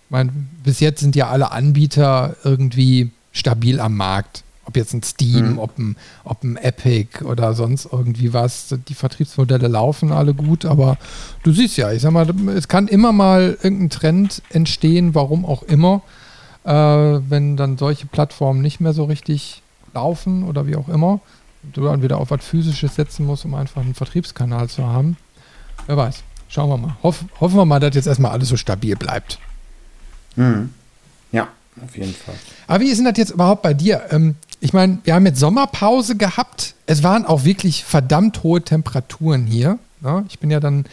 Ich 0.06 0.12
meine, 0.12 0.32
bis 0.64 0.80
jetzt 0.80 1.02
sind 1.02 1.16
ja 1.16 1.30
alle 1.30 1.52
Anbieter 1.52 2.36
irgendwie 2.44 3.12
stabil 3.32 3.80
am 3.80 3.96
Markt. 3.96 4.44
Ob 4.66 4.78
jetzt 4.78 4.94
ein 4.94 5.02
Steam, 5.02 5.54
mhm. 5.54 5.60
ob, 5.60 5.80
ein, 5.80 5.96
ob 6.24 6.44
ein 6.44 6.56
Epic 6.56 7.24
oder 7.24 7.54
sonst 7.54 7.88
irgendwie 7.92 8.34
was. 8.34 8.76
Die 8.88 8.94
Vertriebsmodelle 8.94 9.68
laufen 9.68 10.12
alle 10.12 10.36
gut, 10.36 10.64
aber 10.66 10.98
du 11.42 11.52
siehst 11.52 11.78
ja, 11.78 11.92
ich 11.92 12.04
sag 12.04 12.12
mal, 12.12 12.30
es 12.50 12.68
kann 12.68 12.88
immer 12.88 13.12
mal 13.12 13.58
irgendein 13.64 13.90
Trend 13.90 14.44
entstehen, 14.52 15.16
warum 15.16 15.44
auch 15.44 15.64
immer, 15.64 16.04
äh, 16.66 16.72
wenn 16.72 17.58
dann 17.58 17.80
solche 17.80 18.06
Plattformen 18.06 18.62
nicht 18.62 18.80
mehr 18.80 18.94
so 18.94 19.06
richtig 19.06 19.64
laufen 19.96 20.44
oder 20.44 20.68
wie 20.68 20.76
auch 20.76 20.88
immer 20.88 21.20
du 21.64 21.86
dann 21.86 22.02
wieder 22.02 22.18
auf 22.18 22.32
was 22.32 22.44
Physisches 22.44 22.96
setzen 22.96 23.26
musst, 23.26 23.46
um 23.46 23.54
einfach 23.54 23.82
einen 23.82 23.94
Vertriebskanal 23.94 24.70
zu 24.70 24.86
haben. 24.86 25.18
Wer 25.88 25.98
weiß. 25.98 26.24
Schauen 26.48 26.70
wir 26.70 26.78
mal. 26.78 26.96
Hoff, 27.04 27.26
hoffen 27.40 27.58
wir 27.58 27.66
mal, 27.66 27.80
dass 27.80 27.96
jetzt 27.96 28.08
erstmal 28.08 28.32
alles 28.32 28.50
so 28.50 28.58
stabil 28.58 28.96
bleibt. 28.96 29.40
Mhm. 30.36 30.74
Ja, 31.32 31.50
auf 31.84 31.98
jeden 31.98 32.14
Fall. 32.14 32.36
Aber 32.68 32.82
wie 32.82 32.90
ist 32.90 32.98
denn 32.98 33.06
das 33.06 33.18
jetzt 33.18 33.32
überhaupt 33.32 33.62
bei 33.62 33.74
dir? 33.74 34.04
Ähm, 34.12 34.36
ich 34.60 34.74
meine, 34.74 35.00
wir 35.04 35.16
haben 35.16 35.26
jetzt 35.26 35.40
Sommerpause 35.40 36.16
gehabt. 36.18 36.76
Es 36.86 37.04
waren 37.04 37.26
auch 37.26 37.46
wirklich 37.46 37.84
verdammt 37.86 38.44
hohe 38.44 38.62
Temperaturen 38.62 39.46
hier. 39.46 39.80
Ne? 40.02 40.26
ich 40.30 40.40
bin 40.40 40.50
ja 40.50 40.62
dann, 40.62 40.86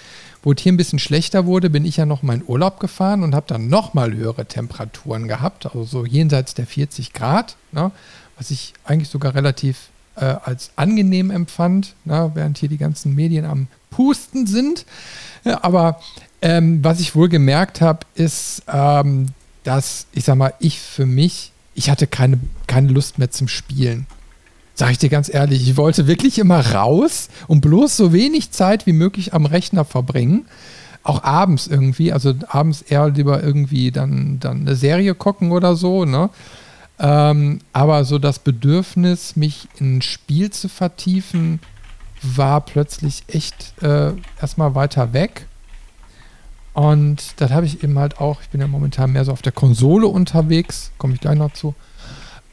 wo 0.43 0.53
es 0.53 0.61
hier 0.61 0.72
ein 0.72 0.76
bisschen 0.76 0.99
schlechter 0.99 1.47
wurde, 1.47 1.70
bin 1.70 1.84
ich 1.84 1.97
ja 1.97 2.07
noch 2.07 2.22
mal 2.22 2.34
in 2.34 2.43
Urlaub 2.45 2.80
gefahren 2.80 3.22
und 3.22 3.34
habe 3.34 3.47
dann 3.49 3.68
noch 3.68 3.95
mal 3.95 4.12
höhere 4.12 4.47
Temperaturen 4.47 5.28
gehabt, 5.28 5.66
also 5.66 5.84
so 5.84 6.05
jenseits 6.05 6.55
der 6.55 6.66
40 6.66 7.12
Grad, 7.12 7.57
ne? 7.70 7.93
was 8.37 8.51
ich 8.51 8.74
eigentlich 8.84 9.09
sogar 9.09 9.37
relativ 9.37 9.91
äh, 10.16 10.24
als 10.24 10.70
angenehm 10.74 11.30
empfand, 11.30 11.95
na, 12.05 12.34
während 12.34 12.59
hier 12.59 12.68
die 12.68 12.78
ganzen 12.78 13.14
Medien 13.14 13.45
am 13.45 13.68
Pusten 13.91 14.47
sind. 14.47 14.87
Aber 15.45 16.01
ähm, 16.43 16.82
was 16.82 17.01
ich 17.01 17.14
wohl 17.14 17.28
gemerkt 17.28 17.80
habe, 17.80 18.01
ist, 18.14 18.62
ähm, 18.72 19.26
dass, 19.67 20.07
ich 20.12 20.25
sag 20.25 20.37
mal, 20.37 20.55
ich 20.61 20.81
für 20.81 21.07
mich, 21.07 21.53
ich 21.75 21.91
hatte 21.91 22.07
keine, 22.07 22.39
keine 22.67 22.93
Lust 22.93 23.19
mehr 23.19 23.31
zum 23.31 23.49
Spielen. 23.49 24.07
Sag 24.75 24.91
ich 24.91 24.99
dir 24.99 25.09
ganz 25.09 25.33
ehrlich, 25.33 25.62
ich 25.62 25.77
wollte 25.77 26.07
wirklich 26.07 26.39
immer 26.39 26.75
raus 26.75 27.29
und 27.49 27.62
bloß 27.62 27.97
so 27.97 28.12
wenig 28.12 28.51
Zeit 28.51 28.87
wie 28.87 28.93
möglich 28.93 29.33
am 29.33 29.47
Rechner 29.47 29.85
verbringen. 29.85 30.47
Auch 31.03 31.23
abends 31.25 31.67
irgendwie, 31.67 32.12
also 32.12 32.35
abends 32.49 32.83
eher 32.83 33.09
lieber 33.09 33.43
irgendwie 33.43 33.91
dann, 33.91 34.39
dann 34.39 34.61
eine 34.61 34.77
Serie 34.77 35.14
gucken 35.14 35.51
oder 35.53 35.77
so, 35.77 36.05
ne? 36.05 36.31
Ähm, 36.99 37.61
aber 37.73 38.05
so 38.05 38.19
das 38.19 38.39
Bedürfnis, 38.39 39.37
mich 39.37 39.69
in 39.79 39.99
ein 39.99 40.03
Spiel 40.03 40.51
zu 40.51 40.69
vertiefen, 40.69 41.61
war 42.23 42.61
plötzlich 42.61 43.25
echt 43.29 43.75
äh, 43.83 44.12
erstmal 44.41 44.75
weiter 44.75 45.12
weg. 45.12 45.47
Und 46.77 47.41
das 47.41 47.53
habe 47.53 47.64
ich 47.64 47.83
eben 47.83 47.99
halt 47.99 48.20
auch, 48.20 48.43
ich 48.43 48.51
bin 48.51 48.61
ja 48.61 48.66
momentan 48.66 49.11
mehr 49.11 49.24
so 49.24 49.33
auf 49.33 49.41
der 49.41 49.53
Konsole 49.53 50.09
unterwegs, 50.09 50.91
komme 50.99 51.14
ich 51.14 51.20
gleich 51.20 51.39
noch 51.39 51.55
zu, 51.55 51.74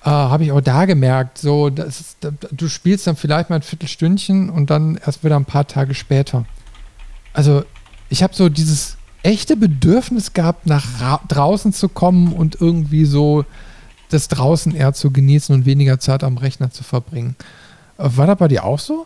äh, 0.02 0.10
habe 0.10 0.46
ich 0.46 0.54
auch 0.54 0.62
da 0.62 0.86
gemerkt, 0.86 1.38
so, 1.38 1.68
ist, 1.68 2.26
du 2.52 2.70
spielst 2.70 3.06
dann 3.06 3.18
vielleicht 3.18 3.50
mal 3.50 3.58
ein 3.58 3.64
Viertelstündchen 3.64 4.50
und 4.50 4.70
dann 4.70 4.98
erst 5.06 5.26
wieder 5.26 5.36
ein 5.36 5.44
paar 5.44 5.68
Tage 5.68 5.94
später. 5.94 6.46
Also 7.34 7.66
ich 8.08 8.24
habe 8.24 8.34
so 8.34 8.48
dieses 8.48 8.96
echte 9.24 9.58
Bedürfnis 9.58 10.32
gehabt, 10.32 10.68
nach 10.68 10.86
draußen 11.28 11.74
zu 11.74 11.90
kommen 11.90 12.32
und 12.32 12.62
irgendwie 12.62 13.04
so 13.04 13.44
das 14.08 14.30
draußen 14.30 14.74
eher 14.74 14.94
zu 14.94 15.12
genießen 15.12 15.54
und 15.54 15.66
weniger 15.66 16.00
Zeit 16.00 16.24
am 16.24 16.38
Rechner 16.38 16.72
zu 16.72 16.86
verbringen. 16.86 17.36
Äh, 17.98 18.08
war 18.16 18.28
das 18.28 18.38
bei 18.38 18.48
dir 18.48 18.64
auch 18.64 18.80
so? 18.80 19.06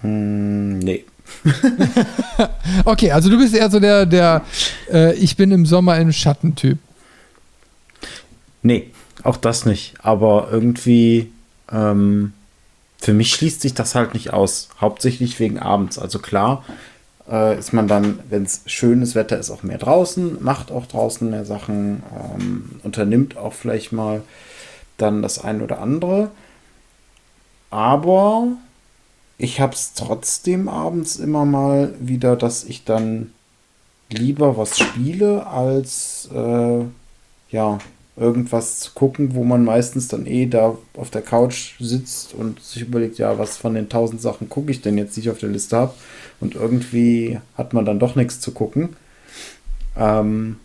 Hm, 0.00 0.80
nee. 0.80 1.04
okay, 2.84 3.12
also 3.12 3.28
du 3.30 3.38
bist 3.38 3.54
eher 3.54 3.70
so 3.70 3.80
der, 3.80 4.06
der 4.06 4.42
äh, 4.92 5.14
ich 5.14 5.36
bin 5.36 5.50
im 5.50 5.66
Sommer 5.66 5.98
im 5.98 6.12
Schattentyp. 6.12 6.78
Nee, 8.62 8.90
auch 9.22 9.36
das 9.36 9.66
nicht. 9.66 9.94
Aber 10.02 10.48
irgendwie, 10.50 11.30
ähm, 11.70 12.32
für 12.98 13.12
mich 13.12 13.30
schließt 13.32 13.60
sich 13.60 13.74
das 13.74 13.94
halt 13.94 14.14
nicht 14.14 14.32
aus. 14.32 14.68
Hauptsächlich 14.80 15.38
wegen 15.38 15.58
abends. 15.58 15.98
Also 15.98 16.18
klar, 16.18 16.64
äh, 17.30 17.58
ist 17.58 17.72
man 17.72 17.88
dann, 17.88 18.20
wenn 18.28 18.44
es 18.44 18.62
schönes 18.66 19.14
Wetter 19.14 19.38
ist, 19.38 19.50
auch 19.50 19.62
mehr 19.62 19.78
draußen, 19.78 20.42
macht 20.42 20.70
auch 20.70 20.86
draußen 20.86 21.28
mehr 21.30 21.44
Sachen, 21.44 22.02
ähm, 22.38 22.80
unternimmt 22.82 23.36
auch 23.36 23.52
vielleicht 23.52 23.92
mal 23.92 24.22
dann 24.96 25.22
das 25.22 25.38
ein 25.38 25.62
oder 25.62 25.80
andere. 25.80 26.30
Aber 27.70 28.48
ich 29.38 29.60
habe 29.60 29.74
es 29.74 29.92
trotzdem 29.94 30.68
abends 30.68 31.16
immer 31.16 31.44
mal 31.44 31.94
wieder, 32.00 32.36
dass 32.36 32.64
ich 32.64 32.84
dann 32.84 33.32
lieber 34.10 34.56
was 34.56 34.78
spiele, 34.78 35.46
als 35.46 36.28
äh, 36.32 36.84
ja, 37.50 37.78
irgendwas 38.16 38.78
zu 38.78 38.92
gucken, 38.94 39.34
wo 39.34 39.44
man 39.44 39.64
meistens 39.64 40.08
dann 40.08 40.26
eh 40.26 40.46
da 40.46 40.78
auf 40.94 41.10
der 41.10 41.22
Couch 41.22 41.74
sitzt 41.78 42.32
und 42.32 42.62
sich 42.62 42.82
überlegt, 42.82 43.18
ja, 43.18 43.38
was 43.38 43.58
von 43.58 43.74
den 43.74 43.90
tausend 43.90 44.22
Sachen 44.22 44.48
gucke 44.48 44.70
ich 44.70 44.80
denn 44.80 44.96
jetzt, 44.96 45.16
die 45.16 45.20
ich 45.20 45.30
auf 45.30 45.38
der 45.38 45.50
Liste 45.50 45.76
habe. 45.76 45.94
Und 46.40 46.54
irgendwie 46.54 47.38
hat 47.56 47.74
man 47.74 47.84
dann 47.84 47.98
doch 47.98 48.16
nichts 48.16 48.40
zu 48.40 48.52
gucken. 48.52 48.96
Ähm, 49.96 50.56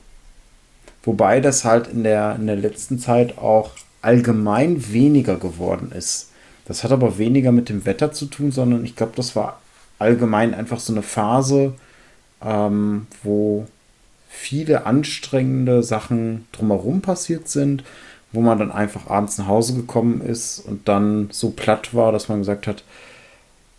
wobei 1.04 1.42
das 1.42 1.66
halt 1.66 1.88
in 1.88 2.04
der, 2.04 2.36
in 2.36 2.48
der 2.48 2.56
letzten 2.56 3.00
Zeit 3.00 3.38
auch 3.38 3.72
allgemein 4.02 4.92
weniger 4.94 5.36
geworden 5.36 5.92
ist. 5.92 6.31
Das 6.66 6.84
hat 6.84 6.92
aber 6.92 7.18
weniger 7.18 7.52
mit 7.52 7.70
dem 7.70 7.86
Wetter 7.86 8.12
zu 8.12 8.26
tun, 8.26 8.52
sondern 8.52 8.86
ich 8.86 8.96
glaube, 8.96 9.14
das 9.16 9.36
war 9.36 9.60
allgemein 10.00 10.54
einfach 10.54 10.80
so 10.80 10.94
eine 10.94 11.04
Phase, 11.04 11.74
ähm, 12.44 13.08
wo 13.24 13.68
viele 14.30 14.86
anstrengende 14.86 15.84
Sachen 15.84 16.48
drumherum 16.52 17.02
passiert 17.02 17.48
sind, 17.48 17.84
wo 18.32 18.42
man 18.42 18.58
dann 18.58 18.72
einfach 18.72 19.08
abends 19.08 19.38
nach 19.38 19.48
Hause 19.48 19.76
gekommen 19.76 20.22
ist 20.22 20.60
und 20.60 20.88
dann 20.88 21.30
so 21.32 21.50
platt 21.50 21.94
war, 21.94 22.12
dass 22.12 22.30
man 22.30 22.40
gesagt 22.40 22.66
hat, 22.66 22.84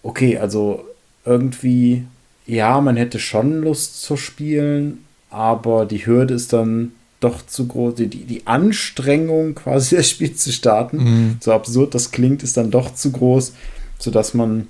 okay, 0.02 0.38
also 0.38 0.84
irgendwie, 1.24 2.04
ja, 2.46 2.80
man 2.80 2.96
hätte 2.96 3.18
schon 3.18 3.62
Lust 3.62 4.02
zu 4.02 4.16
spielen, 4.16 5.04
aber 5.30 5.86
die 5.86 6.04
Hürde 6.04 6.34
ist 6.34 6.52
dann 6.52 6.92
doch 7.22 7.46
zu 7.46 7.66
groß. 7.66 7.94
Die, 7.96 8.08
die 8.08 8.46
Anstrengung, 8.46 9.54
quasi 9.56 9.96
das 9.96 10.10
Spiel 10.10 10.34
zu 10.34 10.52
starten, 10.52 10.96
mhm. 10.98 11.36
so 11.40 11.52
absurd 11.52 11.94
das 11.94 12.10
klingt, 12.10 12.42
ist 12.42 12.56
dann 12.56 12.70
doch 12.70 12.94
zu 12.94 13.12
groß, 13.12 13.52
sodass 13.98 14.34
man 14.34 14.68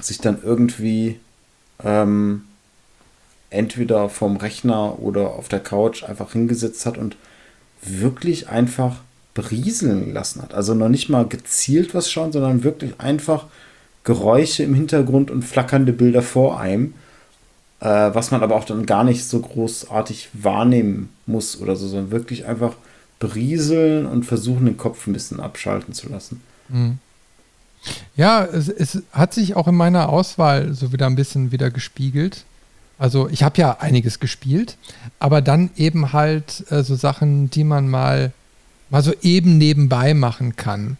sich 0.00 0.18
dann 0.18 0.38
irgendwie 0.42 1.20
ähm, 1.82 2.42
entweder 3.50 4.08
vom 4.08 4.36
Rechner 4.36 4.98
oder 4.98 5.30
auf 5.30 5.48
der 5.48 5.60
Couch 5.60 6.02
einfach 6.02 6.32
hingesetzt 6.32 6.86
hat 6.86 6.98
und 6.98 7.16
wirklich 7.82 8.48
einfach 8.48 8.96
berieseln 9.34 10.12
lassen 10.12 10.42
hat. 10.42 10.54
Also 10.54 10.74
noch 10.74 10.88
nicht 10.88 11.08
mal 11.08 11.26
gezielt 11.26 11.94
was 11.94 12.10
schauen, 12.10 12.32
sondern 12.32 12.64
wirklich 12.64 13.00
einfach 13.00 13.46
Geräusche 14.04 14.62
im 14.62 14.74
Hintergrund 14.74 15.30
und 15.30 15.42
flackernde 15.42 15.92
Bilder 15.92 16.22
vor 16.22 16.60
einem 16.60 16.94
äh, 17.84 18.14
was 18.14 18.30
man 18.30 18.42
aber 18.42 18.56
auch 18.56 18.64
dann 18.64 18.86
gar 18.86 19.04
nicht 19.04 19.24
so 19.24 19.38
großartig 19.38 20.30
wahrnehmen 20.32 21.10
muss 21.26 21.60
oder 21.60 21.76
so, 21.76 21.86
sondern 21.86 22.10
wirklich 22.10 22.46
einfach 22.46 22.74
berieseln 23.20 24.06
und 24.06 24.24
versuchen, 24.24 24.64
den 24.64 24.78
Kopf 24.78 25.06
ein 25.06 25.12
bisschen 25.12 25.38
abschalten 25.38 25.92
zu 25.92 26.08
lassen. 26.08 26.40
Mhm. 26.68 26.98
Ja, 28.16 28.42
es, 28.42 28.68
es, 28.68 29.02
hat 29.12 29.34
sich 29.34 29.54
auch 29.54 29.68
in 29.68 29.74
meiner 29.74 30.08
Auswahl 30.08 30.72
so 30.72 30.92
wieder 30.92 31.06
ein 31.06 31.14
bisschen 31.14 31.52
wieder 31.52 31.70
gespiegelt. 31.70 32.44
Also 32.98 33.28
ich 33.28 33.42
habe 33.42 33.58
ja 33.58 33.76
einiges 33.80 34.18
gespielt, 34.18 34.78
aber 35.18 35.42
dann 35.42 35.68
eben 35.76 36.14
halt 36.14 36.64
äh, 36.70 36.82
so 36.82 36.94
Sachen, 36.94 37.50
die 37.50 37.64
man 37.64 37.88
mal, 37.88 38.32
mal 38.88 39.02
so 39.02 39.12
eben 39.20 39.58
nebenbei 39.58 40.14
machen 40.14 40.56
kann. 40.56 40.96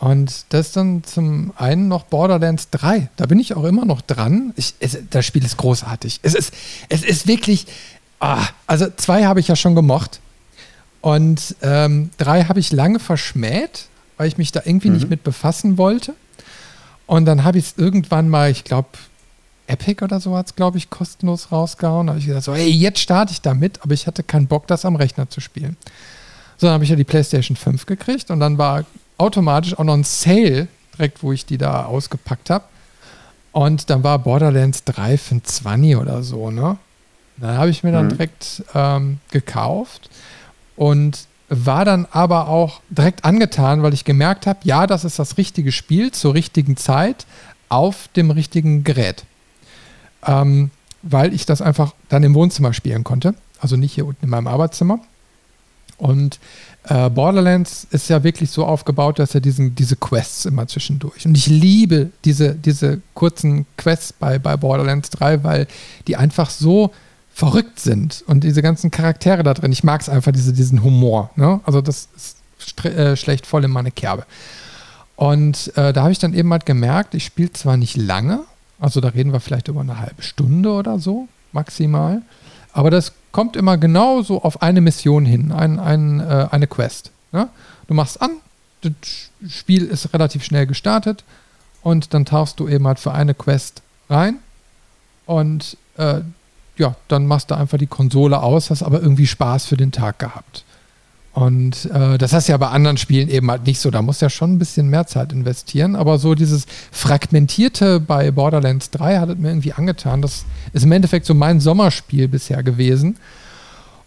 Und 0.00 0.46
das 0.48 0.72
dann 0.72 1.04
zum 1.04 1.52
einen 1.56 1.88
noch 1.88 2.04
Borderlands 2.04 2.70
3. 2.70 3.10
Da 3.16 3.26
bin 3.26 3.38
ich 3.38 3.54
auch 3.54 3.64
immer 3.64 3.84
noch 3.84 4.00
dran. 4.00 4.54
Ich, 4.56 4.74
es, 4.80 4.96
das 5.10 5.26
Spiel 5.26 5.44
ist 5.44 5.58
großartig. 5.58 6.20
Es 6.22 6.34
ist, 6.34 6.54
es 6.88 7.02
ist 7.02 7.26
wirklich. 7.26 7.66
Ah, 8.18 8.46
also 8.66 8.86
zwei 8.96 9.26
habe 9.26 9.40
ich 9.40 9.48
ja 9.48 9.56
schon 9.56 9.74
gemocht. 9.74 10.20
Und 11.02 11.54
ähm, 11.60 12.10
drei 12.16 12.44
habe 12.44 12.60
ich 12.60 12.72
lange 12.72 12.98
verschmäht, 12.98 13.88
weil 14.16 14.28
ich 14.28 14.38
mich 14.38 14.52
da 14.52 14.62
irgendwie 14.64 14.88
mhm. 14.88 14.94
nicht 14.94 15.10
mit 15.10 15.22
befassen 15.22 15.76
wollte. 15.76 16.14
Und 17.06 17.26
dann 17.26 17.44
habe 17.44 17.58
ich 17.58 17.66
es 17.66 17.74
irgendwann 17.76 18.30
mal, 18.30 18.50
ich 18.50 18.64
glaube, 18.64 18.88
Epic 19.66 20.02
oder 20.02 20.18
so 20.18 20.34
hat 20.34 20.46
es, 20.46 20.56
glaube 20.56 20.78
ich, 20.78 20.88
kostenlos 20.88 21.52
rausgehauen. 21.52 22.06
Da 22.06 22.12
habe 22.12 22.20
ich 22.20 22.26
gesagt, 22.26 22.44
so, 22.44 22.54
hey, 22.54 22.70
jetzt 22.70 23.00
starte 23.00 23.32
ich 23.32 23.42
damit, 23.42 23.82
aber 23.82 23.92
ich 23.92 24.06
hatte 24.06 24.22
keinen 24.22 24.46
Bock, 24.46 24.66
das 24.66 24.86
am 24.86 24.96
Rechner 24.96 25.28
zu 25.28 25.40
spielen. 25.40 25.76
So, 26.56 26.66
dann 26.66 26.74
habe 26.74 26.84
ich 26.84 26.90
ja 26.90 26.96
die 26.96 27.04
PlayStation 27.04 27.56
5 27.56 27.84
gekriegt 27.84 28.30
und 28.30 28.40
dann 28.40 28.56
war 28.56 28.84
automatisch 29.20 29.78
auch 29.78 29.84
noch 29.84 29.94
ein 29.94 30.04
Sale, 30.04 30.68
direkt 30.96 31.22
wo 31.22 31.32
ich 31.32 31.46
die 31.46 31.58
da 31.58 31.84
ausgepackt 31.84 32.50
habe. 32.50 32.64
Und 33.52 33.90
dann 33.90 34.02
war 34.04 34.18
Borderlands 34.18 34.84
3 34.84 35.18
für 35.18 35.42
20 35.42 35.96
oder 35.96 36.22
so, 36.22 36.50
ne? 36.50 36.76
Dann 37.36 37.56
habe 37.56 37.70
ich 37.70 37.82
mir 37.82 37.90
dann 37.92 38.06
mhm. 38.06 38.10
direkt 38.10 38.62
ähm, 38.74 39.18
gekauft 39.30 40.10
und 40.76 41.26
war 41.48 41.84
dann 41.84 42.06
aber 42.10 42.48
auch 42.48 42.80
direkt 42.90 43.24
angetan, 43.24 43.82
weil 43.82 43.94
ich 43.94 44.04
gemerkt 44.04 44.46
habe, 44.46 44.60
ja, 44.62 44.86
das 44.86 45.04
ist 45.04 45.18
das 45.18 45.36
richtige 45.36 45.72
Spiel 45.72 46.12
zur 46.12 46.34
richtigen 46.34 46.76
Zeit 46.76 47.26
auf 47.68 48.08
dem 48.14 48.30
richtigen 48.30 48.84
Gerät. 48.84 49.24
Ähm, 50.26 50.70
weil 51.02 51.32
ich 51.32 51.46
das 51.46 51.62
einfach 51.62 51.94
dann 52.08 52.22
im 52.22 52.34
Wohnzimmer 52.34 52.72
spielen 52.74 53.04
konnte, 53.04 53.34
also 53.58 53.76
nicht 53.76 53.94
hier 53.94 54.06
unten 54.06 54.26
in 54.26 54.30
meinem 54.30 54.46
Arbeitszimmer. 54.46 55.00
Und 55.96 56.38
äh, 56.90 57.08
Borderlands 57.08 57.86
ist 57.92 58.10
ja 58.10 58.24
wirklich 58.24 58.50
so 58.50 58.66
aufgebaut, 58.66 59.20
dass 59.20 59.34
er 59.34 59.40
diesen, 59.40 59.76
diese 59.76 59.94
Quests 59.94 60.44
immer 60.44 60.66
zwischendurch. 60.66 61.24
Und 61.24 61.36
ich 61.36 61.46
liebe 61.46 62.10
diese, 62.24 62.54
diese 62.54 63.00
kurzen 63.14 63.64
Quests 63.76 64.12
bei, 64.12 64.40
bei 64.40 64.56
Borderlands 64.56 65.10
3, 65.10 65.44
weil 65.44 65.68
die 66.08 66.16
einfach 66.16 66.50
so 66.50 66.90
verrückt 67.32 67.78
sind 67.78 68.24
und 68.26 68.42
diese 68.42 68.60
ganzen 68.60 68.90
Charaktere 68.90 69.44
da 69.44 69.54
drin. 69.54 69.70
Ich 69.70 69.84
mag 69.84 70.00
es 70.00 70.08
einfach, 70.08 70.32
diese, 70.32 70.52
diesen 70.52 70.82
Humor. 70.82 71.30
Ne? 71.36 71.60
Also 71.64 71.80
das 71.80 72.08
ist 72.16 72.84
äh, 72.84 73.16
schlecht 73.16 73.46
voll 73.46 73.64
in 73.64 73.70
meine 73.70 73.92
Kerbe. 73.92 74.26
Und 75.14 75.72
äh, 75.76 75.92
da 75.92 76.02
habe 76.02 76.12
ich 76.12 76.18
dann 76.18 76.34
eben 76.34 76.50
halt 76.50 76.66
gemerkt, 76.66 77.14
ich 77.14 77.24
spiele 77.24 77.52
zwar 77.52 77.76
nicht 77.76 77.96
lange, 77.96 78.40
also 78.80 79.00
da 79.00 79.08
reden 79.08 79.32
wir 79.32 79.38
vielleicht 79.38 79.68
über 79.68 79.80
eine 79.80 80.00
halbe 80.00 80.22
Stunde 80.22 80.72
oder 80.72 80.98
so 80.98 81.28
maximal, 81.52 82.22
aber 82.72 82.90
das 82.90 83.12
kommt 83.32 83.56
immer 83.56 83.78
genau 83.78 84.22
so 84.22 84.42
auf 84.42 84.62
eine 84.62 84.80
Mission 84.80 85.24
hin, 85.24 85.52
ein, 85.52 85.78
ein, 85.78 86.20
äh, 86.20 86.48
eine 86.50 86.66
Quest. 86.66 87.10
Ne? 87.32 87.48
Du 87.86 87.94
machst 87.94 88.20
an, 88.20 88.30
das 88.82 88.92
Spiel 89.48 89.84
ist 89.86 90.12
relativ 90.12 90.44
schnell 90.44 90.66
gestartet 90.66 91.24
und 91.82 92.14
dann 92.14 92.24
tauchst 92.24 92.60
du 92.60 92.68
eben 92.68 92.86
halt 92.86 92.98
für 92.98 93.12
eine 93.12 93.34
Quest 93.34 93.82
rein 94.08 94.38
und 95.26 95.76
äh, 95.96 96.20
ja, 96.76 96.94
dann 97.08 97.26
machst 97.26 97.50
du 97.50 97.56
einfach 97.56 97.78
die 97.78 97.86
Konsole 97.86 98.42
aus, 98.42 98.70
hast 98.70 98.82
aber 98.82 99.02
irgendwie 99.02 99.26
Spaß 99.26 99.66
für 99.66 99.76
den 99.76 99.92
Tag 99.92 100.18
gehabt. 100.18 100.64
Und 101.32 101.84
äh, 101.92 102.18
das 102.18 102.32
hast 102.32 102.48
du 102.48 102.52
ja 102.52 102.58
bei 102.58 102.68
anderen 102.68 102.96
Spielen 102.96 103.28
eben 103.28 103.50
halt 103.50 103.64
nicht 103.66 103.78
so. 103.78 103.90
Da 103.90 104.02
musst 104.02 104.20
du 104.20 104.26
ja 104.26 104.30
schon 104.30 104.54
ein 104.54 104.58
bisschen 104.58 104.90
mehr 104.90 105.06
Zeit 105.06 105.32
investieren. 105.32 105.94
Aber 105.94 106.18
so 106.18 106.34
dieses 106.34 106.66
Fragmentierte 106.90 108.00
bei 108.00 108.30
Borderlands 108.32 108.90
3 108.90 109.18
hat 109.18 109.28
es 109.28 109.38
mir 109.38 109.48
irgendwie 109.48 109.72
angetan. 109.72 110.22
Das 110.22 110.44
ist 110.72 110.84
im 110.84 110.92
Endeffekt 110.92 111.26
so 111.26 111.34
mein 111.34 111.60
Sommerspiel 111.60 112.26
bisher 112.26 112.62
gewesen. 112.64 113.16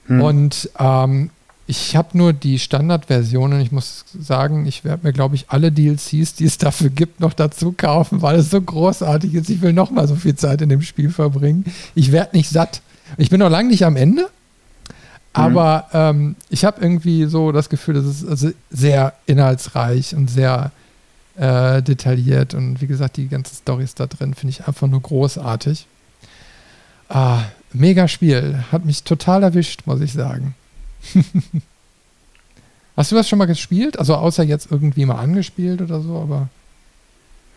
Hm. 0.07 0.21
Und 0.21 0.69
ähm, 0.77 1.29
ich 1.65 1.95
habe 1.95 2.17
nur 2.17 2.33
die 2.33 2.59
Standardversion 2.59 3.53
und 3.53 3.61
ich 3.61 3.71
muss 3.71 4.03
sagen, 4.19 4.65
ich 4.65 4.83
werde 4.83 5.07
mir, 5.07 5.13
glaube 5.13 5.35
ich, 5.35 5.45
alle 5.47 5.71
DLCs, 5.71 6.35
die 6.35 6.45
es 6.45 6.57
dafür 6.57 6.89
gibt, 6.89 7.21
noch 7.21 7.33
dazu 7.33 7.71
kaufen, 7.71 8.21
weil 8.21 8.37
es 8.37 8.49
so 8.49 8.61
großartig 8.61 9.33
ist. 9.33 9.49
Ich 9.49 9.61
will 9.61 9.71
noch 9.71 9.91
mal 9.91 10.07
so 10.07 10.15
viel 10.15 10.35
Zeit 10.35 10.61
in 10.61 10.67
dem 10.67 10.81
Spiel 10.81 11.09
verbringen. 11.09 11.63
Ich 11.95 12.11
werde 12.11 12.35
nicht 12.35 12.49
satt. 12.49 12.81
Ich 13.17 13.29
bin 13.29 13.39
noch 13.39 13.49
lange 13.49 13.69
nicht 13.69 13.85
am 13.85 13.95
Ende. 13.95 14.27
Aber 15.33 15.87
mhm. 15.91 16.25
ähm, 16.25 16.35
ich 16.49 16.63
habe 16.63 16.79
irgendwie 16.81 17.25
so 17.25 17.51
das 17.51 17.69
Gefühl, 17.69 17.95
das 17.95 18.05
ist 18.05 18.27
also 18.27 18.51
sehr 18.69 19.13
inhaltsreich 19.25 20.15
und 20.15 20.29
sehr 20.29 20.71
äh, 21.35 21.81
detailliert. 21.81 22.53
Und 22.53 22.81
wie 22.81 22.87
gesagt, 22.87 23.17
die 23.17 23.27
ganzen 23.27 23.55
Storys 23.55 23.95
da 23.95 24.05
drin 24.05 24.35
finde 24.35 24.51
ich 24.51 24.67
einfach 24.67 24.87
nur 24.87 25.01
großartig. 25.01 25.87
Ah, 27.09 27.43
mega 27.73 28.07
Spiel. 28.07 28.63
Hat 28.71 28.85
mich 28.85 29.03
total 29.03 29.43
erwischt, 29.43 29.81
muss 29.85 30.01
ich 30.01 30.13
sagen. 30.13 30.55
hast 32.95 33.11
du 33.11 33.15
das 33.15 33.27
schon 33.27 33.39
mal 33.39 33.45
gespielt? 33.45 33.97
Also 33.97 34.15
außer 34.15 34.43
jetzt 34.43 34.71
irgendwie 34.71 35.05
mal 35.05 35.19
angespielt 35.19 35.81
oder 35.81 35.99
so, 35.99 36.19
aber 36.19 36.49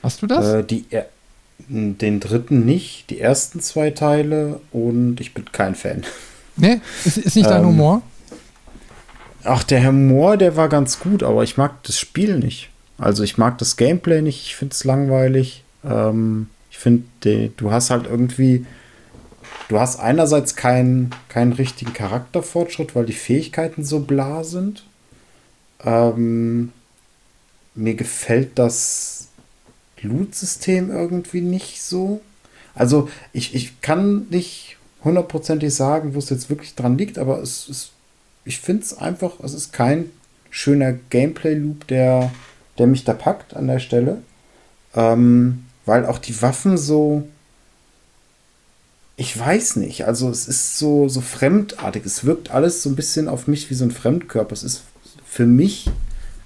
hast 0.03 0.23
du 0.23 0.27
das? 0.27 0.47
Äh, 0.47 0.65
die, 0.65 0.87
Den 1.69 2.21
dritten 2.21 2.65
nicht, 2.65 3.11
die 3.11 3.21
ersten 3.21 3.61
zwei 3.61 3.91
Teile 3.91 4.61
und 4.73 5.21
ich 5.21 5.35
bin 5.35 5.45
kein 5.53 5.75
Fan. 5.75 6.03
Nee, 6.57 6.81
ist, 7.05 7.19
ist 7.19 7.37
nicht 7.37 7.49
dein 7.49 7.63
ähm, 7.63 7.69
Humor? 7.69 8.03
Ach, 9.45 9.63
der 9.63 9.87
Humor, 9.87 10.37
der 10.37 10.57
war 10.57 10.69
ganz 10.69 10.99
gut, 10.99 11.23
aber 11.23 11.45
ich 11.45 11.57
mag 11.57 11.83
das 11.85 11.99
Spiel 11.99 12.39
nicht. 12.39 12.71
Also 12.99 13.23
ich 13.23 13.39
mag 13.39 13.59
das 13.59 13.77
Gameplay 13.77 14.23
nicht, 14.23 14.47
ich 14.47 14.57
finde 14.57 14.73
es 14.73 14.85
langweilig. 14.85 15.63
Ähm, 15.85 16.49
ich 16.71 16.79
finde, 16.79 17.51
du 17.57 17.71
hast 17.71 17.91
halt 17.91 18.07
irgendwie, 18.07 18.67
du 19.69 19.79
hast 19.79 20.01
einerseits 20.01 20.57
keinen 20.57 21.11
keinen 21.29 21.53
richtigen 21.53 21.93
Charakterfortschritt, 21.93 22.95
weil 22.95 23.07
die 23.07 23.13
Fähigkeiten 23.13 23.85
so 23.85 24.01
bla 24.01 24.45
sind. 24.45 24.85
Ähm, 25.85 26.73
mir 27.75 27.95
gefällt 27.95 28.59
das 28.59 29.29
Loot-System 30.01 30.91
irgendwie 30.91 31.43
nicht 31.43 31.83
so. 31.83 32.21
Also 32.75 33.09
ich, 33.33 33.55
ich 33.55 33.81
kann 33.81 34.27
nicht 34.31 34.76
hundertprozentig 35.07 35.75
sagen, 35.75 36.15
wo 36.15 36.19
es 36.19 36.29
jetzt 36.29 36.51
wirklich 36.51 36.75
dran 36.75 36.99
liegt, 36.99 37.19
aber 37.19 37.41
es 37.41 37.69
ist 37.69 37.93
ich 38.47 38.61
finde 38.61 38.85
es 38.85 38.97
einfach, 38.97 39.41
es 39.43 39.53
ist 39.53 39.73
kein 39.73 40.11
schöner 40.51 40.93
Gameplay-Loop, 41.11 41.89
der, 41.89 42.33
der 42.79 42.87
mich 42.87 43.05
da 43.05 43.13
packt 43.13 43.55
an 43.55 43.67
der 43.67 43.81
Stelle. 43.81 44.23
Ähm, 44.95 45.65
weil 45.85 46.07
auch 46.07 46.19
die 46.19 46.41
Waffen 46.41 46.79
so. 46.79 47.29
Ich 49.17 49.37
weiß 49.39 49.77
nicht, 49.77 50.07
also 50.07 50.31
es 50.31 50.47
ist 50.47 50.79
so, 50.79 51.09
so 51.09 51.21
fremdartig. 51.21 52.07
Es 52.07 52.25
wirkt 52.25 52.53
alles 52.53 52.83
so 52.83 52.91
ein 52.91 52.97
bisschen 52.97 53.29
auf 53.29 53.49
mich 53.49 53.69
wie 53.69 53.75
so 53.75 53.85
ein 53.85 53.91
Fremdkörper. 53.91 54.53
Es 54.53 54.63
ist 54.63 54.83
für 55.25 55.47
mich 55.47 55.91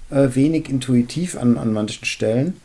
äh, 0.09 0.29
wenig 0.33 0.69
intuitiv 0.69 1.37
an, 1.37 1.57
an 1.57 1.71
manchen 1.71 2.05
Stellen. 2.05 2.59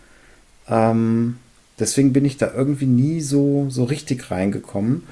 Ähm, 0.67 1.39
deswegen 1.79 2.15
bin 2.15 2.25
ich 2.25 2.39
da 2.39 2.53
irgendwie 2.55 2.87
nie 2.87 3.21
so, 3.21 3.67
so 3.69 3.85
richtig 3.85 4.31
reingekommen. 4.31 5.03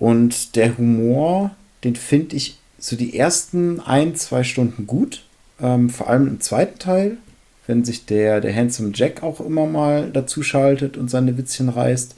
Und 0.00 0.56
der 0.56 0.78
Humor, 0.78 1.54
den 1.84 1.94
finde 1.94 2.34
ich 2.34 2.58
so 2.78 2.96
die 2.96 3.16
ersten 3.16 3.80
ein, 3.80 4.16
zwei 4.16 4.42
Stunden 4.42 4.86
gut. 4.86 5.24
Ähm, 5.60 5.90
vor 5.90 6.08
allem 6.08 6.26
im 6.26 6.40
zweiten 6.40 6.78
Teil, 6.78 7.18
wenn 7.66 7.84
sich 7.84 8.06
der, 8.06 8.40
der 8.40 8.56
Handsome 8.56 8.92
Jack 8.94 9.22
auch 9.22 9.40
immer 9.40 9.66
mal 9.66 10.10
dazu 10.10 10.42
schaltet 10.42 10.96
und 10.96 11.10
seine 11.10 11.36
Witzchen 11.36 11.68
reißt. 11.68 12.16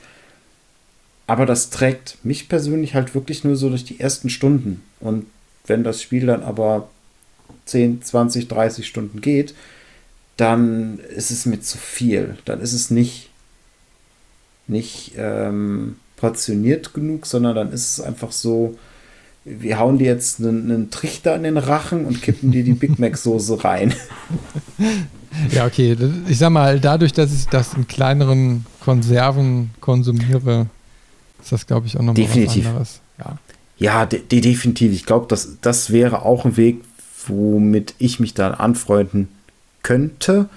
Aber 1.26 1.44
das 1.44 1.70
trägt 1.70 2.18
mich 2.22 2.48
persönlich 2.48 2.94
halt 2.94 3.16
wirklich 3.16 3.42
nur 3.42 3.56
so 3.56 3.68
durch 3.68 3.84
die 3.84 3.98
ersten 3.98 4.30
Stunden. 4.30 4.82
Und 5.00 5.26
wenn 5.66 5.82
das 5.82 6.00
Spiel 6.00 6.26
dann 6.26 6.44
aber 6.44 6.88
10, 7.64 8.02
20, 8.02 8.46
30 8.46 8.86
Stunden 8.86 9.20
geht, 9.20 9.56
dann 10.36 11.00
ist 11.16 11.32
es 11.32 11.46
mir 11.46 11.60
zu 11.60 11.78
viel. 11.78 12.38
Dann 12.44 12.60
ist 12.60 12.74
es 12.74 12.90
nicht, 12.92 13.28
nicht 14.68 15.14
ähm, 15.16 15.96
portioniert 16.22 16.94
genug, 16.94 17.26
sondern 17.26 17.56
dann 17.56 17.72
ist 17.72 17.98
es 17.98 18.00
einfach 18.00 18.30
so, 18.30 18.78
wir 19.44 19.80
hauen 19.80 19.98
dir 19.98 20.06
jetzt 20.06 20.38
einen, 20.38 20.70
einen, 20.70 20.90
Trichter 20.90 21.34
in 21.34 21.42
den 21.42 21.56
Rachen 21.56 22.04
und 22.04 22.22
kippen 22.22 22.52
dir 22.52 22.62
die 22.62 22.74
Big 22.74 23.00
Mac 23.00 23.18
Soße 23.18 23.62
rein. 23.62 23.92
Ja, 25.50 25.64
okay. 25.64 25.96
Ich 26.28 26.36
sag 26.36 26.50
mal, 26.50 26.78
dadurch, 26.78 27.14
dass 27.14 27.32
ich 27.32 27.46
das 27.46 27.72
in 27.72 27.88
kleineren 27.88 28.66
Konserven 28.80 29.70
konsumiere, 29.80 30.66
ist 31.40 31.52
das, 31.52 31.66
glaube 31.66 31.86
ich, 31.86 31.96
auch 31.96 32.02
nochmal 32.02 32.28
was 32.28 32.54
anderes. 32.54 33.00
Ja, 33.18 33.38
ja 33.78 34.04
de 34.04 34.20
de 34.20 34.42
definitiv. 34.42 34.92
Ich 34.92 35.06
glaube, 35.06 35.24
das, 35.30 35.56
das 35.62 35.90
wäre 35.90 36.26
auch 36.26 36.44
ein 36.44 36.58
Weg, 36.58 36.82
womit 37.28 37.94
ich 37.96 38.20
mich 38.20 38.34
dann 38.34 38.52
anfreunden 38.52 39.28
könnte, 39.82 40.50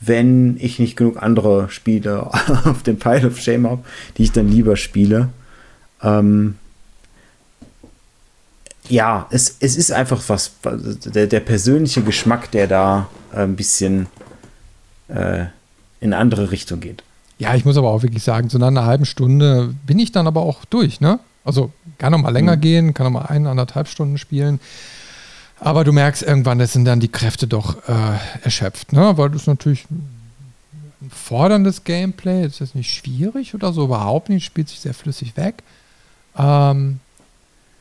wenn 0.00 0.56
ich 0.60 0.78
nicht 0.78 0.96
genug 0.96 1.22
andere 1.22 1.68
Spiele 1.70 2.26
auf 2.64 2.82
dem 2.82 2.98
Pile 2.98 3.28
of 3.28 3.38
Shame 3.38 3.66
habe, 3.66 3.84
die 4.16 4.24
ich 4.24 4.32
dann 4.32 4.48
lieber 4.48 4.76
spiele. 4.76 5.30
Ähm, 6.02 6.56
ja, 8.88 9.26
es, 9.30 9.56
es 9.60 9.76
ist 9.76 9.90
einfach 9.90 10.22
was, 10.28 10.52
der, 10.62 11.26
der 11.26 11.40
persönliche 11.40 12.02
Geschmack, 12.02 12.50
der 12.50 12.66
da 12.66 13.08
äh, 13.32 13.40
ein 13.40 13.56
bisschen 13.56 14.06
äh, 15.08 15.46
in 16.00 16.12
andere 16.12 16.50
Richtung 16.50 16.80
geht. 16.80 17.02
Ja, 17.38 17.54
ich 17.54 17.64
muss 17.64 17.76
aber 17.76 17.90
auch 17.90 18.02
wirklich 18.02 18.22
sagen, 18.22 18.48
so 18.48 18.58
nach 18.58 18.68
einer 18.68 18.86
halben 18.86 19.04
Stunde 19.04 19.74
bin 19.86 19.98
ich 19.98 20.12
dann 20.12 20.26
aber 20.26 20.42
auch 20.42 20.64
durch, 20.64 21.00
ne? 21.00 21.18
Also 21.44 21.70
kann 21.98 22.12
noch 22.12 22.18
mal 22.18 22.30
länger 22.30 22.56
mhm. 22.56 22.60
gehen, 22.60 22.94
kann 22.94 23.04
noch 23.04 23.20
mal 23.20 23.26
eine, 23.26 23.50
anderthalb 23.50 23.88
Stunden 23.88 24.18
spielen. 24.18 24.58
Aber 25.58 25.84
du 25.84 25.92
merkst 25.92 26.22
irgendwann, 26.22 26.58
das 26.58 26.72
sind 26.72 26.84
dann 26.84 27.00
die 27.00 27.08
Kräfte 27.08 27.46
doch 27.46 27.88
äh, 27.88 28.18
erschöpft, 28.42 28.92
ne? 28.92 29.16
Weil 29.16 29.30
das 29.30 29.46
natürlich 29.46 29.86
ein 29.90 31.10
forderndes 31.10 31.84
Gameplay, 31.84 32.42
das 32.42 32.60
ist 32.60 32.74
nicht 32.74 32.92
schwierig 32.92 33.54
oder 33.54 33.72
so, 33.72 33.84
überhaupt 33.84 34.28
nicht, 34.28 34.44
spielt 34.44 34.68
sich 34.68 34.80
sehr 34.80 34.94
flüssig 34.94 35.36
weg. 35.36 35.62
Ähm, 36.36 37.00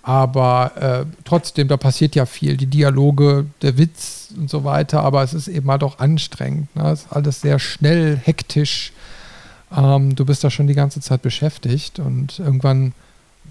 aber 0.05 0.71
äh, 0.75 1.05
trotzdem, 1.23 1.67
da 1.67 1.77
passiert 1.77 2.13
ja 2.13 2.27
viel. 2.27 2.57
Die 2.57 2.67
Dialoge, 2.67 3.47
der 3.63 3.79
Witz 3.79 4.29
und 4.37 4.51
so 4.51 4.63
weiter. 4.63 5.01
Aber 5.01 5.23
es 5.23 5.33
ist 5.33 5.47
eben 5.47 5.69
halt 5.71 5.81
auch 5.81 5.97
anstrengend. 5.97 6.73
Ne? 6.75 6.91
Es 6.91 7.05
ist 7.05 7.11
alles 7.11 7.41
sehr 7.41 7.57
schnell, 7.57 8.15
hektisch. 8.15 8.93
Ähm, 9.75 10.15
du 10.15 10.23
bist 10.23 10.43
da 10.43 10.51
schon 10.51 10.67
die 10.67 10.75
ganze 10.75 11.01
Zeit 11.01 11.23
beschäftigt. 11.23 11.97
Und 11.97 12.37
irgendwann, 12.37 12.93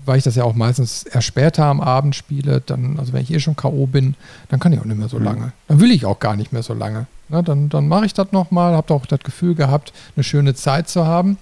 weil 0.05 0.19
ich 0.19 0.25
das 0.25 0.35
ja 0.35 0.45
auch 0.45 0.55
meistens 0.55 1.05
erst 1.05 1.27
später 1.27 1.65
am 1.65 1.81
Abend 1.81 2.15
spiele, 2.15 2.63
dann, 2.65 2.99
also 2.99 3.13
wenn 3.13 3.23
ich 3.23 3.33
eh 3.33 3.41
schon 3.41 3.57
K.O. 3.57 3.87
bin, 3.87 4.15
dann 4.49 4.61
kann 4.61 4.73
ich 4.73 4.81
auch 4.81 4.85
nicht 4.85 4.99
mehr 4.99 5.09
so 5.09 5.19
mhm. 5.19 5.25
lange. 5.25 5.53
Dann 5.69 5.81
will 5.81 5.91
ich 5.91 6.05
auch 6.05 6.19
gar 6.19 6.37
nicht 6.37 6.53
mehr 6.53 6.63
so 6.63 6.75
lange. 6.75 7.07
Ne? 7.29 7.43
Dann, 7.43 7.69
dann 7.69 7.89
mache 7.89 8.07
ich 8.07 8.15
das 8.15 8.33
nochmal, 8.33 8.75
habe 8.75 8.93
auch 8.93 9.07
das 9.07 9.21
Gefühl 9.21 9.55
gehabt, 9.55 9.93
eine 10.17 10.25
schöne 10.25 10.55
Zeit 10.55 10.89
zu 10.89 11.07
haben. 11.07 11.39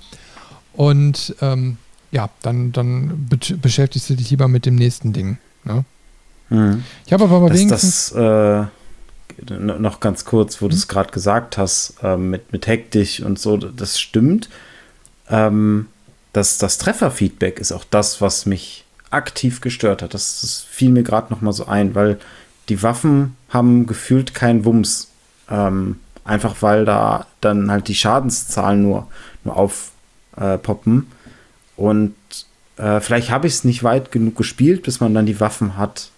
Und 0.75 1.35
ähm, 1.41 1.77
ja, 2.11 2.29
dann, 2.43 2.73
dann 2.73 3.27
be 3.29 3.39
beschäftigst 3.57 4.11
du 4.11 4.15
dich 4.15 4.31
lieber 4.31 4.49
mit 4.49 4.67
dem 4.67 4.77
nächsten 4.77 5.13
Ding. 5.13 5.39
Ne? 5.65 5.85
Hm. 6.49 6.85
Ich 7.07 7.13
habe 7.13 7.25
aber 7.25 7.41
mal 7.41 7.53
wenigstens. 7.53 8.11
Das, 8.11 8.13
äh, 8.13 8.67
noch 9.49 10.01
ganz 10.01 10.25
kurz, 10.25 10.61
wo 10.61 10.67
hm. 10.67 10.71
du 10.71 10.77
es 10.77 10.89
gerade 10.89 11.11
gesagt 11.11 11.59
hast, 11.59 11.95
äh, 12.03 12.17
mit, 12.17 12.53
mit 12.53 12.67
hektisch 12.67 13.21
und 13.21 13.39
so, 13.39 13.57
das 13.57 13.99
stimmt. 13.99 14.49
Ähm, 15.29 15.87
das, 16.33 16.59
das 16.59 16.79
Trefferfeedback 16.79 17.59
ist 17.59 17.73
auch 17.73 17.85
das, 17.89 18.21
was 18.21 18.47
mich 18.47 18.85
aktiv 19.11 19.61
gestört 19.61 20.03
hat. 20.03 20.15
Das, 20.15 20.41
das 20.41 20.61
fiel 20.61 20.91
mir 20.91 21.03
gerade 21.03 21.33
noch 21.33 21.41
mal 21.41 21.53
so 21.53 21.67
ein, 21.67 21.95
weil 21.95 22.19
die 22.69 22.83
Waffen 22.83 23.37
haben 23.51 23.87
gefühlt 23.87 24.35
keinen 24.35 24.65
Wumms. 24.65 25.09
Ähm, 25.51 25.97
einfach 26.25 26.57
weil 26.61 26.85
da 26.85 27.27
dann 27.41 27.71
halt 27.71 27.89
die 27.89 27.95
Schadenszahlen 27.95 28.83
nur, 28.83 29.09
nur 29.45 29.57
aufpoppen. 29.57 30.99
Äh, 30.99 31.81
und 31.81 32.15
äh, 32.77 33.01
vielleicht 33.01 33.31
habe 33.31 33.47
ich 33.47 33.55
es 33.55 33.65
nicht 33.65 33.83
weit 33.83 34.13
genug 34.13 34.37
gespielt, 34.37 34.83
bis 34.83 35.01
man 35.01 35.15
dann 35.15 35.27
die 35.27 35.41
Waffen 35.41 35.77
hat, 35.77 36.11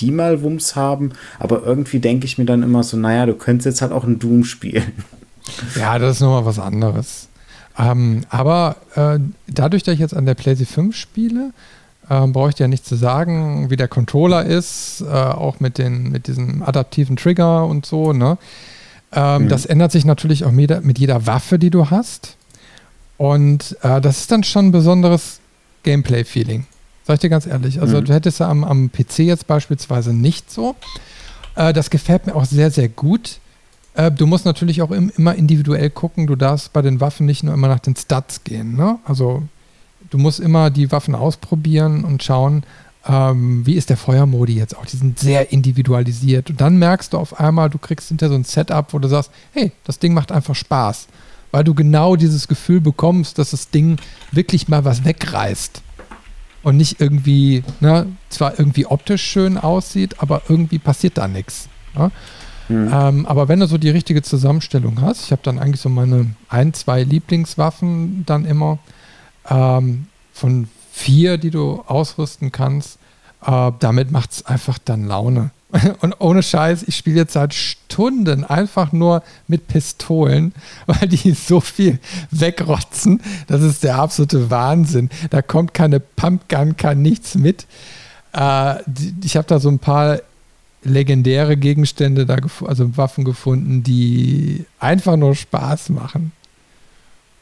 die 0.00 0.10
mal 0.10 0.42
Wumms 0.42 0.76
haben. 0.76 1.12
Aber 1.38 1.64
irgendwie 1.64 1.98
denke 1.98 2.24
ich 2.24 2.38
mir 2.38 2.46
dann 2.46 2.62
immer 2.62 2.82
so, 2.82 2.96
naja, 2.96 3.26
du 3.26 3.34
könntest 3.34 3.66
jetzt 3.66 3.82
halt 3.82 3.92
auch 3.92 4.04
ein 4.04 4.18
Doom 4.18 4.44
spielen. 4.44 4.92
Ja, 5.76 5.98
das 5.98 6.16
ist 6.16 6.20
nochmal 6.20 6.44
was 6.44 6.58
anderes. 6.58 7.27
Ähm, 7.78 8.22
aber 8.28 8.76
äh, 8.96 9.18
dadurch, 9.46 9.84
dass 9.84 9.94
ich 9.94 10.00
jetzt 10.00 10.14
an 10.14 10.26
der 10.26 10.34
PlayStation 10.34 10.86
5 10.86 10.96
spiele, 10.96 11.52
äh, 12.08 12.26
brauche 12.26 12.50
ich 12.50 12.58
ja 12.58 12.68
nicht 12.68 12.84
zu 12.84 12.96
sagen, 12.96 13.70
wie 13.70 13.76
der 13.76 13.88
Controller 13.88 14.44
ist, 14.44 15.02
äh, 15.02 15.12
auch 15.12 15.60
mit, 15.60 15.78
den, 15.78 16.10
mit 16.10 16.26
diesem 16.26 16.62
adaptiven 16.62 17.16
Trigger 17.16 17.66
und 17.66 17.86
so. 17.86 18.12
Ne? 18.12 18.38
Ähm, 19.12 19.44
mhm. 19.44 19.48
Das 19.48 19.66
ändert 19.66 19.92
sich 19.92 20.04
natürlich 20.04 20.44
auch 20.44 20.50
mit, 20.50 20.84
mit 20.84 20.98
jeder 20.98 21.26
Waffe, 21.26 21.58
die 21.58 21.70
du 21.70 21.90
hast. 21.90 22.36
Und 23.16 23.76
äh, 23.82 24.00
das 24.00 24.20
ist 24.20 24.32
dann 24.32 24.44
schon 24.44 24.66
ein 24.66 24.72
besonderes 24.72 25.40
Gameplay-Feeling. 25.82 26.66
Sag 27.04 27.14
ich 27.14 27.20
dir 27.20 27.30
ganz 27.30 27.46
ehrlich. 27.46 27.80
Also, 27.80 28.00
mhm. 28.00 28.04
du 28.04 28.14
hättest 28.14 28.40
ja 28.40 28.48
am, 28.48 28.64
am 28.64 28.90
PC 28.90 29.20
jetzt 29.20 29.46
beispielsweise 29.46 30.12
nicht 30.12 30.50
so. 30.50 30.76
Äh, 31.54 31.72
das 31.72 31.90
gefällt 31.90 32.26
mir 32.26 32.34
auch 32.34 32.44
sehr, 32.44 32.70
sehr 32.70 32.88
gut. 32.88 33.38
Äh, 33.98 34.10
du 34.10 34.26
musst 34.26 34.46
natürlich 34.46 34.80
auch 34.80 34.90
im, 34.90 35.10
immer 35.16 35.34
individuell 35.34 35.90
gucken. 35.90 36.26
Du 36.26 36.36
darfst 36.36 36.72
bei 36.72 36.80
den 36.80 37.00
Waffen 37.00 37.26
nicht 37.26 37.42
nur 37.42 37.52
immer 37.52 37.68
nach 37.68 37.80
den 37.80 37.96
Stats 37.96 38.44
gehen. 38.44 38.76
Ne? 38.76 38.98
Also, 39.04 39.42
du 40.10 40.18
musst 40.18 40.40
immer 40.40 40.70
die 40.70 40.90
Waffen 40.90 41.14
ausprobieren 41.14 42.04
und 42.04 42.22
schauen, 42.22 42.62
ähm, 43.06 43.66
wie 43.66 43.74
ist 43.74 43.90
der 43.90 43.96
Feuermodi 43.96 44.54
jetzt 44.54 44.76
auch. 44.76 44.86
Die 44.86 44.96
sind 44.96 45.18
sehr 45.18 45.52
individualisiert. 45.52 46.50
Und 46.50 46.60
dann 46.60 46.78
merkst 46.78 47.12
du 47.12 47.18
auf 47.18 47.38
einmal, 47.38 47.68
du 47.68 47.78
kriegst 47.78 48.08
hinter 48.08 48.28
so 48.28 48.34
ein 48.34 48.44
Setup, 48.44 48.92
wo 48.92 48.98
du 48.98 49.08
sagst, 49.08 49.30
hey, 49.52 49.72
das 49.84 49.98
Ding 49.98 50.14
macht 50.14 50.32
einfach 50.32 50.54
Spaß 50.54 51.08
weil 51.50 51.64
du 51.64 51.74
genau 51.74 52.16
dieses 52.16 52.48
Gefühl 52.48 52.80
bekommst, 52.80 53.38
dass 53.38 53.50
das 53.50 53.70
Ding 53.70 53.98
wirklich 54.32 54.68
mal 54.68 54.84
was 54.84 55.04
wegreißt. 55.04 55.82
Und 56.62 56.76
nicht 56.76 57.00
irgendwie, 57.00 57.62
ne, 57.80 58.06
zwar 58.28 58.58
irgendwie 58.58 58.86
optisch 58.86 59.22
schön 59.22 59.56
aussieht, 59.56 60.16
aber 60.18 60.42
irgendwie 60.48 60.78
passiert 60.78 61.16
da 61.16 61.28
nichts. 61.28 61.68
Ne? 61.94 62.10
Mhm. 62.68 62.90
Ähm, 62.92 63.26
aber 63.26 63.48
wenn 63.48 63.60
du 63.60 63.66
so 63.66 63.78
die 63.78 63.90
richtige 63.90 64.22
Zusammenstellung 64.22 65.00
hast, 65.00 65.24
ich 65.24 65.32
habe 65.32 65.42
dann 65.42 65.58
eigentlich 65.58 65.80
so 65.80 65.88
meine 65.88 66.26
ein, 66.48 66.74
zwei 66.74 67.02
Lieblingswaffen 67.02 68.24
dann 68.26 68.44
immer 68.44 68.78
ähm, 69.48 70.06
von 70.32 70.68
vier, 70.92 71.38
die 71.38 71.50
du 71.50 71.82
ausrüsten 71.86 72.52
kannst, 72.52 72.98
äh, 73.44 73.72
damit 73.78 74.10
macht 74.10 74.32
es 74.32 74.46
einfach 74.46 74.78
dann 74.78 75.06
Laune. 75.06 75.50
Und 76.00 76.14
ohne 76.18 76.42
Scheiß, 76.42 76.84
ich 76.84 76.96
spiele 76.96 77.16
jetzt 77.16 77.34
seit 77.34 77.52
Stunden 77.54 78.44
einfach 78.44 78.92
nur 78.92 79.22
mit 79.46 79.68
Pistolen, 79.68 80.52
weil 80.86 81.08
die 81.08 81.32
so 81.32 81.60
viel 81.60 81.98
wegrotzen. 82.30 83.20
Das 83.46 83.62
ist 83.62 83.84
der 83.84 83.96
absolute 83.96 84.50
Wahnsinn. 84.50 85.10
Da 85.30 85.42
kommt 85.42 85.74
keine 85.74 86.00
Pumpgun, 86.00 86.76
kann 86.76 87.02
nichts 87.02 87.34
mit. 87.34 87.66
Äh, 88.32 88.76
ich 89.22 89.36
habe 89.36 89.46
da 89.46 89.58
so 89.58 89.68
ein 89.68 89.78
paar 89.78 90.20
legendäre 90.82 91.56
Gegenstände, 91.56 92.26
da 92.26 92.36
also 92.66 92.96
Waffen 92.96 93.24
gefunden, 93.24 93.82
die 93.82 94.64
einfach 94.78 95.16
nur 95.16 95.34
Spaß 95.34 95.90
machen. 95.90 96.32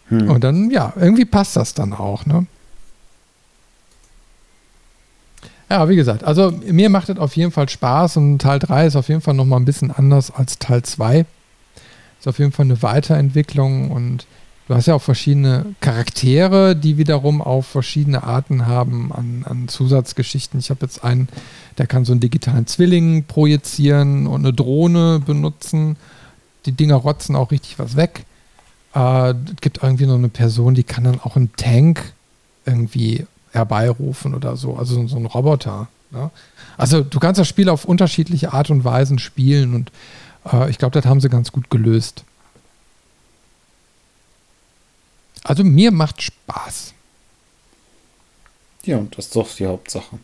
Hm. 0.09 0.31
Und 0.31 0.45
dann, 0.45 0.71
ja, 0.71 0.93
irgendwie 0.97 1.25
passt 1.25 1.57
das 1.57 1.75
dann 1.75 1.93
auch, 1.93 2.27
ne? 2.27 2.47
Ja, 5.69 5.89
wie 5.89 5.97
gesagt, 5.97 6.23
also 6.23 6.53
mir 6.71 6.89
macht 6.91 7.09
es 7.09 7.19
auf 7.19 7.37
jeden 7.37 7.51
Fall 7.51 7.69
Spaß 7.69 8.19
und 8.19 8.39
Teil 8.39 8.61
3 8.61 8.87
ist 8.87 8.97
auf 8.97 9.09
jeden 9.09 9.21
Fall 9.21 9.35
nochmal 9.35 9.59
ein 9.59 9.65
bisschen 9.65 9.91
anders 9.91 10.31
als 10.31 10.61
Teil 10.61 10.83
2. 10.83 11.27
Ist 12.21 12.29
auf 12.29 12.39
jeden 12.39 12.53
Fall 12.53 12.67
eine 12.67 12.83
Weiterentwicklung 12.83 13.91
und 13.91 14.27
du 14.67 14.75
hast 14.75 14.87
ja 14.87 14.95
auch 14.95 15.03
verschiedene 15.03 15.75
Charaktere, 15.81 16.77
die 16.77 16.99
wiederum 16.99 17.41
auch 17.41 17.65
verschiedene 17.65 18.23
Arten 18.23 18.67
haben 18.67 19.13
an, 19.13 19.45
an 19.49 19.69
Zusatzgeschichten. 19.69 20.61
Ich 20.61 20.71
habe 20.71 20.81
jetzt 20.83 21.05
einen, 21.05 21.29
der 21.79 21.87
kann 21.87 22.05
so 22.05 22.13
einen 22.13 22.21
digitalen 22.21 22.67
Zwilling 22.67 23.25
projizieren 23.25 24.27
und 24.27 24.41
eine 24.41 24.53
Drohne 24.53 25.21
benutzen. 25.25 25.97
Die 26.67 26.73
Dinger 26.73 26.97
rotzen 26.97 27.37
auch 27.37 27.51
richtig 27.51 27.79
was 27.79 27.97
weg. 27.97 28.25
Äh, 28.95 29.31
es 29.31 29.61
gibt 29.61 29.83
irgendwie 29.83 30.07
noch 30.07 30.17
eine 30.17 30.29
Person, 30.29 30.75
die 30.75 30.85
kann 30.85 31.05
dann 31.05 31.21
auch 31.21 31.37
einen 31.37 31.53
Tank 31.57 32.13
irgendwie 32.65 33.27
herbeirufen 33.53 34.35
oder 34.35 34.57
so. 34.57 34.77
Also 34.77 35.07
so 35.07 35.17
ein 35.17 35.27
Roboter. 35.27 35.89
Ne? 36.11 36.31
Also 36.77 37.03
du 37.03 37.19
kannst 37.21 37.41
das 37.41 37.49
Spiel 37.49 37.69
auf 37.69 37.85
unterschiedliche 37.85 38.53
Art 38.53 38.71
und 38.71 38.85
Weisen 38.85 39.19
spielen 39.19 39.75
und 39.75 39.93
äh, 40.53 40.69
ich 40.71 40.79
glaube, 40.79 40.99
das 40.99 41.09
haben 41.09 41.21
sie 41.21 41.29
ganz 41.29 41.53
gut 41.53 41.71
gelöst. 41.71 42.25
Also 45.47 45.63
mir 45.63 45.93
macht 45.93 46.23
Spaß. 46.23 46.93
Ja, 48.85 48.99
und 48.99 49.17
das 49.17 49.27
ist 49.27 49.37
doch 49.37 49.49
die 49.55 49.67
Hauptsache. 49.67 50.19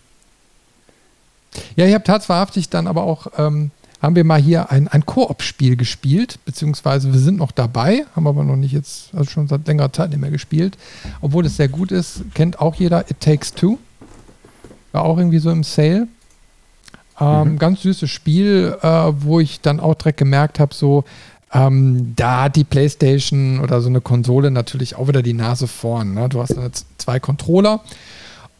Ja, 1.76 1.86
ich 1.86 1.94
habe 1.94 2.04
tatsächlich 2.04 2.68
dann 2.68 2.86
aber 2.86 3.02
auch 3.04 3.26
ähm, 3.36 3.70
haben 4.02 4.16
wir 4.16 4.24
mal 4.24 4.40
hier 4.40 4.70
ein, 4.70 4.88
ein 4.88 5.06
Koop-Spiel 5.06 5.76
gespielt, 5.76 6.40
beziehungsweise 6.44 7.12
wir 7.12 7.20
sind 7.20 7.38
noch 7.38 7.52
dabei, 7.52 8.04
haben 8.16 8.26
aber 8.26 8.42
noch 8.42 8.56
nicht 8.56 8.72
jetzt, 8.72 9.14
also 9.14 9.30
schon 9.30 9.46
seit 9.46 9.66
längerer 9.68 9.92
Zeit 9.92 10.10
nicht 10.10 10.18
mehr 10.18 10.30
gespielt. 10.30 10.76
Obwohl 11.20 11.46
es 11.46 11.56
sehr 11.56 11.68
gut 11.68 11.92
ist, 11.92 12.22
kennt 12.34 12.58
auch 12.58 12.74
jeder 12.74 13.08
It 13.08 13.20
Takes 13.20 13.54
Two. 13.54 13.78
War 14.90 15.04
auch 15.04 15.18
irgendwie 15.18 15.38
so 15.38 15.50
im 15.50 15.62
Sale. 15.62 16.08
Ähm, 17.20 17.52
mhm. 17.52 17.58
Ganz 17.58 17.82
süßes 17.82 18.10
Spiel, 18.10 18.76
äh, 18.82 18.88
wo 18.88 19.38
ich 19.38 19.60
dann 19.60 19.78
auch 19.78 19.94
direkt 19.94 20.18
gemerkt 20.18 20.58
habe, 20.58 20.74
so, 20.74 21.04
ähm, 21.52 22.14
da 22.16 22.44
hat 22.44 22.56
die 22.56 22.64
PlayStation 22.64 23.60
oder 23.60 23.80
so 23.80 23.88
eine 23.88 24.00
Konsole 24.00 24.50
natürlich 24.50 24.96
auch 24.96 25.08
wieder 25.08 25.22
die 25.22 25.34
Nase 25.34 25.68
vorn. 25.68 26.14
Ne? 26.14 26.28
Du 26.28 26.40
hast 26.40 26.56
zwei 26.98 27.20
Controller 27.20 27.80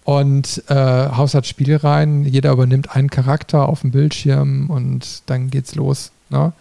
und 0.05 0.62
äh, 0.68 0.74
Haushaltsspiel 0.74 1.76
rein. 1.76 2.24
Jeder 2.24 2.53
übernimmt 2.53 2.95
einen 2.95 3.09
Charakter 3.09 3.68
auf 3.68 3.80
dem 3.80 3.93
Bildschirm 3.93 4.68
und 4.68 5.22
dann 5.26 5.51
geht's 5.51 5.74
los. 5.74 6.12
Ne? 6.28 6.53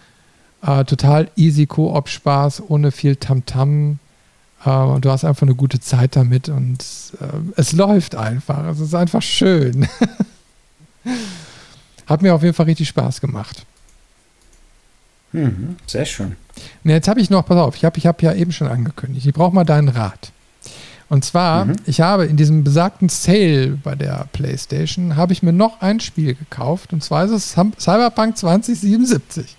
Äh, 0.66 0.86
total 0.86 1.30
easy 1.36 1.66
Koop-Spaß, 1.66 2.64
ohne 2.70 2.92
viel 2.92 3.18
Tamtam. 3.18 4.00
-Tam. 4.64 4.98
Äh, 4.98 5.00
du 5.00 5.12
hast 5.12 5.26
einfach 5.26 5.44
eine 5.44 5.56
gute 5.56 5.80
Zeit 5.80 6.16
damit 6.16 6.50
und 6.50 6.84
äh, 7.20 7.26
es 7.56 7.74
läuft 7.74 8.16
einfach. 8.16 8.66
Es 8.68 8.80
ist 8.80 8.96
einfach 8.96 9.22
schön. 9.22 9.88
Hat 12.06 12.22
mir 12.22 12.36
auf 12.36 12.44
jeden 12.44 12.54
Fall 12.54 12.68
richtig 12.68 12.88
Spaß 12.90 13.22
gemacht. 13.22 13.66
Mhm, 15.34 15.78
sehr 15.88 16.06
schön. 16.06 16.36
Und 16.84 16.90
jetzt 16.90 17.08
habe 17.08 17.22
ich 17.22 17.30
noch, 17.30 17.46
pass 17.46 17.58
auf, 17.58 17.76
ich 17.76 17.86
habe 17.86 17.98
ich 17.98 18.06
hab 18.06 18.22
ja 18.22 18.34
eben 18.34 18.52
schon 18.52 18.68
angekündigt, 18.68 19.26
ich 19.26 19.34
brauche 19.34 19.54
mal 19.54 19.64
deinen 19.64 19.90
Rat. 19.90 20.32
Und 21.12 21.26
zwar, 21.26 21.66
mhm. 21.66 21.76
ich 21.86 22.00
habe 22.00 22.26
in 22.26 22.38
diesem 22.38 22.64
besagten 22.64 23.10
Sale 23.10 23.78
bei 23.84 23.96
der 23.96 24.28
PlayStation, 24.32 25.18
habe 25.18 25.34
ich 25.34 25.44
mir 25.44 25.52
noch 25.52 25.82
ein 25.82 26.00
Spiel 26.00 26.36
gekauft. 26.36 26.94
Und 26.94 27.04
zwar 27.04 27.26
ist 27.26 27.32
es 27.32 27.52
Cyberpunk 27.52 28.38
2077. 28.38 29.58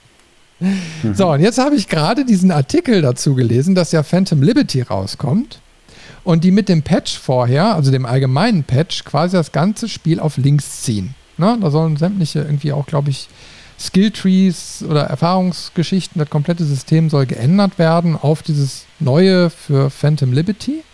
Mhm. 0.61 1.15
So, 1.15 1.31
und 1.31 1.41
jetzt 1.41 1.59
habe 1.59 1.75
ich 1.75 1.89
gerade 1.89 2.25
diesen 2.25 2.51
Artikel 2.53 3.03
dazu 3.03 3.35
gelesen, 3.35 3.75
dass 3.75 3.93
ja 3.93 4.03
Phantom 4.03 4.41
Liberty 4.43 4.81
rauskommt. 4.81 5.61
Und 6.25 6.45
die 6.45 6.53
mit 6.53 6.71
dem 6.71 6.83
Patch 6.83 7.19
vorher, 7.19 7.75
also 7.75 7.91
dem 7.91 8.07
allgemeinen 8.07 8.65
Patch, 8.65 9.05
quasi 9.05 9.37
das 9.37 9.53
ganze 9.53 9.91
Spiel 9.91 10.21
auf 10.21 10.39
links 10.39 10.83
ziehen. 10.83 11.15
Ne? 11.37 11.59
Da 11.61 11.71
sollen 11.71 11.99
sämtliche 11.99 12.39
irgendwie 12.41 12.73
auch, 12.73 12.87
glaube 12.87 13.11
ich, 13.11 13.29
Skilltrees 13.83 14.85
oder 14.89 15.03
Erfahrungsgeschichten, 15.03 16.19
das 16.21 16.31
komplette 16.31 16.65
System 16.65 17.11
soll 17.11 17.27
geändert 17.27 17.79
werden 17.79 18.17
auf 18.17 18.43
dieses 18.43 18.85
neue 19.01 19.51
für 19.51 19.91
Phantom 19.91 20.33
Liberty. 20.33 20.85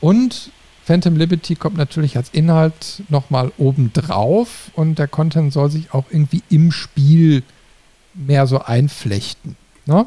Und 0.00 0.50
Phantom 0.84 1.16
Liberty 1.16 1.54
kommt 1.54 1.76
natürlich 1.76 2.16
als 2.16 2.30
Inhalt 2.30 3.02
nochmal 3.08 3.52
oben 3.58 3.92
drauf 3.92 4.70
und 4.74 4.98
der 4.98 5.08
Content 5.08 5.52
soll 5.52 5.70
sich 5.70 5.92
auch 5.92 6.04
irgendwie 6.10 6.42
im 6.50 6.72
Spiel 6.72 7.42
mehr 8.14 8.46
so 8.46 8.62
einflechten. 8.62 9.56
Ne? 9.86 10.06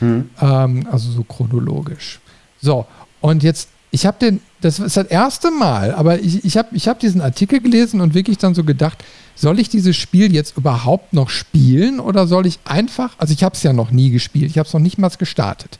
Hm. 0.00 0.30
Ähm, 0.40 0.88
also 0.90 1.10
so 1.10 1.22
chronologisch. 1.22 2.20
So, 2.60 2.86
und 3.20 3.42
jetzt, 3.42 3.68
ich 3.90 4.06
habe 4.06 4.18
den, 4.18 4.40
das 4.60 4.78
ist 4.78 4.96
das 4.96 5.06
erste 5.06 5.50
Mal, 5.50 5.94
aber 5.94 6.20
ich, 6.20 6.44
ich 6.44 6.56
habe 6.56 6.74
ich 6.76 6.88
hab 6.88 6.98
diesen 6.98 7.20
Artikel 7.20 7.60
gelesen 7.60 8.00
und 8.00 8.14
wirklich 8.14 8.38
dann 8.38 8.54
so 8.54 8.64
gedacht, 8.64 9.04
soll 9.34 9.58
ich 9.58 9.68
dieses 9.68 9.96
Spiel 9.96 10.32
jetzt 10.32 10.56
überhaupt 10.56 11.12
noch 11.12 11.30
spielen 11.30 12.00
oder 12.00 12.26
soll 12.26 12.46
ich 12.46 12.58
einfach, 12.64 13.14
also 13.18 13.32
ich 13.32 13.42
habe 13.42 13.54
es 13.54 13.62
ja 13.62 13.72
noch 13.72 13.90
nie 13.90 14.10
gespielt, 14.10 14.50
ich 14.50 14.58
habe 14.58 14.66
es 14.66 14.72
noch 14.72 14.80
nicht 14.80 14.98
mal 14.98 15.10
gestartet. 15.10 15.78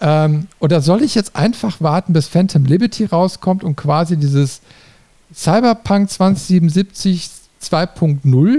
Ähm, 0.00 0.48
oder 0.58 0.80
soll 0.80 1.02
ich 1.02 1.14
jetzt 1.14 1.36
einfach 1.36 1.80
warten, 1.80 2.12
bis 2.12 2.28
Phantom 2.28 2.64
Liberty 2.64 3.06
rauskommt 3.06 3.64
und 3.64 3.76
quasi 3.76 4.16
dieses 4.16 4.60
Cyberpunk 5.34 6.10
2077 6.10 7.30
2.0 7.62 8.58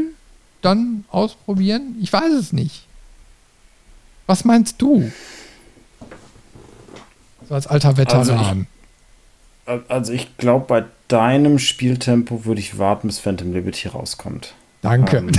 dann 0.61 1.05
ausprobieren? 1.11 1.97
Ich 2.01 2.11
weiß 2.11 2.33
es 2.33 2.53
nicht. 2.53 2.85
Was 4.27 4.43
meinst 4.43 4.81
du? 4.81 5.11
So 7.47 7.53
als 7.53 7.67
alter 7.67 7.97
Veteran. 7.97 8.67
Also 9.65 9.81
ich, 9.83 9.91
also 9.91 10.13
ich 10.13 10.37
glaube, 10.37 10.65
bei 10.65 10.85
deinem 11.07 11.59
Spieltempo 11.59 12.45
würde 12.45 12.61
ich 12.61 12.77
warten, 12.77 13.07
bis 13.07 13.19
Phantom 13.19 13.53
Liberty 13.53 13.87
rauskommt. 13.87 14.53
Danke. 14.81 15.19
Um. 15.19 15.27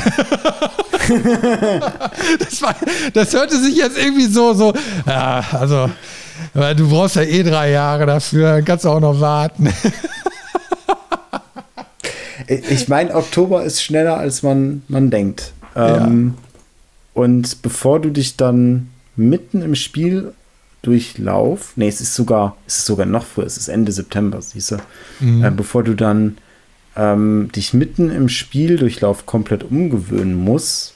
das, 2.39 2.63
war, 2.63 2.75
das 3.13 3.33
hörte 3.33 3.61
sich 3.61 3.77
jetzt 3.77 3.97
irgendwie 3.97 4.27
so, 4.27 4.55
so, 4.55 4.73
ja, 5.07 5.45
also, 5.53 5.91
du 6.55 6.89
brauchst 6.89 7.17
ja 7.17 7.23
eh 7.23 7.43
drei 7.43 7.71
Jahre 7.71 8.07
dafür, 8.07 8.63
kannst 8.63 8.85
du 8.85 8.89
auch 8.89 9.01
noch 9.01 9.21
warten. 9.21 9.73
ich 12.49 12.89
meine, 12.89 13.15
Oktober 13.15 13.63
ist 13.63 13.83
schneller, 13.83 14.17
als 14.17 14.43
man, 14.43 14.83
man 14.89 15.11
denkt. 15.11 15.53
Ähm, 15.77 16.35
ja. 16.37 16.43
Und 17.15 17.63
bevor 17.63 18.01
du 18.01 18.11
dich 18.11 18.37
dann 18.37 18.91
mitten 19.15 19.63
im 19.63 19.75
Spiel 19.75 20.33
durchlauf, 20.87 21.73
nee, 21.77 21.89
es 21.89 22.01
ist 22.01 22.15
sogar, 22.15 22.57
es 22.67 22.79
ist 22.79 22.87
sogar 22.87 23.07
noch 23.07 23.25
früher, 23.25 23.47
es 23.47 23.57
ist 23.57 23.69
Ende 23.69 23.91
September, 23.91 24.41
siehst 24.41 24.71
du, 24.71 24.77
mhm. 25.21 25.45
äh, 25.45 25.51
bevor 25.51 25.83
du 25.83 25.95
dann 25.95 26.39
ähm, 26.97 27.51
dich 27.55 27.75
mitten 27.75 28.11
im 28.11 28.29
Spieldurchlauf 28.29 29.27
komplett 29.27 29.65
umgewöhnen 29.65 30.35
muss 30.35 30.95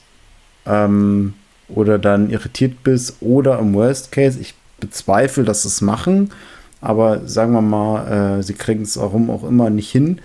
ähm, 0.65 1.33
oder 1.67 1.99
dann 1.99 2.29
irritiert 2.29 2.83
bist 2.83 3.17
oder 3.19 3.59
im 3.59 3.73
Worst 3.73 4.11
Case, 4.11 4.39
ich 4.39 4.55
bezweifle, 4.79 5.43
dass 5.43 5.63
sie 5.63 5.67
es 5.67 5.81
machen, 5.81 6.31
aber 6.79 7.27
sagen 7.27 7.51
wir 7.51 7.61
mal, 7.61 8.39
äh, 8.39 8.43
sie 8.43 8.53
kriegen 8.53 8.83
es 8.83 8.97
warum 8.97 9.29
auch 9.29 9.43
immer 9.43 9.69
nicht 9.69 9.91
hin, 9.91 10.19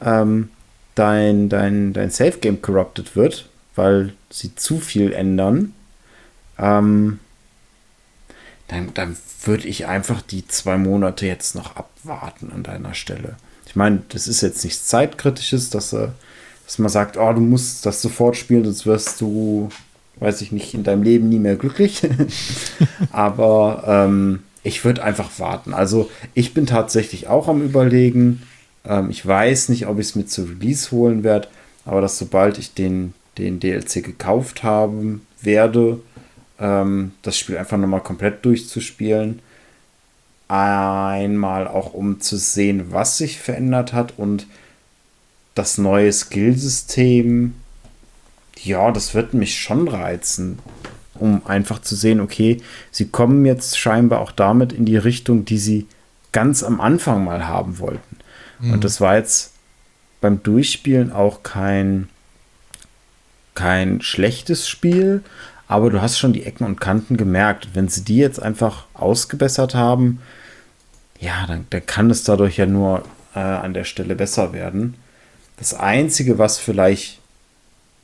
ähm, 0.00 0.48
dein, 0.94 1.48
dein, 1.48 1.92
dein 1.92 2.10
Safe 2.10 2.38
Game 2.38 2.62
corrupted 2.62 3.16
wird, 3.16 3.48
weil 3.74 4.12
sie 4.30 4.54
zu 4.54 4.78
viel 4.78 5.12
ändern, 5.12 5.74
ähm, 6.58 7.18
dann, 8.70 8.94
dann 8.94 9.16
würde 9.44 9.66
ich 9.66 9.86
einfach 9.86 10.22
die 10.22 10.46
zwei 10.46 10.78
Monate 10.78 11.26
jetzt 11.26 11.54
noch 11.54 11.76
abwarten 11.76 12.52
an 12.52 12.62
deiner 12.62 12.94
Stelle. 12.94 13.36
Ich 13.66 13.76
meine, 13.76 14.02
das 14.08 14.28
ist 14.28 14.40
jetzt 14.40 14.64
nichts 14.64 14.86
Zeitkritisches, 14.86 15.70
dass, 15.70 15.92
äh, 15.92 16.08
dass 16.66 16.78
man 16.78 16.88
sagt, 16.88 17.16
oh, 17.16 17.32
du 17.32 17.40
musst 17.40 17.84
das 17.84 18.00
sofort 18.00 18.36
spielen, 18.36 18.64
sonst 18.64 18.86
wirst 18.86 19.20
du, 19.20 19.70
weiß 20.16 20.40
ich 20.42 20.52
nicht, 20.52 20.74
in 20.74 20.84
deinem 20.84 21.02
Leben 21.02 21.28
nie 21.28 21.38
mehr 21.38 21.56
glücklich. 21.56 22.02
Aber 23.12 23.84
ähm, 23.86 24.44
ich 24.62 24.84
würde 24.84 25.02
einfach 25.02 25.30
warten. 25.38 25.74
Also 25.74 26.10
ich 26.34 26.54
bin 26.54 26.66
tatsächlich 26.66 27.28
auch 27.28 27.48
am 27.48 27.62
Überlegen. 27.62 28.42
Ähm, 28.84 29.10
ich 29.10 29.26
weiß 29.26 29.68
nicht, 29.70 29.86
ob 29.86 29.98
ich 29.98 30.08
es 30.08 30.14
mit 30.14 30.30
zu 30.30 30.44
Release 30.44 30.90
holen 30.90 31.24
werde, 31.24 31.48
aber 31.84 32.00
dass 32.00 32.18
sobald 32.18 32.58
ich 32.58 32.74
den, 32.74 33.14
den 33.38 33.58
DLC 33.58 34.04
gekauft 34.04 34.62
haben 34.62 35.26
werde, 35.40 36.00
ähm, 36.60 37.12
das 37.22 37.36
Spiel 37.38 37.58
einfach 37.58 37.78
nochmal 37.78 38.02
komplett 38.02 38.44
durchzuspielen 38.44 39.40
Einmal 40.48 41.68
auch 41.68 41.94
um 41.94 42.20
zu 42.20 42.36
sehen, 42.36 42.86
was 42.90 43.18
sich 43.18 43.38
verändert 43.38 43.92
hat 43.92 44.14
und 44.16 44.48
das 45.54 45.78
neue 45.78 46.12
Skillsystem 46.12 47.54
ja, 48.64 48.90
das 48.90 49.14
wird 49.14 49.34
mich 49.34 49.58
schon 49.58 49.88
reizen, 49.88 50.58
um 51.14 51.46
einfach 51.46 51.80
zu 51.80 51.94
sehen, 51.94 52.20
okay, 52.20 52.60
sie 52.90 53.08
kommen 53.08 53.44
jetzt 53.44 53.78
scheinbar 53.78 54.20
auch 54.20 54.32
damit 54.32 54.72
in 54.72 54.84
die 54.84 54.96
Richtung, 54.96 55.44
die 55.44 55.58
sie 55.58 55.86
ganz 56.32 56.62
am 56.62 56.80
Anfang 56.80 57.24
mal 57.24 57.46
haben 57.46 57.78
wollten. 57.78 58.16
Mhm. 58.60 58.72
Und 58.72 58.84
das 58.84 59.00
war 59.00 59.16
jetzt 59.16 59.52
beim 60.20 60.42
Durchspielen 60.42 61.12
auch 61.12 61.42
kein, 61.42 62.08
kein 63.54 64.02
schlechtes 64.02 64.68
Spiel, 64.68 65.22
aber 65.70 65.88
du 65.88 66.02
hast 66.02 66.18
schon 66.18 66.32
die 66.32 66.44
Ecken 66.44 66.64
und 66.64 66.80
Kanten 66.80 67.16
gemerkt. 67.16 67.68
Wenn 67.74 67.86
sie 67.86 68.02
die 68.02 68.16
jetzt 68.16 68.42
einfach 68.42 68.86
ausgebessert 68.92 69.76
haben, 69.76 70.20
ja, 71.20 71.46
dann, 71.46 71.64
dann 71.70 71.86
kann 71.86 72.10
es 72.10 72.24
dadurch 72.24 72.56
ja 72.56 72.66
nur 72.66 73.04
äh, 73.36 73.38
an 73.38 73.72
der 73.72 73.84
Stelle 73.84 74.16
besser 74.16 74.52
werden. 74.52 74.96
Das 75.58 75.72
Einzige, 75.72 76.38
was 76.38 76.58
vielleicht 76.58 77.20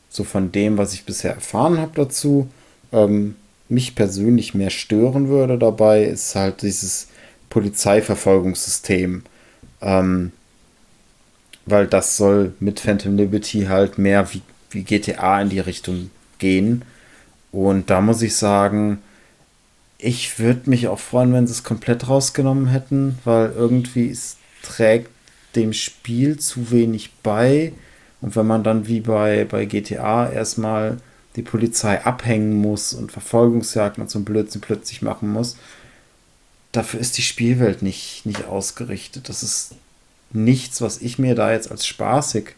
so 0.09 0.23
von 0.23 0.53
dem, 0.53 0.79
was 0.79 0.95
ich 0.95 1.07
bisher 1.07 1.35
erfahren 1.35 1.79
habe 1.79 1.91
dazu, 1.97 2.49
ähm, 2.93 3.35
mich 3.69 3.97
persönlich 3.97 4.55
mehr 4.55 4.71
stören 4.71 5.27
würde 5.27 5.59
dabei, 5.59 6.05
ist 6.05 6.37
halt 6.37 6.63
dieses 6.63 7.09
Polizeiverfolgungssystem. 7.51 9.25
Ähm, 9.81 10.31
weil 11.65 11.89
das 11.89 12.17
soll 12.17 12.55
mit 12.61 12.79
Phantom 12.79 13.17
Liberty 13.17 13.65
halt 13.65 13.99
mehr 13.99 14.33
wie, 14.33 14.43
wie 14.71 14.85
GTA 14.85 15.43
in 15.43 15.49
die 15.49 15.59
Richtung 15.59 16.13
gehen. 16.39 16.85
Und 17.57 17.89
da 17.89 18.03
muss 18.03 18.21
ich 18.21 18.37
sagen, 18.37 18.99
ich 19.97 20.39
würde 20.39 20.69
mich 20.69 20.89
auch 20.89 20.99
freuen, 20.99 21.33
wenn 21.33 21.47
sie 21.47 21.55
es 21.55 21.65
komplett 21.65 22.07
rausgenommen 22.07 22.67
hätten, 22.67 23.19
weil 23.25 23.51
irgendwie 23.57 24.11
es 24.11 24.37
trägt 24.63 25.09
dem 25.55 25.73
Spiel 25.73 26.39
zu 26.39 26.71
wenig 26.71 27.15
bei. 27.23 27.73
Und 28.21 28.37
wenn 28.37 28.47
man 28.47 28.63
dann 28.63 28.89
wie 28.89 29.01
bei, 29.01 29.47
bei 29.47 29.65
GTA 29.65 30.31
erstmal 30.31 30.99
die 31.37 31.43
Polizei 31.43 32.05
abhängen 32.05 32.53
muss 32.53 32.93
und 32.93 33.11
Verfolgungsjagden 33.11 34.03
und 34.03 34.11
so 34.11 34.19
ein 34.19 34.27
Blödsinn 34.27 34.61
plötzlich 34.61 35.01
machen 35.01 35.33
muss, 35.33 35.57
dafür 36.73 37.01
ist 37.01 37.17
die 37.17 37.23
Spielwelt 37.23 37.81
nicht, 37.81 38.27
nicht 38.27 38.45
ausgerichtet. 38.45 39.31
Das 39.31 39.43
ist 39.43 39.77
nichts, 40.31 40.83
was 40.83 41.01
ich 41.01 41.19
mir 41.19 41.35
da 41.35 41.53
jetzt 41.53 41.71
als 41.71 41.87
spaßig 41.87 42.55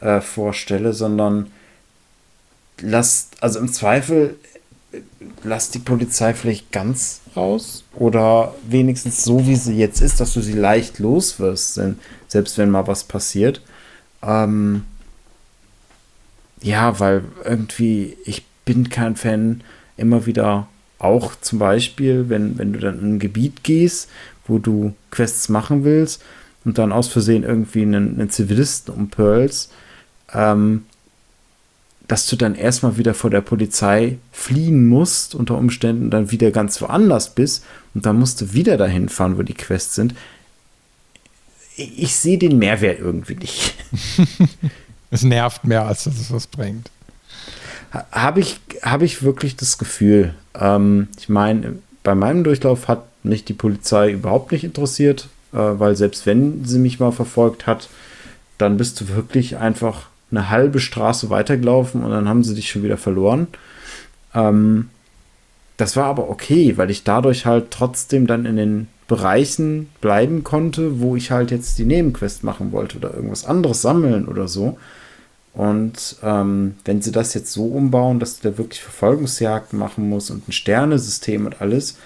äh, 0.00 0.22
vorstelle, 0.22 0.94
sondern 0.94 1.50
lasst, 2.80 3.42
also 3.42 3.58
im 3.58 3.72
Zweifel, 3.72 4.36
lasst 5.44 5.74
die 5.74 5.78
Polizei 5.78 6.34
vielleicht 6.34 6.72
ganz 6.72 7.20
raus 7.36 7.84
oder 7.94 8.54
wenigstens 8.68 9.24
so, 9.24 9.46
wie 9.46 9.56
sie 9.56 9.76
jetzt 9.76 10.00
ist, 10.00 10.20
dass 10.20 10.34
du 10.34 10.40
sie 10.40 10.52
leicht 10.52 10.98
los 10.98 11.38
wirst, 11.38 11.76
denn 11.78 11.98
selbst 12.28 12.58
wenn 12.58 12.70
mal 12.70 12.86
was 12.86 13.04
passiert. 13.04 13.60
Ähm, 14.22 14.84
ja, 16.60 16.98
weil 17.00 17.24
irgendwie, 17.44 18.16
ich 18.24 18.44
bin 18.64 18.88
kein 18.88 19.16
Fan 19.16 19.62
immer 19.96 20.26
wieder 20.26 20.68
auch 20.98 21.34
zum 21.40 21.58
Beispiel, 21.58 22.28
wenn, 22.28 22.58
wenn 22.58 22.72
du 22.72 22.78
dann 22.78 23.00
in 23.00 23.14
ein 23.14 23.18
Gebiet 23.18 23.64
gehst, 23.64 24.08
wo 24.46 24.58
du 24.58 24.94
Quests 25.10 25.48
machen 25.48 25.84
willst 25.84 26.22
und 26.64 26.78
dann 26.78 26.92
aus 26.92 27.08
Versehen 27.08 27.42
irgendwie 27.42 27.82
einen, 27.82 28.20
einen 28.20 28.30
Zivilisten 28.30 28.94
umpearlst, 28.94 29.72
ähm, 30.32 30.84
dass 32.12 32.26
du 32.26 32.36
dann 32.36 32.54
erstmal 32.54 32.98
wieder 32.98 33.14
vor 33.14 33.30
der 33.30 33.40
Polizei 33.40 34.18
fliehen 34.32 34.86
musst, 34.86 35.34
unter 35.34 35.56
Umständen 35.56 36.10
dann 36.10 36.30
wieder 36.30 36.50
ganz 36.50 36.82
woanders 36.82 37.34
bist 37.34 37.64
und 37.94 38.04
dann 38.04 38.18
musst 38.18 38.42
du 38.42 38.52
wieder 38.52 38.76
dahin 38.76 39.08
fahren, 39.08 39.38
wo 39.38 39.42
die 39.42 39.54
Quests 39.54 39.94
sind. 39.94 40.14
Ich, 41.74 42.02
ich 42.02 42.14
sehe 42.14 42.36
den 42.36 42.58
Mehrwert 42.58 43.00
irgendwie 43.00 43.36
nicht. 43.36 43.74
es 45.10 45.22
nervt 45.22 45.64
mehr, 45.64 45.86
als 45.86 46.04
dass 46.04 46.18
es 46.18 46.30
was 46.30 46.46
bringt. 46.46 46.90
Habe 48.10 48.40
ich, 48.40 48.60
hab 48.82 49.00
ich 49.00 49.22
wirklich 49.22 49.56
das 49.56 49.78
Gefühl. 49.78 50.34
Ähm, 50.54 51.08
ich 51.18 51.30
meine, 51.30 51.78
bei 52.02 52.14
meinem 52.14 52.44
Durchlauf 52.44 52.88
hat 52.88 53.06
mich 53.24 53.46
die 53.46 53.54
Polizei 53.54 54.10
überhaupt 54.10 54.52
nicht 54.52 54.64
interessiert 54.64 55.28
äh, 55.52 55.56
weil 55.56 55.96
selbst 55.96 56.26
wenn 56.26 56.64
sie 56.64 56.78
mich 56.78 57.00
mal 57.00 57.12
verfolgt 57.12 57.66
hat, 57.66 57.88
dann 58.58 58.76
bist 58.76 59.00
du 59.00 59.08
wirklich 59.08 59.56
einfach 59.56 60.08
eine 60.32 60.50
halbe 60.50 60.80
Straße 60.80 61.30
weitergelaufen 61.30 62.02
und 62.02 62.10
dann 62.10 62.28
haben 62.28 62.42
sie 62.42 62.54
dich 62.54 62.70
schon 62.70 62.82
wieder 62.82 62.96
verloren. 62.96 63.46
Ähm, 64.34 64.88
das 65.76 65.96
war 65.96 66.06
aber 66.06 66.28
okay, 66.28 66.76
weil 66.76 66.90
ich 66.90 67.04
dadurch 67.04 67.46
halt 67.46 67.70
trotzdem 67.70 68.26
dann 68.26 68.46
in 68.46 68.56
den 68.56 68.88
Bereichen 69.08 69.90
bleiben 70.00 70.44
konnte, 70.44 71.00
wo 71.00 71.16
ich 71.16 71.30
halt 71.30 71.50
jetzt 71.50 71.78
die 71.78 71.84
Nebenquest 71.84 72.44
machen 72.44 72.72
wollte 72.72 72.96
oder 72.96 73.14
irgendwas 73.14 73.44
anderes 73.44 73.82
sammeln 73.82 74.26
oder 74.26 74.48
so. 74.48 74.78
Und 75.54 76.16
ähm, 76.22 76.76
wenn 76.84 77.02
sie 77.02 77.12
das 77.12 77.34
jetzt 77.34 77.52
so 77.52 77.66
umbauen, 77.66 78.20
dass 78.20 78.40
du 78.40 78.50
da 78.50 78.58
wirklich 78.58 78.82
Verfolgungsjagden 78.82 79.78
machen 79.78 80.08
musst 80.08 80.30
und 80.30 80.48
ein 80.48 80.52
Sternesystem 80.52 81.44
und 81.44 81.60
alles, 81.60 81.98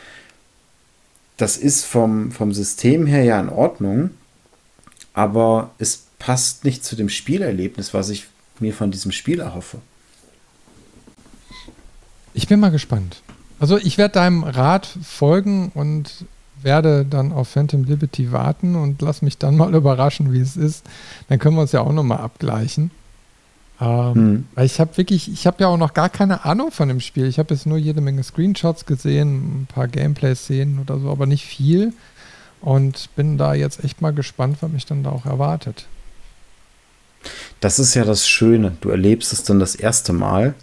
das 1.37 1.57
ist 1.57 1.85
vom, 1.85 2.33
vom 2.33 2.53
System 2.53 3.07
her 3.07 3.23
ja 3.23 3.39
in 3.41 3.51
Ordnung, 3.51 4.11
aber 5.13 5.71
es 5.79 6.06
passt 6.19 6.65
nicht 6.65 6.85
zu 6.85 6.97
dem 6.97 7.09
Spielerlebnis, 7.09 7.95
was 7.95 8.09
ich 8.11 8.27
mir 8.61 8.73
von 8.73 8.91
diesem 8.91 9.13
Spiel 9.13 9.41
erhoffe. 9.41 9.79
Ich 12.35 12.49
bin 12.49 12.61
mal 12.61 12.71
gespannt. 12.71 13.23
Also 13.59 13.79
ich 13.79 13.97
werde 13.97 14.15
deinem 14.15 14.45
Rat 14.45 14.87
folgen 15.03 15.71
und 15.75 16.27
werde 16.63 17.05
dann 17.05 17.33
auf 17.33 17.49
Phantom 17.49 17.85
Liberty 17.85 18.33
warten 18.33 18.75
und 18.77 19.01
lass 19.03 19.23
mich 19.23 19.39
dann 19.39 19.57
mal 19.57 19.75
überraschen, 19.75 20.33
wie 20.33 20.41
es 20.41 20.57
ist. 20.57 20.85
Dann 21.29 21.39
können 21.39 21.57
wir 21.57 21.63
uns 21.63 21.73
ja 21.73 21.81
auch 21.81 21.93
nochmal 21.93 22.19
abgleichen. 22.19 22.91
Ähm, 23.81 24.15
hm. 24.15 24.47
Weil 24.55 24.67
ich 24.67 24.81
habe 24.81 24.97
wirklich, 24.97 25.31
ich 25.31 25.47
habe 25.47 25.63
ja 25.63 25.69
auch 25.69 25.77
noch 25.77 25.95
gar 25.95 26.09
keine 26.09 26.45
Ahnung 26.45 26.71
von 26.71 26.89
dem 26.89 27.01
Spiel. 27.01 27.27
Ich 27.27 27.39
habe 27.39 27.55
jetzt 27.55 27.67
nur 27.67 27.79
jede 27.79 28.01
Menge 28.01 28.23
Screenshots 28.23 28.87
gesehen, 28.87 29.63
ein 29.63 29.67
paar 29.67 29.89
Gameplay-Szenen 29.89 30.79
oder 30.79 30.99
so, 30.99 31.11
aber 31.11 31.27
nicht 31.27 31.45
viel. 31.45 31.93
Und 32.61 33.15
bin 33.17 33.37
da 33.37 33.55
jetzt 33.55 33.85
echt 33.85 34.01
mal 34.01 34.13
gespannt, 34.13 34.59
was 34.61 34.71
mich 34.71 34.87
dann 34.87 35.03
da 35.03 35.11
auch 35.11 35.27
erwartet. 35.27 35.87
Das 37.61 37.79
ist 37.79 37.95
ja 37.95 38.05
das 38.05 38.29
Schöne. 38.29 38.77
Du 38.81 38.91
erlebst 38.91 39.33
es 39.33 39.45
dann 39.45 39.59
das 39.59 39.75
erste 39.75 40.13
Mal. 40.13 40.55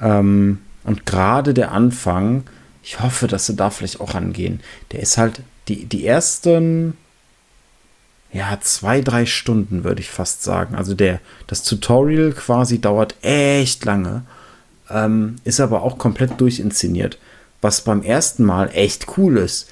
Ähm, 0.00 0.60
und 0.84 1.06
gerade 1.06 1.54
der 1.54 1.72
Anfang, 1.72 2.44
ich 2.82 3.00
hoffe, 3.00 3.26
dass 3.26 3.46
sie 3.46 3.56
da 3.56 3.70
vielleicht 3.70 4.00
auch 4.00 4.14
angehen. 4.14 4.60
Der 4.92 5.00
ist 5.00 5.16
halt, 5.16 5.40
die, 5.68 5.86
die 5.86 6.06
ersten 6.06 6.96
ja, 8.34 8.58
zwei, 8.60 9.00
drei 9.00 9.26
Stunden, 9.26 9.84
würde 9.84 10.00
ich 10.00 10.10
fast 10.10 10.42
sagen. 10.42 10.74
Also 10.74 10.94
der, 10.94 11.20
das 11.46 11.62
Tutorial 11.62 12.32
quasi 12.32 12.80
dauert 12.80 13.14
echt 13.22 13.84
lange, 13.84 14.24
ähm, 14.90 15.36
ist 15.44 15.60
aber 15.60 15.82
auch 15.82 15.98
komplett 15.98 16.40
durchinszeniert, 16.40 17.18
was 17.62 17.82
beim 17.82 18.02
ersten 18.02 18.44
Mal 18.44 18.70
echt 18.74 19.16
cool 19.16 19.38
ist. 19.38 19.70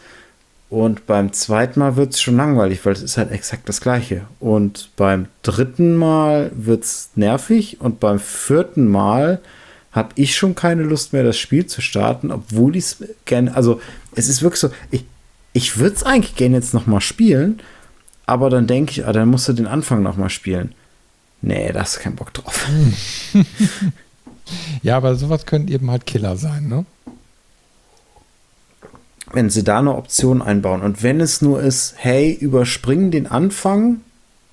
Und 0.73 1.07
beim 1.07 1.35
zweiten 1.35 1.81
Mal 1.81 1.97
wird 1.97 2.15
es 2.15 2.23
schon 2.23 2.39
langweilig, 2.39 2.83
weil 2.87 2.95
es 2.95 3.03
ist 3.03 3.19
halt 3.19 3.31
exakt 3.31 3.69
das 3.69 3.83
gleiche. 3.83 4.23
Und 4.41 4.89
beim 4.97 5.27
dritten 5.43 5.97
Mal 5.97 6.51
wird 6.55 6.85
es 6.85 7.11
nervig 7.15 7.83
und 7.83 8.01
beim 8.01 8.19
vierten 8.19 8.89
Mal 8.89 9.43
habe 9.93 10.09
ich 10.15 10.35
schon 10.35 10.55
keine 10.55 10.83
Lust 10.83 11.13
mehr, 11.13 11.25
das 11.25 11.37
Spiel 11.37 11.67
zu 11.67 11.83
starten, 11.83 12.31
obwohl 12.31 12.75
ich 12.75 12.85
es 12.85 13.05
gerne, 13.27 13.55
also 13.55 13.83
es 14.15 14.31
ist 14.31 14.41
wirklich 14.41 14.61
so, 14.61 14.71
ich, 14.91 15.05
ich 15.53 15.77
würde 15.77 15.95
es 15.95 16.05
eigentlich 16.05 16.37
gerne 16.37 16.57
jetzt 16.57 16.73
noch 16.73 16.87
mal 16.87 17.03
spielen, 17.03 17.61
aber 18.25 18.49
dann 18.49 18.67
denke 18.67 18.93
ich, 18.93 19.07
ah, 19.07 19.13
dann 19.13 19.29
musst 19.29 19.49
du 19.49 19.53
den 19.53 19.67
Anfang 19.67 20.03
nochmal 20.03 20.31
spielen. 20.31 20.75
Nee, 21.43 21.71
da 21.71 21.81
hast 21.81 21.97
du 21.97 22.01
keinen 22.01 22.17
Bock 22.17 22.33
drauf. 22.33 22.67
ja, 24.83 24.97
aber 24.97 25.17
sowas 25.17 25.45
können 25.45 25.69
eben 25.69 25.91
halt 25.91 26.07
Killer 26.07 26.39
sein, 26.39 26.67
ne? 26.69 26.87
Wenn 29.33 29.51
sie 29.51 29.65
da 29.65 29.79
eine 29.79 29.95
Option 29.95 30.43
einbauen 30.43 30.83
und 30.83 31.03
wenn 31.03 31.21
es 31.21 31.43
nur 31.43 31.63
ist, 31.63 31.95
hey, 31.97 32.33
überspringen 32.33 33.11
den 33.11 33.27
Anfang 33.27 34.01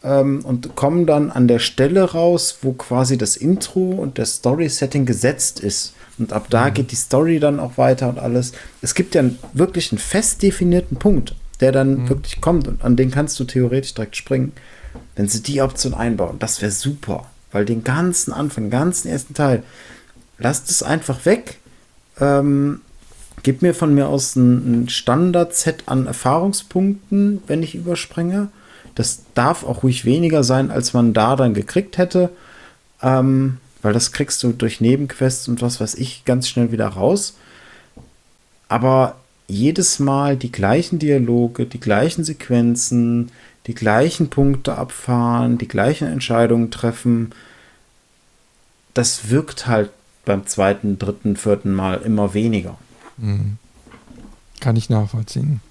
ähm, 0.03 0.41
und 0.43 0.75
kommen 0.75 1.05
dann 1.05 1.31
an 1.31 1.47
der 1.47 1.59
Stelle 1.59 2.11
raus, 2.11 2.59
wo 2.61 2.73
quasi 2.73 3.17
das 3.17 3.35
Intro 3.35 3.91
und 3.91 4.17
das 4.17 4.35
Story-Setting 4.35 5.05
gesetzt 5.05 5.59
ist. 5.59 5.93
Und 6.17 6.33
ab 6.33 6.47
da 6.49 6.69
mhm. 6.69 6.73
geht 6.73 6.91
die 6.91 6.95
Story 6.95 7.39
dann 7.39 7.59
auch 7.59 7.77
weiter 7.77 8.09
und 8.09 8.19
alles. 8.19 8.53
Es 8.81 8.95
gibt 8.95 9.15
ja 9.15 9.23
wirklich 9.53 9.91
einen 9.91 9.99
fest 9.99 10.41
definierten 10.41 10.97
Punkt 10.97 11.35
der 11.59 11.71
dann 11.71 12.03
mhm. 12.03 12.09
wirklich 12.09 12.41
kommt 12.41 12.67
und 12.67 12.83
an 12.83 12.95
den 12.95 13.11
kannst 13.11 13.39
du 13.39 13.43
theoretisch 13.43 13.93
direkt 13.93 14.15
springen. 14.15 14.53
Wenn 15.15 15.27
sie 15.27 15.41
die 15.41 15.61
Option 15.61 15.93
einbauen, 15.93 16.37
das 16.39 16.61
wäre 16.61 16.71
super. 16.71 17.25
Weil 17.51 17.65
den 17.65 17.83
ganzen 17.83 18.31
Anfang, 18.31 18.65
den 18.65 18.71
ganzen 18.71 19.09
ersten 19.09 19.33
Teil, 19.33 19.63
lasst 20.37 20.69
es 20.69 20.83
einfach 20.83 21.25
weg. 21.25 21.57
Ähm, 22.19 22.81
gib 23.43 23.61
mir 23.61 23.73
von 23.73 23.93
mir 23.93 24.07
aus 24.07 24.35
ein, 24.35 24.83
ein 24.83 24.89
Standard-Set 24.89 25.83
an 25.87 26.07
Erfahrungspunkten, 26.07 27.41
wenn 27.47 27.63
ich 27.63 27.75
überspringe. 27.75 28.49
Das 28.95 29.23
darf 29.33 29.63
auch 29.63 29.83
ruhig 29.83 30.05
weniger 30.05 30.43
sein, 30.43 30.71
als 30.71 30.93
man 30.93 31.13
da 31.13 31.35
dann 31.35 31.53
gekriegt 31.53 31.97
hätte. 31.97 32.29
Ähm, 33.01 33.57
weil 33.81 33.93
das 33.93 34.11
kriegst 34.11 34.43
du 34.43 34.51
durch 34.51 34.81
Nebenquests 34.81 35.47
und 35.47 35.61
was 35.61 35.79
weiß 35.79 35.95
ich 35.95 36.25
ganz 36.25 36.49
schnell 36.49 36.71
wieder 36.71 36.87
raus. 36.87 37.37
Aber 38.67 39.15
jedes 39.47 39.99
Mal 39.99 40.37
die 40.37 40.51
gleichen 40.51 40.99
Dialoge, 40.99 41.65
die 41.65 41.79
gleichen 41.79 42.23
Sequenzen, 42.23 43.31
die 43.67 43.73
gleichen 43.73 44.29
Punkte 44.29 44.75
abfahren, 44.77 45.57
die 45.57 45.67
gleichen 45.67 46.07
Entscheidungen 46.07 46.71
treffen. 46.71 47.31
das 48.93 49.29
wirkt 49.29 49.67
halt 49.67 49.91
beim 50.25 50.45
zweiten, 50.45 50.99
dritten, 50.99 51.35
vierten 51.35 51.73
Mal 51.73 52.01
immer 52.01 52.33
weniger. 52.33 52.77
Mhm. 53.19 53.57
Kann 54.59 54.75
ich 54.75 54.89
nachvollziehen. 54.89 55.61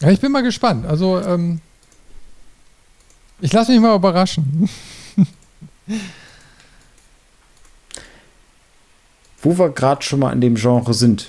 Ja, 0.00 0.10
ich 0.10 0.20
bin 0.20 0.32
mal 0.32 0.42
gespannt. 0.42 0.86
Also, 0.86 1.20
ähm, 1.20 1.60
ich 3.40 3.52
lasse 3.52 3.70
mich 3.72 3.80
mal 3.80 3.94
überraschen. 3.94 4.68
Wo 9.42 9.58
wir 9.58 9.68
gerade 9.70 10.02
schon 10.02 10.20
mal 10.20 10.32
in 10.32 10.40
dem 10.40 10.54
Genre 10.54 10.94
sind. 10.94 11.28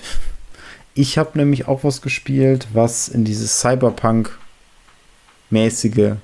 Ich 0.94 1.18
habe 1.18 1.38
nämlich 1.38 1.68
auch 1.68 1.84
was 1.84 2.02
gespielt, 2.02 2.70
was 2.74 3.10
in 3.10 3.26
dieses 3.26 3.60
Cyberpunk-mäßige 3.60 6.16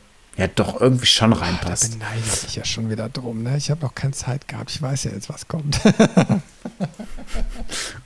ja 0.41 0.47
doch 0.47 0.81
irgendwie 0.81 1.05
schon 1.05 1.33
reinpasst. 1.33 1.83
Oh, 1.83 1.97
da 1.99 2.05
beneide 2.05 2.25
ich 2.47 2.55
ja 2.55 2.65
schon 2.65 2.89
wieder 2.89 3.09
drum. 3.09 3.43
Ne? 3.43 3.57
Ich 3.57 3.69
habe 3.69 3.81
noch 3.81 3.93
keine 3.93 4.13
Zeit 4.13 4.47
gehabt. 4.47 4.71
Ich 4.71 4.81
weiß 4.81 5.03
ja 5.03 5.11
jetzt, 5.11 5.29
was 5.29 5.47
kommt. 5.47 5.79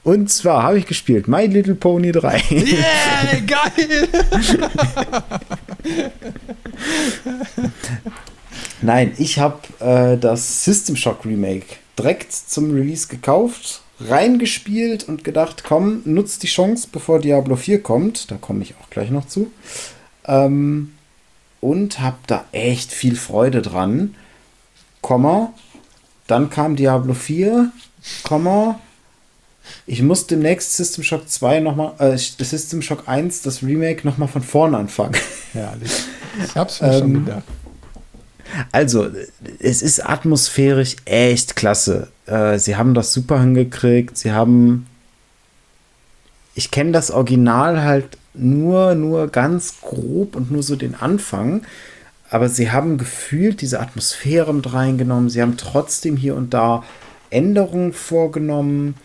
Und 0.03 0.29
zwar 0.29 0.63
habe 0.63 0.77
ich 0.77 0.85
gespielt 0.85 1.29
My 1.29 1.45
Little 1.45 1.75
Pony 1.75 2.11
3. 2.11 2.43
Yeah, 2.51 3.39
geil! 3.47 4.09
Nein, 8.81 9.13
ich 9.17 9.39
habe 9.39 9.59
äh, 9.79 10.17
das 10.17 10.65
System 10.65 10.97
Shock 10.97 11.25
Remake 11.25 11.65
direkt 11.97 12.33
zum 12.33 12.71
Release 12.71 13.07
gekauft, 13.07 13.81
reingespielt 14.01 15.07
und 15.07 15.23
gedacht, 15.23 15.63
komm, 15.63 16.01
nutzt 16.03 16.43
die 16.43 16.47
Chance, 16.47 16.89
bevor 16.91 17.19
Diablo 17.19 17.55
4 17.55 17.81
kommt. 17.81 18.29
Da 18.29 18.35
komme 18.35 18.61
ich 18.61 18.75
auch 18.75 18.89
gleich 18.89 19.09
noch 19.09 19.25
zu. 19.25 19.53
Ähm, 20.27 20.94
und 21.65 21.99
habe 21.99 22.17
da 22.27 22.45
echt 22.51 22.91
viel 22.91 23.15
Freude 23.15 23.63
dran. 23.63 24.13
Komma, 25.01 25.51
dann 26.27 26.51
kam 26.51 26.75
Diablo 26.75 27.15
4, 27.15 27.71
Komma, 28.23 28.79
ich 29.87 30.03
muss 30.03 30.27
demnächst 30.27 30.73
System 30.73 31.03
Shock 31.03 31.27
2 31.27 31.61
nochmal, 31.61 31.93
äh, 31.97 32.17
System 32.17 32.83
Shock 32.83 33.07
1, 33.07 33.41
das 33.41 33.63
Remake 33.63 34.05
nochmal 34.05 34.27
von 34.27 34.43
vorne 34.43 34.77
anfangen. 34.77 35.15
Herrlich. 35.53 35.91
Ich 36.43 36.55
hab's 36.55 36.81
mir 36.81 36.93
ähm, 36.93 36.99
schon 36.99 37.25
gedacht. 37.25 37.43
Also, 38.71 39.09
es 39.57 39.81
ist 39.81 40.07
atmosphärisch 40.07 40.97
echt 41.05 41.55
klasse. 41.55 42.09
Äh, 42.27 42.59
sie 42.59 42.75
haben 42.75 42.93
das 42.93 43.11
super 43.11 43.39
hingekriegt. 43.39 44.17
Sie 44.17 44.31
haben. 44.31 44.85
Ich 46.53 46.69
kenne 46.69 46.91
das 46.91 47.09
Original 47.09 47.81
halt 47.81 48.17
nur, 48.37 48.95
nur 48.95 49.27
ganz 49.27 49.81
grob 49.81 50.35
und 50.35 50.51
nur 50.51 50.63
so 50.63 50.75
den 50.75 50.95
Anfang. 50.95 51.63
Aber 52.29 52.49
sie 52.49 52.71
haben 52.71 52.97
gefühlt 52.97 53.61
diese 53.61 53.79
Atmosphäre 53.79 54.53
mit 54.53 54.73
reingenommen. 54.73 55.29
Sie 55.29 55.41
haben 55.41 55.57
trotzdem 55.57 56.17
hier 56.17 56.35
und 56.35 56.53
da 56.53 56.83
Änderungen 57.29 57.93
vorgenommen. 57.93 58.95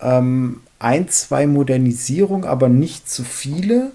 Ähm, 0.00 0.60
ein, 0.78 1.08
zwei 1.08 1.46
Modernisierungen, 1.46 2.44
aber 2.44 2.68
nicht 2.68 3.08
zu 3.08 3.24
viele. 3.24 3.92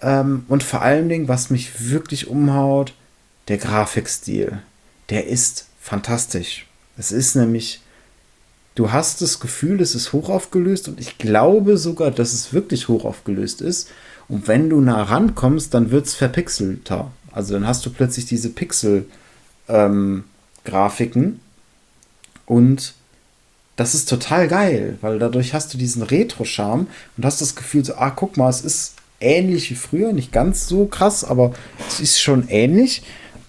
Ähm, 0.00 0.44
und 0.48 0.62
vor 0.62 0.82
allen 0.82 1.08
Dingen, 1.08 1.28
was 1.28 1.50
mich 1.50 1.90
wirklich 1.90 2.28
umhaut, 2.28 2.94
der 3.48 3.58
Grafikstil. 3.58 4.58
Der 5.10 5.26
ist 5.26 5.66
fantastisch. 5.80 6.66
Es 6.96 7.12
ist 7.12 7.34
nämlich 7.34 7.80
Du 8.74 8.90
hast 8.90 9.22
das 9.22 9.38
Gefühl, 9.38 9.80
es 9.80 9.94
ist 9.94 10.12
hochaufgelöst 10.12 10.88
und 10.88 10.98
ich 10.98 11.18
glaube 11.18 11.76
sogar, 11.76 12.10
dass 12.10 12.32
es 12.32 12.52
wirklich 12.52 12.88
hochaufgelöst 12.88 13.60
ist. 13.60 13.88
Und 14.28 14.48
wenn 14.48 14.68
du 14.68 14.80
nah 14.80 15.00
rankommst, 15.02 15.72
dann 15.74 15.92
wird 15.92 16.06
es 16.06 16.14
verpixelter. 16.14 17.12
Also 17.30 17.54
dann 17.54 17.68
hast 17.68 17.86
du 17.86 17.90
plötzlich 17.90 18.26
diese 18.26 18.48
Pixel-Grafiken. 18.48 21.22
Ähm, 21.22 21.40
und 22.46 22.94
das 23.76 23.94
ist 23.94 24.08
total 24.08 24.48
geil, 24.48 24.98
weil 25.00 25.18
dadurch 25.18 25.52
hast 25.54 25.74
du 25.74 25.78
diesen 25.78 26.02
Retro-Charme 26.02 26.86
und 27.16 27.24
hast 27.24 27.40
das 27.40 27.56
Gefühl, 27.56 27.84
so, 27.84 27.94
ah, 27.94 28.10
guck 28.10 28.36
mal, 28.36 28.50
es 28.50 28.60
ist 28.60 28.94
ähnlich 29.20 29.70
wie 29.70 29.76
früher, 29.76 30.12
nicht 30.12 30.32
ganz 30.32 30.68
so 30.68 30.86
krass, 30.86 31.24
aber 31.24 31.52
es 31.88 32.00
ist 32.00 32.20
schon 32.20 32.48
ähnlich. 32.48 33.02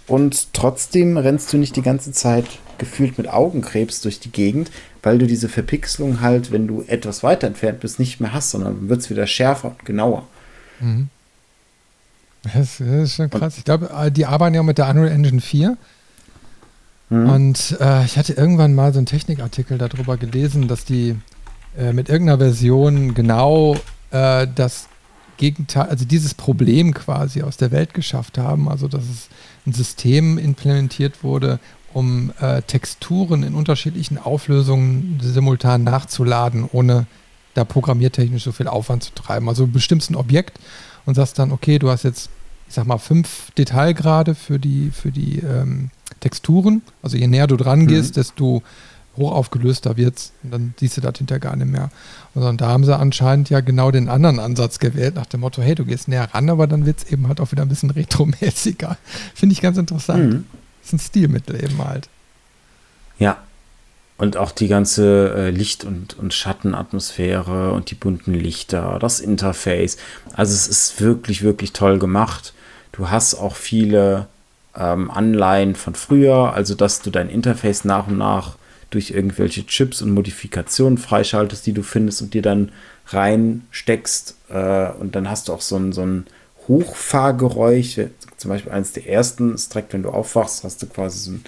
Und 0.08 0.54
trotzdem 0.54 1.18
rennst 1.18 1.52
du 1.52 1.58
nicht 1.58 1.76
die 1.76 1.82
ganze 1.82 2.12
Zeit 2.12 2.46
gefühlt 2.78 3.18
mit 3.18 3.28
Augenkrebs 3.28 4.02
durch 4.02 4.20
die 4.20 4.32
Gegend, 4.32 4.70
weil 5.06 5.20
du 5.20 5.28
diese 5.28 5.50
Verpixelung 5.50 6.22
halt, 6.22 6.52
wenn 6.52 6.68
du 6.68 6.84
etwas 6.88 7.22
weiter 7.22 7.46
entfernt 7.46 7.80
bist, 7.80 8.00
nicht 8.00 8.20
mehr 8.20 8.34
hast, 8.34 8.50
sondern 8.50 8.90
wird 8.90 9.02
es 9.02 9.10
wieder 9.12 9.28
schärfer 9.28 9.70
und 9.70 9.86
genauer. 9.86 10.28
Mhm. 10.80 11.10
Das, 12.54 12.80
ist 12.80 13.16
schon 13.16 13.30
krass. 13.30 13.54
Und, 13.54 13.58
ich 13.60 13.66
glaube, 13.66 13.92
äh, 13.92 14.12
die 14.12 14.26
arbeiten 14.26 14.56
ja 14.56 14.64
mit 14.64 14.80
der 14.80 14.90
Unreal 14.90 15.12
Engine 15.12 15.42
4. 15.42 15.78
Mhm. 17.10 17.30
Und 17.30 17.78
äh, 17.80 18.04
ich 18.06 18.18
hatte 18.18 18.34
irgendwann 18.34 18.74
mal 18.74 18.94
so 18.94 19.00
einen 19.00 19.06
Technikartikel 19.06 19.78
darüber 19.78 20.18
gelesen, 20.18 20.68
dass 20.68 20.86
die 20.86 21.16
äh, 21.78 21.94
mit 21.94 22.10
irgendeiner 22.10 22.40
Version 22.40 23.14
genau 23.14 23.78
äh, 24.10 24.48
das 24.56 24.88
Gegenteil, 25.38 25.88
also 25.88 26.06
dieses 26.06 26.34
Problem 26.34 26.96
quasi 26.96 27.44
aus 27.44 27.58
der 27.58 27.70
Welt 27.72 27.94
geschafft 27.94 28.40
haben. 28.40 28.68
Also, 28.68 28.88
dass 28.88 29.04
es 29.04 29.30
ein 29.68 29.74
System 29.74 30.40
implementiert 30.40 31.24
wurde, 31.24 31.60
um 31.96 32.34
äh, 32.42 32.62
Texturen 32.62 33.42
in 33.44 33.56
unterschiedlichen 33.56 34.18
Auflösungen 34.18 35.18
simultan 35.22 35.86
nachzuladen, 35.86 36.68
ohne 36.70 37.06
da 37.54 37.64
programmiertechnisch 37.64 38.44
so 38.44 38.52
viel 38.52 38.68
Aufwand 38.68 39.04
zu 39.04 39.14
treiben. 39.14 39.48
Also 39.48 39.66
du 39.66 39.72
bestimmst 39.72 40.10
ein 40.10 40.18
Objekt 40.18 40.60
und 41.06 41.16
sagst 41.16 41.40
dann, 41.40 41.54
okay, 41.54 41.80
du 41.80 41.90
hast 41.90 42.04
jetzt, 42.04 42.30
ich 42.68 42.74
sag 42.74 42.86
mal, 42.86 42.98
fünf 42.98 43.52
Detailgrade 43.58 44.36
für 44.36 44.60
die, 44.60 44.92
für 44.92 45.14
die 45.14 45.40
ähm, 45.40 45.90
Texturen. 46.20 46.82
Also 47.02 47.16
je 47.16 47.28
näher 47.28 47.48
du 47.48 47.56
dran 47.56 47.84
mhm. 47.84 47.88
gehst, 47.88 48.18
desto 48.18 48.62
hochaufgelöster 49.16 49.96
wird 49.96 50.18
es. 50.18 50.34
Und 50.44 50.52
dann 50.52 50.74
siehst 50.78 50.98
du 50.98 51.02
das 51.02 51.18
hinterher 51.18 51.40
gar 51.40 51.56
nicht 51.56 51.72
mehr. 51.72 51.92
Und 52.34 52.60
da 52.60 52.68
haben 52.68 52.84
sie 52.84 52.94
anscheinend 52.94 53.50
ja 53.50 53.62
genau 53.62 53.92
den 53.92 54.10
anderen 54.10 54.40
Ansatz 54.40 54.80
gewählt, 54.80 55.16
nach 55.16 55.28
dem 55.28 55.40
Motto, 55.40 55.62
hey, 55.62 55.76
du 55.76 55.86
gehst 55.86 56.10
näher 56.10 56.28
ran, 56.34 56.50
aber 56.50 56.68
dann 56.68 56.86
wird 56.86 56.98
es 56.98 57.10
eben 57.10 57.30
halt 57.30 57.40
auch 57.40 57.54
wieder 57.54 57.62
ein 57.62 57.70
bisschen 57.70 57.90
retromäßiger. 57.92 58.98
Finde 59.34 59.54
ich 59.54 59.62
ganz 59.62 59.78
interessant. 59.78 60.34
Mhm 60.34 60.46
ist 60.86 60.94
ein 60.94 61.00
Stilmittel 61.00 61.64
eben 61.64 61.84
halt. 61.84 62.10
Ja. 63.20 63.38
Und 64.18 64.38
auch 64.38 64.52
die 64.52 64.70
ganze 64.70 65.34
äh, 65.36 65.50
Licht- 65.50 65.84
und, 65.84 66.18
und 66.18 66.34
Schattenatmosphäre 66.34 67.74
und 67.74 67.92
die 67.92 67.96
bunten 67.96 68.34
Lichter, 68.34 68.98
das 69.00 69.20
Interface. 69.20 69.98
Also 70.34 70.54
es 70.54 70.68
ist 70.70 71.02
wirklich, 71.02 71.42
wirklich 71.42 71.74
toll 71.74 72.00
gemacht. 72.00 72.54
Du 72.94 73.10
hast 73.10 73.36
auch 73.36 73.58
viele 73.58 74.28
ähm, 74.74 75.12
Anleihen 75.12 75.76
von 75.76 75.96
früher, 75.96 76.54
also 76.54 76.76
dass 76.76 77.02
du 77.02 77.10
dein 77.10 77.30
Interface 77.30 77.84
nach 77.84 78.08
und 78.08 78.18
nach 78.18 78.56
durch 78.90 79.12
irgendwelche 79.12 79.66
Chips 79.66 80.02
und 80.02 80.12
Modifikationen 80.12 80.98
freischaltest, 80.98 81.66
die 81.66 81.74
du 81.74 81.84
findest 81.84 82.22
und 82.22 82.34
dir 82.34 82.42
dann 82.42 82.72
reinsteckst. 83.08 84.36
Äh, 84.50 84.92
und 84.92 85.16
dann 85.16 85.30
hast 85.30 85.50
du 85.50 85.54
auch 85.54 85.62
so 85.62 85.76
ein, 85.76 85.92
so 85.92 86.04
ein 86.04 86.26
Hochfahrgeräusch, 86.68 88.00
zum 88.38 88.50
Beispiel 88.50 88.72
eines 88.72 88.94
der 88.94 89.08
ersten 89.08 89.54
ist 89.54 89.74
direkt, 89.74 89.94
wenn 89.94 90.04
du 90.04 90.10
aufwachst, 90.10 90.64
hast 90.64 90.82
du 90.82 90.88
quasi 90.88 91.20
so 91.20 91.32
ein, 91.32 91.44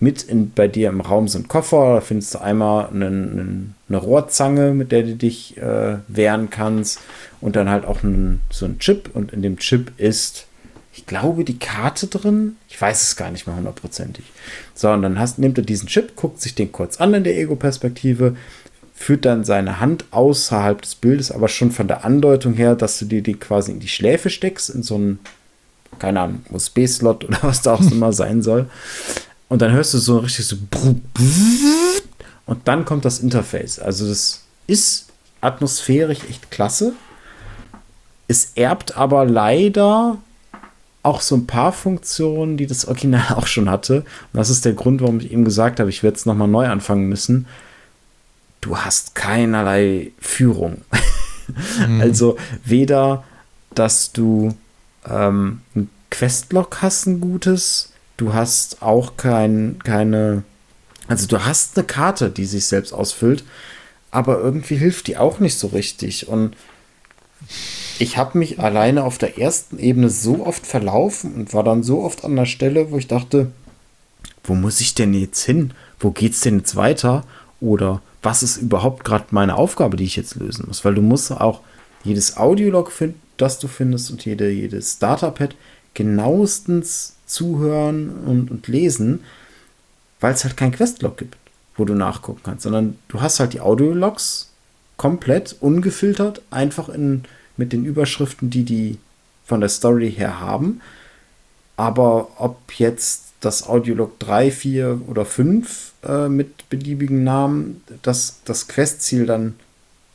mit 0.00 0.22
in, 0.22 0.52
bei 0.52 0.68
dir 0.68 0.90
im 0.90 1.00
Raum 1.00 1.26
so 1.26 1.38
ein 1.38 1.48
Koffer, 1.48 1.94
da 1.94 2.00
findest 2.00 2.34
du 2.34 2.38
einmal 2.38 2.86
einen, 2.86 3.02
einen, 3.02 3.74
eine 3.88 3.98
Rohrzange, 3.98 4.72
mit 4.72 4.92
der 4.92 5.02
du 5.02 5.16
dich 5.16 5.56
äh, 5.56 5.96
wehren 6.06 6.50
kannst 6.50 7.00
und 7.40 7.56
dann 7.56 7.68
halt 7.68 7.84
auch 7.84 8.04
einen, 8.04 8.40
so 8.50 8.66
ein 8.66 8.78
Chip 8.78 9.10
und 9.14 9.32
in 9.32 9.42
dem 9.42 9.58
Chip 9.58 9.92
ist, 9.96 10.46
ich 10.94 11.06
glaube, 11.06 11.44
die 11.44 11.58
Karte 11.58 12.08
drin, 12.08 12.56
ich 12.68 12.80
weiß 12.80 13.02
es 13.02 13.16
gar 13.16 13.30
nicht 13.30 13.46
mehr 13.46 13.56
hundertprozentig. 13.56 14.24
So, 14.74 14.90
und 14.90 15.02
dann 15.02 15.18
hast, 15.18 15.38
nimmt 15.38 15.58
er 15.58 15.64
diesen 15.64 15.88
Chip, 15.88 16.16
guckt 16.16 16.40
sich 16.40 16.54
den 16.54 16.72
kurz 16.72 17.00
an 17.00 17.14
in 17.14 17.24
der 17.24 17.36
Ego-Perspektive, 17.38 18.36
führt 18.98 19.24
dann 19.24 19.44
seine 19.44 19.78
Hand 19.78 20.06
außerhalb 20.10 20.82
des 20.82 20.96
Bildes, 20.96 21.30
aber 21.30 21.46
schon 21.46 21.70
von 21.70 21.86
der 21.86 22.04
Andeutung 22.04 22.54
her, 22.54 22.74
dass 22.74 22.98
du 22.98 23.04
dir 23.04 23.22
die 23.22 23.34
quasi 23.34 23.70
in 23.70 23.78
die 23.78 23.88
Schläfe 23.88 24.28
steckst, 24.28 24.70
in 24.70 24.82
so 24.82 24.96
einen, 24.96 25.20
keine 26.00 26.20
Ahnung, 26.20 26.44
USB-Slot 26.50 27.24
oder 27.24 27.38
was 27.42 27.62
da 27.62 27.74
auch 27.74 27.80
immer 27.92 28.12
sein 28.12 28.42
soll. 28.42 28.68
Und 29.48 29.62
dann 29.62 29.72
hörst 29.72 29.94
du 29.94 29.98
so 29.98 30.18
richtig 30.18 30.46
so 30.46 30.56
und 32.44 32.66
dann 32.66 32.84
kommt 32.84 33.04
das 33.04 33.20
Interface. 33.20 33.78
Also 33.78 34.08
das 34.08 34.42
ist 34.66 35.06
atmosphärisch 35.40 36.24
echt 36.28 36.50
klasse. 36.50 36.92
Es 38.26 38.52
erbt 38.56 38.96
aber 38.96 39.24
leider 39.24 40.18
auch 41.04 41.20
so 41.20 41.36
ein 41.36 41.46
paar 41.46 41.72
Funktionen, 41.72 42.56
die 42.56 42.66
das 42.66 42.88
Original 42.88 43.34
auch 43.36 43.46
schon 43.46 43.70
hatte. 43.70 43.98
Und 43.98 44.06
das 44.32 44.50
ist 44.50 44.64
der 44.64 44.72
Grund, 44.72 45.00
warum 45.02 45.20
ich 45.20 45.30
eben 45.30 45.44
gesagt 45.44 45.78
habe, 45.78 45.88
ich 45.88 46.02
werde 46.02 46.16
es 46.16 46.26
nochmal 46.26 46.48
neu 46.48 46.66
anfangen 46.66 47.08
müssen 47.08 47.46
du 48.68 48.78
hast 48.78 49.14
keinerlei 49.14 50.12
Führung. 50.18 50.82
mhm. 51.86 52.00
Also 52.00 52.36
weder, 52.64 53.24
dass 53.74 54.12
du 54.12 54.54
ähm, 55.08 55.62
ein 55.74 55.88
Questlog 56.10 56.82
hast, 56.82 57.06
ein 57.06 57.20
gutes, 57.20 57.92
du 58.16 58.34
hast 58.34 58.82
auch 58.82 59.16
kein, 59.16 59.78
keine, 59.84 60.42
also 61.06 61.26
du 61.26 61.44
hast 61.44 61.76
eine 61.76 61.86
Karte, 61.86 62.30
die 62.30 62.44
sich 62.44 62.66
selbst 62.66 62.92
ausfüllt, 62.92 63.44
aber 64.10 64.38
irgendwie 64.38 64.76
hilft 64.76 65.06
die 65.06 65.16
auch 65.16 65.38
nicht 65.38 65.58
so 65.58 65.68
richtig. 65.68 66.28
Und 66.28 66.56
ich 67.98 68.16
habe 68.16 68.38
mich 68.38 68.58
alleine 68.58 69.04
auf 69.04 69.18
der 69.18 69.38
ersten 69.38 69.78
Ebene 69.78 70.10
so 70.10 70.44
oft 70.46 70.66
verlaufen 70.66 71.34
und 71.34 71.54
war 71.54 71.64
dann 71.64 71.82
so 71.82 72.02
oft 72.02 72.24
an 72.24 72.36
der 72.36 72.46
Stelle, 72.46 72.90
wo 72.90 72.98
ich 72.98 73.06
dachte, 73.06 73.52
wo 74.44 74.54
muss 74.54 74.80
ich 74.80 74.94
denn 74.94 75.14
jetzt 75.14 75.44
hin? 75.44 75.72
Wo 76.00 76.10
geht's 76.10 76.40
denn 76.40 76.58
jetzt 76.58 76.76
weiter? 76.76 77.24
Oder 77.60 78.00
was 78.28 78.42
ist 78.42 78.58
überhaupt 78.58 79.04
gerade 79.04 79.24
meine 79.30 79.56
Aufgabe, 79.56 79.96
die 79.96 80.04
ich 80.04 80.16
jetzt 80.16 80.34
lösen 80.34 80.66
muss? 80.68 80.84
Weil 80.84 80.94
du 80.94 81.00
musst 81.00 81.32
auch 81.32 81.62
jedes 82.04 82.36
Audiolog, 82.36 82.92
das 83.38 83.58
du 83.58 83.68
findest 83.68 84.10
und 84.10 84.22
jede, 84.26 84.50
jedes 84.50 84.98
Datapad 84.98 85.54
genauestens 85.94 87.14
zuhören 87.24 88.10
und, 88.26 88.50
und 88.50 88.68
lesen, 88.68 89.24
weil 90.20 90.34
es 90.34 90.44
halt 90.44 90.58
kein 90.58 90.72
Questlog 90.72 91.16
gibt, 91.16 91.38
wo 91.78 91.86
du 91.86 91.94
nachgucken 91.94 92.42
kannst, 92.44 92.64
sondern 92.64 92.98
du 93.08 93.22
hast 93.22 93.40
halt 93.40 93.54
die 93.54 93.62
Audiologs 93.62 94.50
komplett 94.98 95.56
ungefiltert, 95.60 96.42
einfach 96.50 96.90
in, 96.90 97.24
mit 97.56 97.72
den 97.72 97.86
Überschriften, 97.86 98.50
die 98.50 98.64
die 98.64 98.98
von 99.46 99.60
der 99.60 99.70
Story 99.70 100.12
her 100.12 100.38
haben. 100.38 100.82
Aber 101.78 102.28
ob 102.36 102.78
jetzt 102.78 103.27
das 103.40 103.66
Audiolog 103.68 104.18
3, 104.18 104.50
4 104.50 105.00
oder 105.06 105.24
5 105.24 105.92
äh, 106.04 106.28
mit 106.28 106.68
beliebigen 106.68 107.24
Namen 107.24 107.82
das, 108.02 108.40
das 108.44 108.68
Questziel 108.68 109.26
dann 109.26 109.54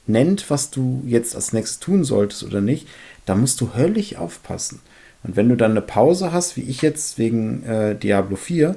nennt, 0.06 0.50
was 0.50 0.70
du 0.70 1.04
jetzt 1.06 1.36
als 1.36 1.54
nächstes 1.54 1.80
tun 1.80 2.04
solltest 2.04 2.44
oder 2.44 2.62
nicht, 2.62 2.88
da 3.26 3.36
musst 3.36 3.62
du 3.62 3.74
höllisch 3.76 4.18
aufpassen. 4.18 4.82
Und 5.24 5.38
wenn 5.38 5.48
du 5.48 5.56
dann 5.56 5.72
eine 5.72 5.82
Pause 5.82 6.34
hast, 6.34 6.58
wie 6.58 6.64
ich 6.64 6.82
jetzt 6.82 7.18
wegen 7.18 7.64
äh, 7.64 7.96
Diablo 7.96 8.36
4, 8.36 8.76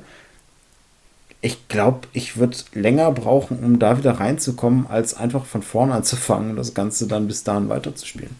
ich 1.41 1.69
glaube, 1.69 2.09
ich 2.13 2.37
würde 2.37 2.57
länger 2.73 3.11
brauchen, 3.13 3.59
um 3.59 3.79
da 3.79 3.99
wieder 3.99 4.13
reinzukommen, 4.13 4.87
als 4.87 5.15
einfach 5.15 5.45
von 5.45 5.63
vorne 5.63 5.95
anzufangen 5.95 6.51
und 6.51 6.57
das 6.57 6.75
Ganze 6.75 7.07
dann 7.07 7.27
bis 7.27 7.45
dahin 7.45 7.69
weiterzuspielen. 7.69 8.35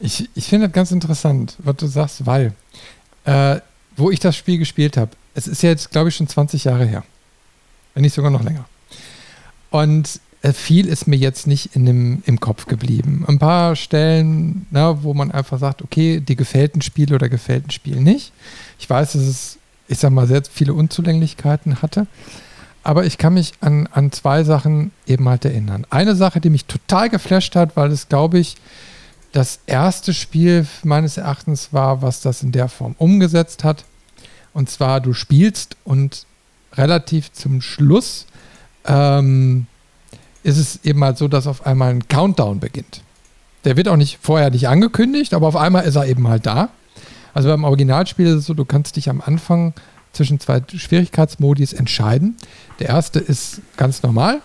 Ich, 0.00 0.28
ich 0.34 0.48
finde 0.48 0.68
das 0.68 0.74
ganz 0.74 0.90
interessant, 0.90 1.56
was 1.58 1.76
du 1.76 1.86
sagst, 1.86 2.26
weil, 2.26 2.52
äh, 3.24 3.60
wo 3.96 4.10
ich 4.10 4.20
das 4.20 4.36
Spiel 4.36 4.58
gespielt 4.58 4.96
habe, 4.96 5.12
es 5.34 5.46
ist 5.46 5.62
jetzt, 5.62 5.90
glaube 5.90 6.08
ich, 6.08 6.16
schon 6.16 6.28
20 6.28 6.64
Jahre 6.64 6.86
her. 6.86 7.04
Wenn 7.94 8.02
nicht 8.02 8.14
sogar 8.14 8.30
noch 8.30 8.42
länger. 8.42 8.66
Und 9.70 10.20
äh, 10.42 10.52
viel 10.52 10.86
ist 10.86 11.08
mir 11.08 11.16
jetzt 11.16 11.46
nicht 11.46 11.74
in 11.74 11.86
dem, 11.86 12.22
im 12.26 12.40
Kopf 12.40 12.66
geblieben. 12.66 13.24
Ein 13.26 13.38
paar 13.38 13.74
Stellen, 13.76 14.66
na, 14.70 15.02
wo 15.02 15.14
man 15.14 15.30
einfach 15.30 15.58
sagt, 15.58 15.82
okay, 15.82 16.20
die 16.20 16.36
gefällt 16.36 16.76
ein 16.76 16.82
Spiel 16.82 17.12
oder 17.14 17.28
gefällt 17.28 17.66
ein 17.66 17.70
Spiel 17.70 18.00
nicht. 18.00 18.32
Ich 18.78 18.88
weiß, 18.88 19.12
dass 19.12 19.22
es, 19.22 19.58
ich 19.88 19.98
sag 19.98 20.12
mal, 20.12 20.26
sehr 20.26 20.42
viele 20.50 20.74
Unzulänglichkeiten 20.74 21.82
hatte. 21.82 22.06
Aber 22.82 23.04
ich 23.04 23.18
kann 23.18 23.34
mich 23.34 23.54
an, 23.60 23.88
an 23.88 24.12
zwei 24.12 24.44
Sachen 24.44 24.92
eben 25.06 25.28
halt 25.28 25.44
erinnern. 25.44 25.86
Eine 25.90 26.14
Sache, 26.14 26.40
die 26.40 26.50
mich 26.50 26.66
total 26.66 27.08
geflasht 27.10 27.56
hat, 27.56 27.76
weil 27.76 27.90
es, 27.90 28.08
glaube 28.08 28.38
ich, 28.38 28.56
das 29.36 29.58
erste 29.66 30.14
Spiel 30.14 30.66
meines 30.82 31.18
Erachtens 31.18 31.74
war, 31.74 32.00
was 32.00 32.22
das 32.22 32.42
in 32.42 32.52
der 32.52 32.68
Form 32.68 32.94
umgesetzt 32.96 33.64
hat. 33.64 33.84
Und 34.54 34.70
zwar, 34.70 35.02
du 35.02 35.12
spielst 35.12 35.76
und 35.84 36.24
relativ 36.72 37.30
zum 37.32 37.60
Schluss 37.60 38.24
ähm, 38.86 39.66
ist 40.42 40.56
es 40.56 40.82
eben 40.84 41.04
halt 41.04 41.18
so, 41.18 41.28
dass 41.28 41.46
auf 41.46 41.66
einmal 41.66 41.90
ein 41.90 42.08
Countdown 42.08 42.60
beginnt. 42.60 43.02
Der 43.66 43.76
wird 43.76 43.88
auch 43.88 43.98
nicht 43.98 44.18
vorher 44.22 44.48
nicht 44.48 44.68
angekündigt, 44.68 45.34
aber 45.34 45.48
auf 45.48 45.56
einmal 45.56 45.84
ist 45.84 45.96
er 45.96 46.06
eben 46.06 46.26
halt 46.28 46.46
da. 46.46 46.70
Also 47.34 47.50
beim 47.50 47.64
Originalspiel 47.64 48.28
ist 48.28 48.36
es 48.36 48.46
so, 48.46 48.54
du 48.54 48.64
kannst 48.64 48.96
dich 48.96 49.10
am 49.10 49.20
Anfang 49.20 49.74
zwischen 50.12 50.40
zwei 50.40 50.62
Schwierigkeitsmodis 50.66 51.74
entscheiden. 51.74 52.38
Der 52.78 52.88
erste 52.88 53.18
ist 53.18 53.60
ganz 53.76 54.02
normal 54.02 54.40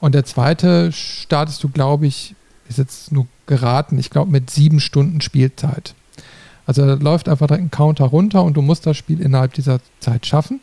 und 0.00 0.16
der 0.16 0.24
zweite 0.24 0.90
startest 0.90 1.62
du, 1.62 1.68
glaube 1.68 2.08
ich, 2.08 2.34
ist 2.72 2.78
jetzt 2.78 3.12
nur 3.12 3.26
geraten, 3.46 3.98
ich 3.98 4.10
glaube 4.10 4.30
mit 4.30 4.50
sieben 4.50 4.80
Stunden 4.80 5.20
Spielzeit. 5.20 5.94
Also 6.66 6.86
da 6.86 6.94
läuft 6.94 7.28
einfach 7.28 7.46
direkt 7.46 7.64
ein 7.64 7.70
Counter 7.70 8.04
runter 8.04 8.42
und 8.44 8.56
du 8.56 8.62
musst 8.62 8.86
das 8.86 8.96
Spiel 8.96 9.20
innerhalb 9.20 9.52
dieser 9.54 9.80
Zeit 10.00 10.26
schaffen. 10.26 10.60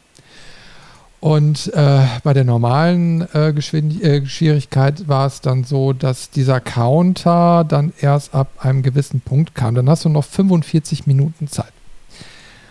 Und 1.20 1.74
äh, 1.74 2.06
bei 2.24 2.34
der 2.34 2.46
normalen 2.46 3.28
äh, 3.34 3.50
äh, 3.50 4.26
Schwierigkeit 4.26 5.08
war 5.10 5.28
es 5.28 5.42
dann 5.42 5.66
so, 5.66 5.92
dass 5.92 6.30
dieser 6.30 6.62
Counter 6.62 7.66
dann 7.68 7.92
erst 8.00 8.34
ab 8.34 8.48
einem 8.60 8.84
gewissen 8.84 9.20
Punkt 9.20 9.54
kam. 9.54 9.76
Dann 9.76 9.90
hast 9.90 10.06
du 10.06 10.10
noch 10.10 10.24
45 10.24 11.08
Minuten 11.08 11.48
Zeit. 11.50 11.74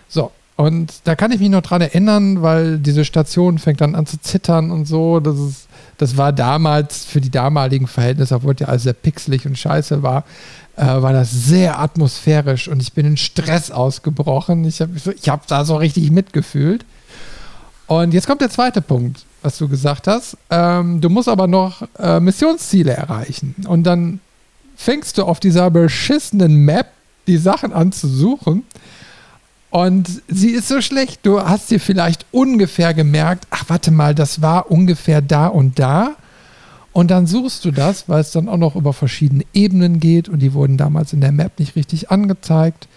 So, 0.07 0.31
und 0.59 0.91
da 1.05 1.15
kann 1.15 1.31
ich 1.31 1.39
mich 1.39 1.47
noch 1.47 1.61
dran 1.61 1.79
erinnern, 1.79 2.41
weil 2.41 2.79
diese 2.79 3.05
Station 3.05 3.59
fängt 3.59 3.79
dann 3.79 3.95
an 3.95 4.05
zu 4.05 4.19
zittern 4.19 4.71
und 4.71 4.83
so. 4.83 5.21
Das, 5.21 5.39
ist, 5.39 5.69
das 5.97 6.17
war 6.17 6.33
damals 6.33 7.05
für 7.05 7.21
die 7.21 7.29
damaligen 7.29 7.87
Verhältnisse, 7.87 8.35
obwohl 8.35 8.57
ja 8.59 8.67
alles 8.67 8.83
sehr 8.83 8.91
pixelig 8.91 9.45
und 9.45 9.57
scheiße 9.57 10.03
war, 10.03 10.25
äh, 10.75 10.83
war 10.83 11.13
das 11.13 11.31
sehr 11.31 11.79
atmosphärisch 11.79 12.67
und 12.67 12.81
ich 12.81 12.91
bin 12.91 13.05
in 13.05 13.15
Stress 13.15 13.71
ausgebrochen. 13.71 14.65
Ich 14.65 14.81
habe 14.81 14.91
ich 15.15 15.29
hab 15.29 15.47
da 15.47 15.63
so 15.63 15.77
richtig 15.77 16.11
mitgefühlt. 16.11 16.83
Und 17.87 18.13
jetzt 18.13 18.27
kommt 18.27 18.41
der 18.41 18.49
zweite 18.49 18.81
Punkt, 18.81 19.23
was 19.41 19.57
du 19.59 19.69
gesagt 19.69 20.07
hast. 20.07 20.35
Ähm, 20.49 20.99
du 20.99 21.07
musst 21.07 21.29
aber 21.29 21.47
noch 21.47 21.83
äh, 21.97 22.19
Missionsziele 22.19 22.91
erreichen. 22.91 23.55
Und 23.65 23.83
dann 23.83 24.19
fängst 24.75 25.19
du 25.19 25.23
auf 25.23 25.39
dieser 25.39 25.71
beschissenen 25.71 26.65
Map 26.65 26.87
die 27.27 27.37
Sachen 27.37 27.71
an 27.71 27.93
zu 27.93 28.09
suchen. 28.09 28.65
Und 29.69 30.23
sie 30.27 30.49
ist 30.49 30.67
so 30.67 30.81
schlecht, 30.81 31.19
du 31.23 31.41
hast 31.41 31.69
dir 31.69 31.79
vielleicht 31.79 32.25
ungefähr 32.31 32.93
gemerkt, 32.93 33.47
ach 33.51 33.65
warte 33.67 33.91
mal, 33.91 34.15
das 34.15 34.41
war 34.41 34.71
ungefähr 34.71 35.21
da 35.21 35.47
und 35.47 35.77
da. 35.77 36.15
Und 36.91 37.11
dann 37.11 37.27
suchst 37.27 37.63
du 37.65 37.71
das, 37.71 38.09
weil 38.09 38.21
es 38.21 38.31
dann 38.31 38.49
auch 38.49 38.57
noch 38.57 38.75
über 38.75 38.93
verschiedene 38.93 39.43
Ebenen 39.53 39.99
geht 39.99 40.27
und 40.27 40.39
die 40.39 40.53
wurden 40.53 40.77
damals 40.77 41.13
in 41.13 41.21
der 41.21 41.31
Map 41.31 41.59
nicht 41.59 41.75
richtig 41.75 42.09
angezeigt. 42.09 42.87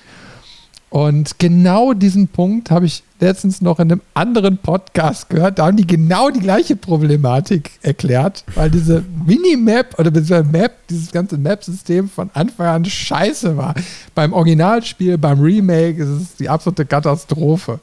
Und 0.92 1.38
genau 1.38 1.94
diesen 1.94 2.28
Punkt 2.28 2.70
habe 2.70 2.84
ich 2.84 3.02
letztens 3.18 3.62
noch 3.62 3.80
in 3.80 3.90
einem 3.90 4.02
anderen 4.12 4.58
Podcast 4.58 5.30
gehört. 5.30 5.58
Da 5.58 5.64
haben 5.64 5.78
die 5.78 5.86
genau 5.86 6.28
die 6.28 6.40
gleiche 6.40 6.76
Problematik 6.76 7.70
erklärt, 7.80 8.44
weil 8.54 8.70
diese 8.70 9.02
Minimap 9.24 9.98
oder 9.98 10.10
diese 10.10 10.44
Map, 10.44 10.72
dieses 10.90 11.10
ganze 11.10 11.38
Map-System 11.38 12.10
von 12.10 12.28
Anfang 12.34 12.66
an 12.66 12.84
scheiße 12.84 13.56
war. 13.56 13.74
Beim 14.14 14.34
Originalspiel, 14.34 15.16
beim 15.16 15.40
Remake 15.40 16.02
ist 16.02 16.08
es 16.10 16.36
die 16.36 16.50
absolute 16.50 16.84
Katastrophe. 16.84 17.80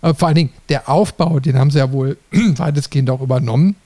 Aber 0.00 0.14
vor 0.14 0.28
allen 0.28 0.36
Dingen 0.36 0.50
der 0.70 0.88
Aufbau, 0.88 1.40
den 1.40 1.58
haben 1.58 1.70
sie 1.70 1.76
ja 1.78 1.92
wohl 1.92 2.16
weitestgehend 2.32 3.10
auch 3.10 3.20
übernommen. 3.20 3.76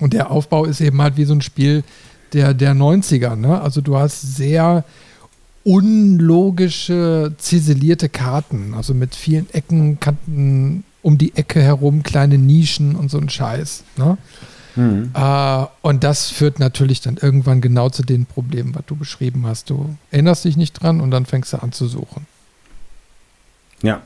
Und 0.00 0.14
der 0.14 0.30
Aufbau 0.30 0.64
ist 0.64 0.80
eben 0.80 1.02
halt 1.02 1.18
wie 1.18 1.26
so 1.26 1.34
ein 1.34 1.42
Spiel 1.42 1.84
der, 2.32 2.54
der 2.54 2.72
90er. 2.74 3.36
Ne? 3.36 3.60
Also 3.60 3.82
du 3.82 3.98
hast 3.98 4.36
sehr 4.36 4.84
unlogische, 5.64 7.34
ziselierte 7.38 8.08
Karten. 8.08 8.74
Also 8.74 8.94
mit 8.94 9.14
vielen 9.14 9.48
Ecken, 9.50 9.98
Kanten 9.98 10.84
um 11.02 11.18
die 11.18 11.34
Ecke 11.36 11.60
herum, 11.60 12.02
kleine 12.02 12.38
Nischen 12.38 12.96
und 12.96 13.10
so 13.10 13.18
ein 13.18 13.28
Scheiß. 13.28 13.84
Ne? 13.96 14.16
Mhm. 14.76 15.10
Äh, 15.14 15.66
und 15.82 16.04
das 16.04 16.30
führt 16.30 16.58
natürlich 16.58 17.00
dann 17.00 17.16
irgendwann 17.16 17.60
genau 17.60 17.88
zu 17.88 18.02
den 18.02 18.26
Problemen, 18.26 18.74
was 18.74 18.84
du 18.86 18.96
beschrieben 18.96 19.46
hast. 19.46 19.70
Du 19.70 19.96
erinnerst 20.10 20.44
dich 20.44 20.56
nicht 20.56 20.72
dran 20.74 21.00
und 21.00 21.10
dann 21.10 21.26
fängst 21.26 21.52
du 21.52 21.62
an 21.62 21.72
zu 21.72 21.86
suchen. 21.86 22.26
Ja. 23.82 24.02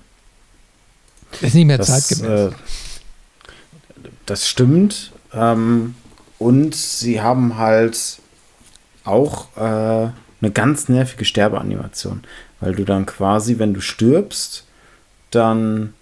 Ist 1.41 1.55
nicht 1.55 1.67
mehr 1.67 1.79
das, 1.79 2.09
zeitgemäß. 2.09 2.53
Äh, 2.53 2.57
das 4.27 4.49
stimmt. 4.49 5.13
Ähm, 5.33 5.95
und 6.39 6.75
sie 6.75 7.21
haben 7.21 7.57
halt 7.57 8.21
auch 9.05 9.57
äh, 9.57 10.11
eine 10.41 10.51
ganz 10.51 10.89
nervige 10.89 11.25
Sterbeanimation, 11.25 12.23
weil 12.61 12.75
du 12.75 12.85
dann 12.85 13.07
quasi, 13.07 13.59
wenn 13.59 13.75
du 13.75 13.81
stirbst, 13.81 14.65
dann 15.31 15.95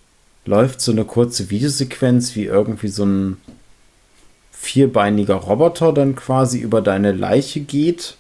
läuft 0.45 0.81
so 0.81 0.93
eine 0.93 1.05
kurze 1.05 1.51
Videosequenz, 1.51 2.37
wie 2.37 2.45
irgendwie 2.45 2.89
so 2.89 3.05
ein 3.05 3.37
vierbeiniger 4.53 5.35
Roboter 5.35 5.93
dann 5.93 6.17
quasi 6.17 6.59
über 6.59 6.81
deine 6.81 7.13
Leiche 7.13 7.61
geht 7.61 8.17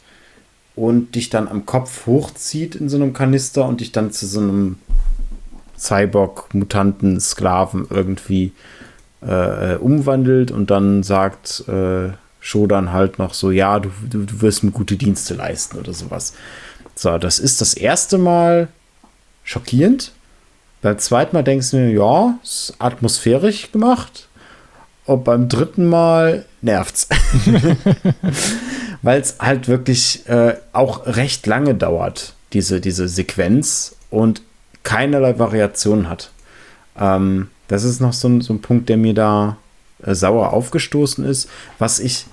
und 0.74 1.14
dich 1.14 1.30
dann 1.30 1.48
am 1.48 1.66
Kopf 1.66 2.06
hochzieht 2.06 2.74
in 2.74 2.88
so 2.88 2.96
einem 2.96 3.12
Kanister 3.12 3.64
und 3.66 3.80
dich 3.80 3.92
dann 3.92 4.12
zu 4.12 4.26
so 4.26 4.40
einem 4.40 4.78
Cyborg, 5.78 6.54
Mutanten, 6.54 7.20
Sklaven 7.20 7.86
irgendwie 7.90 8.52
äh, 9.22 9.76
umwandelt 9.76 10.50
und 10.50 10.70
dann 10.70 11.02
sagt, 11.02 11.64
äh, 11.68 12.10
Shodan 12.46 12.92
halt 12.92 13.18
noch 13.18 13.34
so, 13.34 13.50
ja, 13.50 13.80
du, 13.80 13.90
du, 14.08 14.24
du 14.24 14.40
wirst 14.40 14.62
mir 14.62 14.70
gute 14.70 14.94
Dienste 14.94 15.34
leisten 15.34 15.78
oder 15.78 15.92
sowas. 15.92 16.32
So, 16.94 17.18
das 17.18 17.40
ist 17.40 17.60
das 17.60 17.74
erste 17.74 18.18
Mal 18.18 18.68
schockierend. 19.42 20.12
Beim 20.80 20.96
zweiten 21.00 21.34
Mal 21.34 21.42
denkst 21.42 21.72
du 21.72 21.78
mir, 21.78 21.90
ja, 21.90 22.38
ist 22.44 22.74
atmosphärisch 22.78 23.72
gemacht. 23.72 24.28
Und 25.06 25.24
beim 25.24 25.48
dritten 25.48 25.88
Mal 25.88 26.44
nervt's. 26.62 27.08
Weil 29.02 29.20
es 29.20 29.38
halt 29.40 29.66
wirklich 29.66 30.28
äh, 30.28 30.54
auch 30.72 31.04
recht 31.04 31.48
lange 31.48 31.74
dauert, 31.74 32.34
diese, 32.52 32.80
diese 32.80 33.08
Sequenz 33.08 33.96
und 34.08 34.40
keinerlei 34.84 35.36
Variation 35.36 36.08
hat. 36.08 36.30
Ähm, 36.96 37.48
das 37.66 37.82
ist 37.82 38.00
noch 38.00 38.12
so 38.12 38.28
ein, 38.28 38.40
so 38.40 38.52
ein 38.52 38.62
Punkt, 38.62 38.88
der 38.88 38.98
mir 38.98 39.14
da 39.14 39.56
äh, 40.04 40.14
sauer 40.14 40.52
aufgestoßen 40.52 41.24
ist. 41.24 41.48
Was 41.80 41.98
ich 41.98 42.26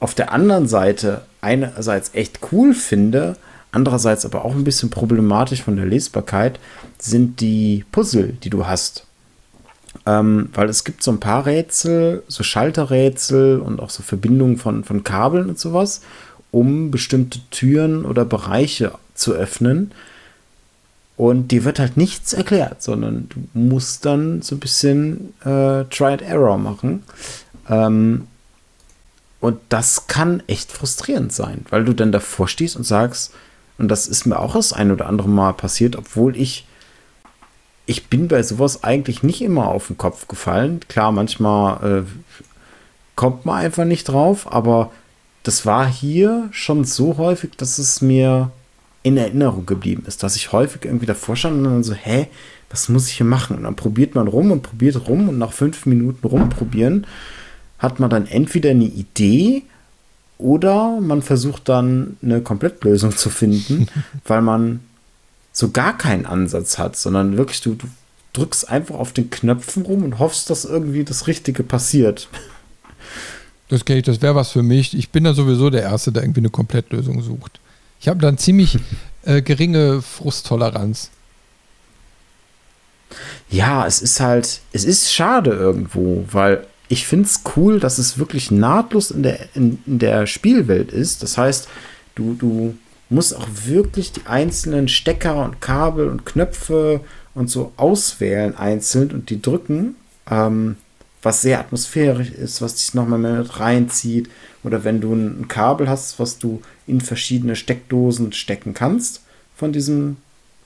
auf 0.00 0.14
der 0.14 0.32
anderen 0.32 0.68
Seite 0.68 1.22
einerseits 1.40 2.10
echt 2.14 2.40
cool 2.52 2.74
finde, 2.74 3.36
andererseits 3.72 4.24
aber 4.24 4.44
auch 4.44 4.54
ein 4.54 4.64
bisschen 4.64 4.90
problematisch 4.90 5.62
von 5.62 5.76
der 5.76 5.86
Lesbarkeit, 5.86 6.58
sind 6.98 7.40
die 7.40 7.84
Puzzle, 7.92 8.36
die 8.42 8.50
du 8.50 8.66
hast. 8.66 9.04
Ähm, 10.04 10.50
weil 10.54 10.68
es 10.68 10.84
gibt 10.84 11.02
so 11.02 11.10
ein 11.10 11.20
paar 11.20 11.46
Rätsel, 11.46 12.22
so 12.28 12.42
Schalterrätsel 12.42 13.58
und 13.58 13.80
auch 13.80 13.90
so 13.90 14.02
Verbindungen 14.02 14.56
von, 14.56 14.84
von 14.84 15.02
Kabeln 15.02 15.48
und 15.48 15.58
sowas, 15.58 16.02
um 16.52 16.90
bestimmte 16.90 17.40
Türen 17.50 18.04
oder 18.04 18.24
Bereiche 18.24 18.92
zu 19.14 19.32
öffnen. 19.32 19.92
Und 21.16 21.50
dir 21.50 21.64
wird 21.64 21.78
halt 21.78 21.96
nichts 21.96 22.34
erklärt, 22.34 22.82
sondern 22.82 23.28
du 23.30 23.58
musst 23.58 24.04
dann 24.04 24.42
so 24.42 24.54
ein 24.54 24.60
bisschen 24.60 25.32
äh, 25.40 25.84
Try 25.84 26.12
and 26.12 26.22
Error 26.22 26.58
machen. 26.58 27.02
Ähm, 27.68 28.26
und 29.46 29.60
das 29.68 30.08
kann 30.08 30.42
echt 30.48 30.72
frustrierend 30.72 31.32
sein, 31.32 31.66
weil 31.70 31.84
du 31.84 31.92
dann 31.92 32.10
davor 32.10 32.48
stehst 32.48 32.74
und 32.74 32.82
sagst, 32.82 33.32
und 33.78 33.86
das 33.86 34.08
ist 34.08 34.26
mir 34.26 34.40
auch 34.40 34.54
das 34.54 34.72
ein 34.72 34.90
oder 34.90 35.06
andere 35.06 35.28
Mal 35.28 35.52
passiert, 35.52 35.94
obwohl 35.94 36.36
ich, 36.36 36.66
ich 37.86 38.08
bin 38.08 38.26
bei 38.26 38.42
sowas 38.42 38.82
eigentlich 38.82 39.22
nicht 39.22 39.42
immer 39.42 39.68
auf 39.68 39.86
den 39.86 39.98
Kopf 39.98 40.26
gefallen. 40.26 40.80
Klar, 40.88 41.12
manchmal 41.12 42.00
äh, 42.00 42.32
kommt 43.14 43.46
man 43.46 43.58
einfach 43.58 43.84
nicht 43.84 44.08
drauf, 44.08 44.52
aber 44.52 44.90
das 45.44 45.64
war 45.64 45.86
hier 45.86 46.48
schon 46.50 46.82
so 46.82 47.16
häufig, 47.16 47.52
dass 47.56 47.78
es 47.78 48.00
mir 48.00 48.50
in 49.04 49.16
Erinnerung 49.16 49.64
geblieben 49.64 50.02
ist, 50.08 50.24
dass 50.24 50.34
ich 50.34 50.50
häufig 50.50 50.84
irgendwie 50.84 51.06
davor 51.06 51.36
stand 51.36 51.58
und 51.58 51.62
dann 51.62 51.84
so, 51.84 51.94
hä, 51.94 52.26
was 52.68 52.88
muss 52.88 53.08
ich 53.08 53.18
hier 53.18 53.26
machen? 53.26 53.56
Und 53.56 53.62
dann 53.62 53.76
probiert 53.76 54.16
man 54.16 54.26
rum 54.26 54.50
und 54.50 54.64
probiert 54.64 55.06
rum 55.06 55.28
und 55.28 55.38
nach 55.38 55.52
fünf 55.52 55.86
Minuten 55.86 56.26
rumprobieren 56.26 57.06
hat 57.78 58.00
man 58.00 58.10
dann 58.10 58.26
entweder 58.26 58.70
eine 58.70 58.84
Idee 58.84 59.62
oder 60.38 61.00
man 61.00 61.22
versucht 61.22 61.68
dann 61.68 62.16
eine 62.22 62.40
Komplettlösung 62.40 63.16
zu 63.16 63.30
finden, 63.30 63.88
weil 64.26 64.42
man 64.42 64.80
so 65.52 65.70
gar 65.70 65.96
keinen 65.96 66.26
Ansatz 66.26 66.78
hat, 66.78 66.96
sondern 66.96 67.36
wirklich 67.36 67.60
du, 67.62 67.74
du 67.74 67.86
drückst 68.34 68.68
einfach 68.68 68.96
auf 68.96 69.12
den 69.12 69.30
Knöpfen 69.30 69.84
rum 69.84 70.04
und 70.04 70.18
hoffst, 70.18 70.50
dass 70.50 70.64
irgendwie 70.64 71.04
das 71.04 71.26
Richtige 71.26 71.62
passiert. 71.62 72.28
Das 73.68 73.84
kenne 73.84 74.00
ich, 74.00 74.04
das 74.04 74.20
wäre 74.20 74.34
was 74.34 74.50
für 74.50 74.62
mich. 74.62 74.96
Ich 74.96 75.10
bin 75.10 75.24
da 75.24 75.32
sowieso 75.32 75.70
der 75.70 75.82
Erste, 75.82 76.12
der 76.12 76.22
irgendwie 76.22 76.40
eine 76.40 76.50
Komplettlösung 76.50 77.22
sucht. 77.22 77.58
Ich 78.00 78.08
habe 78.08 78.20
dann 78.20 78.36
ziemlich 78.38 78.78
äh, 79.22 79.40
geringe 79.40 80.02
Frusttoleranz. 80.02 81.10
Ja, 83.48 83.86
es 83.86 84.02
ist 84.02 84.20
halt, 84.20 84.60
es 84.72 84.84
ist 84.84 85.12
schade 85.12 85.50
irgendwo, 85.50 86.26
weil 86.30 86.66
ich 86.88 87.06
finde 87.06 87.26
es 87.26 87.40
cool, 87.56 87.80
dass 87.80 87.98
es 87.98 88.18
wirklich 88.18 88.50
nahtlos 88.50 89.10
in 89.10 89.22
der, 89.22 89.48
in, 89.54 89.78
in, 89.86 89.98
der 89.98 90.26
Spielwelt 90.26 90.92
ist. 90.92 91.22
Das 91.22 91.36
heißt, 91.36 91.68
du, 92.14 92.34
du 92.34 92.76
musst 93.08 93.36
auch 93.36 93.48
wirklich 93.64 94.12
die 94.12 94.26
einzelnen 94.26 94.88
Stecker 94.88 95.44
und 95.44 95.60
Kabel 95.60 96.08
und 96.08 96.26
Knöpfe 96.26 97.00
und 97.34 97.50
so 97.50 97.72
auswählen 97.76 98.56
einzeln 98.56 99.10
und 99.10 99.30
die 99.30 99.42
drücken, 99.42 99.96
ähm, 100.30 100.76
was 101.22 101.42
sehr 101.42 101.58
atmosphärisch 101.58 102.30
ist, 102.30 102.62
was 102.62 102.76
dich 102.76 102.94
nochmal 102.94 103.18
mit 103.18 103.58
reinzieht. 103.58 104.28
Oder 104.62 104.84
wenn 104.84 105.00
du 105.00 105.12
ein 105.12 105.48
Kabel 105.48 105.88
hast, 105.88 106.18
was 106.20 106.38
du 106.38 106.62
in 106.86 107.00
verschiedene 107.00 107.56
Steckdosen 107.56 108.32
stecken 108.32 108.74
kannst 108.74 109.22
von 109.56 109.72
diesem 109.72 110.18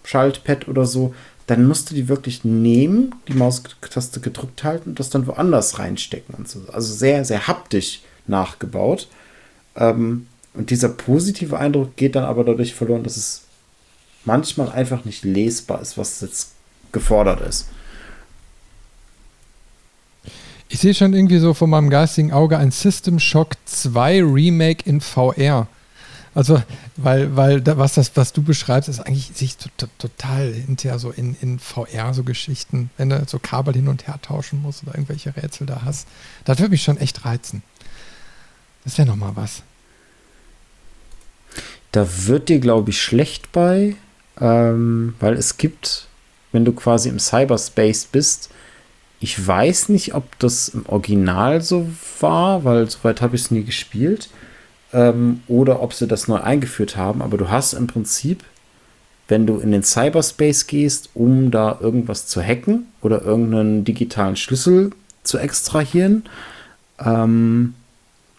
Schaltpad 0.05 0.69
oder 0.69 0.87
so, 0.87 1.15
dann 1.51 1.66
musst 1.66 1.90
du 1.90 1.97
die 1.97 2.09
wirklich 2.09 2.44
nehmen, 2.44 3.12
die 3.27 3.35
Maustaste 3.35 4.20
gedrückt 4.20 4.62
halten 4.62 4.90
und 4.90 5.01
das 5.01 5.10
dann 5.10 5.27
woanders 5.27 5.81
reinstecken 5.81 6.36
und 6.36 6.48
so. 6.48 6.60
Also 6.72 6.94
sehr, 6.94 7.24
sehr 7.24 7.48
haptisch 7.48 8.02
nachgebaut. 8.28 9.09
Ähm, 9.74 10.28
und 10.55 10.70
dieser 10.70 10.90
positive 10.90 11.59
Eindruck 11.59 11.97
geht 11.97 12.14
dann 12.14 12.22
aber 12.22 12.44
dadurch 12.44 12.72
verloren, 12.72 13.02
dass 13.02 13.16
es 13.16 13.43
manchmal 14.24 14.70
einfach 14.70 15.05
nicht 15.05 15.24
lesbar 15.24 15.82
ist, 15.82 15.98
was 15.98 16.20
jetzt 16.20 16.52
gefordert 16.93 17.40
ist. 17.40 17.66
Ich 20.68 20.78
sehe 20.78 20.94
schon 20.94 21.14
irgendwie 21.14 21.39
so 21.39 21.52
vor 21.52 21.66
meinem 21.66 21.90
geistigen 21.90 22.31
Auge 22.31 22.59
ein 22.59 22.70
System 22.70 23.18
Shock 23.18 23.55
2 23.64 24.22
Remake 24.22 24.89
in 24.89 25.01
VR. 25.01 25.66
Also, 26.35 26.62
weil, 26.97 27.35
weil 27.35 27.61
da, 27.61 27.77
was 27.77 27.94
das, 27.94 28.12
was 28.15 28.32
du 28.32 28.43
beschreibst, 28.43 28.89
ist 28.89 29.01
eigentlich 29.01 29.32
sich 29.35 29.57
total 29.98 30.52
hinterher 30.52 30.98
so 31.01 31.11
in, 31.11 31.36
in 31.40 31.59
VR 31.59 32.15
so 32.15 32.23
Geschichten, 32.23 32.90
wenn 32.97 33.11
du 33.11 33.24
so 33.27 33.40
Kabel 33.40 33.74
hin 33.74 33.89
und 33.89 34.07
her 34.07 34.20
tauschen 34.23 34.62
musst 34.62 34.85
oder 34.85 34.94
irgendwelche 34.94 35.35
Rätsel 35.36 35.66
da 35.66 35.82
hast. 35.85 36.07
Das 36.44 36.59
würde 36.59 36.70
mich 36.70 36.82
schon 36.85 36.98
echt 36.98 37.24
reizen. 37.24 37.62
Das 38.85 38.97
wäre 38.97 39.09
nochmal 39.09 39.32
was. 39.35 39.62
Da 41.90 42.07
wird 42.27 42.48
dir, 42.48 42.61
glaube 42.61 42.90
ich, 42.90 43.02
schlecht 43.02 43.51
bei, 43.51 43.97
ähm, 44.40 45.15
weil 45.19 45.35
es 45.35 45.57
gibt, 45.57 46.07
wenn 46.52 46.65
du 46.65 46.73
quasi 46.73 47.09
im 47.09 47.19
Cyberspace 47.19 48.05
bist, 48.05 48.51
ich 49.19 49.44
weiß 49.44 49.89
nicht, 49.89 50.15
ob 50.15 50.39
das 50.39 50.69
im 50.69 50.86
Original 50.86 51.61
so 51.61 51.90
war, 52.20 52.65
weil 52.65 52.89
soweit 52.89 53.20
habe 53.20 53.35
ich 53.35 53.43
es 53.43 53.51
nie 53.51 53.65
gespielt 53.65 54.31
ähm, 54.93 55.41
oder 55.49 55.83
ob 55.83 55.95
sie 55.95 56.07
das 56.07 56.29
neu 56.29 56.41
eingeführt 56.41 56.97
haben. 56.97 57.23
Aber 57.23 57.39
du 57.39 57.49
hast 57.49 57.73
im 57.73 57.87
Prinzip, 57.87 58.45
wenn 59.29 59.47
du 59.47 59.59
in 59.59 59.71
den 59.71 59.83
Cyberspace 59.83 60.67
gehst, 60.67 61.11
um 61.15 61.51
da 61.51 61.79
irgendwas 61.81 62.27
zu 62.27 62.43
hacken 62.43 62.87
oder 63.01 63.23
irgendeinen 63.23 63.85
digitalen 63.85 64.37
Schlüssel 64.37 64.91
zu 65.23 65.39
extrahieren, 65.39 66.25
ähm, 66.99 67.75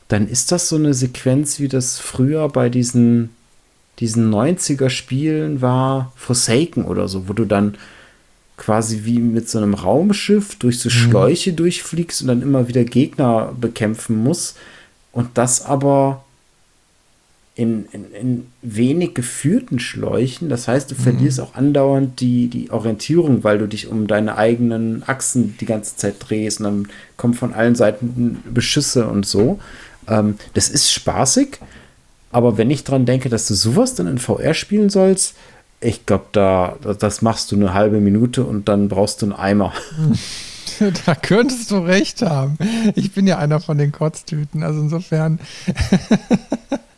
dann 0.07 0.27
ist 0.27 0.51
das 0.51 0.67
so 0.67 0.75
eine 0.75 0.93
Sequenz, 0.93 1.59
wie 1.59 1.69
das 1.69 1.99
früher 1.99 2.49
bei 2.49 2.69
diesen, 2.69 3.29
diesen 3.99 4.29
90er-Spielen 4.33 5.61
war, 5.61 6.11
Forsaken 6.17 6.83
oder 6.83 7.07
so, 7.07 7.29
wo 7.29 7.33
du 7.33 7.45
dann 7.45 7.77
quasi 8.57 9.05
wie 9.05 9.19
mit 9.19 9.49
so 9.49 9.57
einem 9.57 9.73
Raumschiff 9.73 10.55
durch 10.55 10.79
so 10.79 10.89
mhm. 10.89 10.93
Schläuche 10.93 11.51
mhm. 11.51 11.55
durchfliegst 11.55 12.21
und 12.21 12.27
dann 12.27 12.41
immer 12.41 12.67
wieder 12.67 12.83
Gegner 12.83 13.55
bekämpfen 13.59 14.21
musst. 14.21 14.57
Und 15.13 15.29
das 15.35 15.65
aber 15.65 16.23
in, 17.61 17.85
in, 17.91 18.11
in, 18.13 18.47
wenig 18.61 19.13
geführten 19.13 19.79
Schläuchen. 19.79 20.49
Das 20.49 20.67
heißt, 20.67 20.91
du 20.91 20.95
mhm. 20.95 20.99
verlierst 20.99 21.39
auch 21.39 21.55
andauernd 21.55 22.19
die, 22.19 22.47
die 22.47 22.71
Orientierung, 22.71 23.43
weil 23.43 23.59
du 23.59 23.67
dich 23.67 23.87
um 23.87 24.07
deine 24.07 24.37
eigenen 24.37 25.03
Achsen 25.07 25.55
die 25.59 25.65
ganze 25.65 25.95
Zeit 25.95 26.15
drehst 26.19 26.59
und 26.59 26.65
dann 26.65 26.87
kommen 27.17 27.33
von 27.33 27.53
allen 27.53 27.75
Seiten 27.75 28.43
Beschüsse 28.51 29.07
und 29.07 29.25
so. 29.25 29.59
Ähm, 30.07 30.35
das 30.53 30.69
ist 30.69 30.91
spaßig, 30.91 31.59
aber 32.31 32.57
wenn 32.57 32.71
ich 32.71 32.83
dran 32.83 33.05
denke, 33.05 33.29
dass 33.29 33.47
du 33.47 33.53
sowas 33.53 33.93
dann 33.95 34.07
in 34.07 34.17
VR 34.17 34.53
spielen 34.53 34.89
sollst, 34.89 35.35
ich 35.79 36.05
glaube, 36.05 36.25
da, 36.31 36.77
das 36.99 37.21
machst 37.21 37.51
du 37.51 37.55
eine 37.55 37.73
halbe 37.73 37.99
Minute 37.99 38.43
und 38.43 38.69
dann 38.69 38.87
brauchst 38.87 39.21
du 39.21 39.27
einen 39.27 39.33
Eimer. 39.33 39.73
Da 41.05 41.13
könntest 41.13 41.69
du 41.69 41.77
recht 41.77 42.23
haben. 42.23 42.57
Ich 42.95 43.11
bin 43.11 43.27
ja 43.27 43.37
einer 43.37 43.59
von 43.59 43.77
den 43.77 43.91
Kotztüten, 43.91 44.63
also 44.63 44.81
insofern. 44.81 45.39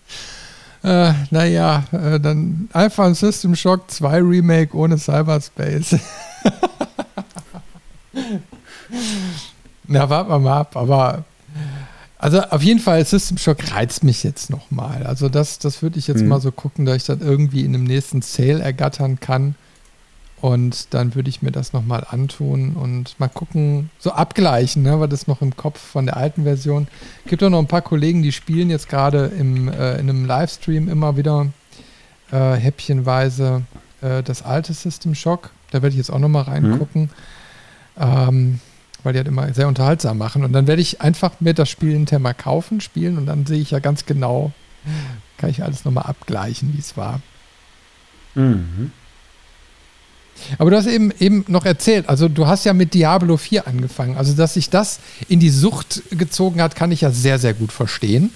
Äh, 0.83 1.13
naja, 1.31 1.85
äh, 1.91 2.19
dann 2.19 2.69
einfach 2.73 3.05
ein 3.05 3.15
System 3.15 3.55
Shock 3.55 3.89
2 3.89 4.21
Remake 4.21 4.75
ohne 4.75 4.97
Cyberspace. 4.97 5.95
Na, 9.87 10.09
warten 10.09 10.29
wir 10.29 10.39
mal 10.39 10.59
ab, 10.59 10.75
aber 10.75 11.23
also 12.23 12.39
auf 12.41 12.63
jeden 12.63 12.79
Fall, 12.79 13.05
System 13.05 13.37
Shock 13.37 13.71
reizt 13.73 14.03
mich 14.03 14.23
jetzt 14.23 14.49
nochmal. 14.49 15.05
Also 15.05 15.27
das, 15.27 15.59
das 15.59 15.81
würde 15.81 15.99
ich 15.99 16.07
jetzt 16.07 16.21
mhm. 16.21 16.29
mal 16.29 16.39
so 16.39 16.53
gucken, 16.53 16.85
dass 16.85 16.95
ich 16.95 17.03
das 17.03 17.19
irgendwie 17.19 17.65
in 17.65 17.73
dem 17.73 17.83
nächsten 17.83 18.21
Sale 18.21 18.61
ergattern 18.61 19.19
kann. 19.19 19.55
Und 20.43 20.93
dann 20.93 21.15
würde 21.15 21.29
ich 21.29 21.41
mir 21.41 21.53
das 21.53 21.71
nochmal 21.71 22.05
antun 22.09 22.75
und 22.75 23.17
mal 23.17 23.29
gucken, 23.29 23.89
so 23.97 24.11
abgleichen, 24.11 24.83
ne, 24.83 24.99
weil 24.99 25.07
das 25.07 25.25
noch 25.25 25.41
im 25.41 25.55
Kopf 25.55 25.79
von 25.79 26.05
der 26.05 26.17
alten 26.17 26.43
Version. 26.43 26.89
Es 27.23 27.29
gibt 27.29 27.41
auch 27.43 27.49
noch 27.49 27.59
ein 27.59 27.69
paar 27.69 27.81
Kollegen, 27.81 28.23
die 28.23 28.33
spielen 28.33 28.69
jetzt 28.69 28.89
gerade 28.89 29.27
im, 29.27 29.69
äh, 29.69 29.93
in 29.99 30.09
einem 30.09 30.25
Livestream 30.25 30.89
immer 30.89 31.15
wieder 31.15 31.47
äh, 32.33 32.55
häppchenweise 32.55 33.61
äh, 34.01 34.21
das 34.21 34.41
alte 34.41 34.73
System 34.73 35.15
Shock. 35.15 35.51
Da 35.71 35.81
werde 35.81 35.93
ich 35.93 35.97
jetzt 35.97 36.11
auch 36.11 36.19
nochmal 36.19 36.43
reingucken, 36.43 37.03
mhm. 37.03 37.09
ähm, 38.01 38.59
weil 39.03 39.13
die 39.13 39.19
halt 39.19 39.29
immer 39.29 39.53
sehr 39.53 39.69
unterhaltsam 39.69 40.17
machen. 40.17 40.43
Und 40.43 40.51
dann 40.51 40.67
werde 40.67 40.81
ich 40.81 40.99
einfach 40.99 41.39
mir 41.39 41.53
das 41.53 41.69
Spiel 41.69 41.93
hinterher 41.93 42.19
mal 42.19 42.33
kaufen, 42.33 42.81
spielen 42.81 43.17
und 43.17 43.27
dann 43.27 43.45
sehe 43.45 43.61
ich 43.61 43.71
ja 43.71 43.79
ganz 43.79 44.05
genau, 44.05 44.51
kann 45.37 45.49
ich 45.49 45.63
alles 45.63 45.85
nochmal 45.85 46.07
abgleichen, 46.07 46.73
wie 46.73 46.79
es 46.79 46.97
war. 46.97 47.21
Mhm. 48.35 48.91
Aber 50.57 50.71
du 50.71 50.77
hast 50.77 50.87
eben, 50.87 51.11
eben 51.19 51.45
noch 51.47 51.65
erzählt, 51.65 52.09
also 52.09 52.27
du 52.27 52.47
hast 52.47 52.65
ja 52.65 52.73
mit 52.73 52.93
Diablo 52.93 53.37
4 53.37 53.67
angefangen. 53.67 54.17
Also, 54.17 54.33
dass 54.33 54.55
sich 54.55 54.69
das 54.69 54.99
in 55.29 55.39
die 55.39 55.49
Sucht 55.49 56.03
gezogen 56.11 56.61
hat, 56.61 56.75
kann 56.75 56.91
ich 56.91 57.01
ja 57.01 57.11
sehr, 57.11 57.39
sehr 57.39 57.53
gut 57.53 57.71
verstehen. 57.71 58.31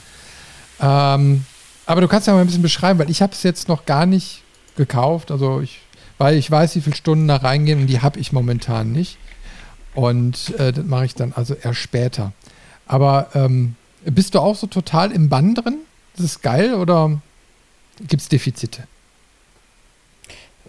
Ähm, 0.80 1.45
aber 1.86 2.02
du 2.02 2.07
kannst 2.07 2.28
ja 2.28 2.34
mal 2.34 2.41
ein 2.41 2.48
bisschen 2.48 2.61
beschreiben, 2.61 2.99
weil 2.99 3.10
ich 3.10 3.22
habe 3.22 3.34
es 3.34 3.44
jetzt 3.44 3.68
noch 3.68 3.86
gar 3.86 4.06
nicht 4.06 4.44
gekauft. 4.76 5.32
Also 5.32 5.61
ich, 5.61 5.80
weil 6.18 6.36
ich 6.36 6.49
weiß, 6.49 6.76
wie 6.76 6.82
viele 6.82 6.95
Stunden 6.95 7.28
da 7.28 7.38
reingehen 7.38 7.82
und 7.82 7.88
die 7.88 8.02
habe 8.02 8.19
ich 8.19 8.32
momentan 8.32 8.91
nicht. 8.91 9.18
Und 9.95 10.53
äh, 10.60 10.72
das 10.72 10.86
mache 10.86 11.06
ich 11.06 11.15
dann 11.15 11.34
also 11.34 11.56
erst 11.56 11.80
später. 11.80 12.34
Aber 12.86 13.30
ähm, 13.34 13.76
bist 14.06 14.36
du 14.36 14.40
auch 14.40 14.56
so 14.56 14.68
total 14.68 15.11
im 15.11 15.30
Bann 15.30 15.56
drin? 15.56 15.80
Das 16.15 16.26
ist 16.26 16.41
geil 16.41 16.74
oder 16.74 17.19
gibt 18.07 18.22
es 18.22 18.30
Defizite? 18.30 18.84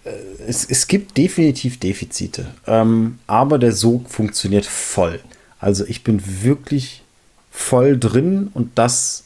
Äh, 0.08 0.42
es, 0.46 0.64
es 0.64 0.86
gibt 0.86 1.16
definitiv 1.16 1.78
Defizite, 1.78 2.46
ähm, 2.66 3.18
aber 3.26 3.58
der 3.58 3.72
Sog 3.72 4.10
funktioniert 4.10 4.66
voll. 4.66 5.20
Also 5.60 5.84
ich 5.86 6.04
bin 6.04 6.22
wirklich 6.42 7.02
voll 7.50 7.98
drin 7.98 8.50
und 8.54 8.78
das, 8.78 9.24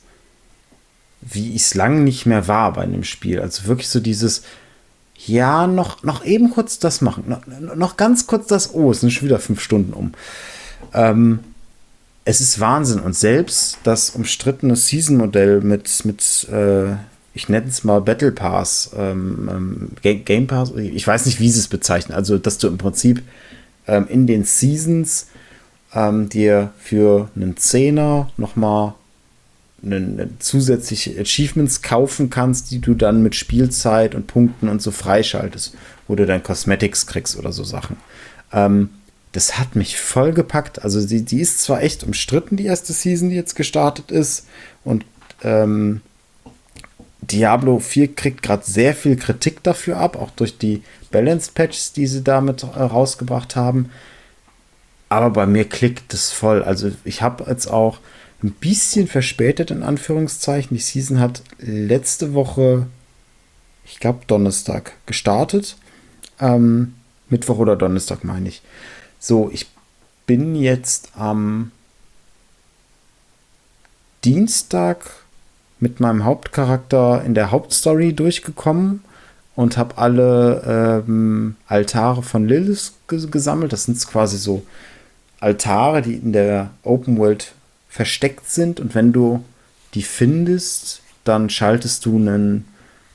wie 1.21 1.55
ich 1.55 1.63
es 1.63 1.75
lange 1.75 2.01
nicht 2.01 2.27
mehr 2.27 2.49
war 2.49 2.73
bei 2.73 2.83
einem 2.83 3.05
Spiel. 3.05 3.41
Also 3.41 3.67
wirklich 3.67 3.89
so 3.89 4.01
dieses, 4.01 4.43
ja, 5.27 5.67
noch, 5.67 6.03
noch 6.03 6.25
eben 6.25 6.51
kurz 6.51 6.79
das 6.79 7.01
machen, 7.01 7.25
noch, 7.29 7.47
noch 7.77 7.97
ganz 7.97 8.27
kurz 8.27 8.47
das, 8.47 8.75
oh, 8.75 8.91
es 8.91 9.01
sind 9.01 9.11
schon 9.11 9.29
wieder 9.29 9.39
fünf 9.39 9.61
Stunden 9.61 9.93
um. 9.93 10.13
Ähm, 10.95 11.41
es 12.25 12.41
ist 12.41 12.61
Wahnsinn 12.61 13.01
und 13.01 13.17
selbst 13.17 13.79
das 13.85 14.11
umstrittene 14.11 14.77
Season-Modell 14.77 15.61
mit, 15.61 16.05
mit 16.05 16.49
äh, 16.51 16.95
ich 17.35 17.49
nenne 17.49 17.67
es 17.69 17.85
mal 17.85 18.01
Battle 18.01 18.33
Pass, 18.33 18.91
ähm, 18.97 19.49
ähm, 20.05 20.25
Game 20.25 20.47
Pass, 20.47 20.73
ich 20.77 21.07
weiß 21.07 21.27
nicht, 21.27 21.41
wie 21.41 21.51
sie 21.51 21.61
es 21.61 21.69
bezeichnen. 21.69 22.15
Also, 22.15 22.39
dass 22.39 22.59
du 22.59 22.69
im 22.69 22.79
Prinzip 22.79 23.23
ähm, 23.87 24.07
in 24.09 24.27
den 24.27 24.45
Seasons 24.45 25.29
ähm, 25.95 26.29
dir 26.29 26.73
für 26.79 27.31
einen 27.35 27.57
Zehner 27.57 28.31
nochmal 28.37 28.95
zusätzliche 30.39 31.19
Achievements 31.19 31.83
kaufen 31.83 32.31
kannst, 32.31 32.71
die 32.71 32.79
du 32.79 32.95
dann 32.95 33.21
mit 33.21 33.35
Spielzeit 33.35 34.15
und 34.15 34.29
Punkten 34.29 34.69
und 34.69 34.81
so 34.81 34.93
freischaltest, 34.93 35.75
wo 36.07 36.15
du 36.15 36.25
dann 36.25 36.41
Cosmetics 36.41 37.09
kriegst 37.09 37.37
oder 37.37 37.53
so 37.53 37.65
Sachen. 37.65 37.97
Ähm, 38.53 38.91
das 39.33 39.59
hat 39.59 39.75
mich 39.75 39.99
voll 39.99 40.33
gepackt. 40.33 40.83
Also 40.85 41.05
die, 41.05 41.23
die 41.23 41.41
ist 41.41 41.63
zwar 41.63 41.83
echt 41.83 42.05
umstritten, 42.05 42.57
die 42.57 42.67
erste 42.67 42.93
Season, 42.93 43.31
die 43.31 43.35
jetzt 43.35 43.57
gestartet 43.57 44.13
ist. 44.13 44.47
Und 44.85 45.05
ähm, 45.43 46.01
Diablo 47.23 47.79
4 47.79 48.15
kriegt 48.15 48.43
gerade 48.43 48.65
sehr 48.65 48.95
viel 48.95 49.17
Kritik 49.17 49.63
dafür 49.63 49.97
ab, 49.99 50.17
auch 50.17 50.31
durch 50.31 50.59
die 50.59 50.83
Balance-Patches, 51.13 51.93
die 51.93 52.07
sie 52.07 52.23
damit 52.23 52.65
äh, 52.65 52.67
rausgebracht 52.67 53.57
haben. 53.57 53.91
Aber 55.09 55.31
bei 55.31 55.47
mir 55.47 55.65
klickt 55.69 56.13
es 56.15 56.33
voll. 56.33 56.63
Also 56.63 56.91
ich 57.05 57.23
habe 57.23 57.45
jetzt 57.49 57.69
auch 57.69 57.99
ein 58.43 58.51
bisschen 58.51 59.07
verspätet, 59.07 59.71
in 59.71 59.83
Anführungszeichen. 59.83 60.77
Die 60.77 60.83
Season 60.83 61.21
hat 61.21 61.43
letzte 61.59 62.35
Woche, 62.35 62.87
ich 63.85 64.01
glaube 64.01 64.21
Donnerstag, 64.27 64.93
gestartet. 65.07 65.77
Ähm, 66.41 66.95
Mittwoch 67.29 67.59
oder 67.59 67.77
Donnerstag 67.77 68.25
meine 68.25 68.49
ich. 68.49 68.63
So, 69.21 69.49
ich 69.53 69.69
bin 70.27 70.57
jetzt 70.57 71.11
am 71.15 71.71
Dienstag 74.25 75.22
mit 75.83 75.99
meinem 75.99 76.25
Hauptcharakter 76.25 77.25
in 77.27 77.35
der 77.35 77.51
Hauptstory 77.51 78.13
durchgekommen 78.13 79.03
und 79.57 79.77
habe 79.77 79.99
alle 79.99 81.03
ähm, 81.05 81.57
Altare 81.67 82.23
von 82.23 82.47
Lilith 82.47 82.93
gesammelt. 83.09 83.73
Das 83.73 83.85
sind 83.85 83.99
quasi 84.07 84.39
so 84.39 84.63
Altare, 85.41 86.01
die 86.01 86.15
in 86.15 86.33
der 86.33 86.71
Open 86.85 87.19
World 87.19 87.53
versteckt 87.89 88.49
sind. 88.49 88.79
Und 88.79 88.95
wenn 88.95 89.13
du 89.13 89.43
die 89.95 90.05
findest, 90.05 91.03
dann 91.25 91.51
schaltest 91.51 92.07
du 92.07 92.17
einen 92.17 92.65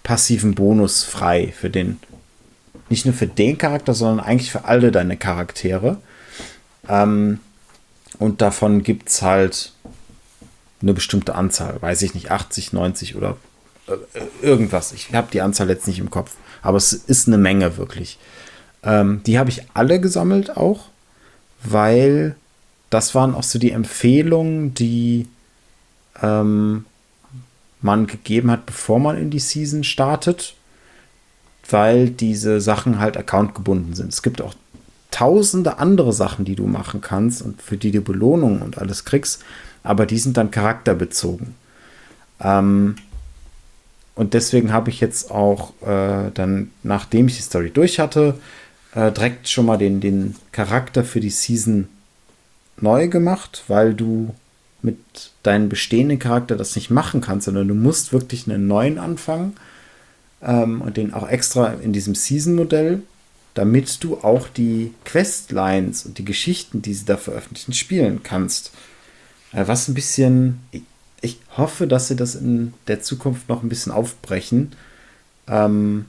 passiven 0.04 0.54
Bonus 0.54 1.06
frei 1.06 1.54
für 1.58 1.70
den, 1.70 2.00
nicht 2.90 3.06
nur 3.06 3.16
für 3.16 3.28
den 3.28 3.58
Charakter, 3.58 3.94
sondern 3.94 4.20
eigentlich 4.20 4.52
für 4.52 4.66
alle 4.66 4.92
deine 4.92 5.16
Charaktere. 5.16 6.00
Ähm, 6.90 7.40
und 8.20 8.42
davon 8.42 8.84
gibt 8.84 9.08
es 9.08 9.22
halt 9.22 9.72
eine 10.82 10.94
bestimmte 10.94 11.36
Anzahl, 11.36 11.82
weiß 11.82 12.02
ich 12.04 12.14
nicht, 12.14 12.32
80, 12.32 12.74
90 12.74 13.16
oder 13.16 13.38
äh, 13.88 13.96
irgendwas. 14.46 14.92
Ich 14.92 15.14
habe 15.14 15.28
die 15.32 15.42
Anzahl 15.42 15.70
jetzt 15.70 15.88
nicht 15.88 16.00
im 16.00 16.10
Kopf, 16.10 16.34
aber 16.62 16.78
es 16.78 16.94
ist 16.94 17.28
eine 17.28 17.38
Menge 17.38 17.78
wirklich. 17.78 18.18
Ähm, 18.84 19.22
die 19.26 19.40
habe 19.40 19.50
ich 19.50 19.64
alle 19.74 20.00
gesammelt 20.00 20.56
auch, 20.56 20.86
weil 21.64 22.36
das 22.90 23.16
waren 23.16 23.36
auch 23.36 23.44
so 23.44 23.60
die 23.60 23.72
Empfehlungen, 23.72 24.74
die 24.74 25.28
ähm, 26.22 26.86
man 27.82 28.08
gegeben 28.08 28.52
hat, 28.52 28.66
bevor 28.66 29.00
man 29.00 29.18
in 29.18 29.30
die 29.30 29.40
Season 29.40 29.84
startet, 29.84 30.56
weil 31.70 32.10
diese 32.10 32.62
Sachen 32.62 33.00
halt 33.00 33.18
accountgebunden 33.18 33.94
sind. 33.94 34.14
Es 34.14 34.22
gibt 34.22 34.42
auch 34.42 34.54
tausende 35.12 35.80
andere 35.80 36.14
Sachen, 36.14 36.46
die 36.46 36.56
du 36.56 36.68
machen 36.68 37.02
kannst 37.02 37.42
und 37.42 37.62
für 37.62 37.78
die 37.78 37.92
du 37.92 38.02
Belohnungen 38.02 38.62
und 38.62 38.78
alles 38.78 39.06
kriegst 39.06 39.44
aber 39.84 40.06
die 40.06 40.18
sind 40.18 40.38
dann 40.38 40.52
charakterbezogen. 40.52 41.56
Ähm, 42.42 42.96
und 44.16 44.34
deswegen 44.34 44.74
habe 44.74 44.90
ich 44.90 45.00
jetzt 45.00 45.30
auch 45.30 45.74
äh, 45.82 46.32
dann, 46.34 46.72
nachdem 46.84 47.28
ich 47.28 47.38
die 47.38 47.44
Story 47.44 47.70
durch 47.70 48.00
hatte, 48.00 48.36
äh, 48.96 49.12
direkt 49.12 49.48
schon 49.48 49.68
mal 49.68 49.78
den, 49.78 50.02
den 50.02 50.36
Charakter 50.52 51.04
für 51.04 51.20
die 51.20 51.30
Season 51.30 51.88
neu 52.80 53.08
gemacht, 53.08 53.64
weil 53.68 53.94
du 53.94 54.34
mit 54.82 54.98
deinem 55.44 55.70
bestehenden 55.70 56.20
Charakter 56.20 56.56
das 56.56 56.76
nicht 56.76 56.90
machen 56.90 57.22
kannst, 57.22 57.46
sondern 57.46 57.68
du 57.68 57.76
musst 57.76 58.14
wirklich 58.14 58.48
einen 58.48 58.68
neuen 58.68 58.98
anfangen 58.98 59.56
ähm, 60.42 60.82
und 60.82 60.98
den 60.98 61.14
auch 61.14 61.28
extra 61.28 61.74
in 61.74 61.94
diesem 61.94 62.16
Season-Modell, 62.16 63.02
damit 63.54 64.04
du 64.04 64.18
auch 64.18 64.48
die 64.48 64.94
Questlines 65.04 66.06
und 66.06 66.18
die 66.18 66.26
Geschichten, 66.26 66.82
die 66.82 66.94
sie 66.94 67.06
da 67.06 67.18
veröffentlichen, 67.18 67.74
spielen 67.74 68.22
kannst. 68.24 68.72
Äh, 69.54 69.68
was 69.68 69.88
ein 69.88 69.94
bisschen, 69.94 70.60
ich 71.22 71.40
hoffe, 71.56 71.88
dass 71.88 72.08
sie 72.08 72.16
das 72.16 72.36
in 72.36 72.74
der 72.88 73.02
Zukunft 73.02 73.50
noch 73.50 73.64
ein 73.64 73.70
bisschen 73.70 73.92
aufbrechen. 73.92 74.74
Ähm, 75.48 76.06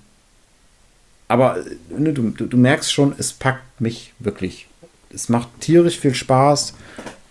aber 1.29 1.59
ne, 1.91 2.13
du, 2.13 2.31
du, 2.31 2.47
du, 2.47 2.57
merkst 2.57 2.93
schon, 2.93 3.15
es 3.19 3.33
packt 3.33 3.81
mich 3.81 4.15
wirklich. 4.19 4.67
Es 5.13 5.29
macht 5.29 5.49
tierisch 5.61 5.99
viel 5.99 6.15
Spaß. 6.15 6.75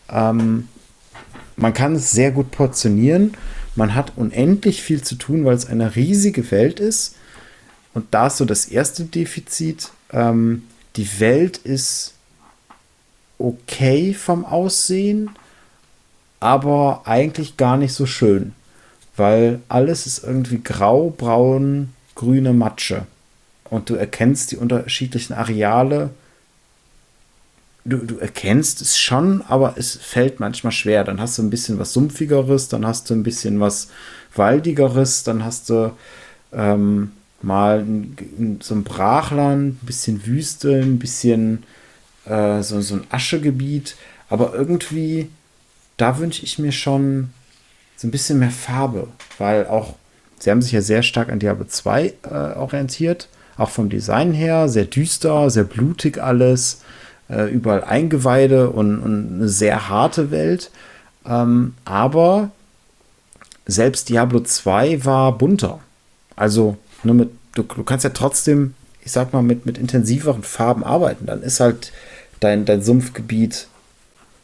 Ähm, 0.09 0.67
man 1.55 1.73
kann 1.73 1.95
es 1.95 2.11
sehr 2.11 2.31
gut 2.31 2.51
portionieren. 2.51 3.33
Man 3.75 3.95
hat 3.95 4.13
unendlich 4.15 4.81
viel 4.81 5.03
zu 5.03 5.15
tun, 5.15 5.45
weil 5.45 5.55
es 5.55 5.67
eine 5.67 5.95
riesige 5.95 6.49
Welt 6.51 6.79
ist. 6.79 7.15
Und 7.93 8.13
da 8.13 8.27
ist 8.27 8.37
so 8.37 8.45
das 8.45 8.65
erste 8.65 9.05
Defizit. 9.05 9.89
Ähm, 10.11 10.63
die 10.95 11.19
Welt 11.19 11.57
ist 11.57 12.13
okay 13.39 14.13
vom 14.13 14.45
Aussehen 14.45 15.31
aber 16.39 17.01
eigentlich 17.05 17.57
gar 17.57 17.77
nicht 17.77 17.93
so 17.93 18.05
schön, 18.05 18.53
weil 19.15 19.59
alles 19.69 20.05
ist 20.05 20.23
irgendwie 20.23 20.61
grau, 20.63 21.09
braun, 21.09 21.93
grüne 22.15 22.53
Matsche. 22.53 23.05
Und 23.69 23.89
du 23.89 23.95
erkennst 23.95 24.51
die 24.51 24.57
unterschiedlichen 24.57 25.33
Areale. 25.33 26.11
Du, 27.85 27.97
du 27.97 28.17
erkennst 28.17 28.81
es 28.81 28.97
schon, 28.97 29.41
aber 29.47 29.75
es 29.77 29.97
fällt 29.97 30.39
manchmal 30.39 30.71
schwer. 30.71 31.03
Dann 31.03 31.19
hast 31.19 31.37
du 31.37 31.43
ein 31.43 31.49
bisschen 31.49 31.79
was 31.79 31.93
Sumpfigeres, 31.93 32.67
dann 32.69 32.85
hast 32.85 33.09
du 33.09 33.13
ein 33.13 33.23
bisschen 33.23 33.59
was 33.59 33.89
Waldigeres, 34.35 35.23
dann 35.23 35.43
hast 35.43 35.69
du 35.69 35.91
ähm, 36.53 37.11
mal 37.41 37.79
ein, 37.79 38.59
so 38.61 38.75
ein 38.75 38.83
Brachland, 38.83 39.83
ein 39.83 39.85
bisschen 39.85 40.25
Wüste, 40.25 40.81
ein 40.81 40.99
bisschen 40.99 41.63
äh, 42.25 42.61
so, 42.61 42.81
so 42.81 42.95
ein 42.95 43.07
Aschegebiet. 43.09 43.95
Aber 44.29 44.53
irgendwie 44.53 45.29
da 45.97 46.19
wünsche 46.19 46.43
ich 46.43 46.59
mir 46.59 46.71
schon 46.71 47.31
so 47.95 48.07
ein 48.07 48.11
bisschen 48.11 48.39
mehr 48.39 48.51
Farbe, 48.51 49.07
weil 49.39 49.65
auch, 49.65 49.95
sie 50.39 50.51
haben 50.51 50.61
sich 50.61 50.71
ja 50.71 50.81
sehr 50.81 51.03
stark 51.03 51.31
an 51.31 51.39
Diablo 51.39 51.65
2 51.65 52.13
äh, 52.23 52.33
orientiert, 52.55 53.27
auch 53.57 53.69
vom 53.69 53.89
Design 53.89 54.33
her, 54.33 54.69
sehr 54.69 54.85
düster, 54.85 55.49
sehr 55.49 55.63
blutig 55.63 56.21
alles, 56.21 56.81
äh, 57.29 57.49
überall 57.51 57.83
Eingeweide 57.83 58.69
und, 58.69 58.99
und, 58.99 59.33
eine 59.33 59.49
sehr 59.49 59.89
harte 59.89 60.29
Welt. 60.29 60.69
Ähm, 61.25 61.73
aber 61.85 62.51
selbst 63.65 64.09
Diablo 64.09 64.41
2 64.41 65.03
war 65.03 65.35
bunter. 65.35 65.79
Also, 66.35 66.77
nur 67.03 67.15
mit, 67.15 67.29
du, 67.55 67.63
du 67.63 67.83
kannst 67.83 68.03
ja 68.03 68.11
trotzdem, 68.11 68.75
ich 69.03 69.11
sag 69.11 69.33
mal, 69.33 69.41
mit, 69.41 69.65
mit 69.65 69.79
intensiveren 69.79 70.43
Farben 70.43 70.83
arbeiten. 70.83 71.25
Dann 71.25 71.41
ist 71.41 71.59
halt 71.59 71.91
dein, 72.39 72.65
dein 72.65 72.83
Sumpfgebiet 72.83 73.67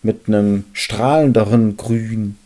mit 0.03 0.27
einem 0.27 0.65
strahlenderen 0.73 1.77
Grün 1.77 2.37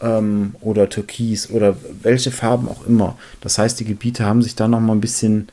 ähm, 0.00 0.54
oder 0.60 0.88
Türkis 0.88 1.50
oder 1.50 1.76
welche 2.02 2.30
Farben 2.30 2.68
auch 2.68 2.86
immer. 2.86 3.16
Das 3.40 3.58
heißt, 3.58 3.80
die 3.80 3.84
Gebiete 3.84 4.24
haben 4.24 4.42
sich 4.42 4.54
da 4.54 4.68
noch 4.68 4.80
mal 4.80 4.92
ein 4.92 5.00
bisschen 5.00 5.48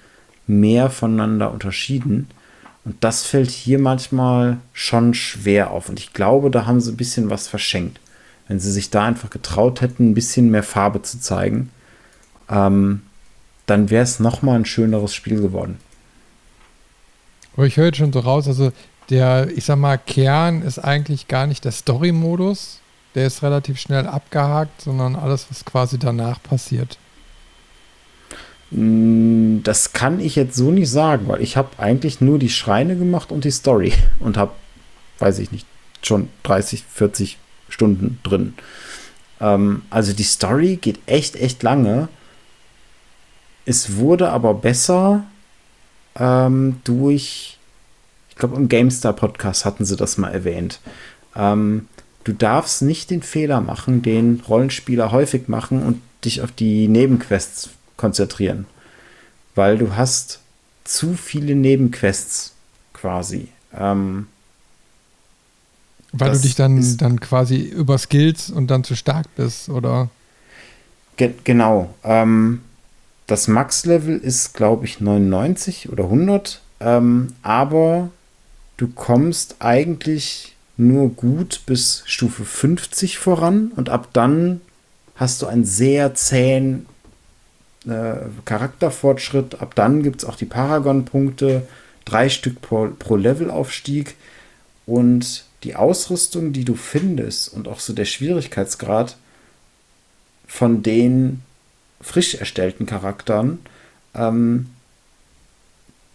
mehr 0.47 0.89
voneinander 0.89 1.51
unterschieden. 1.51 2.27
Und 2.83 3.03
das 3.03 3.23
fällt 3.23 3.49
hier 3.49 3.79
manchmal 3.79 4.57
schon 4.73 5.13
schwer 5.13 5.71
auf. 5.71 5.89
Und 5.89 5.99
ich 5.99 6.13
glaube, 6.13 6.51
da 6.51 6.65
haben 6.65 6.81
sie 6.81 6.91
ein 6.91 6.97
bisschen 6.97 7.29
was 7.29 7.47
verschenkt. 7.47 7.99
Wenn 8.47 8.59
sie 8.59 8.71
sich 8.71 8.91
da 8.91 9.05
einfach 9.05 9.31
getraut 9.31 9.81
hätten, 9.81 10.11
ein 10.11 10.13
bisschen 10.13 10.51
mehr 10.51 10.61
Farbe 10.61 11.01
zu 11.01 11.19
zeigen, 11.19 11.71
ähm, 12.47 13.01
dann 13.65 13.89
wäre 13.89 14.03
es 14.03 14.19
noch 14.19 14.43
mal 14.43 14.55
ein 14.55 14.65
schöneres 14.65 15.15
Spiel 15.15 15.41
geworden. 15.41 15.79
Aber 17.55 17.65
ich 17.65 17.77
höre 17.77 17.85
jetzt 17.85 17.97
schon 17.97 18.13
so 18.13 18.19
raus, 18.19 18.47
also 18.47 18.71
der, 19.09 19.49
ich 19.55 19.65
sag 19.65 19.77
mal, 19.77 19.97
Kern 19.97 20.61
ist 20.61 20.79
eigentlich 20.79 21.27
gar 21.27 21.47
nicht 21.47 21.65
der 21.65 21.71
Story-Modus. 21.71 22.79
Der 23.13 23.27
ist 23.27 23.43
relativ 23.43 23.79
schnell 23.79 24.07
abgehakt, 24.07 24.81
sondern 24.81 25.15
alles, 25.15 25.47
was 25.49 25.63
quasi 25.63 25.97
danach 25.97 26.41
passiert. 26.43 26.97
Hm, 28.71 29.61
das 29.63 29.93
kann 29.93 30.19
ich 30.19 30.35
jetzt 30.35 30.55
so 30.55 30.71
nicht 30.71 30.89
sagen, 30.89 31.27
weil 31.27 31.41
ich 31.41 31.55
habe 31.55 31.69
eigentlich 31.77 32.19
nur 32.19 32.39
die 32.39 32.49
Schreine 32.49 32.97
gemacht 32.97 33.31
und 33.31 33.45
die 33.45 33.51
Story 33.51 33.93
und 34.19 34.37
habe, 34.37 34.51
weiß 35.19 35.39
ich 35.39 35.51
nicht, 35.51 35.65
schon 36.01 36.29
30, 36.43 36.83
40 36.83 37.37
Stunden 37.69 38.19
drin. 38.23 38.53
Ähm, 39.39 39.83
also 39.89 40.13
die 40.13 40.23
Story 40.23 40.77
geht 40.77 40.99
echt, 41.05 41.35
echt 41.35 41.63
lange. 41.63 42.09
Es 43.65 43.95
wurde 43.95 44.29
aber 44.29 44.53
besser 44.53 45.23
ähm, 46.17 46.81
durch, 46.83 47.57
ich 48.35 48.39
glaube, 48.39 48.57
im 48.57 48.67
GameStar-Podcast 48.67 49.63
hatten 49.63 49.85
sie 49.85 49.95
das 49.95 50.17
mal 50.17 50.29
erwähnt. 50.29 50.81
Ähm, 51.37 51.87
du 52.25 52.33
darfst 52.33 52.81
nicht 52.81 53.09
den 53.09 53.21
Fehler 53.21 53.61
machen, 53.61 54.01
den 54.01 54.43
Rollenspieler 54.45 55.13
häufig 55.13 55.47
machen 55.47 55.81
und 55.81 56.01
dich 56.25 56.41
auf 56.41 56.51
die 56.51 56.89
Nebenquests 56.89 57.69
konzentrieren. 57.95 58.65
Weil 59.55 59.77
du 59.77 59.95
hast 59.95 60.41
zu 60.83 61.13
viele 61.13 61.55
Nebenquests 61.55 62.51
quasi. 62.93 63.47
Ähm, 63.73 64.27
weil 66.11 66.33
du 66.33 66.39
dich 66.39 66.55
dann, 66.55 66.97
dann 66.97 67.21
quasi 67.21 67.55
überskillst 67.55 68.51
und 68.51 68.67
dann 68.67 68.83
zu 68.83 68.97
stark 68.97 69.33
bist, 69.37 69.69
oder? 69.69 70.09
Ge 71.15 71.33
genau. 71.45 71.93
Ähm, 72.03 72.63
das 73.27 73.47
Max-Level 73.47 74.17
ist, 74.17 74.53
glaube 74.53 74.83
ich, 74.83 74.99
99 74.99 75.89
oder 75.89 76.03
100. 76.05 76.61
Ähm, 76.81 77.33
aber 77.41 78.09
du 78.77 78.87
kommst 78.87 79.57
eigentlich 79.59 80.55
nur 80.77 81.09
gut 81.09 81.61
bis 81.65 82.03
Stufe 82.05 82.43
50 82.43 83.17
voran 83.17 83.71
und 83.75 83.89
ab 83.89 84.09
dann 84.13 84.61
hast 85.15 85.41
du 85.41 85.47
einen 85.47 85.63
sehr 85.63 86.13
zähen 86.15 86.85
äh, 87.87 88.15
Charakterfortschritt. 88.43 89.61
Ab 89.61 89.75
dann 89.75 90.03
gibt 90.03 90.21
es 90.21 90.29
auch 90.29 90.35
die 90.35 90.45
Paragon-Punkte, 90.45 91.67
drei 92.03 92.29
Stück 92.29 92.61
pro, 92.61 92.89
pro 92.99 93.15
Levelaufstieg 93.15 94.15
und 94.85 95.45
die 95.63 95.75
Ausrüstung, 95.75 96.53
die 96.53 96.65
du 96.65 96.75
findest 96.75 97.51
und 97.53 97.67
auch 97.67 97.79
so 97.79 97.93
der 97.93 98.05
Schwierigkeitsgrad 98.05 99.17
von 100.47 100.83
den 100.83 101.41
frisch 102.01 102.35
erstellten 102.35 102.85
Charakteren, 102.85 103.59
ähm, 104.13 104.67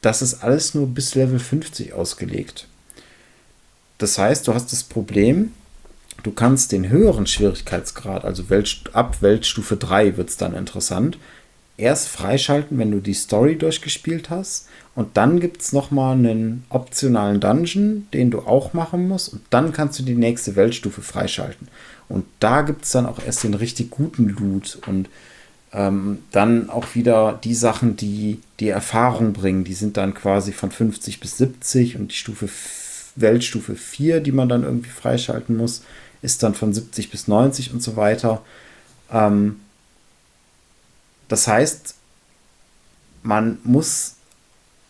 das 0.00 0.22
ist 0.22 0.42
alles 0.42 0.74
nur 0.74 0.86
bis 0.86 1.14
Level 1.14 1.38
50 1.38 1.92
ausgelegt. 1.92 2.66
Das 3.98 4.18
heißt, 4.18 4.48
du 4.48 4.54
hast 4.54 4.72
das 4.72 4.82
Problem, 4.82 5.52
du 6.22 6.32
kannst 6.32 6.72
den 6.72 6.88
höheren 6.88 7.26
Schwierigkeitsgrad, 7.26 8.24
also 8.24 8.44
ab 8.92 9.16
Weltstufe 9.20 9.76
3 9.76 10.16
wird 10.16 10.30
es 10.30 10.36
dann 10.36 10.54
interessant, 10.54 11.18
erst 11.80 12.08
freischalten, 12.08 12.78
wenn 12.78 12.90
du 12.90 13.00
die 13.00 13.14
Story 13.14 13.56
durchgespielt 13.56 14.30
hast. 14.30 14.68
Und 14.94 15.16
dann 15.16 15.40
gibt 15.40 15.62
es 15.62 15.72
nochmal 15.72 16.14
einen 16.14 16.64
optionalen 16.68 17.40
Dungeon, 17.40 18.06
den 18.12 18.30
du 18.30 18.40
auch 18.40 18.74
machen 18.74 19.08
musst. 19.08 19.32
Und 19.32 19.42
dann 19.50 19.72
kannst 19.72 19.98
du 19.98 20.02
die 20.02 20.14
nächste 20.14 20.56
Weltstufe 20.56 21.00
freischalten. 21.00 21.68
Und 22.08 22.26
da 22.38 22.62
gibt 22.62 22.84
es 22.84 22.90
dann 22.90 23.06
auch 23.06 23.18
erst 23.24 23.44
den 23.44 23.54
richtig 23.54 23.90
guten 23.90 24.28
Loot. 24.28 24.78
Und 24.86 25.08
ähm, 25.72 26.18
dann 26.32 26.68
auch 26.68 26.94
wieder 26.94 27.38
die 27.44 27.54
Sachen, 27.54 27.96
die 27.96 28.40
die 28.58 28.68
Erfahrung 28.68 29.32
bringen. 29.32 29.64
Die 29.64 29.74
sind 29.74 29.96
dann 29.96 30.14
quasi 30.14 30.52
von 30.52 30.70
50 30.70 31.20
bis 31.20 31.38
70. 31.38 31.96
Und 31.96 32.12
die 32.12 32.16
Stufe 32.16 32.48
Weltstufe 33.16 33.74
4, 33.74 34.20
die 34.20 34.32
man 34.32 34.48
dann 34.48 34.62
irgendwie 34.62 34.90
freischalten 34.90 35.56
muss, 35.56 35.82
ist 36.22 36.42
dann 36.42 36.54
von 36.54 36.72
70 36.72 37.10
bis 37.10 37.28
90 37.28 37.72
und 37.72 37.82
so 37.82 37.96
weiter. 37.96 38.42
Ähm, 39.10 39.60
das 41.28 41.46
heißt, 41.46 41.94
man 43.22 43.58
muss 43.62 44.16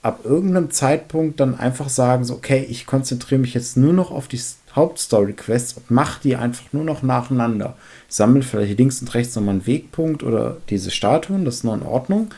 ab 0.03 0.21
irgendeinem 0.25 0.71
Zeitpunkt 0.71 1.41
dann 1.41 1.59
einfach 1.59 1.89
sagen, 1.89 2.25
so, 2.25 2.35
okay, 2.35 2.67
ich 2.69 2.87
konzentriere 2.87 3.41
mich 3.41 3.55
jetzt 3.55 3.77
nur 3.77 3.93
noch 3.93 4.11
auf 4.11 4.29
die 4.29 4.41
Hauptstory-Quests 4.75 5.75
und 5.75 5.91
mache 5.91 6.21
die 6.23 6.37
einfach 6.37 6.73
nur 6.73 6.85
noch 6.85 7.03
nacheinander. 7.03 7.77
Sammle 8.11 8.43
vielleicht 8.43 8.77
links 8.77 9.01
und 9.01 9.15
rechts 9.15 9.35
nochmal 9.37 9.55
einen 9.55 9.67
Wegpunkt 9.67 10.23
oder 10.23 10.59
diese 10.69 10.91
Statuen, 10.91 11.45
das 11.45 11.57
ist 11.57 11.65
noch 11.65 11.75
in 11.75 11.83
Ordnung. 11.83 12.35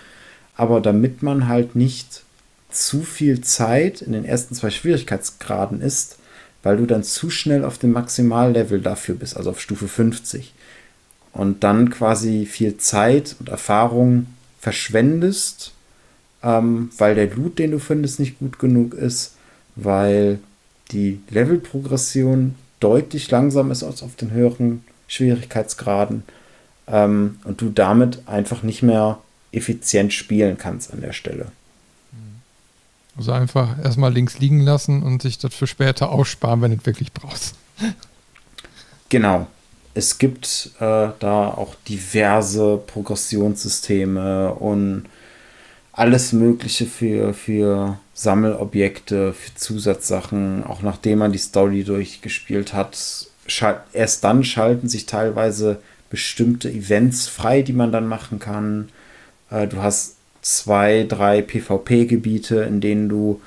Aber 0.56 0.80
damit 0.80 1.22
man 1.22 1.48
halt 1.48 1.74
nicht 1.74 2.22
zu 2.70 3.02
viel 3.02 3.40
Zeit 3.40 4.02
in 4.02 4.12
den 4.12 4.24
ersten 4.24 4.54
zwei 4.54 4.70
Schwierigkeitsgraden 4.70 5.80
ist, 5.80 6.18
weil 6.62 6.76
du 6.76 6.86
dann 6.86 7.02
zu 7.02 7.30
schnell 7.30 7.64
auf 7.64 7.78
dem 7.78 7.92
Maximallevel 7.92 8.80
dafür 8.80 9.14
bist, 9.14 9.36
also 9.36 9.50
auf 9.50 9.60
Stufe 9.60 9.88
50 9.88 10.52
und 11.32 11.64
dann 11.64 11.90
quasi 11.90 12.46
viel 12.46 12.76
Zeit 12.76 13.36
und 13.40 13.48
Erfahrung 13.48 14.26
verschwendest, 14.60 15.72
ähm, 16.42 16.90
weil 16.98 17.14
der 17.14 17.34
Loot, 17.34 17.58
den 17.58 17.72
du 17.72 17.78
findest, 17.78 18.20
nicht 18.20 18.38
gut 18.38 18.58
genug 18.58 18.94
ist, 18.94 19.34
weil 19.74 20.38
die 20.90 21.20
Levelprogression 21.30 22.54
deutlich 22.80 23.30
langsamer 23.30 23.72
ist 23.72 23.82
als 23.82 24.02
auf 24.02 24.16
den 24.16 24.30
höheren 24.32 24.84
Schwierigkeitsgraden 25.12 26.22
ähm, 26.86 27.38
und 27.44 27.60
du 27.60 27.68
damit 27.68 28.26
einfach 28.26 28.62
nicht 28.62 28.82
mehr 28.82 29.18
effizient 29.52 30.14
spielen 30.14 30.56
kannst 30.56 30.92
an 30.92 31.02
der 31.02 31.12
Stelle. 31.12 31.52
Also 33.16 33.32
einfach 33.32 33.78
erstmal 33.84 34.10
links 34.10 34.38
liegen 34.38 34.60
lassen 34.60 35.02
und 35.02 35.20
sich 35.20 35.36
das 35.38 35.54
für 35.54 35.66
später 35.66 36.10
aussparen, 36.10 36.62
wenn 36.62 36.70
du 36.70 36.78
es 36.78 36.86
wirklich 36.86 37.12
brauchst. 37.12 37.54
Genau, 39.10 39.46
es 39.92 40.16
gibt 40.16 40.70
äh, 40.80 41.08
da 41.18 41.48
auch 41.48 41.74
diverse 41.86 42.78
Progressionssysteme 42.78 44.54
und 44.54 45.04
alles 45.92 46.32
Mögliche 46.32 46.86
für, 46.86 47.34
für 47.34 47.98
Sammelobjekte, 48.14 49.34
für 49.34 49.54
Zusatzsachen, 49.54 50.64
auch 50.64 50.80
nachdem 50.80 51.18
man 51.18 51.32
die 51.32 51.38
Story 51.38 51.84
durchgespielt 51.84 52.72
hat. 52.72 53.26
Erst 53.92 54.24
dann 54.24 54.44
schalten 54.44 54.88
sich 54.88 55.06
teilweise 55.06 55.78
bestimmte 56.10 56.70
Events 56.70 57.26
frei, 57.28 57.62
die 57.62 57.72
man 57.72 57.92
dann 57.92 58.06
machen 58.06 58.38
kann. 58.38 58.90
Äh, 59.50 59.66
du 59.66 59.82
hast 59.82 60.16
zwei, 60.42 61.06
drei 61.08 61.42
PvP-Gebiete, 61.42 62.62
in 62.62 62.80
denen 62.80 63.08
du 63.08 63.40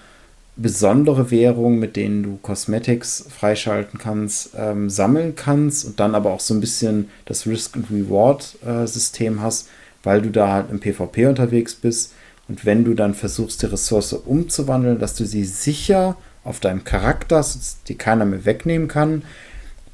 besondere 0.58 1.32
Währungen, 1.32 1.80
mit 1.80 1.96
denen 1.96 2.24
du 2.24 2.40
Cosmetics 2.42 3.26
freischalten 3.30 4.00
kannst, 4.00 4.52
ähm, 4.58 4.90
sammeln 4.90 5.36
kannst 5.36 5.86
und 5.86 6.00
dann 6.00 6.16
aber 6.16 6.32
auch 6.32 6.40
so 6.40 6.54
ein 6.54 6.62
bisschen 6.62 7.10
das 7.26 7.46
Risk 7.46 7.76
and 7.76 7.92
Reward 7.92 8.58
äh, 8.66 8.88
System 8.88 9.42
hast, 9.42 9.68
weil 10.04 10.22
du 10.22 10.30
da 10.30 10.54
halt 10.54 10.72
im 10.72 10.80
PvP 10.80 11.26
unterwegs 11.28 11.76
bist 11.76 12.14
und 12.48 12.66
wenn 12.66 12.86
du 12.86 12.94
dann 12.94 13.14
versuchst, 13.14 13.62
die 13.62 13.66
Ressource 13.66 14.14
umzuwandeln, 14.14 15.00
dass 15.00 15.16
du 15.16 15.26
sie 15.26 15.44
sicher 15.44 16.16
auf 16.44 16.60
deinem 16.60 16.84
Charakter, 16.84 17.44
die 17.88 17.96
keiner 17.96 18.26
mehr 18.26 18.46
wegnehmen 18.46 18.88
kann, 18.88 19.24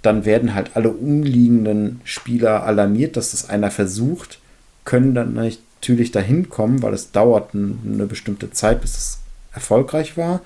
dann 0.01 0.25
werden 0.25 0.53
halt 0.53 0.71
alle 0.75 0.89
umliegenden 0.89 2.01
Spieler 2.03 2.63
alarmiert, 2.63 3.17
dass 3.17 3.31
das 3.31 3.49
einer 3.49 3.71
versucht, 3.71 4.39
können 4.83 5.13
dann 5.13 5.33
natürlich 5.33 6.11
dahin 6.11 6.49
kommen, 6.49 6.81
weil 6.81 6.93
es 6.93 7.11
dauert 7.11 7.53
eine 7.53 8.07
bestimmte 8.07 8.51
Zeit, 8.51 8.81
bis 8.81 8.93
das 8.93 9.19
erfolgreich 9.53 10.17
war 10.17 10.41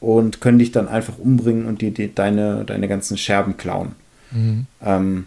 und 0.00 0.40
können 0.40 0.58
dich 0.58 0.70
dann 0.70 0.86
einfach 0.86 1.18
umbringen 1.18 1.66
und 1.66 1.80
dir 1.80 1.92
deine, 2.08 2.64
deine 2.64 2.88
ganzen 2.88 3.16
Scherben 3.16 3.56
klauen. 3.56 3.92
Mhm. 4.30 4.66
Ähm, 4.82 5.26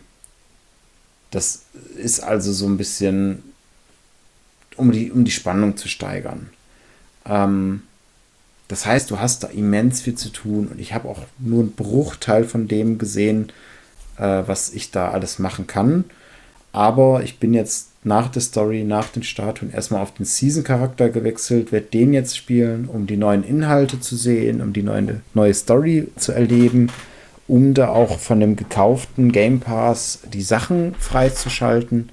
das 1.31 1.64
ist 1.98 2.22
also 2.22 2.53
so 2.53 2.68
ein 2.68 2.77
bisschen, 2.77 3.44
um 4.76 4.91
die, 4.91 5.11
um 5.11 5.26
die 5.26 5.31
Spannung 5.31 5.77
zu 5.77 5.88
steigern. 5.88 6.49
Ähm, 7.26 7.84
das 8.68 8.85
heißt, 8.85 9.10
du 9.11 9.19
hast 9.19 9.44
da 9.44 9.48
immens 9.48 10.02
viel 10.02 10.15
zu 10.15 10.30
tun 10.30 10.68
und 10.68 10.80
ich 10.80 10.94
habe 10.94 11.07
auch 11.07 11.22
nur 11.39 11.61
einen 11.61 11.72
Bruchteil 11.73 12.44
von 12.44 12.68
dem 12.68 12.98
gesehen, 12.98 13.52
äh, 14.18 14.44
was 14.45 14.73
ich 14.73 14.91
da 14.91 15.11
alles 15.11 15.39
machen 15.39 15.68
kann. 15.68 16.06
Aber 16.73 17.23
ich 17.23 17.39
bin 17.39 17.53
jetzt 17.53 17.89
nach 18.03 18.30
der 18.30 18.41
Story, 18.41 18.84
nach 18.84 19.07
den 19.10 19.23
Statuen 19.23 19.72
erstmal 19.72 20.02
auf 20.02 20.14
den 20.14 20.26
Season-Charakter 20.26 21.10
gewechselt, 21.10 21.72
werde 21.72 21.88
den 21.88 22.14
jetzt 22.14 22.38
spielen, 22.38 22.88
um 22.91 23.07
die 23.07 23.18
neuen 23.18 23.44
Inhalte 23.44 23.99
zu 23.99 24.15
sehen, 24.15 24.61
um 24.61 24.73
die 24.73 24.84
neue, 24.84 25.22
neue 25.34 25.53
Story 25.53 26.10
zu 26.15 26.34
erleben, 26.34 26.89
um 27.48 27.73
da 27.73 27.89
auch 27.89 28.19
von 28.19 28.39
dem 28.39 28.56
gekauften 28.56 29.31
Game 29.31 29.60
Pass 29.60 30.19
die 30.31 30.41
Sachen 30.41 30.94
freizuschalten 30.99 32.10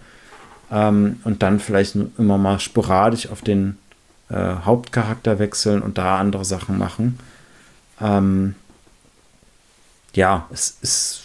ähm, 0.70 1.20
und 1.24 1.42
dann 1.42 1.60
vielleicht 1.60 1.96
immer 2.18 2.38
mal 2.38 2.60
sporadisch 2.60 3.28
auf 3.30 3.42
den 3.42 3.76
äh, 4.34 4.56
Hauptcharakter 4.64 5.38
wechseln 5.38 5.80
und 5.80 5.96
da 5.96 6.18
andere 6.18 6.44
Sachen 6.44 6.76
machen. 6.76 7.18
Ähm, 8.00 8.56
ja, 10.14 10.48
es 10.52 10.76
ist 10.82 11.20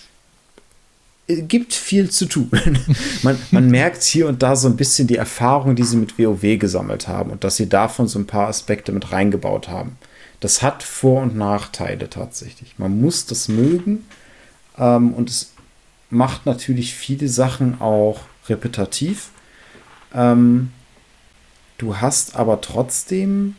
gibt 1.27 1.73
viel 1.73 2.09
zu 2.09 2.25
tun. 2.25 2.49
man, 3.23 3.37
man 3.51 3.69
merkt 3.69 4.03
hier 4.03 4.27
und 4.27 4.41
da 4.41 4.55
so 4.55 4.67
ein 4.67 4.75
bisschen 4.75 5.07
die 5.07 5.17
Erfahrung, 5.17 5.75
die 5.75 5.83
sie 5.83 5.97
mit 5.97 6.17
WoW 6.17 6.57
gesammelt 6.57 7.07
haben 7.07 7.29
und 7.31 7.43
dass 7.43 7.55
sie 7.55 7.69
davon 7.69 8.07
so 8.07 8.17
ein 8.17 8.25
paar 8.25 8.47
Aspekte 8.47 8.91
mit 8.91 9.11
reingebaut 9.11 9.69
haben. 9.69 9.97
Das 10.39 10.61
hat 10.61 10.81
Vor- 10.81 11.21
und 11.21 11.35
Nachteile 11.35 12.09
tatsächlich. 12.09 12.79
Man 12.79 12.99
muss 12.99 13.25
das 13.27 13.47
mögen 13.47 14.05
ähm, 14.77 15.13
und 15.13 15.29
es 15.29 15.51
macht 16.09 16.45
natürlich 16.47 16.95
viele 16.95 17.27
Sachen 17.27 17.79
auch 17.79 18.21
repetitiv. 18.47 19.29
Ähm, 20.13 20.71
Du 21.79 21.95
hast 21.97 22.35
aber 22.35 22.59
trotzdem 22.59 23.55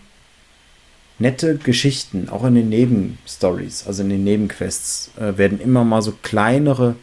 nette 1.19 1.57
Geschichten, 1.57 2.29
auch 2.29 2.45
in 2.45 2.55
den 2.55 2.69
Nebenstories, 2.69 3.87
also 3.87 4.03
in 4.03 4.11
den 4.11 4.25
Nebenquests, 4.25 5.11
äh, 5.19 5.39
werden 5.39 5.59
immer 5.59 5.85
mal 5.85 6.03
so 6.03 6.13
kleinere 6.23 6.97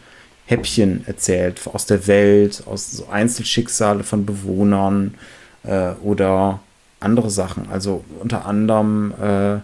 Häppchen 0.46 1.06
erzählt 1.08 1.60
aus 1.74 1.88
der 1.88 2.06
Welt, 2.06 2.64
aus 2.68 2.92
so 2.92 3.08
Einzelschicksale 3.10 4.04
von 4.04 4.28
Bewohnern 4.28 5.16
äh, 5.64 5.94
oder 6.04 6.60
andere 7.00 7.32
Sachen. 7.32 7.68
Also 7.72 8.06
unter 8.20 8.46
anderem 8.46 9.12
äh, 9.20 9.60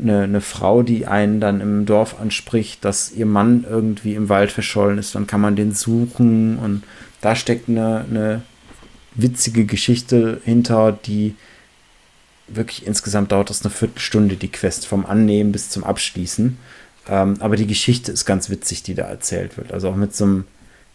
eine, 0.00 0.22
eine 0.22 0.40
Frau, 0.42 0.82
die 0.82 1.06
einen 1.06 1.40
dann 1.40 1.62
im 1.62 1.86
Dorf 1.86 2.20
anspricht, 2.20 2.84
dass 2.84 3.10
ihr 3.12 3.26
Mann 3.26 3.64
irgendwie 3.68 4.14
im 4.14 4.28
Wald 4.28 4.52
verschollen 4.52 4.98
ist, 4.98 5.14
dann 5.14 5.26
kann 5.26 5.40
man 5.40 5.56
den 5.56 5.72
suchen 5.72 6.58
und 6.58 6.84
da 7.22 7.34
steckt 7.34 7.70
eine, 7.70 8.04
eine 8.08 8.42
witzige 9.18 9.66
Geschichte 9.66 10.40
hinter, 10.44 10.92
die 10.92 11.34
wirklich 12.46 12.86
insgesamt 12.86 13.32
dauert 13.32 13.50
das 13.50 13.62
eine 13.62 13.70
Viertelstunde, 13.70 14.36
die 14.36 14.50
Quest 14.50 14.86
vom 14.86 15.04
Annehmen 15.04 15.52
bis 15.52 15.70
zum 15.70 15.84
Abschließen. 15.84 16.58
Ähm, 17.08 17.36
aber 17.40 17.56
die 17.56 17.66
Geschichte 17.66 18.12
ist 18.12 18.24
ganz 18.24 18.48
witzig, 18.48 18.82
die 18.82 18.94
da 18.94 19.04
erzählt 19.04 19.56
wird. 19.56 19.72
Also 19.72 19.90
auch 19.90 19.96
mit 19.96 20.14
so 20.14 20.24
einem 20.24 20.44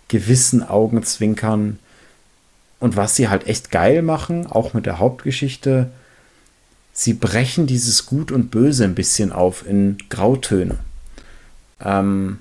gewissen 0.07 0.63
Augenzwinkern. 0.63 1.79
Und 2.79 2.95
was 2.95 3.15
sie 3.15 3.29
halt 3.29 3.47
echt 3.47 3.71
geil 3.71 4.01
machen, 4.01 4.47
auch 4.47 4.73
mit 4.73 4.85
der 4.85 4.99
Hauptgeschichte, 4.99 5.91
sie 6.91 7.13
brechen 7.13 7.67
dieses 7.67 8.05
Gut 8.05 8.31
und 8.31 8.51
Böse 8.51 8.83
ein 8.83 8.95
bisschen 8.95 9.31
auf 9.31 9.65
in 9.67 9.97
Grautöne. 10.09 10.77
Ähm, 11.81 12.39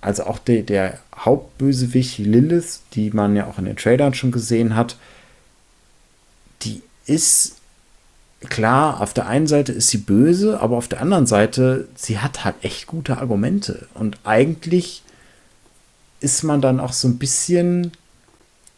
also 0.00 0.24
auch 0.24 0.38
der, 0.38 0.62
der 0.62 0.98
Hauptbösewicht 1.16 2.18
Lilith, 2.18 2.80
die 2.92 3.10
man 3.10 3.36
ja 3.36 3.46
auch 3.46 3.58
in 3.58 3.64
den 3.64 3.76
Trailern 3.76 4.14
schon 4.14 4.30
gesehen 4.30 4.76
hat, 4.76 4.96
die 6.62 6.82
ist 7.06 7.56
klar, 8.40 9.00
auf 9.00 9.14
der 9.14 9.26
einen 9.26 9.46
Seite 9.46 9.72
ist 9.72 9.88
sie 9.88 9.98
böse, 9.98 10.60
aber 10.60 10.76
auf 10.76 10.88
der 10.88 11.00
anderen 11.00 11.26
Seite, 11.26 11.88
sie 11.94 12.18
hat 12.18 12.44
halt 12.44 12.56
echt 12.62 12.86
gute 12.86 13.18
Argumente. 13.18 13.88
Und 13.94 14.18
eigentlich 14.24 15.02
ist 16.20 16.42
man 16.42 16.60
dann 16.60 16.80
auch 16.80 16.92
so 16.92 17.08
ein 17.08 17.18
bisschen 17.18 17.92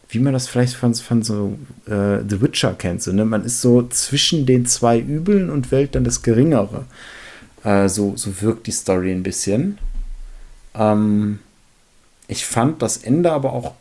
wie 0.09 0.19
man 0.19 0.33
das 0.33 0.47
vielleicht 0.47 0.73
von, 0.73 0.95
von 0.95 1.21
so 1.21 1.57
äh, 1.85 2.19
The 2.27 2.41
Witcher 2.41 2.73
kennt. 2.73 3.03
So, 3.03 3.13
ne? 3.13 3.25
Man 3.25 3.45
ist 3.45 3.61
so 3.61 3.87
zwischen 3.87 4.45
den 4.47 4.65
zwei 4.65 4.99
Übeln 4.99 5.51
und 5.51 5.71
wählt 5.71 5.93
dann 5.93 6.03
das 6.03 6.23
Geringere. 6.23 6.85
Äh, 7.63 7.87
so, 7.89 8.17
so 8.17 8.41
wirkt 8.41 8.65
die 8.65 8.71
Story 8.71 9.11
ein 9.11 9.21
bisschen. 9.21 9.77
Ähm, 10.79 11.39
ich 12.27 12.45
fand 12.45 12.81
das 12.81 12.97
Ende 12.97 13.31
aber 13.31 13.53
auch, 13.53 13.73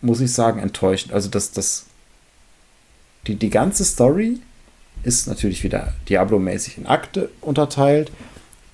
muss 0.00 0.20
ich 0.20 0.32
sagen, 0.32 0.58
enttäuschend. 0.60 1.12
Also, 1.12 1.28
dass 1.28 1.52
das, 1.52 1.86
die, 3.26 3.36
die 3.36 3.50
ganze 3.50 3.84
Story 3.84 4.40
ist 5.02 5.28
natürlich 5.28 5.62
wieder 5.62 5.94
Diablo-mäßig 6.08 6.78
in 6.78 6.86
Akte 6.86 7.30
unterteilt, 7.40 8.10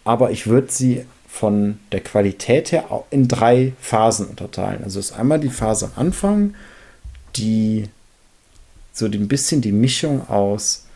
aber 0.04 0.30
ich 0.30 0.46
würde 0.46 0.70
sie 0.70 1.04
von 1.28 1.78
der 1.92 2.00
Qualität 2.00 2.72
her 2.72 3.04
in 3.10 3.28
drei 3.28 3.74
Phasen 3.80 4.26
unterteilen. 4.26 4.82
Also 4.82 4.98
ist 4.98 5.12
einmal 5.12 5.38
die 5.38 5.50
Phase 5.50 5.86
am 5.86 6.06
Anfang, 6.06 6.54
die 7.36 7.88
so 8.92 9.04
ein 9.04 9.28
bisschen 9.28 9.60
die 9.60 9.72
Mischung 9.72 10.28
aus, 10.30 10.86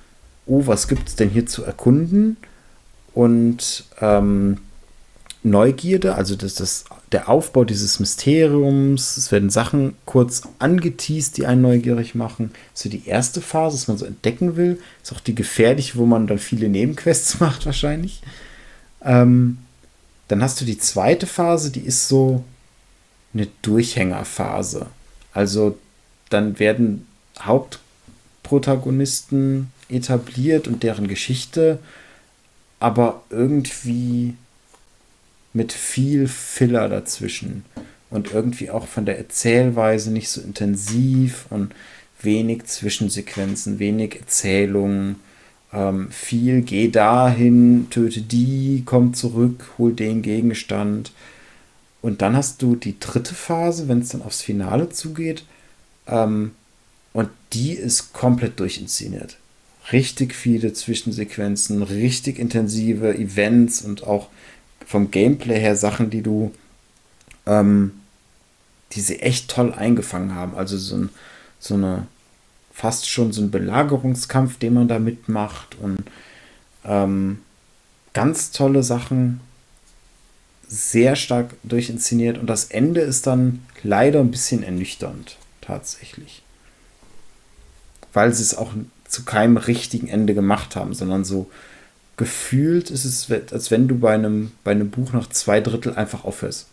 oh, 0.46 0.66
was 0.66 0.88
gibt 0.88 1.08
es 1.08 1.16
denn 1.16 1.28
hier 1.28 1.46
zu 1.46 1.64
erkunden 1.64 2.38
und 3.12 3.84
ähm, 4.00 4.58
Neugierde, 5.42 6.16
also 6.16 6.36
das, 6.36 6.54
das, 6.54 6.84
der 7.12 7.30
Aufbau 7.30 7.64
dieses 7.64 7.98
Mysteriums, 7.98 9.16
es 9.16 9.32
werden 9.32 9.48
Sachen 9.48 9.94
kurz 10.04 10.42
angeteased, 10.58 11.38
die 11.38 11.46
einen 11.46 11.62
neugierig 11.62 12.14
machen. 12.14 12.52
So 12.74 12.90
die 12.90 13.06
erste 13.06 13.40
Phase, 13.40 13.76
dass 13.76 13.88
man 13.88 13.96
so 13.96 14.04
entdecken 14.04 14.56
will, 14.56 14.78
ist 15.02 15.12
auch 15.12 15.20
die 15.20 15.34
gefährliche, 15.34 15.96
wo 15.96 16.04
man 16.04 16.26
dann 16.26 16.38
viele 16.38 16.68
Nebenquests 16.68 17.40
macht 17.40 17.64
wahrscheinlich. 17.64 18.20
Ähm, 19.02 19.56
dann 20.28 20.42
hast 20.42 20.60
du 20.60 20.66
die 20.66 20.78
zweite 20.78 21.26
Phase, 21.26 21.70
die 21.70 21.80
ist 21.80 22.08
so 22.08 22.44
eine 23.32 23.48
Durchhängerphase. 23.62 24.88
Also 25.32 25.78
dann 26.28 26.58
werden 26.58 27.06
Hauptprotagonisten 27.40 29.72
etabliert 29.88 30.68
und 30.68 30.82
deren 30.82 31.08
Geschichte, 31.08 31.78
aber 32.78 33.22
irgendwie 33.30 34.34
mit 35.52 35.72
viel 35.72 36.28
Filler 36.28 36.88
dazwischen 36.88 37.64
und 38.10 38.32
irgendwie 38.32 38.70
auch 38.70 38.86
von 38.86 39.06
der 39.06 39.18
Erzählweise 39.18 40.10
nicht 40.10 40.28
so 40.28 40.40
intensiv 40.40 41.46
und 41.50 41.74
wenig 42.22 42.64
Zwischensequenzen, 42.64 43.78
wenig 43.78 44.16
Erzählungen, 44.16 45.16
ähm, 45.72 46.10
viel 46.10 46.62
geh 46.62 46.88
dahin, 46.88 47.88
töte 47.90 48.22
die, 48.22 48.82
komm 48.84 49.14
zurück, 49.14 49.70
hol 49.78 49.92
den 49.92 50.22
Gegenstand. 50.22 51.12
Und 52.02 52.22
dann 52.22 52.36
hast 52.36 52.62
du 52.62 52.76
die 52.76 52.98
dritte 52.98 53.34
Phase, 53.34 53.88
wenn 53.88 54.00
es 54.00 54.08
dann 54.10 54.22
aufs 54.22 54.42
Finale 54.42 54.88
zugeht, 54.88 55.44
ähm, 56.06 56.52
und 57.12 57.28
die 57.52 57.72
ist 57.72 58.12
komplett 58.12 58.58
durchinszeniert. 58.60 59.36
Richtig 59.92 60.34
viele 60.34 60.72
Zwischensequenzen, 60.72 61.82
richtig 61.82 62.38
intensive 62.38 63.14
Events 63.16 63.82
und 63.82 64.04
auch 64.06 64.28
vom 64.90 65.12
Gameplay 65.12 65.60
her 65.60 65.76
Sachen, 65.76 66.10
die 66.10 66.20
du, 66.20 66.50
ähm, 67.46 67.92
die 68.90 69.00
sie 69.00 69.20
echt 69.20 69.48
toll 69.48 69.72
eingefangen 69.72 70.34
haben. 70.34 70.56
Also 70.56 70.76
so, 70.78 70.96
ein, 70.96 71.10
so 71.60 71.74
eine, 71.74 72.08
fast 72.72 73.08
schon 73.08 73.30
so 73.30 73.40
ein 73.40 73.52
Belagerungskampf, 73.52 74.58
den 74.58 74.74
man 74.74 74.88
da 74.88 74.98
mitmacht 74.98 75.76
und 75.80 76.02
ähm, 76.84 77.38
ganz 78.14 78.50
tolle 78.50 78.82
Sachen, 78.82 79.40
sehr 80.66 81.14
stark 81.14 81.54
durchinszeniert 81.62 82.36
und 82.38 82.48
das 82.48 82.64
Ende 82.64 83.00
ist 83.00 83.28
dann 83.28 83.62
leider 83.84 84.18
ein 84.18 84.32
bisschen 84.32 84.64
ernüchternd 84.64 85.36
tatsächlich. 85.60 86.42
Weil 88.12 88.34
sie 88.34 88.42
es 88.42 88.56
auch 88.56 88.72
zu 89.06 89.24
keinem 89.24 89.56
richtigen 89.56 90.08
Ende 90.08 90.34
gemacht 90.34 90.74
haben, 90.74 90.94
sondern 90.94 91.24
so 91.24 91.48
gefühlt 92.20 92.90
ist 92.90 93.06
es, 93.06 93.28
als 93.50 93.70
wenn 93.70 93.88
du 93.88 93.98
bei 93.98 94.12
einem, 94.12 94.52
bei 94.62 94.72
einem 94.72 94.90
Buch 94.90 95.14
nach 95.14 95.30
zwei 95.30 95.62
Drittel 95.62 95.94
einfach 95.94 96.24
aufhörst. 96.24 96.66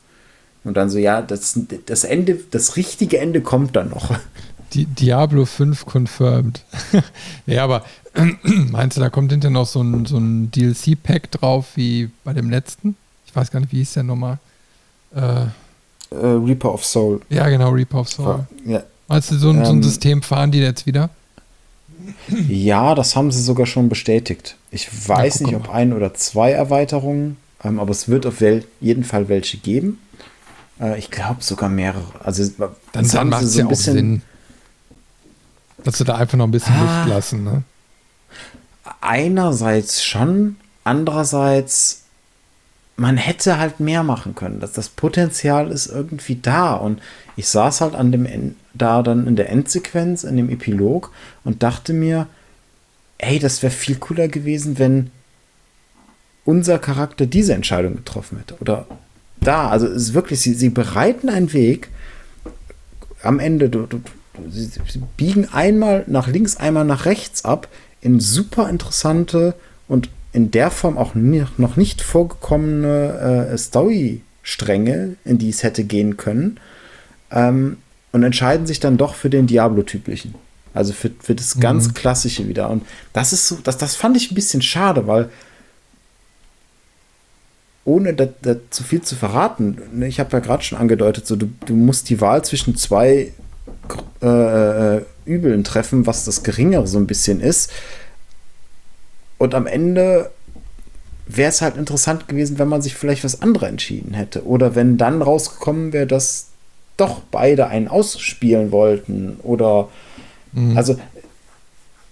Und 0.65 0.75
dann 0.75 0.89
so, 0.89 0.97
ja, 0.97 1.21
das, 1.21 1.57
das 1.85 2.03
Ende, 2.03 2.37
das 2.51 2.75
richtige 2.75 3.17
Ende 3.17 3.39
kommt 3.39 3.77
dann 3.77 3.89
noch. 3.89 4.13
Die 4.73 4.85
Diablo 4.85 5.45
5 5.45 5.85
confirmed. 5.85 6.65
ja, 7.45 7.63
aber 7.63 7.85
meinst 8.43 8.97
du, 8.97 9.01
da 9.01 9.09
kommt 9.09 9.31
hinterher 9.31 9.53
noch 9.53 9.67
so 9.67 9.81
ein, 9.81 10.05
so 10.05 10.17
ein 10.17 10.51
DLC-Pack 10.51 11.31
drauf 11.31 11.67
wie 11.75 12.09
bei 12.25 12.33
dem 12.33 12.49
letzten? 12.49 12.97
Ich 13.25 13.33
weiß 13.33 13.49
gar 13.49 13.61
nicht, 13.61 13.71
wie 13.71 13.77
hieß 13.77 13.93
der 13.93 14.03
nochmal? 14.03 14.39
Äh, 15.15 15.21
äh, 15.21 15.45
Reaper 16.11 16.73
of 16.73 16.83
Soul. 16.83 17.21
Ja, 17.29 17.47
genau, 17.47 17.69
Reaper 17.69 18.01
of 18.01 18.09
Soul. 18.09 18.45
Ja. 18.65 18.83
Meinst 19.07 19.31
du, 19.31 19.35
so, 19.37 19.51
ähm, 19.51 19.63
so 19.63 19.71
ein 19.71 19.77
ähm, 19.77 19.83
System 19.83 20.21
fahren 20.21 20.51
die 20.51 20.59
jetzt 20.59 20.85
wieder? 20.85 21.09
Ja, 22.47 22.95
das 22.95 23.15
haben 23.15 23.31
sie 23.31 23.41
sogar 23.41 23.65
schon 23.65 23.89
bestätigt. 23.89 24.57
Ich 24.71 24.89
weiß 25.07 25.39
ja, 25.39 25.47
nicht, 25.47 25.55
ob 25.55 25.69
ein 25.69 25.93
oder 25.93 26.13
zwei 26.13 26.51
Erweiterungen, 26.51 27.37
ähm, 27.63 27.79
aber 27.79 27.91
es 27.91 28.07
wird 28.07 28.25
auf 28.25 28.41
jeden 28.81 29.03
Fall 29.03 29.29
welche 29.29 29.57
geben. 29.57 29.99
Äh, 30.79 30.99
ich 30.99 31.11
glaube 31.11 31.43
sogar 31.43 31.69
mehrere. 31.69 32.03
Also 32.23 32.49
dann, 32.91 33.07
dann 33.07 33.29
macht 33.29 33.43
es 33.43 33.53
so 33.53 33.59
ja 33.59 33.65
auch 33.65 33.73
Sinn, 33.73 34.21
dass 35.83 35.97
sie 35.97 36.05
da 36.05 36.15
einfach 36.15 36.37
noch 36.37 36.45
ein 36.45 36.51
bisschen 36.51 36.75
ah, 36.75 37.03
Luft 37.03 37.09
lassen. 37.09 37.43
Ne? 37.43 37.63
Einerseits 39.01 40.03
schon, 40.03 40.57
andererseits 40.83 42.03
man 42.97 43.15
hätte 43.15 43.59
halt 43.59 43.79
mehr 43.79 44.03
machen 44.03 44.35
können. 44.35 44.59
Das, 44.59 44.73
das 44.73 44.89
Potenzial 44.89 45.71
ist 45.71 45.87
irgendwie 45.87 46.35
da. 46.35 46.73
Und 46.73 46.99
ich 47.35 47.47
saß 47.47 47.81
halt 47.81 47.95
an 47.95 48.11
dem 48.11 48.25
End, 48.25 48.55
da 48.73 49.03
dann 49.03 49.27
in 49.27 49.35
der 49.35 49.49
Endsequenz, 49.49 50.23
in 50.23 50.35
dem 50.35 50.49
Epilog 50.49 51.11
und 51.43 51.63
dachte 51.63 51.93
mir, 51.93 52.27
ey, 53.19 53.39
das 53.39 53.61
wäre 53.63 53.71
viel 53.71 53.95
cooler 53.97 54.27
gewesen, 54.27 54.79
wenn 54.79 55.11
unser 56.43 56.79
Charakter 56.79 57.25
diese 57.25 57.53
Entscheidung 57.53 57.95
getroffen 57.95 58.39
hätte. 58.39 58.55
Oder 58.61 58.87
da, 59.39 59.69
also 59.69 59.85
es 59.85 60.03
ist 60.03 60.13
wirklich, 60.13 60.39
sie, 60.39 60.53
sie 60.53 60.69
bereiten 60.69 61.29
einen 61.29 61.53
Weg. 61.53 61.89
Am 63.21 63.39
Ende, 63.39 63.69
du, 63.69 63.85
du, 63.85 64.01
sie, 64.49 64.65
sie 64.65 65.01
biegen 65.17 65.49
einmal 65.53 66.03
nach 66.07 66.27
links, 66.27 66.57
einmal 66.57 66.85
nach 66.85 67.05
rechts 67.05 67.45
ab 67.45 67.67
in 68.01 68.19
super 68.19 68.69
interessante 68.69 69.53
und 69.87 70.09
in 70.33 70.51
der 70.51 70.71
Form 70.71 70.97
auch 70.97 71.15
noch 71.15 71.77
nicht 71.77 72.01
vorgekommene 72.01 73.49
äh, 73.51 73.57
Story-Stränge, 73.57 75.15
in 75.25 75.37
die 75.37 75.49
es 75.49 75.63
hätte 75.63 75.83
gehen 75.83 76.17
können, 76.17 76.59
ähm, 77.31 77.77
und 78.11 78.23
entscheiden 78.23 78.67
sich 78.67 78.79
dann 78.79 78.97
doch 78.97 79.15
für 79.15 79.29
den 79.29 79.47
Diablo-typischen. 79.47 80.35
Also 80.73 80.93
für, 80.93 81.11
für 81.19 81.35
das 81.35 81.55
mhm. 81.55 81.61
ganz 81.61 81.93
Klassische 81.93 82.47
wieder. 82.47 82.69
Und 82.69 82.85
das 83.13 83.33
ist 83.33 83.47
so, 83.47 83.57
das, 83.63 83.77
das 83.77 83.95
fand 83.95 84.15
ich 84.15 84.31
ein 84.31 84.35
bisschen 84.35 84.61
schade, 84.61 85.07
weil 85.07 85.29
ohne 87.83 88.13
da, 88.13 88.27
da 88.41 88.57
zu 88.69 88.83
viel 88.83 89.01
zu 89.01 89.15
verraten, 89.15 89.77
ne, 89.93 90.07
ich 90.07 90.19
habe 90.19 90.31
ja 90.33 90.39
gerade 90.39 90.61
schon 90.61 90.77
angedeutet, 90.77 91.25
so 91.25 91.35
du, 91.35 91.49
du 91.65 91.73
musst 91.73 92.09
die 92.09 92.19
Wahl 92.19 92.43
zwischen 92.43 92.75
zwei 92.75 93.31
äh, 94.21 94.97
äh, 94.97 95.05
Übeln 95.25 95.63
treffen, 95.63 96.05
was 96.05 96.25
das 96.25 96.43
Geringere 96.43 96.85
so 96.85 96.97
ein 96.97 97.07
bisschen 97.07 97.39
ist. 97.39 97.71
Und 99.37 99.53
am 99.53 99.67
Ende 99.67 100.31
wäre 101.27 101.49
es 101.49 101.61
halt 101.61 101.77
interessant 101.77 102.27
gewesen, 102.27 102.57
wenn 102.57 102.67
man 102.67 102.81
sich 102.81 102.95
vielleicht 102.95 103.23
was 103.23 103.41
anderes 103.41 103.69
entschieden 103.69 104.13
hätte. 104.13 104.45
Oder 104.45 104.75
wenn 104.75 104.97
dann 104.97 105.21
rausgekommen 105.21 105.93
wäre, 105.93 106.07
dass 106.07 106.47
doch 106.95 107.21
beide 107.31 107.67
einen 107.67 107.87
ausspielen 107.87 108.71
wollten. 108.71 109.37
Oder 109.43 109.89
mhm. 110.53 110.77
also 110.77 110.97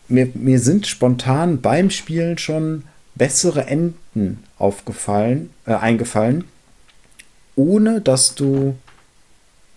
mir, 0.07 0.29
mir 0.33 0.59
sind 0.59 0.85
spontan 0.87 1.61
beim 1.61 1.89
Spielen 1.89 2.37
schon 2.37 2.83
bessere 3.15 3.65
Enden 3.65 4.43
aufgefallen, 4.57 5.49
äh, 5.65 5.73
eingefallen, 5.73 6.45
ohne 7.55 8.01
dass 8.01 8.35
du 8.35 8.75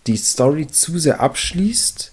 die 0.07 0.17
Story 0.17 0.67
zu 0.67 0.99
sehr 0.99 1.21
abschließt. 1.21 2.13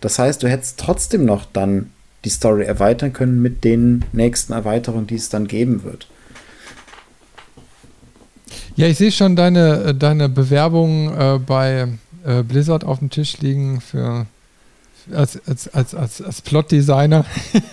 Das 0.00 0.18
heißt, 0.18 0.42
du 0.42 0.48
hättest 0.48 0.78
trotzdem 0.78 1.24
noch 1.24 1.46
dann 1.52 1.90
die 2.24 2.30
Story 2.30 2.64
erweitern 2.64 3.12
können 3.12 3.40
mit 3.40 3.64
den 3.64 4.04
nächsten 4.12 4.52
Erweiterungen, 4.52 5.06
die 5.06 5.14
es 5.14 5.28
dann 5.28 5.46
geben 5.46 5.84
wird. 5.84 6.08
Ja, 8.76 8.86
ich 8.86 8.98
sehe 8.98 9.12
schon 9.12 9.36
deine, 9.36 9.82
äh, 9.82 9.94
deine 9.94 10.28
Bewerbung 10.28 11.16
äh, 11.16 11.38
bei 11.38 11.88
äh, 12.24 12.42
Blizzard 12.42 12.84
auf 12.84 12.98
dem 12.98 13.10
Tisch 13.10 13.38
liegen 13.38 13.80
für 13.80 14.26
als, 15.12 15.40
als, 15.46 15.68
als, 15.68 15.94
als, 15.94 16.22
als 16.22 16.40
Plot-Designer. 16.42 17.24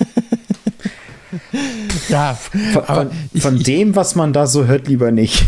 ja, 2.09 2.33
von, 2.33 2.83
von, 2.83 3.11
ich, 3.33 3.41
von 3.41 3.59
dem, 3.59 3.95
was 3.95 4.15
man 4.15 4.33
da 4.33 4.47
so 4.47 4.65
hört, 4.65 4.87
lieber 4.87 5.11
nicht. 5.11 5.45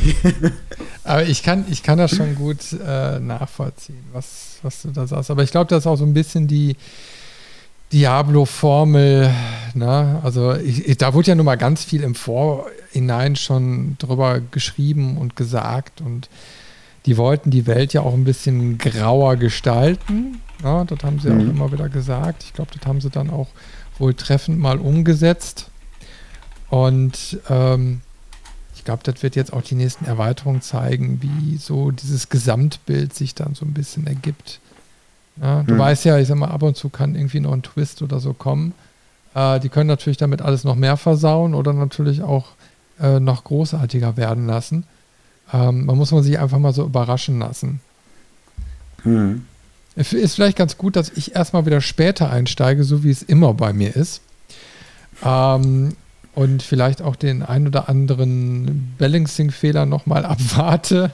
aber 1.03 1.23
ich 1.23 1.43
kann, 1.43 1.65
ich 1.69 1.83
kann 1.83 1.97
das 1.97 2.15
schon 2.15 2.35
gut 2.35 2.57
äh, 2.85 3.19
nachvollziehen, 3.19 4.03
was, 4.11 4.57
was 4.61 4.81
du 4.81 4.91
da 4.91 5.07
sagst. 5.07 5.31
Aber 5.31 5.43
ich 5.43 5.51
glaube, 5.51 5.69
das 5.69 5.79
ist 5.79 5.87
auch 5.87 5.95
so 5.95 6.05
ein 6.05 6.13
bisschen 6.13 6.47
die, 6.47 6.75
Diablo-Formel, 7.91 9.33
ne? 9.73 10.19
also 10.23 10.53
ich, 10.53 10.87
ich, 10.87 10.97
da 10.97 11.13
wurde 11.13 11.29
ja 11.29 11.35
nun 11.35 11.45
mal 11.45 11.55
ganz 11.55 11.83
viel 11.83 12.03
im 12.03 12.13
Vorhinein 12.13 13.35
schon 13.35 13.97
drüber 13.97 14.39
geschrieben 14.39 15.17
und 15.17 15.35
gesagt 15.35 16.01
und 16.01 16.29
die 17.05 17.17
wollten 17.17 17.49
die 17.49 17.65
Welt 17.65 17.93
ja 17.93 18.01
auch 18.01 18.13
ein 18.13 18.25
bisschen 18.25 18.77
grauer 18.77 19.37
gestalten. 19.37 20.41
Ne? 20.61 20.85
Das 20.87 20.99
haben 21.03 21.19
sie 21.19 21.29
mhm. 21.29 21.39
auch 21.39 21.53
immer 21.53 21.71
wieder 21.71 21.89
gesagt. 21.89 22.43
Ich 22.43 22.53
glaube, 22.53 22.71
das 22.77 22.87
haben 22.87 23.01
sie 23.01 23.09
dann 23.09 23.29
auch 23.29 23.47
wohl 23.97 24.13
treffend 24.13 24.59
mal 24.59 24.77
umgesetzt. 24.77 25.69
Und 26.69 27.39
ähm, 27.49 28.01
ich 28.75 28.83
glaube, 28.83 29.01
das 29.03 29.23
wird 29.23 29.35
jetzt 29.35 29.53
auch 29.53 29.63
die 29.63 29.75
nächsten 29.75 30.05
Erweiterungen 30.05 30.61
zeigen, 30.61 31.21
wie 31.21 31.57
so 31.57 31.91
dieses 31.91 32.29
Gesamtbild 32.29 33.13
sich 33.13 33.33
dann 33.33 33.55
so 33.55 33.65
ein 33.65 33.73
bisschen 33.73 34.05
ergibt. 34.05 34.59
Ja, 35.41 35.63
du 35.63 35.73
hm. 35.73 35.79
weißt 35.79 36.05
ja, 36.05 36.17
ich 36.17 36.27
sag 36.27 36.37
mal, 36.37 36.49
ab 36.49 36.63
und 36.63 36.75
zu 36.75 36.89
kann 36.89 37.15
irgendwie 37.15 37.39
noch 37.39 37.53
ein 37.53 37.63
Twist 37.63 38.01
oder 38.01 38.19
so 38.19 38.33
kommen. 38.33 38.73
Äh, 39.33 39.59
die 39.59 39.69
können 39.69 39.87
natürlich 39.87 40.17
damit 40.17 40.41
alles 40.41 40.63
noch 40.63 40.75
mehr 40.75 40.97
versauen 40.97 41.53
oder 41.53 41.73
natürlich 41.73 42.21
auch 42.21 42.47
äh, 42.99 43.19
noch 43.19 43.43
großartiger 43.43 44.17
werden 44.17 44.47
lassen. 44.47 44.85
Ähm, 45.53 45.85
man 45.85 45.97
muss 45.97 46.11
man 46.11 46.23
sich 46.23 46.39
einfach 46.39 46.59
mal 46.59 46.73
so 46.73 46.83
überraschen 46.83 47.39
lassen. 47.39 47.79
Hm. 49.03 49.45
Ist 49.95 50.35
vielleicht 50.35 50.57
ganz 50.57 50.77
gut, 50.77 50.95
dass 50.95 51.09
ich 51.09 51.35
erstmal 51.35 51.65
wieder 51.65 51.81
später 51.81 52.29
einsteige, 52.29 52.83
so 52.83 53.03
wie 53.03 53.09
es 53.09 53.23
immer 53.23 53.53
bei 53.53 53.73
mir 53.73 53.95
ist. 53.95 54.21
Ähm, 55.23 55.95
und 56.35 56.61
vielleicht 56.61 57.01
auch 57.01 57.15
den 57.15 57.43
ein 57.43 57.67
oder 57.67 57.89
anderen 57.89 58.93
Balancing-Fehler 58.97 59.85
nochmal 59.85 60.25
abwarte. 60.25 61.11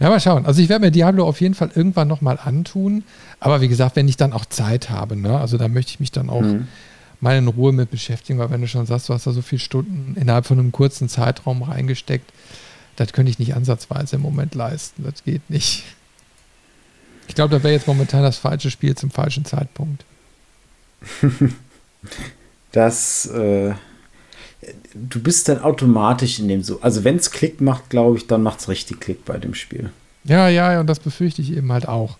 ja, 0.00 0.08
mal 0.08 0.20
schauen. 0.20 0.46
Also 0.46 0.60
ich 0.60 0.68
werde 0.68 0.84
mir 0.86 0.90
Diablo 0.90 1.26
auf 1.26 1.40
jeden 1.40 1.54
Fall 1.54 1.70
irgendwann 1.74 2.08
nochmal 2.08 2.38
antun. 2.42 3.04
Aber 3.40 3.60
wie 3.60 3.68
gesagt, 3.68 3.96
wenn 3.96 4.08
ich 4.08 4.16
dann 4.16 4.32
auch 4.32 4.44
Zeit 4.44 4.90
habe, 4.90 5.16
ne? 5.16 5.38
also 5.38 5.56
da 5.58 5.68
möchte 5.68 5.90
ich 5.90 6.00
mich 6.00 6.12
dann 6.12 6.30
auch 6.30 6.42
mhm. 6.42 6.68
mal 7.20 7.36
in 7.36 7.48
Ruhe 7.48 7.72
mit 7.72 7.90
beschäftigen, 7.90 8.38
weil 8.38 8.50
wenn 8.50 8.60
du 8.60 8.68
schon 8.68 8.86
sagst, 8.86 9.08
du 9.08 9.14
hast 9.14 9.26
da 9.26 9.32
so 9.32 9.42
viele 9.42 9.60
Stunden 9.60 10.16
innerhalb 10.20 10.46
von 10.46 10.58
einem 10.58 10.72
kurzen 10.72 11.08
Zeitraum 11.08 11.62
reingesteckt, 11.62 12.30
das 12.96 13.12
könnte 13.12 13.30
ich 13.30 13.38
nicht 13.38 13.54
ansatzweise 13.54 14.16
im 14.16 14.22
Moment 14.22 14.54
leisten. 14.54 15.04
Das 15.04 15.24
geht 15.24 15.48
nicht. 15.48 15.84
Ich 17.28 17.34
glaube, 17.34 17.56
da 17.56 17.62
wäre 17.62 17.72
jetzt 17.72 17.86
momentan 17.86 18.22
das 18.22 18.36
falsche 18.36 18.70
Spiel 18.70 18.94
zum 18.96 19.10
falschen 19.10 19.44
Zeitpunkt. 19.44 20.04
Das 22.72 23.26
äh, 23.26 23.74
du 24.94 25.20
bist 25.20 25.48
dann 25.48 25.62
automatisch 25.62 26.38
in 26.38 26.48
dem 26.48 26.62
so. 26.62 26.80
Also 26.80 27.04
wenn 27.04 27.16
es 27.16 27.30
Klick 27.30 27.60
macht, 27.60 27.90
glaube 27.90 28.16
ich, 28.16 28.26
dann 28.26 28.42
macht 28.42 28.60
es 28.60 28.68
richtig 28.68 29.00
Klick 29.00 29.24
bei 29.24 29.38
dem 29.38 29.54
Spiel. 29.54 29.90
Ja, 30.24 30.48
ja, 30.48 30.80
und 30.80 30.86
das 30.86 31.00
befürchte 31.00 31.42
ich 31.42 31.52
eben 31.56 31.72
halt 31.72 31.88
auch. 31.88 32.18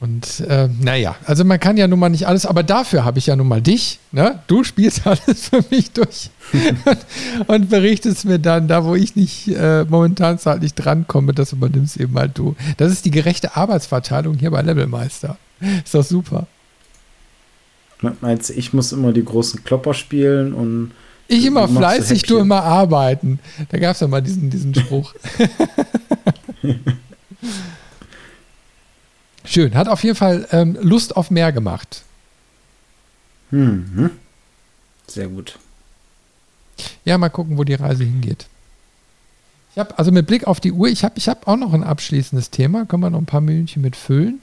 Und 0.00 0.40
äh, 0.48 0.68
naja, 0.80 1.14
also 1.26 1.44
man 1.44 1.60
kann 1.60 1.76
ja 1.76 1.86
nun 1.86 2.00
mal 2.00 2.08
nicht 2.08 2.26
alles, 2.26 2.44
aber 2.44 2.64
dafür 2.64 3.04
habe 3.04 3.20
ich 3.20 3.26
ja 3.28 3.36
nun 3.36 3.46
mal 3.46 3.62
dich. 3.62 4.00
Ne? 4.10 4.40
Du 4.48 4.64
spielst 4.64 5.02
alles 5.06 5.48
für 5.48 5.64
mich 5.70 5.92
durch 5.92 6.30
und, 6.52 6.98
und, 7.46 7.70
berichtest 7.70 8.24
mir 8.24 8.40
dann, 8.40 8.66
da 8.66 8.84
wo 8.84 8.96
ich 8.96 9.14
nicht 9.14 9.46
äh, 9.46 9.84
momentan 9.84 10.40
zeitlich 10.40 10.74
drankomme, 10.74 11.34
das 11.34 11.52
übernimmst 11.52 11.98
eben 11.98 12.18
halt 12.18 12.36
du. 12.36 12.56
Das 12.78 12.90
ist 12.90 13.04
die 13.04 13.12
gerechte 13.12 13.54
Arbeitsverteilung 13.54 14.38
hier 14.38 14.50
bei 14.50 14.62
Levelmeister. 14.62 15.38
Ist 15.84 15.94
doch 15.94 16.04
super. 16.04 16.48
Meinst 18.20 18.50
du, 18.50 18.54
ich 18.54 18.72
muss 18.72 18.90
immer 18.90 19.12
die 19.12 19.24
großen 19.24 19.62
Klopper 19.62 19.94
spielen 19.94 20.52
und 20.52 20.90
ich 21.32 21.46
immer 21.46 21.68
fleißig, 21.68 22.22
du 22.24 22.38
immer 22.38 22.62
arbeiten. 22.62 23.40
Da 23.70 23.78
gab 23.78 23.94
es 23.94 24.00
ja 24.00 24.08
mal 24.08 24.22
diesen, 24.22 24.50
diesen 24.50 24.74
Spruch. 24.74 25.14
Schön, 29.44 29.74
hat 29.74 29.88
auf 29.88 30.04
jeden 30.04 30.16
Fall 30.16 30.46
ähm, 30.52 30.78
Lust 30.80 31.16
auf 31.16 31.30
mehr 31.30 31.52
gemacht. 31.52 32.02
Mhm. 33.50 34.10
Sehr 35.06 35.28
gut. 35.28 35.58
Ja, 37.04 37.18
mal 37.18 37.28
gucken, 37.28 37.58
wo 37.58 37.64
die 37.64 37.74
Reise 37.74 38.04
hingeht. 38.04 38.46
Ich 39.72 39.78
habe 39.78 39.98
also 39.98 40.12
mit 40.12 40.26
Blick 40.26 40.46
auf 40.46 40.60
die 40.60 40.72
Uhr, 40.72 40.88
ich 40.88 41.02
habe 41.04 41.14
ich 41.16 41.28
hab 41.28 41.48
auch 41.48 41.56
noch 41.56 41.72
ein 41.72 41.82
abschließendes 41.82 42.50
Thema, 42.50 42.84
können 42.86 43.02
wir 43.02 43.10
noch 43.10 43.18
ein 43.18 43.26
paar 43.26 43.40
Minuten 43.40 43.80
mit 43.80 43.96
füllen. 43.96 44.40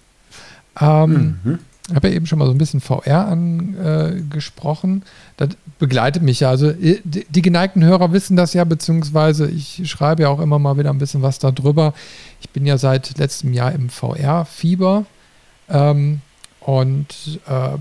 Ähm, 0.80 1.40
mhm 1.44 1.60
habe 1.96 2.10
ja 2.10 2.16
eben 2.16 2.26
schon 2.26 2.40
mal 2.40 2.46
so 2.46 2.52
ein 2.52 2.58
bisschen 2.58 2.82
VR 2.82 3.28
angesprochen. 3.28 5.04
das 5.38 5.50
begleitet 5.78 6.22
mich 6.22 6.42
ja. 6.42 6.50
Also 6.50 6.74
die 6.74 7.42
geneigten 7.42 7.84
Hörer 7.84 8.12
wissen 8.12 8.36
das 8.36 8.54
ja, 8.54 8.64
beziehungsweise 8.64 9.50
ich 9.50 9.90
schreibe 9.90 10.24
ja 10.24 10.30
auch 10.30 10.40
immer 10.40 10.60
mal 10.60 10.78
wieder 10.78 10.90
ein 10.90 10.98
bisschen 10.98 11.22
was 11.22 11.40
darüber. 11.40 11.94
Ich 12.42 12.50
bin 12.50 12.66
ja 12.66 12.78
seit 12.78 13.18
letztem 13.18 13.54
Jahr 13.54 13.72
im 13.72 13.90
VR-Fieber 13.90 15.06
ähm, 15.70 16.22
und 16.60 17.40
äh, 17.48 17.78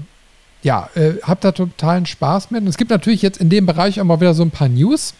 ja, 0.63 0.89
äh, 0.95 1.15
habe 1.23 1.41
da 1.41 1.53
totalen 1.53 2.07
Spaß 2.07 2.51
mit. 2.51 2.63
Und 2.63 2.69
es 2.69 2.77
gibt 2.77 2.91
natürlich 2.91 3.23
jetzt 3.23 3.39
in 3.39 3.51
dem 3.51 3.67
Bereich 3.67 4.01
auch 4.01 4.05
mal 4.05 4.21
wieder 4.21 4.35
so 4.35 4.43
ein 4.43 4.51
paar 4.51 4.69
News, 4.69 5.15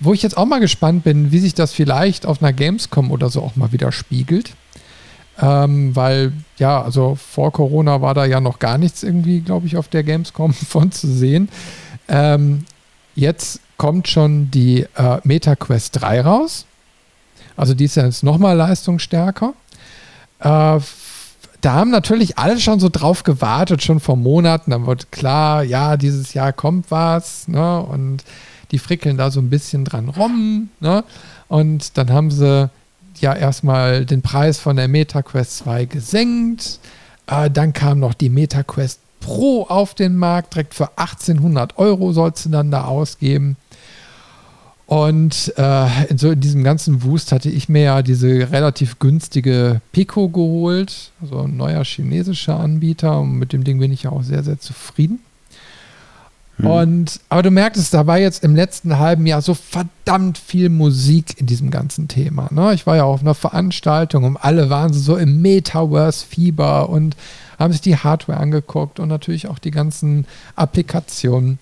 wo 0.00 0.12
ich 0.12 0.22
jetzt 0.22 0.36
auch 0.36 0.46
mal 0.46 0.60
gespannt 0.60 1.04
bin, 1.04 1.32
wie 1.32 1.38
sich 1.38 1.54
das 1.54 1.72
vielleicht 1.72 2.26
auf 2.26 2.42
einer 2.42 2.52
Gamescom 2.52 3.10
oder 3.10 3.30
so 3.30 3.42
auch 3.42 3.56
mal 3.56 3.72
wieder 3.72 3.92
spiegelt. 3.92 4.52
Ähm, 5.40 5.94
weil, 5.94 6.32
ja, 6.58 6.82
also 6.82 7.14
vor 7.14 7.52
Corona 7.52 8.02
war 8.02 8.14
da 8.14 8.24
ja 8.24 8.40
noch 8.40 8.58
gar 8.58 8.76
nichts 8.76 9.02
irgendwie, 9.02 9.40
glaube 9.40 9.66
ich, 9.66 9.76
auf 9.76 9.88
der 9.88 10.02
Gamescom 10.02 10.52
von 10.68 10.90
zu 10.90 11.06
sehen. 11.06 11.48
Ähm, 12.08 12.64
jetzt 13.14 13.60
kommt 13.76 14.08
schon 14.08 14.50
die 14.50 14.86
äh, 14.96 15.20
MetaQuest 15.22 16.00
3 16.00 16.22
raus. 16.22 16.66
Also 17.56 17.74
die 17.74 17.84
ist 17.84 17.96
ja 17.96 18.04
jetzt 18.04 18.22
nochmal 18.22 18.56
leistungsstärker. 18.56 19.54
Äh, 20.40 20.80
da 21.60 21.72
haben 21.72 21.90
natürlich 21.90 22.38
alle 22.38 22.60
schon 22.60 22.78
so 22.78 22.88
drauf 22.88 23.24
gewartet, 23.24 23.82
schon 23.82 24.00
vor 24.00 24.16
Monaten. 24.16 24.70
Dann 24.70 24.86
wird 24.86 25.10
klar, 25.10 25.62
ja, 25.64 25.96
dieses 25.96 26.34
Jahr 26.34 26.52
kommt 26.52 26.90
was. 26.90 27.48
Ne? 27.48 27.80
Und 27.80 28.24
die 28.70 28.78
frickeln 28.78 29.16
da 29.16 29.30
so 29.30 29.40
ein 29.40 29.50
bisschen 29.50 29.84
dran 29.84 30.08
rum. 30.08 30.70
Ne? 30.80 31.04
Und 31.48 31.96
dann 31.98 32.12
haben 32.12 32.30
sie 32.30 32.70
ja 33.20 33.34
erstmal 33.34 34.04
den 34.04 34.22
Preis 34.22 34.58
von 34.58 34.76
der 34.76 34.88
MetaQuest 34.88 35.58
2 35.58 35.84
gesenkt. 35.86 36.80
Äh, 37.26 37.50
dann 37.50 37.72
kam 37.72 38.00
noch 38.00 38.14
die 38.14 38.28
MetaQuest 38.28 39.00
Pro 39.20 39.64
auf 39.68 39.94
den 39.94 40.16
Markt. 40.16 40.54
Direkt 40.54 40.74
für 40.74 40.96
1800 40.96 41.78
Euro 41.78 42.12
sollst 42.12 42.46
du 42.46 42.50
dann 42.50 42.70
da 42.70 42.84
ausgeben. 42.84 43.56
Und 44.86 45.52
äh, 45.58 46.06
in, 46.08 46.16
so 46.16 46.30
in 46.30 46.40
diesem 46.40 46.64
ganzen 46.64 47.02
Wust 47.02 47.32
hatte 47.32 47.50
ich 47.50 47.68
mir 47.68 47.82
ja 47.82 48.02
diese 48.02 48.50
relativ 48.50 48.98
günstige 48.98 49.82
Pico 49.92 50.30
geholt, 50.30 51.12
also 51.20 51.40
ein 51.42 51.58
neuer 51.58 51.84
chinesischer 51.84 52.58
Anbieter. 52.58 53.20
Und 53.20 53.38
mit 53.38 53.52
dem 53.52 53.64
Ding 53.64 53.78
bin 53.80 53.92
ich 53.92 54.04
ja 54.04 54.12
auch 54.12 54.22
sehr, 54.22 54.42
sehr 54.42 54.58
zufrieden. 54.58 55.18
Hm. 56.58 56.66
Und, 56.66 57.20
aber 57.28 57.42
du 57.42 57.50
merktest, 57.50 57.94
da 57.94 58.06
war 58.06 58.18
jetzt 58.18 58.44
im 58.44 58.54
letzten 58.54 58.98
halben 58.98 59.26
Jahr 59.26 59.42
so 59.42 59.54
verdammt 59.54 60.38
viel 60.38 60.68
Musik 60.68 61.38
in 61.40 61.46
diesem 61.46 61.70
ganzen 61.70 62.08
Thema. 62.08 62.48
Ne? 62.50 62.74
Ich 62.74 62.86
war 62.86 62.96
ja 62.96 63.04
auf 63.04 63.20
einer 63.20 63.34
Veranstaltung 63.34 64.24
und 64.24 64.36
alle 64.36 64.68
waren 64.70 64.92
so 64.92 65.16
im 65.16 65.40
Metaverse-Fieber 65.40 66.88
und 66.88 67.16
haben 67.58 67.72
sich 67.72 67.80
die 67.80 67.96
Hardware 67.96 68.38
angeguckt 68.38 69.00
und 69.00 69.08
natürlich 69.08 69.48
auch 69.48 69.58
die 69.58 69.70
ganzen 69.70 70.26
Applikationen. 70.56 71.58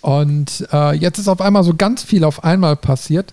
Und 0.00 0.66
äh, 0.72 0.96
jetzt 0.96 1.18
ist 1.18 1.28
auf 1.28 1.40
einmal 1.40 1.62
so 1.62 1.74
ganz 1.74 2.02
viel 2.02 2.24
auf 2.24 2.44
einmal 2.44 2.76
passiert. 2.76 3.32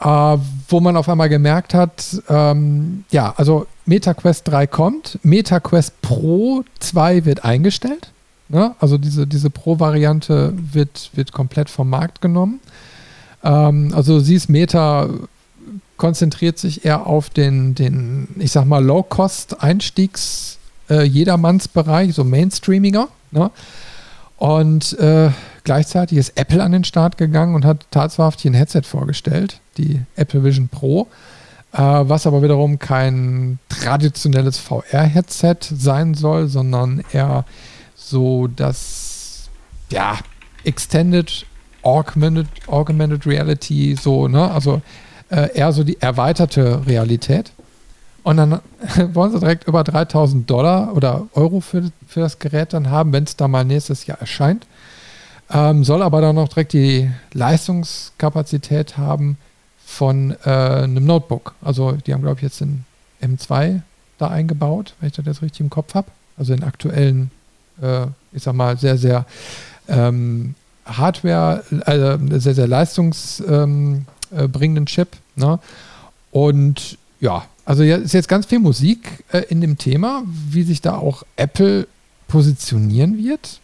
äh, 0.00 0.36
wo 0.68 0.80
man 0.80 0.96
auf 0.96 1.08
einmal 1.08 1.28
gemerkt 1.28 1.72
hat, 1.72 2.22
ähm, 2.28 3.04
ja, 3.10 3.32
also 3.36 3.66
MetaQuest 3.86 4.46
3 4.48 4.66
kommt, 4.66 5.18
MetaQuest 5.22 6.02
Pro 6.02 6.64
2 6.80 7.24
wird 7.24 7.44
eingestellt. 7.44 8.10
Ne? 8.48 8.74
Also 8.78 8.98
diese, 8.98 9.26
diese 9.26 9.50
Pro-Variante 9.50 10.54
wird, 10.56 11.10
wird 11.14 11.32
komplett 11.32 11.70
vom 11.70 11.90
Markt 11.90 12.20
genommen. 12.20 12.60
Ähm, 13.42 13.92
also 13.94 14.20
siehst, 14.20 14.48
Meta 14.48 15.08
konzentriert 15.96 16.58
sich 16.58 16.84
eher 16.84 17.06
auf 17.06 17.30
den, 17.30 17.74
den 17.74 18.28
ich 18.38 18.52
sag 18.52 18.66
mal, 18.66 18.84
Low-Cost-Einstiegs- 18.84 20.56
äh, 20.88 21.02
Jedermannsbereich, 21.02 22.14
so 22.14 22.24
Mainstreamiger. 22.24 23.08
Ne? 23.30 23.50
Und 24.36 24.98
äh, 24.98 25.30
gleichzeitig 25.64 26.18
ist 26.18 26.38
Apple 26.38 26.62
an 26.62 26.72
den 26.72 26.84
Start 26.84 27.16
gegangen 27.16 27.54
und 27.54 27.64
hat 27.64 27.86
tatsächlich 27.90 28.44
ein 28.46 28.54
Headset 28.54 28.82
vorgestellt, 28.82 29.60
die 29.78 30.02
Apple 30.16 30.44
Vision 30.44 30.68
Pro, 30.68 31.08
äh, 31.72 31.78
was 31.78 32.26
aber 32.26 32.42
wiederum 32.42 32.78
kein 32.78 33.58
traditionelles 33.68 34.58
VR-Headset 34.58 35.56
sein 35.60 36.14
soll, 36.14 36.48
sondern 36.48 37.02
eher 37.12 37.44
so 38.06 38.46
das 38.46 39.48
ja, 39.90 40.18
Extended 40.64 41.46
Augmented, 41.82 42.46
Augmented 42.66 43.26
Reality, 43.26 43.96
so, 44.00 44.28
ne? 44.28 44.50
Also 44.50 44.82
äh, 45.30 45.56
eher 45.56 45.72
so 45.72 45.84
die 45.84 46.00
erweiterte 46.00 46.86
Realität. 46.86 47.52
Und 48.22 48.38
dann 48.38 48.60
wollen 49.14 49.32
sie 49.32 49.38
direkt 49.38 49.68
über 49.68 49.84
3000 49.84 50.48
Dollar 50.48 50.96
oder 50.96 51.26
Euro 51.34 51.60
für, 51.60 51.90
für 52.08 52.20
das 52.20 52.38
Gerät 52.38 52.72
dann 52.72 52.90
haben, 52.90 53.12
wenn 53.12 53.24
es 53.24 53.36
da 53.36 53.46
mal 53.46 53.64
nächstes 53.64 54.06
Jahr 54.06 54.18
erscheint. 54.18 54.66
Ähm, 55.48 55.84
soll 55.84 56.02
aber 56.02 56.20
dann 56.20 56.34
noch 56.34 56.48
direkt 56.48 56.72
die 56.72 57.08
Leistungskapazität 57.32 58.98
haben 58.98 59.38
von 59.84 60.36
äh, 60.44 60.50
einem 60.50 61.04
Notebook. 61.04 61.54
Also 61.62 61.92
die 61.92 62.12
haben, 62.12 62.22
glaube 62.22 62.38
ich, 62.38 62.42
jetzt 62.42 62.60
den 62.60 62.84
M2 63.22 63.80
da 64.18 64.26
eingebaut, 64.28 64.94
wenn 64.98 65.08
ich 65.08 65.14
das 65.14 65.26
jetzt 65.26 65.42
richtig 65.42 65.60
im 65.60 65.70
Kopf 65.70 65.94
habe. 65.94 66.08
Also 66.36 66.54
den 66.54 66.64
aktuellen, 66.64 67.30
äh, 67.80 68.06
ich 68.32 68.42
sag 68.42 68.54
mal, 68.54 68.76
sehr, 68.76 68.98
sehr 68.98 69.26
ähm, 69.88 70.54
Hardware, 70.84 71.64
also 71.84 72.38
sehr, 72.38 72.54
sehr 72.54 72.68
leistungsbringenden 72.68 74.06
ähm, 74.32 74.82
äh, 74.82 74.86
Chip. 74.86 75.08
Ne? 75.34 75.58
Und 76.30 76.98
ja, 77.20 77.44
also 77.64 77.82
ist 77.82 78.14
jetzt 78.14 78.28
ganz 78.28 78.46
viel 78.46 78.60
Musik 78.60 79.24
äh, 79.32 79.40
in 79.48 79.60
dem 79.60 79.78
Thema, 79.78 80.22
wie 80.26 80.62
sich 80.62 80.80
da 80.80 80.96
auch 80.96 81.24
Apple 81.36 81.88
positionieren 82.28 83.18
wird. 83.18 83.60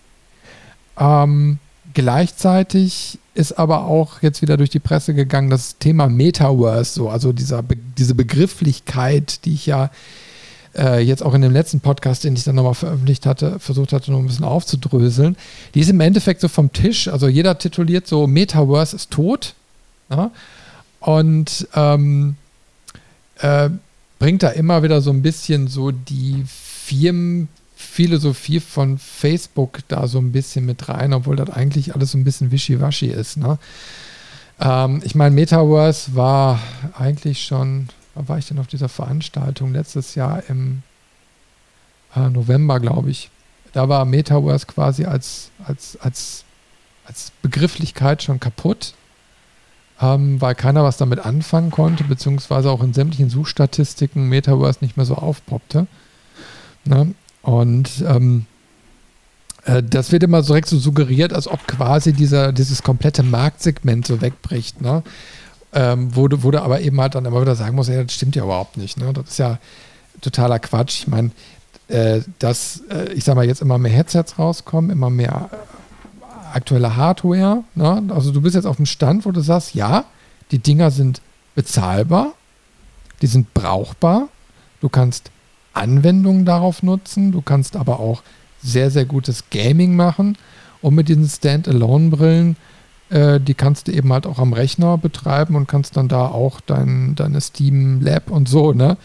Ähm, 0.99 1.59
gleichzeitig 1.95 3.19
ist 3.35 3.59
aber 3.59 3.85
auch 3.85 4.23
jetzt 4.23 4.43
wieder 4.43 4.57
durch 4.57 4.71
die 4.71 4.79
Presse 4.79 5.15
gegangen 5.15 5.51
das 5.51 5.79
Thema 5.79 6.09
Metaverse, 6.09 6.93
so, 6.93 7.09
also 7.09 7.33
dieser 7.33 7.63
diese 7.97 8.15
Begrifflichkeit, 8.15 9.45
die 9.45 9.55
ich 9.55 9.67
ja 9.67 9.91
äh, 10.77 11.01
jetzt 11.01 11.23
auch 11.23 11.35
in 11.35 11.43
dem 11.43 11.53
letzten 11.53 11.81
Podcast, 11.81 12.25
den 12.25 12.35
ich 12.35 12.45
dann 12.45 12.55
nochmal 12.55 12.75
veröffentlicht 12.75 13.27
hatte, 13.27 13.59
versucht 13.59 13.93
hatte, 13.93 14.11
noch 14.11 14.19
ein 14.19 14.27
bisschen 14.27 14.45
aufzudröseln. 14.45 15.37
Die 15.75 15.81
ist 15.81 15.91
im 15.91 16.01
Endeffekt 16.01 16.41
so 16.41 16.49
vom 16.49 16.73
Tisch, 16.73 17.09
also 17.09 17.29
jeder 17.29 17.59
tituliert 17.59 18.07
so, 18.07 18.27
Metaverse 18.27 18.97
ist 18.97 19.11
tot. 19.11 19.55
Ja? 20.11 20.31
Und 21.01 21.69
ähm, 21.75 22.37
äh, 23.41 23.71
bringt 24.19 24.43
da 24.43 24.51
immer 24.51 24.83
wieder 24.83 25.01
so 25.01 25.11
ein 25.11 25.23
bisschen 25.23 25.69
so 25.69 25.91
die 25.91 26.45
Firmenphilosophie 26.47 28.61
von 28.61 28.99
Facebook 28.99 29.81
da 29.89 30.07
so 30.07 30.19
ein 30.19 30.33
bisschen 30.33 30.65
mit 30.65 30.89
rein, 30.89 31.13
obwohl 31.13 31.37
das 31.37 31.51
eigentlich 31.51 31.95
alles 31.95 32.13
so 32.13 32.19
ein 32.19 32.25
bisschen 32.25 32.53
wischiwaschi 32.53 33.07
ist. 33.07 33.37
Ne? 33.37 33.59
Ähm, 34.61 35.03
ich 35.05 35.15
meine, 35.15 35.35
Metaverse 35.35 36.15
war 36.15 36.61
eigentlich 36.97 37.43
schon, 37.43 37.89
war 38.15 38.39
ich 38.39 38.47
denn 38.47 38.59
auf 38.59 38.67
dieser 38.67 38.89
Veranstaltung? 38.89 39.73
Letztes 39.73 40.15
Jahr 40.15 40.43
im 40.49 40.83
äh, 42.15 42.29
November, 42.29 42.81
glaube 42.81 43.11
ich. 43.11 43.31
Da 43.73 43.89
war 43.89 44.05
Metaverse 44.05 44.67
quasi 44.67 45.07
als, 45.07 45.51
als, 45.65 45.99
als, 46.01 46.45
als 47.07 47.33
Begrifflichkeit 47.43 48.23
schon 48.23 48.39
kaputt 48.39 48.95
ähm, 50.03 50.41
weil 50.41 50.55
keiner 50.57 50.83
was 50.83 50.97
damit 50.97 51.21
anfangen 51.21 51.71
konnte, 51.71 52.05
beziehungsweise 52.05 52.71
auch 52.71 52.83
in 52.83 52.93
sämtlichen 52.93 53.31
Suchstatistiken 53.31 54.29
Metaverse 54.29 54.81
nicht 54.83 54.97
mehr 54.97 55.07
so 55.07 55.15
aufpoppte. 55.15 55.87
Ne? 56.85 57.15
Und 57.41 58.05
ähm, 58.07 58.47
äh, 59.65 59.83
das 59.83 60.11
wird 60.11 60.25
immer 60.25 60.43
direkt 60.43 60.69
so 60.69 60.79
suggeriert, 60.79 61.33
als 61.33 61.47
ob 61.47 61.67
quasi 61.69 62.13
dieser, 62.13 62.53
dieses 62.53 62.83
komplette 62.83 63.23
Marktsegment 63.23 64.07
so 64.07 64.21
wegbricht. 64.21 64.81
Ne? 64.81 65.05
Ähm, 65.75 66.15
wo 66.15 66.29
du 66.29 66.63
aber 66.63 66.83
eben 66.83 67.01
halt 67.01 67.15
dann 67.15 67.25
immer 67.25 67.41
wieder 67.41 67.57
sagen 67.57 67.77
musst, 67.77 67.89
ja, 67.89 68.03
das 68.03 68.13
stimmt 68.13 68.37
ja 68.37 68.45
überhaupt 68.45 68.77
nicht. 68.77 68.99
Ne? 68.99 69.11
Das 69.15 69.31
ist 69.31 69.39
ja 69.39 69.59
totaler 70.21 70.59
Quatsch. 70.59 71.01
Ich 71.01 71.09
meine, 71.09 71.31
äh, 71.89 72.21
dass, 72.39 72.83
äh, 72.91 73.13
ich 73.13 73.25
sag 73.25 73.37
mal, 73.37 73.47
jetzt 73.47 73.63
immer 73.63 73.79
mehr 73.79 73.93
Headsets 73.93 74.39
rauskommen, 74.39 74.91
immer 74.91 75.09
mehr 75.09 75.49
aktuelle 76.53 76.97
Hardware. 76.97 77.65
Ne? 77.75 78.03
Also 78.15 78.33
du 78.33 78.41
bist 78.41 78.55
jetzt 78.55 78.67
auf 78.67 78.77
dem 78.77 78.87
Stand, 78.87 79.25
wo 79.25 79.31
du 79.31 79.41
sagst, 79.41 79.75
ja, 79.75 80.05
die 80.51 80.59
Dinger 80.59 80.91
sind 80.91 81.21
bezahlbar, 81.55 82.33
die 83.21 83.27
sind 83.27 83.55
brauchbar, 83.55 84.29
du 84.81 84.89
kannst 84.89 85.31
Anwendungen 85.75 86.45
darauf 86.45 86.83
nutzen, 86.83 87.33
du 87.33 87.41
kannst 87.41 87.77
aber 87.77 88.01
auch 88.01 88.23
sehr, 88.63 88.91
sehr 88.91 89.05
gutes 89.05 89.45
Gaming 89.51 89.97
machen 89.97 90.37
und 90.81 90.95
mit 90.95 91.09
diesen 91.09 91.29
Standalone-Brillen, 91.29 92.57
äh, 93.13 93.41
die 93.41 93.55
kannst 93.55 93.89
du 93.89 93.93
eben 93.93 94.13
halt 94.13 94.27
auch 94.27 94.39
am 94.39 94.53
Rechner 94.53 94.99
betreiben 94.99 95.55
und 95.55 95.69
kannst 95.69 95.97
dann 95.97 96.09
da 96.09 96.27
auch 96.27 96.61
dein, 96.61 97.15
deine 97.15 97.41
Steam 97.41 98.01
Lab 98.01 98.31
und 98.31 98.49
so, 98.49 98.73
ne? 98.73 98.97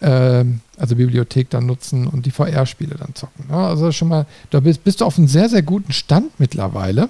äh, 0.00 0.44
also 0.76 0.96
Bibliothek 0.96 1.50
dann 1.50 1.66
nutzen 1.66 2.06
und 2.06 2.26
die 2.26 2.30
VR-Spiele 2.30 2.96
dann 2.96 3.14
zocken. 3.14 3.46
Ja, 3.50 3.68
also 3.68 3.90
schon 3.92 4.08
mal, 4.08 4.26
da 4.50 4.60
bist, 4.60 4.84
bist, 4.84 5.00
du 5.00 5.04
auf 5.04 5.18
einem 5.18 5.28
sehr, 5.28 5.48
sehr 5.48 5.62
guten 5.62 5.92
Stand 5.92 6.38
mittlerweile. 6.38 7.08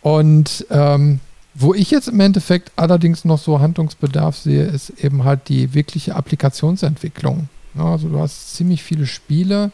Und 0.00 0.66
ähm, 0.70 1.20
wo 1.54 1.74
ich 1.74 1.90
jetzt 1.90 2.08
im 2.08 2.18
Endeffekt 2.18 2.72
allerdings 2.76 3.24
noch 3.24 3.38
so 3.38 3.60
Handlungsbedarf 3.60 4.36
sehe, 4.36 4.64
ist 4.64 4.90
eben 4.90 5.24
halt 5.24 5.48
die 5.48 5.74
wirkliche 5.74 6.16
Applikationsentwicklung. 6.16 7.48
Ja, 7.74 7.92
also 7.92 8.08
du 8.08 8.18
hast 8.18 8.56
ziemlich 8.56 8.82
viele 8.82 9.06
Spiele, 9.06 9.70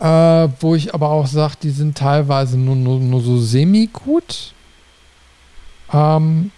äh, 0.00 0.48
wo 0.60 0.74
ich 0.74 0.94
aber 0.94 1.10
auch 1.10 1.26
sage, 1.26 1.54
die 1.62 1.70
sind 1.70 1.96
teilweise 1.96 2.58
nur, 2.58 2.74
nur, 2.74 2.98
nur 2.98 3.20
so 3.20 3.38
semi-gut. 3.38 4.54
Ähm, 5.92 6.50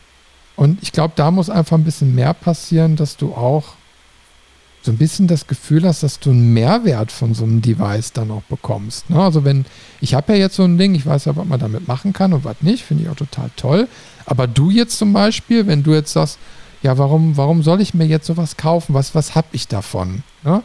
und 0.55 0.83
ich 0.83 0.93
glaube, 0.93 1.15
da 1.17 1.31
muss 1.31 1.51
einfach 1.51 1.77
ein 1.77 1.85
bisschen 1.85 2.15
mehr 2.15 2.35
passieren, 2.35 2.97
dass 2.97 3.17
du 3.17 3.35
auch 3.35 3.75
so 4.83 4.91
ein 4.91 4.99
bisschen 4.99 5.29
das 5.29 5.47
Gefühl 5.47 5.87
hast, 5.87 6.03
dass 6.03 6.19
du 6.19 6.31
einen 6.31 6.53
Mehrwert 6.53 7.13
von 7.13 7.35
so 7.35 7.45
einem 7.45 7.63
Device 7.63 8.13
dann 8.13 8.31
auch 8.31 8.43
bekommst. 8.43 9.11
Ne? 9.11 9.21
Also 9.21 9.45
wenn, 9.45 9.65
ich 10.01 10.15
habe 10.15 10.33
ja 10.33 10.41
jetzt 10.41 10.57
so 10.57 10.65
ein 10.65 10.79
Ding, 10.79 10.95
ich 10.95 11.07
weiß 11.07 11.25
ja, 11.25 11.37
was 11.37 11.47
man 11.47 11.61
damit 11.61 11.87
machen 11.87 12.13
kann 12.13 12.33
und 12.33 12.45
was 12.45 12.63
nicht, 12.63 12.85
finde 12.85 13.05
ich 13.05 13.09
auch 13.09 13.17
total 13.17 13.51
toll. 13.57 13.89
Aber 14.27 14.47
du 14.47 14.71
jetzt 14.71 14.99
zum 14.99 15.13
Beispiel, 15.13 15.67
wenn 15.67 15.83
du 15.83 15.93
jetzt 15.93 16.13
sagst, 16.13 16.39
ja, 16.83 16.99
warum, 16.99 17.37
warum 17.37 17.63
soll 17.63 17.81
ich 17.81 17.95
mir 17.95 18.07
jetzt 18.07 18.27
sowas 18.27 18.57
kaufen? 18.57 18.95
Was, 18.95 19.15
was 19.15 19.37
habe 19.37 19.47
ich 19.53 19.69
davon? 19.69 20.25
Ne? 20.43 20.63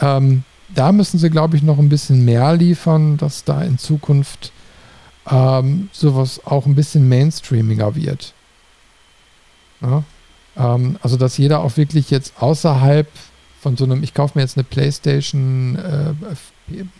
Ähm, 0.00 0.44
da 0.68 0.92
müssen 0.92 1.18
sie, 1.18 1.30
glaube 1.30 1.56
ich, 1.56 1.62
noch 1.62 1.78
ein 1.78 1.88
bisschen 1.88 2.24
mehr 2.24 2.54
liefern, 2.54 3.16
dass 3.16 3.44
da 3.44 3.62
in 3.62 3.78
Zukunft 3.78 4.52
ähm, 5.30 5.88
sowas 5.92 6.40
auch 6.44 6.66
ein 6.66 6.74
bisschen 6.74 7.08
mainstreamiger 7.08 7.94
wird. 7.94 8.34
Ne? 9.80 10.04
Ähm, 10.56 10.98
also, 11.02 11.16
dass 11.16 11.38
jeder 11.38 11.60
auch 11.60 11.76
wirklich 11.76 12.10
jetzt 12.10 12.34
außerhalb 12.40 13.08
von 13.60 13.76
so 13.76 13.84
einem, 13.84 14.02
ich 14.02 14.12
kaufe 14.14 14.36
mir 14.36 14.42
jetzt 14.42 14.56
eine 14.56 14.64
PlayStation, 14.64 15.76
äh, 15.76 16.12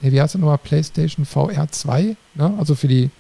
wie 0.01 0.21
heißt 0.21 0.35
das 0.35 0.41
nochmal, 0.41 0.59
PlayStation 0.59 1.27
VR 1.27 1.71
2, 1.71 2.17
ne? 2.35 2.55
also 2.59 2.75
für 2.75 2.89
die 2.89 3.11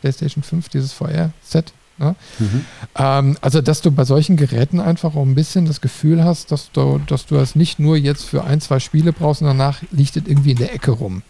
PlayStation 0.00 0.42
5, 0.42 0.68
dieses 0.68 0.92
VR-Set. 0.92 1.72
Ne? 2.00 2.16
Mhm. 2.38 2.64
Ähm, 2.96 3.38
also, 3.42 3.60
dass 3.60 3.82
du 3.82 3.90
bei 3.90 4.04
solchen 4.04 4.36
Geräten 4.36 4.80
einfach 4.80 5.14
auch 5.14 5.22
ein 5.22 5.34
bisschen 5.34 5.66
das 5.66 5.82
Gefühl 5.82 6.24
hast, 6.24 6.50
dass 6.50 6.72
du, 6.72 6.98
dass 7.06 7.26
du 7.26 7.34
das 7.34 7.54
nicht 7.54 7.78
nur 7.78 7.96
jetzt 7.96 8.24
für 8.24 8.42
ein, 8.42 8.60
zwei 8.60 8.80
Spiele 8.80 9.12
brauchst 9.12 9.42
und 9.42 9.48
danach 9.48 9.82
liegt 9.92 10.16
es 10.16 10.26
irgendwie 10.26 10.52
in 10.52 10.56
der 10.56 10.74
Ecke 10.74 10.92
rum. 10.92 11.22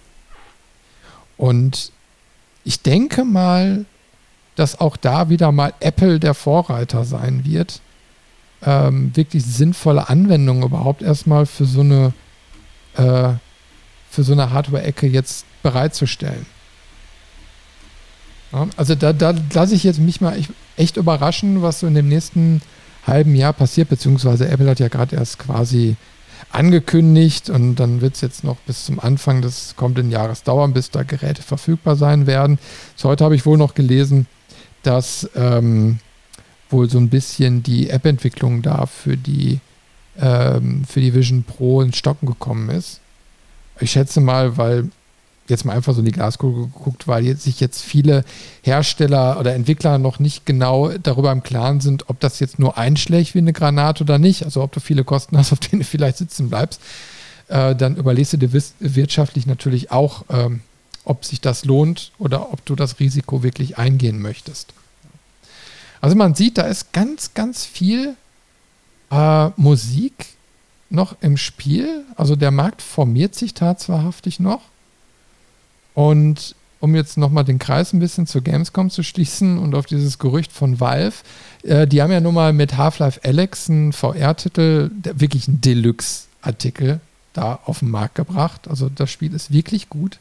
Und 1.36 1.90
ich 2.64 2.82
denke 2.82 3.24
mal, 3.24 3.84
dass 4.54 4.80
auch 4.80 4.96
da 4.96 5.28
wieder 5.28 5.50
mal 5.50 5.74
Apple 5.80 6.20
der 6.20 6.34
Vorreiter 6.34 7.04
sein 7.04 7.44
wird, 7.44 7.80
ähm, 8.62 9.10
wirklich 9.16 9.44
sinnvolle 9.44 10.08
Anwendungen 10.08 10.62
überhaupt 10.62 11.02
erstmal 11.02 11.46
für 11.46 11.64
so 11.64 11.80
eine 11.80 12.12
äh, 12.94 13.32
für 14.10 14.22
so 14.22 14.32
eine 14.32 14.50
Hardware-Ecke 14.50 15.06
jetzt 15.06 15.46
bereitzustellen. 15.62 16.46
Also 18.76 18.94
da, 18.94 19.12
da 19.12 19.34
lasse 19.52 19.74
ich 19.74 19.84
jetzt 19.84 20.00
mich 20.00 20.20
mal 20.20 20.36
echt 20.76 20.96
überraschen, 20.96 21.62
was 21.62 21.80
so 21.80 21.86
in 21.86 21.94
dem 21.94 22.08
nächsten 22.08 22.62
halben 23.06 23.34
Jahr 23.34 23.52
passiert, 23.52 23.88
beziehungsweise 23.88 24.48
Apple 24.48 24.68
hat 24.68 24.80
ja 24.80 24.88
gerade 24.88 25.16
erst 25.16 25.38
quasi 25.38 25.96
angekündigt 26.50 27.48
und 27.48 27.76
dann 27.76 28.00
wird 28.00 28.16
es 28.16 28.22
jetzt 28.22 28.44
noch 28.44 28.56
bis 28.66 28.84
zum 28.84 28.98
Anfang 28.98 29.40
des 29.40 29.74
kommenden 29.76 30.10
Jahres 30.10 30.42
dauern, 30.42 30.72
bis 30.72 30.90
da 30.90 31.02
Geräte 31.04 31.42
verfügbar 31.42 31.96
sein 31.96 32.26
werden. 32.26 32.58
So, 32.96 33.08
heute 33.08 33.24
habe 33.24 33.36
ich 33.36 33.46
wohl 33.46 33.58
noch 33.58 33.74
gelesen, 33.74 34.26
dass 34.82 35.30
ähm, 35.36 36.00
wohl 36.68 36.90
so 36.90 36.98
ein 36.98 37.08
bisschen 37.08 37.62
die 37.62 37.90
App-Entwicklung 37.90 38.62
da 38.62 38.86
für 38.86 39.16
die, 39.16 39.60
ähm, 40.18 40.84
für 40.88 41.00
die 41.00 41.14
Vision 41.14 41.44
Pro 41.44 41.82
ins 41.82 41.98
Stocken 41.98 42.26
gekommen 42.26 42.70
ist. 42.70 43.00
Ich 43.78 43.92
schätze 43.92 44.20
mal, 44.20 44.56
weil 44.56 44.90
jetzt 45.50 45.64
mal 45.64 45.76
einfach 45.76 45.92
so 45.92 46.00
in 46.00 46.06
die 46.06 46.12
Glaskugel 46.12 46.64
geguckt, 46.66 47.06
weil 47.06 47.24
jetzt 47.26 47.42
sich 47.42 47.60
jetzt 47.60 47.82
viele 47.82 48.24
Hersteller 48.62 49.38
oder 49.38 49.54
Entwickler 49.54 49.98
noch 49.98 50.18
nicht 50.18 50.46
genau 50.46 50.88
darüber 50.88 51.32
im 51.32 51.42
Klaren 51.42 51.80
sind, 51.80 52.08
ob 52.08 52.20
das 52.20 52.40
jetzt 52.40 52.58
nur 52.58 52.78
einschlägt 52.78 53.34
wie 53.34 53.38
eine 53.38 53.52
Granate 53.52 54.04
oder 54.04 54.18
nicht. 54.18 54.44
Also 54.44 54.62
ob 54.62 54.72
du 54.72 54.80
viele 54.80 55.04
Kosten 55.04 55.36
hast, 55.36 55.52
auf 55.52 55.60
denen 55.60 55.80
du 55.80 55.86
vielleicht 55.86 56.18
sitzen 56.18 56.48
bleibst. 56.48 56.80
Äh, 57.48 57.74
dann 57.74 57.96
überlegst 57.96 58.32
du 58.32 58.36
dir 58.36 58.52
wirtschaftlich 58.78 59.46
natürlich 59.46 59.90
auch, 59.90 60.24
ähm, 60.30 60.60
ob 61.04 61.24
sich 61.24 61.40
das 61.40 61.64
lohnt 61.64 62.12
oder 62.18 62.52
ob 62.52 62.64
du 62.64 62.76
das 62.76 63.00
Risiko 63.00 63.42
wirklich 63.42 63.78
eingehen 63.78 64.22
möchtest. 64.22 64.72
Also 66.00 66.16
man 66.16 66.34
sieht, 66.34 66.58
da 66.58 66.62
ist 66.62 66.92
ganz, 66.92 67.34
ganz 67.34 67.64
viel 67.64 68.14
äh, 69.10 69.48
Musik 69.56 70.26
noch 70.88 71.16
im 71.20 71.36
Spiel. 71.36 72.04
Also 72.16 72.36
der 72.36 72.50
Markt 72.50 72.82
formiert 72.82 73.34
sich 73.34 73.54
tatsächlich 73.54 74.40
noch. 74.40 74.62
Und 75.94 76.54
um 76.80 76.94
jetzt 76.94 77.18
nochmal 77.18 77.44
den 77.44 77.58
Kreis 77.58 77.92
ein 77.92 78.00
bisschen 78.00 78.26
zu 78.26 78.40
Gamescom 78.40 78.90
zu 78.90 79.02
schließen 79.02 79.58
und 79.58 79.74
auf 79.74 79.86
dieses 79.86 80.18
Gerücht 80.18 80.50
von 80.50 80.80
Valve, 80.80 81.16
äh, 81.62 81.86
die 81.86 82.00
haben 82.00 82.10
ja 82.10 82.20
nun 82.20 82.34
mal 82.34 82.52
mit 82.52 82.76
Half-Life 82.76 83.20
Alex 83.22 83.68
einen 83.68 83.92
VR-Titel, 83.92 84.90
wirklich 85.14 85.46
ein 85.46 85.60
Deluxe-Artikel 85.60 87.00
da 87.32 87.60
auf 87.64 87.80
den 87.80 87.90
Markt 87.90 88.14
gebracht. 88.14 88.66
Also 88.68 88.88
das 88.88 89.10
Spiel 89.10 89.34
ist 89.34 89.52
wirklich 89.52 89.88
gut. 89.88 90.18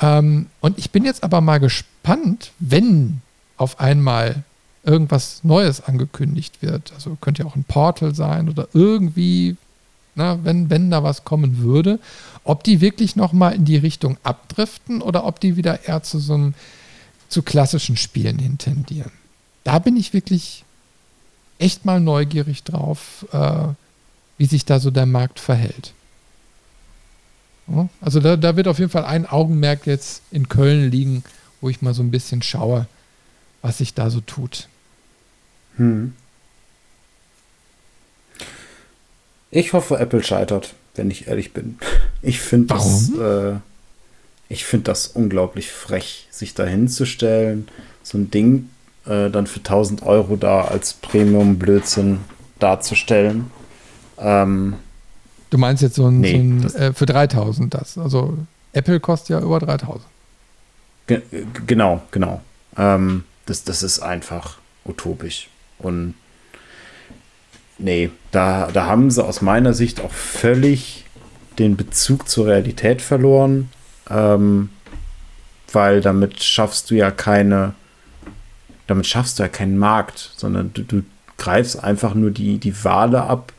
Ähm, 0.00 0.46
und 0.60 0.78
ich 0.78 0.90
bin 0.90 1.04
jetzt 1.04 1.22
aber 1.22 1.40
mal 1.40 1.58
gespannt, 1.58 2.52
wenn 2.58 3.20
auf 3.56 3.80
einmal 3.80 4.42
irgendwas 4.84 5.44
Neues 5.44 5.82
angekündigt 5.82 6.62
wird. 6.62 6.92
Also 6.94 7.16
könnte 7.20 7.42
ja 7.42 7.48
auch 7.48 7.56
ein 7.56 7.64
Portal 7.64 8.14
sein 8.14 8.48
oder 8.48 8.68
irgendwie, 8.72 9.56
na, 10.14 10.42
wenn, 10.44 10.70
wenn 10.70 10.90
da 10.90 11.02
was 11.02 11.24
kommen 11.24 11.58
würde, 11.58 11.98
ob 12.44 12.64
die 12.64 12.80
wirklich 12.80 13.16
nochmal 13.16 13.54
in 13.54 13.64
die 13.64 13.76
Richtung 13.76 14.18
abdriften 14.22 15.02
oder 15.02 15.24
ob 15.24 15.40
die 15.40 15.56
wieder 15.56 15.86
eher 15.86 16.02
zu 16.02 16.18
so 16.18 16.34
einem, 16.34 16.54
zu 17.28 17.42
klassischen 17.42 17.96
Spielen 17.96 18.38
hintendieren. 18.38 19.12
Da 19.64 19.78
bin 19.78 19.96
ich 19.96 20.12
wirklich 20.12 20.64
echt 21.58 21.84
mal 21.84 22.00
neugierig 22.00 22.64
drauf, 22.64 23.26
äh, 23.32 23.68
wie 24.38 24.46
sich 24.46 24.64
da 24.64 24.80
so 24.80 24.90
der 24.90 25.06
Markt 25.06 25.40
verhält. 25.40 25.92
Also 28.00 28.20
da, 28.20 28.36
da 28.36 28.56
wird 28.56 28.66
auf 28.66 28.78
jeden 28.78 28.90
Fall 28.90 29.04
ein 29.04 29.26
Augenmerk 29.26 29.86
jetzt 29.86 30.22
in 30.30 30.48
Köln 30.48 30.90
liegen, 30.90 31.22
wo 31.60 31.68
ich 31.68 31.82
mal 31.82 31.92
so 31.92 32.02
ein 32.02 32.10
bisschen 32.10 32.40
schaue, 32.40 32.86
was 33.60 33.78
sich 33.78 33.92
da 33.92 34.08
so 34.08 34.20
tut. 34.20 34.68
Hm. 35.76 36.14
Ich 39.50 39.72
hoffe, 39.72 39.98
Apple 39.98 40.22
scheitert, 40.22 40.74
wenn 40.98 41.10
ich 41.10 41.28
ehrlich 41.28 41.52
bin. 41.52 41.78
Ich 42.20 42.40
finde 42.40 42.74
das, 42.74 43.12
äh, 43.12 43.54
ich 44.48 44.64
finde 44.64 44.84
das 44.84 45.06
unglaublich 45.06 45.70
frech, 45.70 46.26
sich 46.32 46.52
da 46.52 46.64
hinzustellen, 46.64 47.68
so 48.02 48.18
ein 48.18 48.28
Ding 48.32 48.70
äh, 49.06 49.30
dann 49.30 49.46
für 49.46 49.60
1000 49.60 50.02
Euro 50.02 50.34
da 50.34 50.62
als 50.62 50.94
Premium-Blödsinn 50.94 52.18
darzustellen. 52.58 53.52
Ähm, 54.18 54.74
du 55.50 55.58
meinst 55.58 55.80
jetzt 55.80 55.94
so 55.94 56.08
ein, 56.08 56.18
nee, 56.20 56.32
so 56.32 56.38
ein 56.38 56.74
äh, 56.74 56.92
für 56.92 57.06
3000 57.06 57.72
das? 57.72 57.96
Also 57.96 58.36
Apple 58.72 58.98
kostet 58.98 59.30
ja 59.30 59.40
über 59.40 59.60
3000. 59.60 60.04
Ge 61.06 61.22
genau, 61.66 62.02
genau. 62.10 62.40
Ähm, 62.76 63.24
das, 63.46 63.62
das 63.62 63.84
ist 63.84 64.00
einfach 64.00 64.58
utopisch. 64.84 65.48
Und 65.78 66.14
nee, 67.78 68.10
da, 68.30 68.68
da 68.72 68.86
haben 68.86 69.10
sie 69.10 69.24
aus 69.24 69.40
meiner 69.40 69.72
Sicht 69.72 70.00
auch 70.00 70.12
völlig 70.12 71.04
den 71.58 71.76
Bezug 71.76 72.28
zur 72.28 72.46
Realität 72.46 73.02
verloren, 73.02 73.70
ähm, 74.10 74.70
weil 75.72 76.00
damit 76.00 76.42
schaffst 76.42 76.90
du 76.90 76.94
ja 76.94 77.10
keine, 77.10 77.74
damit 78.86 79.06
schaffst 79.06 79.38
du 79.38 79.42
ja 79.42 79.48
keinen 79.48 79.78
Markt, 79.78 80.32
sondern 80.36 80.72
du, 80.72 80.82
du 80.82 81.02
greifst 81.36 81.82
einfach 81.82 82.14
nur 82.14 82.30
die, 82.30 82.58
die 82.58 82.84
Wale 82.84 83.22
ab 83.22 83.52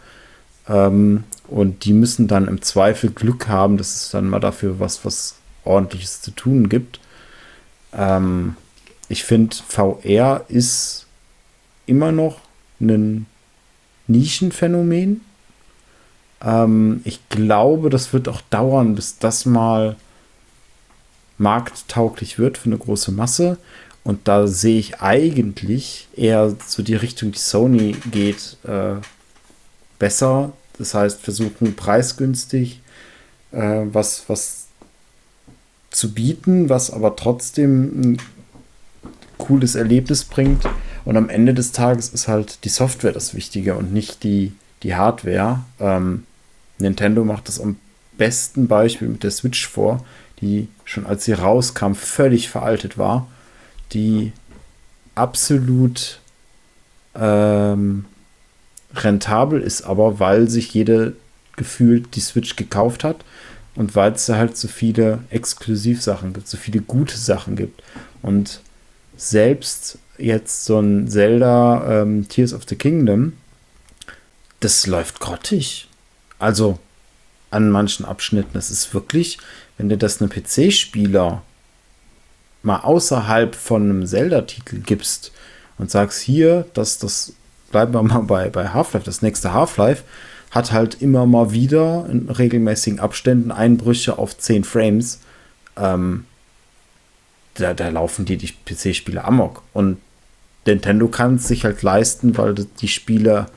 ähm, 0.68 1.24
und 1.48 1.86
die 1.86 1.94
müssen 1.94 2.28
dann 2.28 2.48
im 2.48 2.62
Zweifel 2.62 3.10
Glück 3.12 3.48
haben, 3.48 3.78
dass 3.78 3.96
es 3.96 4.10
dann 4.12 4.30
mal 4.30 4.40
dafür 4.40 4.80
was, 4.80 5.04
was 5.06 5.36
ordentliches 5.66 6.22
zu 6.22 6.32
tun 6.32 6.70
gibt. 6.70 7.00
Ähm, 7.94 8.56
ich 9.08 9.24
finde, 9.24 9.56
VR 9.68 10.46
ist 10.48 11.08
immer 11.86 12.12
noch 12.12 12.40
ein 12.80 13.26
Nischenphänomen. 14.10 15.22
Ähm, 16.44 17.02
ich 17.06 17.28
glaube, 17.30 17.90
das 17.90 18.14
wird 18.14 18.28
auch 18.28 18.42
dauern, 18.50 18.96
bis 18.96 19.20
das 19.20 19.46
mal 19.46 19.96
markttauglich 21.38 22.38
wird 22.38 22.58
für 22.58 22.66
eine 22.66 22.78
große 22.78 23.12
Masse. 23.12 23.58
Und 24.04 24.28
da 24.28 24.48
sehe 24.48 24.80
ich 24.80 25.02
eigentlich 25.02 26.08
eher 26.16 26.56
so 26.66 26.84
die 26.84 26.96
Richtung, 26.96 27.32
die 27.32 27.40
Sony 27.40 27.96
geht, 28.12 28.58
äh, 28.64 28.96
besser. 30.00 30.54
Das 30.78 30.94
heißt, 30.94 31.22
versuchen 31.22 31.76
preisgünstig 31.76 32.82
äh, 33.52 33.82
was, 33.92 34.24
was 34.28 34.68
zu 35.92 36.14
bieten, 36.14 36.70
was 36.70 36.92
aber 36.92 37.16
trotzdem 37.16 38.02
ein 38.02 38.22
cooles 39.38 39.76
Erlebnis 39.76 40.24
bringt. 40.24 40.64
Und 41.06 41.18
am 41.18 41.30
Ende 41.30 41.54
des 41.54 41.72
Tages 41.72 42.10
ist 42.10 42.28
halt 42.28 42.64
die 42.64 42.70
Software 42.70 43.12
das 43.12 43.34
Wichtige 43.34 43.76
und 43.76 43.94
nicht 43.94 44.24
die, 44.24 44.54
die 44.84 44.96
Hardware. 44.96 45.62
Ähm, 45.80 46.24
Nintendo 46.78 47.24
macht 47.24 47.48
das 47.48 47.60
am 47.60 47.78
besten 48.18 48.68
Beispiel 48.68 49.08
mit 49.08 49.24
der 49.24 49.32
Switch 49.32 49.68
vor, 49.68 50.06
die 50.42 50.68
schon 50.86 51.06
als 51.06 51.26
sie 51.26 51.34
rauskam 51.34 51.94
völlig 51.94 52.50
veraltet 52.50 52.98
war, 52.98 53.28
die 53.94 54.32
absolut 55.16 56.20
ähm, 57.16 58.06
rentabel 58.94 59.62
ist, 59.62 59.84
aber 59.84 60.20
weil 60.20 60.50
sich 60.50 60.74
jede 60.74 61.16
gefühlt 61.56 62.16
die 62.16 62.22
Switch 62.22 62.56
gekauft 62.56 63.04
hat 63.04 63.18
und 63.76 63.96
weil 63.96 64.14
es 64.14 64.30
halt 64.30 64.58
so 64.58 64.68
viele 64.68 65.20
Exklusivsachen 65.30 66.34
gibt, 66.34 66.48
so 66.48 66.58
viele 66.58 66.82
gute 66.82 67.18
Sachen 67.18 67.56
gibt. 67.56 67.84
Und 68.22 68.62
selbst 69.20 69.98
jetzt 70.18 70.66
so 70.66 70.80
ein 70.80 71.08
Zelda 71.08 72.02
ähm, 72.02 72.28
Tears 72.28 72.54
of 72.54 72.64
the 72.68 72.76
Kingdom, 72.76 73.34
das 74.60 74.88
läuft 74.88 75.20
grottig. 75.20 75.88
Also 76.38 76.80
an 77.52 77.70
manchen 77.70 78.06
Abschnitten. 78.06 78.52
Das 78.54 78.72
ist 78.72 78.94
wirklich, 78.94 79.38
wenn 79.78 79.90
dir 79.90 79.98
das 79.98 80.22
einem 80.22 80.30
PC-Spieler 80.30 81.42
mal 82.62 82.78
außerhalb 82.78 83.56
von 83.56 83.84
einem 83.84 84.06
Zelda-Titel 84.06 84.82
gibst 84.86 85.32
und 85.78 85.90
sagst, 85.90 86.20
hier, 86.22 86.66
dass 86.74 87.00
das, 87.00 87.34
bleiben 87.72 87.94
wir 87.94 88.04
mal 88.04 88.20
bei, 88.20 88.50
bei 88.50 88.70
Half-Life, 88.70 89.06
das 89.06 89.22
nächste 89.22 89.54
Half-Life, 89.54 90.04
hat 90.52 90.72
halt 90.72 91.02
immer 91.02 91.26
mal 91.26 91.52
wieder 91.52 92.08
in 92.10 92.30
regelmäßigen 92.30 93.00
Abständen 93.00 93.52
Einbrüche 93.52 94.18
auf 94.18 94.38
10 94.38 94.64
Frames. 94.64 95.20
Ähm, 95.78 96.26
da, 97.60 97.74
da 97.74 97.90
laufen 97.90 98.26
die, 98.26 98.38
die 98.38 98.54
PC-Spiele 98.66 99.24
amok. 99.24 99.62
Und 99.74 99.98
Nintendo 100.66 101.08
kann 101.08 101.36
es 101.36 101.48
sich 101.48 101.64
halt 101.66 101.82
leisten, 101.82 102.38
weil 102.38 102.54
die 102.54 102.88
Spiele, 102.88 103.48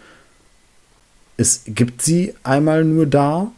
es 1.37 1.63
gibt 1.67 2.03
sie 2.03 2.35
einmal 2.43 2.85
nur 2.85 3.07
da 3.07 3.51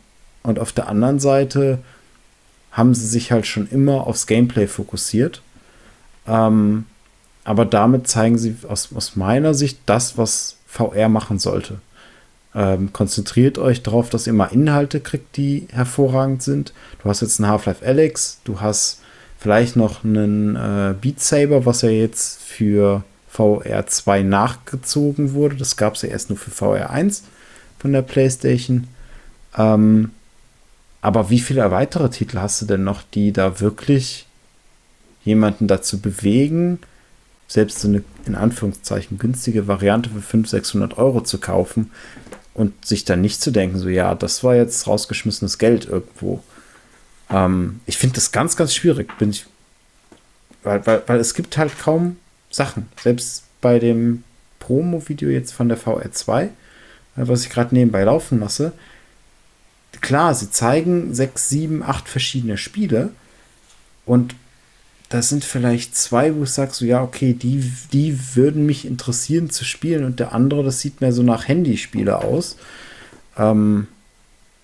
und 0.43 0.59
auf 0.59 0.73
der 0.73 0.89
anderen 0.89 1.19
Seite 1.19 1.79
haben 2.73 2.95
sie 2.95 3.07
sich 3.07 3.31
halt 3.31 3.47
schon 3.47 3.69
immer 3.71 4.07
aufs 4.07 4.27
Gameplay 4.27 4.66
fokussiert. 4.66 5.43
Ähm, 6.27 6.87
aber 7.45 7.66
damit 7.66 8.09
zeigen 8.09 8.39
sie 8.39 8.57
aus, 8.69 8.89
aus 8.95 9.16
meiner 9.16 9.55
Sicht 9.55 9.79
das, 9.87 10.19
was 10.19 10.57
VR 10.66 11.09
machen 11.09 11.39
sollte. 11.39 11.79
Ähm, 12.55 12.93
konzentriert 12.93 13.59
euch 13.59 13.83
darauf, 13.83 14.11
dass 14.11 14.27
ihr 14.27 14.33
mal 14.33 14.47
Inhalte 14.47 15.01
kriegt, 15.01 15.37
die 15.37 15.69
hervorragend 15.71 16.43
sind. 16.43 16.73
Du 17.03 17.09
hast 17.09 17.21
jetzt 17.21 17.39
ein 17.39 17.47
Half-Life 17.47 17.85
Alex, 17.85 18.41
du 18.45 18.61
hast 18.61 19.01
Vielleicht 19.39 19.77
noch 19.77 20.05
einen 20.05 20.56
äh, 20.56 20.94
Beat 21.01 21.20
Saber, 21.20 21.66
was 21.66 21.82
ja 21.82 21.90
jetzt 21.90 22.43
für 22.43 23.05
VR 23.28 23.86
2 23.86 24.23
nachgezogen 24.23 25.35
wurde. 25.35 25.56
Das 25.56 25.77
gab 25.77 25.94
es 25.94 26.02
ja 26.02 26.09
erst 26.09 26.31
nur 26.31 26.39
für 26.39 26.51
VR 26.51 26.90
1 26.90 27.24
von 27.78 27.93
der 27.93 28.02
PlayStation. 28.02 28.86
Ähm, 29.56 30.11
aber 31.01 31.28
wie 31.31 31.40
viele 31.40 31.70
weitere 31.70 32.09
Titel 32.09 32.39
hast 32.39 32.62
du 32.62 32.66
denn 32.66 32.85
noch, 32.85 33.02
die 33.02 33.32
da 33.32 33.61
wirklich 33.61 34.27
jemanden 35.24 35.66
dazu 35.66 36.01
bewegen, 36.01 36.78
selbst 37.47 37.81
so 37.81 37.89
eine 37.89 38.02
in 38.24 38.35
Anführungszeichen 38.35 39.19
günstige 39.19 39.66
Variante 39.66 40.09
für 40.09 40.23
500, 40.23 40.51
600 40.51 40.98
Euro 40.98 41.20
zu 41.20 41.39
kaufen 41.39 41.90
und 42.55 42.86
sich 42.86 43.05
dann 43.05 43.20
nicht 43.20 43.43
zu 43.43 43.51
denken, 43.51 43.78
so 43.78 43.89
ja, 43.89 44.15
das 44.15 44.44
war 44.44 44.55
jetzt 44.55 44.86
rausgeschmissenes 44.86 45.59
Geld 45.59 45.86
irgendwo. 45.86 46.43
Ähm, 47.35 47.81
ich 47.86 47.98
finde 47.98 48.15
das 48.15 48.32
ganz, 48.32 48.56
ganz 48.56 48.74
schwierig. 48.74 49.19
Bin 49.19 49.31
ich, 49.31 49.47
weil, 50.62 50.86
weil, 50.86 51.02
weil 51.06 51.20
es 51.20 51.35
gibt 51.35 51.59
halt 51.59 51.78
kaum 51.78 52.16
Sachen. 52.51 52.89
Selbst 53.02 53.44
bei 53.61 53.78
dem 53.78 54.23
Promo-Video 54.61 55.28
jetzt 55.28 55.52
von 55.52 55.69
der 55.69 55.78
VR2, 55.78 56.44
äh, 56.44 56.48
was 57.16 57.44
ich 57.44 57.51
gerade 57.51 57.74
nebenbei 57.74 58.05
laufen 58.05 58.40
lasse. 58.40 58.73
Klar, 60.01 60.35
sie 60.35 60.51
zeigen 60.51 61.15
sechs, 61.15 61.48
sieben, 61.48 61.82
acht 61.82 62.09
verschiedene 62.09 62.56
Spiele 62.56 63.11
und 64.06 64.35
da 65.09 65.23
sind 65.23 65.44
vielleicht 65.44 65.97
zwei, 65.97 66.35
wo 66.35 66.43
ich 66.43 66.51
sage, 66.51 66.73
so 66.74 66.85
ja, 66.85 67.02
okay, 67.02 67.32
die, 67.35 67.73
die 67.93 68.19
würden 68.35 68.66
mich 68.66 68.85
interessieren 68.85 69.51
zu 69.51 69.65
spielen 69.65 70.05
und 70.05 70.19
der 70.19 70.32
andere, 70.32 70.65
das 70.65 70.81
sieht 70.81 71.01
mehr 71.01 71.12
so 71.12 71.23
nach 71.23 71.47
Handyspiele 71.47 72.19
aus. 72.19 72.56
Ähm, 73.39 73.86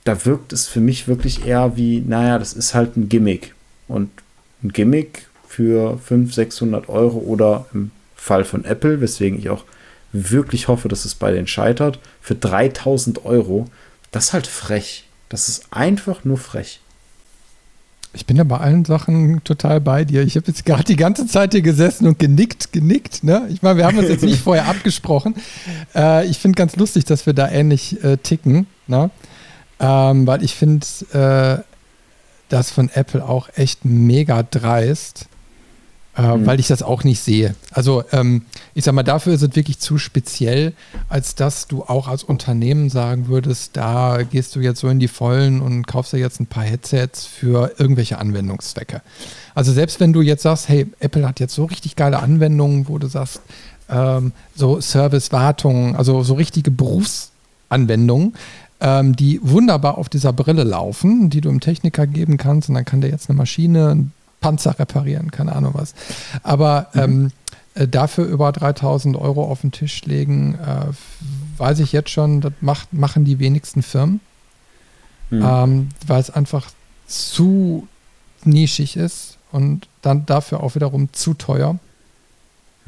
da 0.04 0.24
wirkt 0.24 0.52
es 0.52 0.66
für 0.66 0.80
mich 0.80 1.08
wirklich 1.08 1.46
eher 1.46 1.76
wie, 1.76 2.00
naja, 2.00 2.38
das 2.38 2.52
ist 2.52 2.74
halt 2.74 2.96
ein 2.96 3.08
Gimmick. 3.08 3.54
Und 3.88 4.10
ein 4.62 4.72
Gimmick 4.72 5.26
für 5.46 5.98
500, 5.98 6.34
600 6.34 6.88
Euro 6.88 7.18
oder 7.18 7.66
im 7.74 7.90
Fall 8.16 8.44
von 8.44 8.64
Apple, 8.64 9.00
weswegen 9.00 9.38
ich 9.38 9.50
auch 9.50 9.64
wirklich 10.12 10.68
hoffe, 10.68 10.88
dass 10.88 11.04
es 11.04 11.14
bei 11.14 11.32
denen 11.32 11.46
scheitert, 11.46 11.98
für 12.20 12.34
3000 12.34 13.24
Euro, 13.24 13.66
das 14.10 14.26
ist 14.26 14.32
halt 14.32 14.46
frech. 14.46 15.04
Das 15.28 15.48
ist 15.48 15.66
einfach 15.70 16.24
nur 16.24 16.38
frech. 16.38 16.80
Ich 18.12 18.26
bin 18.26 18.36
ja 18.36 18.42
bei 18.42 18.58
allen 18.58 18.84
Sachen 18.84 19.44
total 19.44 19.80
bei 19.80 20.04
dir. 20.04 20.22
Ich 20.22 20.34
habe 20.34 20.48
jetzt 20.48 20.66
gerade 20.66 20.82
die 20.82 20.96
ganze 20.96 21.28
Zeit 21.28 21.52
hier 21.52 21.62
gesessen 21.62 22.08
und 22.08 22.18
genickt, 22.18 22.72
genickt. 22.72 23.22
Ne? 23.22 23.46
Ich 23.50 23.62
meine, 23.62 23.76
wir 23.76 23.86
haben 23.86 23.98
uns 23.98 24.08
jetzt 24.08 24.24
nicht 24.24 24.40
vorher 24.42 24.66
abgesprochen. 24.66 25.36
Äh, 25.94 26.26
ich 26.26 26.38
finde 26.38 26.56
ganz 26.56 26.74
lustig, 26.74 27.04
dass 27.04 27.26
wir 27.26 27.34
da 27.34 27.48
ähnlich 27.48 28.02
äh, 28.02 28.16
ticken. 28.16 28.66
Ne? 28.88 29.10
Ähm, 29.80 30.26
weil 30.26 30.44
ich 30.44 30.54
finde 30.54 30.86
äh, 31.12 31.64
das 32.50 32.70
von 32.70 32.90
Apple 32.92 33.26
auch 33.26 33.48
echt 33.56 33.84
mega 33.84 34.42
dreist, 34.42 35.26
äh, 36.16 36.36
mhm. 36.36 36.46
weil 36.46 36.60
ich 36.60 36.66
das 36.66 36.82
auch 36.82 37.04
nicht 37.04 37.20
sehe. 37.20 37.54
Also 37.70 38.04
ähm, 38.12 38.42
ich 38.74 38.84
sag 38.84 38.94
mal, 38.94 39.02
dafür 39.02 39.32
ist 39.32 39.42
es 39.42 39.56
wirklich 39.56 39.78
zu 39.78 39.96
speziell, 39.96 40.74
als 41.08 41.34
dass 41.34 41.66
du 41.66 41.84
auch 41.84 42.08
als 42.08 42.24
Unternehmen 42.24 42.90
sagen 42.90 43.28
würdest, 43.28 43.76
da 43.76 44.18
gehst 44.22 44.54
du 44.56 44.60
jetzt 44.60 44.80
so 44.80 44.88
in 44.88 44.98
die 44.98 45.08
Vollen 45.08 45.62
und 45.62 45.86
kaufst 45.86 46.12
dir 46.12 46.18
jetzt 46.18 46.40
ein 46.40 46.46
paar 46.46 46.64
Headsets 46.64 47.24
für 47.24 47.72
irgendwelche 47.78 48.18
Anwendungszwecke. 48.18 49.02
Also 49.54 49.72
selbst 49.72 50.00
wenn 50.00 50.12
du 50.12 50.20
jetzt 50.20 50.42
sagst, 50.42 50.68
hey, 50.68 50.86
Apple 50.98 51.26
hat 51.26 51.40
jetzt 51.40 51.54
so 51.54 51.64
richtig 51.64 51.96
geile 51.96 52.18
Anwendungen, 52.18 52.88
wo 52.88 52.98
du 52.98 53.06
sagst, 53.06 53.40
ähm, 53.88 54.32
so 54.54 54.80
Service-Wartung, 54.80 55.96
also 55.96 56.22
so 56.22 56.34
richtige 56.34 56.70
Berufsanwendungen, 56.70 58.34
ähm, 58.80 59.14
die 59.14 59.40
wunderbar 59.42 59.98
auf 59.98 60.08
dieser 60.08 60.32
Brille 60.32 60.64
laufen, 60.64 61.30
die 61.30 61.40
du 61.40 61.48
im 61.48 61.60
Techniker 61.60 62.06
geben 62.06 62.36
kannst 62.36 62.68
und 62.68 62.74
dann 62.74 62.84
kann 62.84 63.00
der 63.00 63.10
jetzt 63.10 63.28
eine 63.28 63.36
Maschine, 63.36 63.90
einen 63.90 64.12
Panzer 64.40 64.78
reparieren, 64.78 65.30
keine 65.30 65.54
Ahnung 65.54 65.74
was. 65.74 65.94
Aber 66.42 66.88
mhm. 66.94 67.00
ähm, 67.00 67.30
äh, 67.74 67.86
dafür 67.86 68.24
über 68.24 68.52
3000 68.52 69.16
Euro 69.16 69.44
auf 69.44 69.60
den 69.60 69.72
Tisch 69.72 70.04
legen, 70.04 70.54
äh, 70.54 70.86
weiß 71.58 71.80
ich 71.80 71.92
jetzt 71.92 72.10
schon, 72.10 72.40
das 72.40 72.52
macht, 72.60 72.92
machen 72.92 73.24
die 73.24 73.38
wenigsten 73.38 73.82
Firmen, 73.82 74.20
mhm. 75.30 75.44
ähm, 75.44 75.88
weil 76.06 76.20
es 76.20 76.30
einfach 76.30 76.70
zu 77.06 77.86
nischig 78.44 78.96
ist 78.96 79.38
und 79.52 79.88
dann 80.02 80.26
dafür 80.26 80.62
auch 80.62 80.74
wiederum 80.74 81.12
zu 81.12 81.34
teuer. 81.34 81.78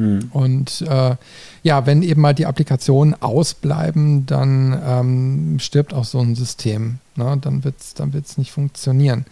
Hm. 0.02 0.30
Und 0.32 0.82
äh, 0.82 1.16
ja, 1.62 1.86
wenn 1.86 2.02
eben 2.02 2.20
mal 2.20 2.34
die 2.34 2.46
Applikationen 2.46 3.20
ausbleiben, 3.22 4.26
dann 4.26 4.80
ähm, 4.84 5.58
stirbt 5.60 5.94
auch 5.94 6.04
so 6.04 6.18
ein 6.18 6.34
System. 6.34 6.98
Ne? 7.14 7.38
Dann 7.40 7.62
wird 7.62 7.76
es 7.78 7.94
dann 7.94 8.12
wird's 8.12 8.36
nicht 8.36 8.50
funktionieren. 8.50 9.24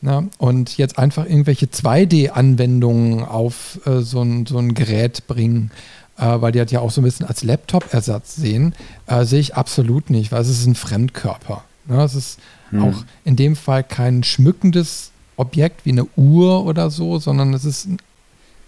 Ne? 0.00 0.28
Und 0.38 0.78
jetzt 0.78 0.98
einfach 0.98 1.26
irgendwelche 1.26 1.66
2D-Anwendungen 1.66 3.22
auf 3.22 3.80
äh, 3.84 4.00
so, 4.00 4.22
ein, 4.22 4.46
so 4.46 4.56
ein 4.58 4.72
Gerät 4.72 5.26
bringen, 5.26 5.70
äh, 6.16 6.40
weil 6.40 6.52
die 6.52 6.60
hat 6.60 6.72
ja 6.72 6.80
auch 6.80 6.90
so 6.90 7.02
ein 7.02 7.04
bisschen 7.04 7.26
als 7.26 7.44
Laptop-Ersatz 7.44 8.36
sehen, 8.36 8.74
äh, 9.06 9.24
sehe 9.26 9.40
ich 9.40 9.56
absolut 9.56 10.08
nicht, 10.08 10.32
weil 10.32 10.40
es 10.40 10.48
ist 10.48 10.66
ein 10.66 10.74
Fremdkörper. 10.74 11.64
Ne? 11.86 12.02
Es 12.02 12.14
ist 12.14 12.38
hm. 12.70 12.82
auch 12.82 13.04
in 13.24 13.36
dem 13.36 13.56
Fall 13.56 13.84
kein 13.84 14.24
schmückendes 14.24 15.10
Objekt 15.36 15.84
wie 15.84 15.92
eine 15.92 16.06
Uhr 16.16 16.64
oder 16.64 16.90
so, 16.90 17.18
sondern 17.18 17.52
es 17.52 17.66
ist 17.66 17.86
ein 17.86 17.98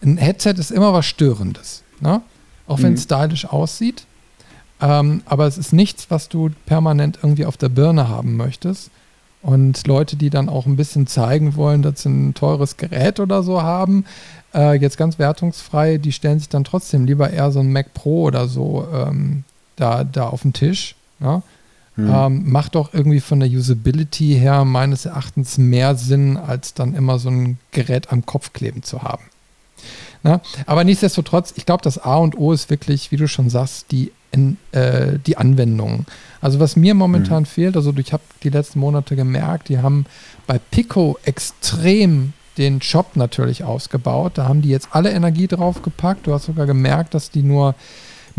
ein 0.03 0.17
Headset 0.17 0.55
ist 0.59 0.71
immer 0.71 0.93
was 0.93 1.07
Störendes. 1.07 1.83
Ne? 2.01 2.23
Auch 2.67 2.83
wenn 2.83 2.95
es 2.95 3.01
mhm. 3.01 3.05
stylisch 3.05 3.47
aussieht. 3.47 4.05
Ähm, 4.81 5.23
aber 5.27 5.47
es 5.47 5.59
ist 5.59 5.73
nichts, 5.73 6.11
was 6.11 6.29
du 6.29 6.51
permanent 6.67 7.19
irgendwie 7.23 7.45
auf 7.45 7.57
der 7.57 7.69
Birne 7.69 8.09
haben 8.09 8.37
möchtest. 8.37 8.91
Und 9.43 9.87
Leute, 9.87 10.17
die 10.17 10.31
dann 10.31 10.49
auch 10.49 10.67
ein 10.67 10.77
bisschen 10.77 11.07
zeigen 11.07 11.57
wollen, 11.57 11.83
dass 11.83 12.03
sie 12.03 12.11
ein 12.11 12.35
teures 12.35 12.77
Gerät 12.77 13.21
oder 13.21 13.43
so 13.43 13.63
haben, 13.63 14.05
äh, 14.55 14.75
jetzt 14.79 14.99
ganz 14.99 15.19
wertungsfrei, 15.19 15.99
die 15.99 16.13
stellen 16.13 16.39
sich 16.39 16.49
dann 16.49 16.65
trotzdem 16.65 17.07
lieber 17.07 17.31
eher 17.31 17.51
so 17.51 17.61
ein 17.61 17.73
Mac 17.73 17.95
Pro 17.95 18.25
oder 18.25 18.49
so 18.49 18.87
ähm, 18.93 19.45
da, 19.77 20.05
da 20.05 20.29
auf 20.29 20.43
den 20.43 20.53
Tisch. 20.53 20.95
Ne? 21.21 21.43
Mhm. 21.97 22.11
Ähm, 22.13 22.51
macht 22.51 22.75
doch 22.75 22.93
irgendwie 22.93 23.21
von 23.21 23.41
der 23.41 23.49
Usability 23.49 24.37
her 24.39 24.65
meines 24.65 25.07
Erachtens 25.07 25.59
mehr 25.59 25.95
Sinn, 25.97 26.37
als 26.37 26.75
dann 26.75 26.95
immer 26.95 27.19
so 27.19 27.31
ein 27.31 27.59
Gerät 27.73 28.13
am 28.13 28.27
Kopf 28.27 28.53
kleben 28.53 28.83
zu 28.83 29.03
haben. 29.03 29.25
Na? 30.23 30.41
Aber 30.67 30.85
nichtsdestotrotz, 30.85 31.53
ich 31.57 31.67
glaube, 31.67 31.83
das 31.83 31.99
A 31.99 32.17
und 32.17 32.37
O 32.39 32.53
ist 32.53 32.71
wirklich, 32.71 33.11
wie 33.11 33.17
du 33.17 33.29
schon 33.29 33.51
sagst, 33.51 33.91
die, 33.91 34.13
in, 34.33 34.59
äh, 34.73 35.19
die 35.27 35.37
Anwendung. 35.37 36.07
Also 36.41 36.61
was 36.61 36.77
mir 36.77 36.95
momentan 36.95 37.43
mhm. 37.43 37.47
fehlt, 37.47 37.77
also 37.77 37.93
ich 37.97 38.13
habe 38.13 38.23
die 38.43 38.51
letzten 38.51 38.81
Monate 38.81 39.17
gemerkt, 39.17 39.69
die 39.69 39.79
haben 39.79 40.07
bei 40.47 40.59
Pico 40.71 41.19
extrem 41.25 42.33
den 42.59 42.83
Shop 42.83 43.17
natürlich 43.17 43.65
ausgebaut. 43.65 44.33
Da 44.35 44.47
haben 44.47 44.63
die 44.63 44.69
jetzt 44.69 44.89
alle 44.93 45.11
Energie 45.11 45.47
drauf 45.47 45.83
gepackt. 45.83 46.27
Du 46.27 46.35
hast 46.35 46.47
sogar 46.47 46.67
gemerkt, 46.67 47.15
dass 47.15 47.31
die 47.31 47.43
nur 47.43 47.75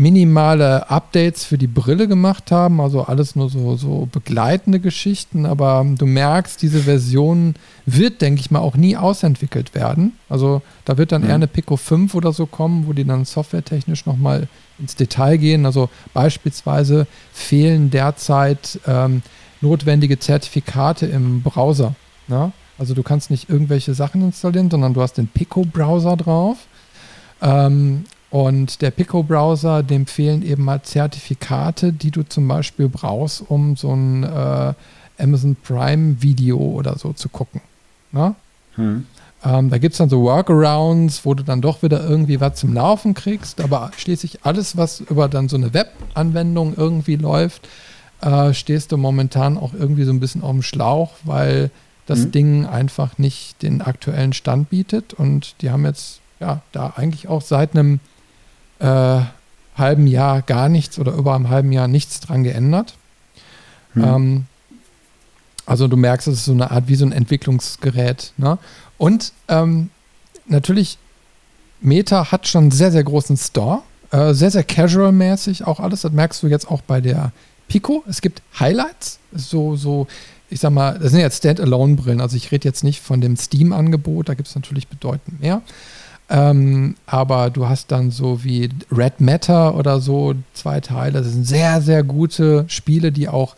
minimale 0.02 0.90
Updates 0.90 1.44
für 1.44 1.56
die 1.56 1.68
Brille 1.68 2.08
gemacht 2.08 2.50
haben, 2.50 2.80
also 2.80 3.04
alles 3.04 3.36
nur 3.36 3.48
so, 3.48 3.76
so 3.76 4.08
begleitende 4.10 4.80
Geschichten, 4.80 5.46
aber 5.46 5.86
du 5.96 6.06
merkst, 6.06 6.60
diese 6.60 6.80
Version 6.80 7.54
wird, 7.86 8.20
denke 8.20 8.40
ich 8.40 8.50
mal, 8.50 8.58
auch 8.58 8.76
nie 8.76 8.96
ausentwickelt 8.96 9.74
werden. 9.74 10.12
Also 10.28 10.60
da 10.84 10.98
wird 10.98 11.12
dann 11.12 11.22
mhm. 11.22 11.28
eher 11.28 11.34
eine 11.36 11.46
Pico 11.46 11.76
5 11.76 12.14
oder 12.14 12.32
so 12.32 12.46
kommen, 12.46 12.86
wo 12.86 12.92
die 12.92 13.04
dann 13.04 13.24
softwaretechnisch 13.24 14.04
nochmal 14.04 14.48
ins 14.78 14.96
Detail 14.96 15.36
gehen. 15.36 15.64
Also 15.66 15.88
beispielsweise 16.12 17.06
fehlen 17.32 17.90
derzeit 17.90 18.80
ähm, 18.86 19.22
notwendige 19.60 20.18
Zertifikate 20.18 21.06
im 21.06 21.42
Browser. 21.42 21.94
Ne? 22.26 22.52
Also 22.76 22.94
du 22.94 23.04
kannst 23.04 23.30
nicht 23.30 23.48
irgendwelche 23.48 23.94
Sachen 23.94 24.22
installieren, 24.22 24.70
sondern 24.70 24.94
du 24.94 25.00
hast 25.00 25.14
den 25.14 25.28
Pico-Browser 25.28 26.16
drauf. 26.16 26.56
Ähm, 27.40 28.04
und 28.32 28.80
der 28.80 28.90
Pico-Browser, 28.90 29.82
dem 29.82 30.06
fehlen 30.06 30.42
eben 30.42 30.64
mal 30.64 30.80
Zertifikate, 30.80 31.92
die 31.92 32.10
du 32.10 32.22
zum 32.22 32.48
Beispiel 32.48 32.88
brauchst, 32.88 33.44
um 33.46 33.76
so 33.76 33.92
ein 33.92 34.24
äh, 34.24 34.72
Amazon 35.18 35.54
Prime-Video 35.62 36.56
oder 36.56 36.96
so 36.96 37.12
zu 37.12 37.28
gucken. 37.28 37.60
Hm. 38.76 39.04
Ähm, 39.44 39.68
da 39.68 39.76
gibt 39.76 39.92
es 39.92 39.98
dann 39.98 40.08
so 40.08 40.22
Workarounds, 40.22 41.26
wo 41.26 41.34
du 41.34 41.44
dann 41.44 41.60
doch 41.60 41.82
wieder 41.82 42.08
irgendwie 42.08 42.40
was 42.40 42.54
zum 42.54 42.72
Laufen 42.72 43.12
kriegst, 43.12 43.60
aber 43.60 43.90
schließlich 43.98 44.46
alles, 44.46 44.78
was 44.78 45.00
über 45.00 45.28
dann 45.28 45.50
so 45.50 45.58
eine 45.58 45.74
Web-Anwendung 45.74 46.72
irgendwie 46.74 47.16
läuft, 47.16 47.68
äh, 48.22 48.54
stehst 48.54 48.92
du 48.92 48.96
momentan 48.96 49.58
auch 49.58 49.74
irgendwie 49.74 50.04
so 50.04 50.10
ein 50.10 50.20
bisschen 50.20 50.42
auf 50.42 50.52
dem 50.52 50.62
Schlauch, 50.62 51.12
weil 51.24 51.70
das 52.06 52.20
hm. 52.20 52.32
Ding 52.32 52.64
einfach 52.64 53.18
nicht 53.18 53.60
den 53.60 53.82
aktuellen 53.82 54.32
Stand 54.32 54.70
bietet 54.70 55.12
und 55.12 55.56
die 55.60 55.70
haben 55.70 55.84
jetzt 55.84 56.20
ja 56.40 56.62
da 56.72 56.94
eigentlich 56.96 57.28
auch 57.28 57.42
seit 57.42 57.76
einem 57.76 58.00
äh, 58.82 59.20
halben 59.76 60.06
Jahr 60.06 60.42
gar 60.42 60.68
nichts 60.68 60.98
oder 60.98 61.12
über 61.12 61.34
einem 61.34 61.48
halben 61.48 61.72
Jahr 61.72 61.88
nichts 61.88 62.20
dran 62.20 62.44
geändert. 62.44 62.94
Hm. 63.94 64.04
Ähm, 64.04 64.46
also 65.64 65.88
du 65.88 65.96
merkst, 65.96 66.28
es 66.28 66.38
ist 66.38 66.44
so 66.44 66.52
eine 66.52 66.70
Art 66.70 66.88
wie 66.88 66.96
so 66.96 67.06
ein 67.06 67.12
Entwicklungsgerät. 67.12 68.32
Ne? 68.36 68.58
Und 68.98 69.32
ähm, 69.48 69.90
natürlich, 70.46 70.98
Meta 71.80 72.30
hat 72.32 72.48
schon 72.48 72.64
einen 72.64 72.70
sehr, 72.72 72.90
sehr 72.90 73.04
großen 73.04 73.36
Store. 73.36 73.82
Äh, 74.10 74.34
sehr, 74.34 74.50
sehr 74.50 74.64
casual-mäßig 74.64 75.64
auch 75.66 75.80
alles. 75.80 76.02
Das 76.02 76.12
merkst 76.12 76.42
du 76.42 76.48
jetzt 76.48 76.70
auch 76.70 76.82
bei 76.82 77.00
der 77.00 77.32
Pico. 77.68 78.04
Es 78.08 78.20
gibt 78.20 78.42
Highlights, 78.58 79.18
so, 79.32 79.76
so, 79.76 80.06
ich 80.50 80.60
sag 80.60 80.72
mal, 80.72 80.98
das 80.98 81.12
sind 81.12 81.20
jetzt 81.20 81.38
Standalone-Brillen. 81.38 82.20
Also 82.20 82.36
ich 82.36 82.50
rede 82.50 82.68
jetzt 82.68 82.84
nicht 82.84 83.00
von 83.00 83.20
dem 83.20 83.36
Steam-Angebot, 83.36 84.28
da 84.28 84.34
gibt 84.34 84.48
es 84.48 84.54
natürlich 84.54 84.88
bedeutend 84.88 85.40
mehr. 85.40 85.62
Ähm, 86.32 86.94
aber 87.04 87.50
du 87.50 87.68
hast 87.68 87.92
dann 87.92 88.10
so 88.10 88.42
wie 88.42 88.70
Red 88.90 89.20
Matter 89.20 89.74
oder 89.74 90.00
so 90.00 90.34
zwei 90.54 90.80
Teile. 90.80 91.20
Das 91.20 91.30
sind 91.30 91.46
sehr, 91.46 91.82
sehr 91.82 92.02
gute 92.02 92.64
Spiele, 92.68 93.12
die 93.12 93.28
auch, 93.28 93.54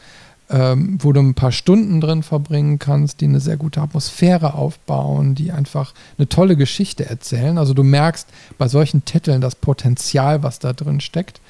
ähm, 0.51 0.99
wo 1.01 1.13
du 1.13 1.21
ein 1.21 1.35
paar 1.35 1.53
Stunden 1.53 2.01
drin 2.01 2.25
verbringen 2.25 2.81
kannst, 2.81 3.21
die 3.21 3.27
eine 3.27 3.39
sehr 3.39 3.57
gute 3.57 3.81
Atmosphäre 3.81 4.55
aufbauen, 4.55 5.37
die 5.37 5.53
einfach 5.53 5.95
eine 6.19 6.29
tolle 6.29 6.57
Geschichte 6.57 7.09
erzählen. 7.09 7.59
Also 7.59 7.75
du 7.75 7.85
merkst 7.85 8.27
bei 8.59 8.67
solchen 8.67 9.05
Titeln 9.05 9.41
das 9.41 9.55
Potenzial, 9.55 10.43
was 10.43 10.59
da 10.59 10.73
drin 10.73 11.01
steckt. 11.01 11.41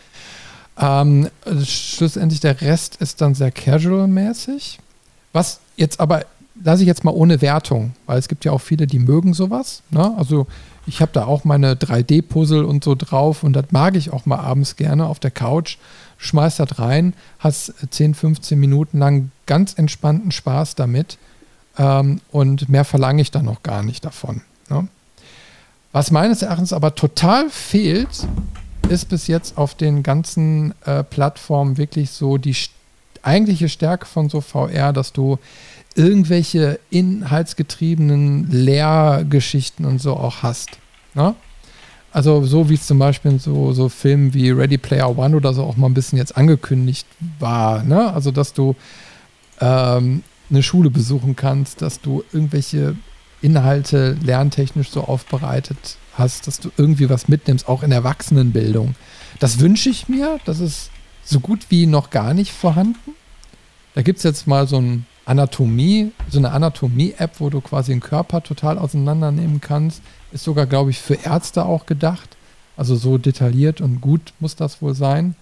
Ähm, 0.79 1.31
schlussendlich 1.65 2.41
der 2.41 2.61
Rest 2.61 2.97
ist 2.97 3.23
dann 3.23 3.35
sehr 3.35 3.51
casual-mäßig. 3.51 4.79
Was 5.33 5.61
jetzt 5.77 6.01
aber 6.01 6.27
lasse 6.63 6.83
ich 6.83 6.87
jetzt 6.87 7.03
mal 7.03 7.13
ohne 7.13 7.41
Wertung, 7.41 7.95
weil 8.05 8.19
es 8.19 8.29
gibt 8.29 8.45
ja 8.45 8.53
auch 8.53 8.61
viele, 8.61 8.87
die 8.87 8.99
mögen 8.99 9.33
sowas. 9.33 9.83
Ne? 9.91 10.15
Also 10.17 10.47
ich 10.87 11.01
habe 11.01 11.13
da 11.13 11.25
auch 11.25 11.45
meine 11.45 11.75
3D-Puzzle 11.75 12.65
und 12.65 12.85
so 12.85 12.95
drauf 12.95 13.43
und 13.43 13.55
das 13.55 13.67
mag 13.71 13.97
ich 13.97 14.13
auch 14.13 14.27
mal 14.27 14.39
abends 14.39 14.77
gerne 14.77 15.07
auf 15.07 15.19
der 15.19 15.31
Couch. 15.31 15.79
Schmeiß 16.19 16.57
das 16.57 16.79
rein, 16.79 17.15
hast 17.39 17.75
10, 17.91 18.15
15 18.15 18.59
Minuten 18.59 18.99
lang 18.99 19.31
ganz 19.47 19.75
entspannten 19.75 20.31
Spaß 20.31 20.75
damit 20.75 21.19
ähm, 21.79 22.21
und 22.31 22.69
mehr 22.69 22.85
verlange 22.85 23.23
ich 23.23 23.31
dann 23.31 23.45
noch 23.45 23.63
gar 23.63 23.83
nicht 23.83 24.05
davon. 24.05 24.43
Ne? 24.71 24.89
Was 25.93 26.11
meines 26.11 26.43
Erachtens 26.43 26.73
aber 26.73 26.95
total 26.95 27.51
fehlt, 27.51 28.27
ist 28.89 29.09
bis 29.09 29.27
jetzt 29.27 29.57
auf 29.57 29.75
den 29.75 30.03
ganzen 30.03 30.75
äh, 30.85 31.03
Plattformen 31.03 31.79
wirklich 31.79 32.11
so 32.11 32.37
die 32.37 32.57
eigentliche 33.23 33.69
Stärke 33.69 34.07
von 34.07 34.29
so 34.29 34.41
VR, 34.41 34.93
dass 34.93 35.13
du 35.13 35.39
irgendwelche 35.95 36.81
inhaltsgetriebenen 36.91 38.51
Lehrgeschichten 38.51 39.85
und 39.85 40.01
so 40.01 40.17
auch 40.17 40.43
hast. 40.43 40.71
Ne? 41.15 41.35
Also 42.13 42.45
so 42.45 42.69
wie 42.69 42.75
es 42.75 42.87
zum 42.87 42.99
Beispiel 42.99 43.33
in 43.33 43.39
so, 43.39 43.73
so 43.73 43.89
Filmen 43.89 44.35
wie 44.35 44.51
Ready 44.51 44.79
Player 44.79 45.17
One 45.17 45.37
oder 45.37 45.53
so 45.53 45.65
auch 45.65 45.77
mal 45.77 45.87
ein 45.89 45.95
bisschen 45.95 46.19
jetzt 46.19 46.37
angekündigt 46.37 47.07
war. 47.39 47.83
Ne? 47.83 48.13
Also 48.13 48.31
dass 48.31 48.53
du 48.53 48.77
ähm, 49.61 50.23
eine 50.51 50.63
Schule 50.63 50.91
besuchen 50.91 51.37
kannst, 51.37 51.83
dass 51.83 52.01
du 52.01 52.25
irgendwelche 52.33 52.97
Inhalte 53.43 54.17
lerntechnisch 54.23 54.91
so 54.91 55.03
aufbereitet 55.03 55.97
hast, 56.15 56.47
dass 56.47 56.61
du 56.61 56.71
irgendwie 56.77 57.11
was 57.11 57.29
mitnimmst, 57.29 57.69
auch 57.69 57.83
in 57.83 57.93
Erwachsenenbildung. 57.93 58.95
Das 59.39 59.59
wünsche 59.61 59.91
ich 59.91 60.09
mir. 60.09 60.39
Das 60.45 60.61
ist 60.61 60.91
so 61.25 61.41
gut 61.41 61.67
wie 61.69 61.87
noch 61.87 62.11
gar 62.11 62.35
nicht 62.35 62.53
vorhanden. 62.53 63.15
Da 63.95 64.03
gibt 64.03 64.19
es 64.19 64.23
jetzt 64.25 64.47
mal 64.47 64.67
so 64.67 64.81
ein 64.81 65.07
Anatomie, 65.27 66.13
so 66.29 66.39
eine 66.39 66.53
Anatomie-App, 66.53 67.41
wo 67.41 67.51
du 67.51 67.61
quasi 67.61 67.93
den 67.93 68.01
Körper 68.01 68.43
total 68.43 68.79
auseinandernehmen 68.79 69.61
kannst. 69.61 70.03
Ist 70.33 70.45
sogar, 70.45 70.67
glaube 70.67 70.91
ich, 70.91 70.99
für 70.99 71.15
Ärzte 71.15 71.65
auch 71.65 71.87
gedacht. 71.87 72.37
Also 72.77 72.97
so 72.97 73.19
detailliert 73.19 73.81
und 73.81 74.01
gut 74.01 74.33
muss 74.41 74.57
das 74.57 74.83
wohl 74.83 74.95
sein. 74.95 75.35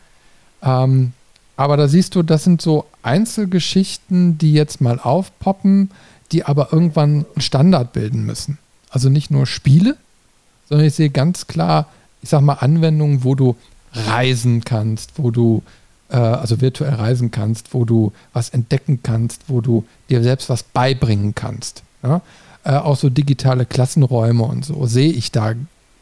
Ähm, 0.62 1.12
aber 1.56 1.76
da 1.76 1.88
siehst 1.88 2.14
du, 2.14 2.22
das 2.22 2.44
sind 2.44 2.62
so 2.62 2.86
Einzelgeschichten, 3.02 4.38
die 4.38 4.52
jetzt 4.52 4.80
mal 4.80 4.98
aufpoppen, 5.00 5.90
die 6.30 6.44
aber 6.44 6.72
irgendwann 6.72 7.26
einen 7.34 7.40
Standard 7.40 7.92
bilden 7.92 8.24
müssen. 8.24 8.58
Also 8.90 9.08
nicht 9.08 9.30
nur 9.30 9.46
Spiele, 9.46 9.96
sondern 10.68 10.86
ich 10.86 10.94
sehe 10.94 11.10
ganz 11.10 11.46
klar, 11.46 11.88
ich 12.22 12.28
sag 12.28 12.40
mal, 12.40 12.54
Anwendungen, 12.54 13.24
wo 13.24 13.34
du 13.34 13.56
reisen 13.92 14.64
kannst, 14.64 15.12
wo 15.18 15.30
du 15.30 15.62
äh, 16.12 16.16
also 16.16 16.60
virtuell 16.60 16.94
reisen 16.94 17.30
kannst, 17.30 17.74
wo 17.74 17.84
du 17.84 18.12
was 18.32 18.50
entdecken 18.50 19.00
kannst, 19.02 19.44
wo 19.48 19.60
du 19.60 19.84
dir 20.10 20.22
selbst 20.22 20.48
was 20.48 20.62
beibringen 20.62 21.34
kannst. 21.34 21.82
Ja? 22.02 22.20
Äh, 22.64 22.76
auch 22.76 22.96
so 22.96 23.10
digitale 23.10 23.66
Klassenräume 23.66 24.44
und 24.44 24.64
so 24.64 24.86
sehe 24.86 25.10
ich 25.10 25.32
da 25.32 25.54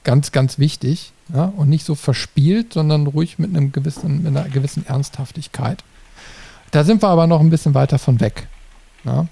ganz, 0.05 0.33
ganz 0.33 0.59
wichtig. 0.59 1.13
Ja? 1.33 1.53
Und 1.57 1.69
nicht 1.69 1.87
so 1.87 1.95
verspielt, 1.95 2.75
sondern 2.75 3.07
ruhig 3.07 3.39
mit, 3.39 3.51
einem 3.51 3.73
gewissen, 3.73 4.23
mit 4.23 4.37
einer 4.37 4.49
gewissen 4.49 4.85
Ernsthaftigkeit. 4.87 5.83
Da 6.73 6.85
sind 6.85 7.03
wir 7.03 7.09
aber 7.09 7.27
noch 7.27 7.41
ein 7.41 7.51
bisschen 7.51 7.75
weiter 7.75 7.99
von 7.99 8.21
weg. 8.21 8.49
Ja? 9.05 9.29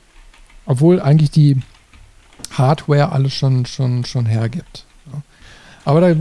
Obwohl 0.65 1.01
eigentlich 1.01 1.31
die 1.31 1.61
Hardware 2.53 3.13
alles 3.13 3.35
schon, 3.35 3.67
schon, 3.67 4.05
schon 4.05 4.27
hergibt. 4.27 4.85
Aber 5.85 6.03
da 6.03 6.15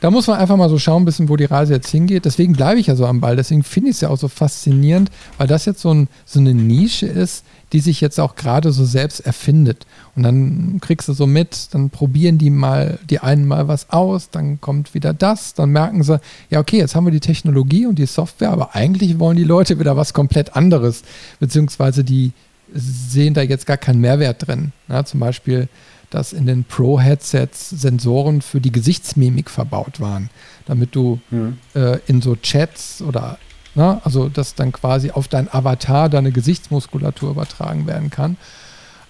da 0.00 0.10
muss 0.10 0.26
man 0.26 0.38
einfach 0.38 0.56
mal 0.56 0.68
so 0.68 0.78
schauen, 0.78 1.04
bisschen, 1.04 1.28
wo 1.28 1.36
die 1.36 1.44
Reise 1.44 1.74
jetzt 1.74 1.90
hingeht. 1.90 2.24
Deswegen 2.24 2.52
bleibe 2.52 2.80
ich 2.80 2.86
ja 2.86 2.96
so 2.96 3.06
am 3.06 3.20
Ball. 3.20 3.36
Deswegen 3.36 3.62
finde 3.62 3.90
ich 3.90 3.96
es 3.96 4.00
ja 4.02 4.10
auch 4.10 4.18
so 4.18 4.28
faszinierend, 4.28 5.10
weil 5.38 5.46
das 5.46 5.64
jetzt 5.64 5.80
so, 5.80 5.92
ein, 5.92 6.08
so 6.24 6.38
eine 6.38 6.54
Nische 6.54 7.06
ist, 7.06 7.44
die 7.72 7.80
sich 7.80 8.00
jetzt 8.00 8.20
auch 8.20 8.36
gerade 8.36 8.72
so 8.72 8.84
selbst 8.84 9.20
erfindet. 9.20 9.86
Und 10.14 10.22
dann 10.22 10.78
kriegst 10.80 11.08
du 11.08 11.12
so 11.12 11.26
mit, 11.26 11.74
dann 11.74 11.90
probieren 11.90 12.38
die 12.38 12.50
mal, 12.50 12.98
die 13.10 13.18
einen 13.18 13.46
mal 13.46 13.68
was 13.68 13.90
aus, 13.90 14.30
dann 14.30 14.60
kommt 14.60 14.94
wieder 14.94 15.12
das, 15.12 15.54
dann 15.54 15.70
merken 15.70 16.02
sie, 16.02 16.20
ja, 16.50 16.60
okay, 16.60 16.78
jetzt 16.78 16.94
haben 16.94 17.06
wir 17.06 17.10
die 17.10 17.20
Technologie 17.20 17.86
und 17.86 17.98
die 17.98 18.06
Software, 18.06 18.50
aber 18.50 18.74
eigentlich 18.76 19.18
wollen 19.18 19.36
die 19.36 19.44
Leute 19.44 19.80
wieder 19.80 19.96
was 19.96 20.12
komplett 20.12 20.54
anderes, 20.54 21.02
beziehungsweise 21.40 22.04
die 22.04 22.32
sehen 22.72 23.34
da 23.34 23.42
jetzt 23.42 23.66
gar 23.66 23.76
keinen 23.76 24.00
Mehrwert 24.00 24.46
drin. 24.46 24.72
Ja, 24.88 25.04
zum 25.04 25.20
Beispiel 25.20 25.68
dass 26.16 26.32
in 26.32 26.46
den 26.46 26.64
Pro-Headsets 26.64 27.70
Sensoren 27.70 28.40
für 28.40 28.60
die 28.60 28.72
Gesichtsmimik 28.72 29.50
verbaut 29.50 30.00
waren, 30.00 30.30
damit 30.64 30.94
du 30.94 31.20
mhm. 31.30 31.58
äh, 31.74 31.98
in 32.06 32.22
so 32.22 32.36
Chats 32.36 33.02
oder, 33.02 33.38
na, 33.74 33.94
ne, 33.94 34.00
also 34.02 34.30
dass 34.30 34.54
dann 34.54 34.72
quasi 34.72 35.10
auf 35.10 35.28
dein 35.28 35.52
Avatar 35.52 36.08
deine 36.08 36.32
Gesichtsmuskulatur 36.32 37.30
übertragen 37.30 37.86
werden 37.86 38.08
kann. 38.08 38.38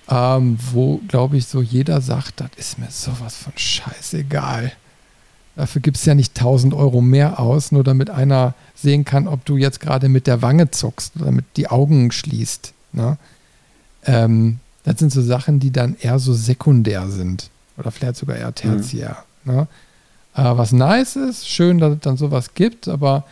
Ähm, 0.08 0.58
wo, 0.72 0.98
glaube 1.08 1.36
ich, 1.36 1.46
so 1.46 1.62
jeder 1.62 2.00
sagt, 2.00 2.40
das 2.40 2.50
ist 2.56 2.78
mir 2.78 2.90
sowas 2.90 3.36
von 3.36 3.52
scheißegal. 3.56 4.72
Dafür 5.54 5.80
gibt 5.80 5.96
es 5.96 6.04
ja 6.04 6.14
nicht 6.14 6.36
1000 6.36 6.74
Euro 6.74 7.00
mehr 7.00 7.38
aus, 7.38 7.70
nur 7.70 7.84
damit 7.84 8.10
einer 8.10 8.54
sehen 8.74 9.04
kann, 9.04 9.28
ob 9.28 9.44
du 9.44 9.56
jetzt 9.56 9.78
gerade 9.78 10.08
mit 10.08 10.26
der 10.26 10.42
Wange 10.42 10.72
zuckst 10.72 11.14
oder 11.20 11.30
mit 11.30 11.44
die 11.56 11.68
Augen 11.68 12.10
schließt. 12.10 12.74
Ne? 12.92 13.16
Ähm, 14.04 14.58
das 14.86 15.00
sind 15.00 15.12
so 15.12 15.20
Sachen, 15.20 15.58
die 15.58 15.72
dann 15.72 15.96
eher 16.00 16.20
so 16.20 16.32
sekundär 16.32 17.08
sind. 17.08 17.50
Oder 17.76 17.90
vielleicht 17.90 18.16
sogar 18.16 18.36
eher 18.36 18.54
tertiär. 18.54 19.16
Mhm. 19.44 19.52
Ne? 19.52 19.68
Äh, 20.34 20.56
was 20.56 20.70
nice 20.70 21.16
ist, 21.16 21.48
schön, 21.48 21.78
dass 21.78 21.94
es 21.94 22.00
dann 22.00 22.16
sowas 22.16 22.54
gibt, 22.54 22.86
aber 22.86 23.24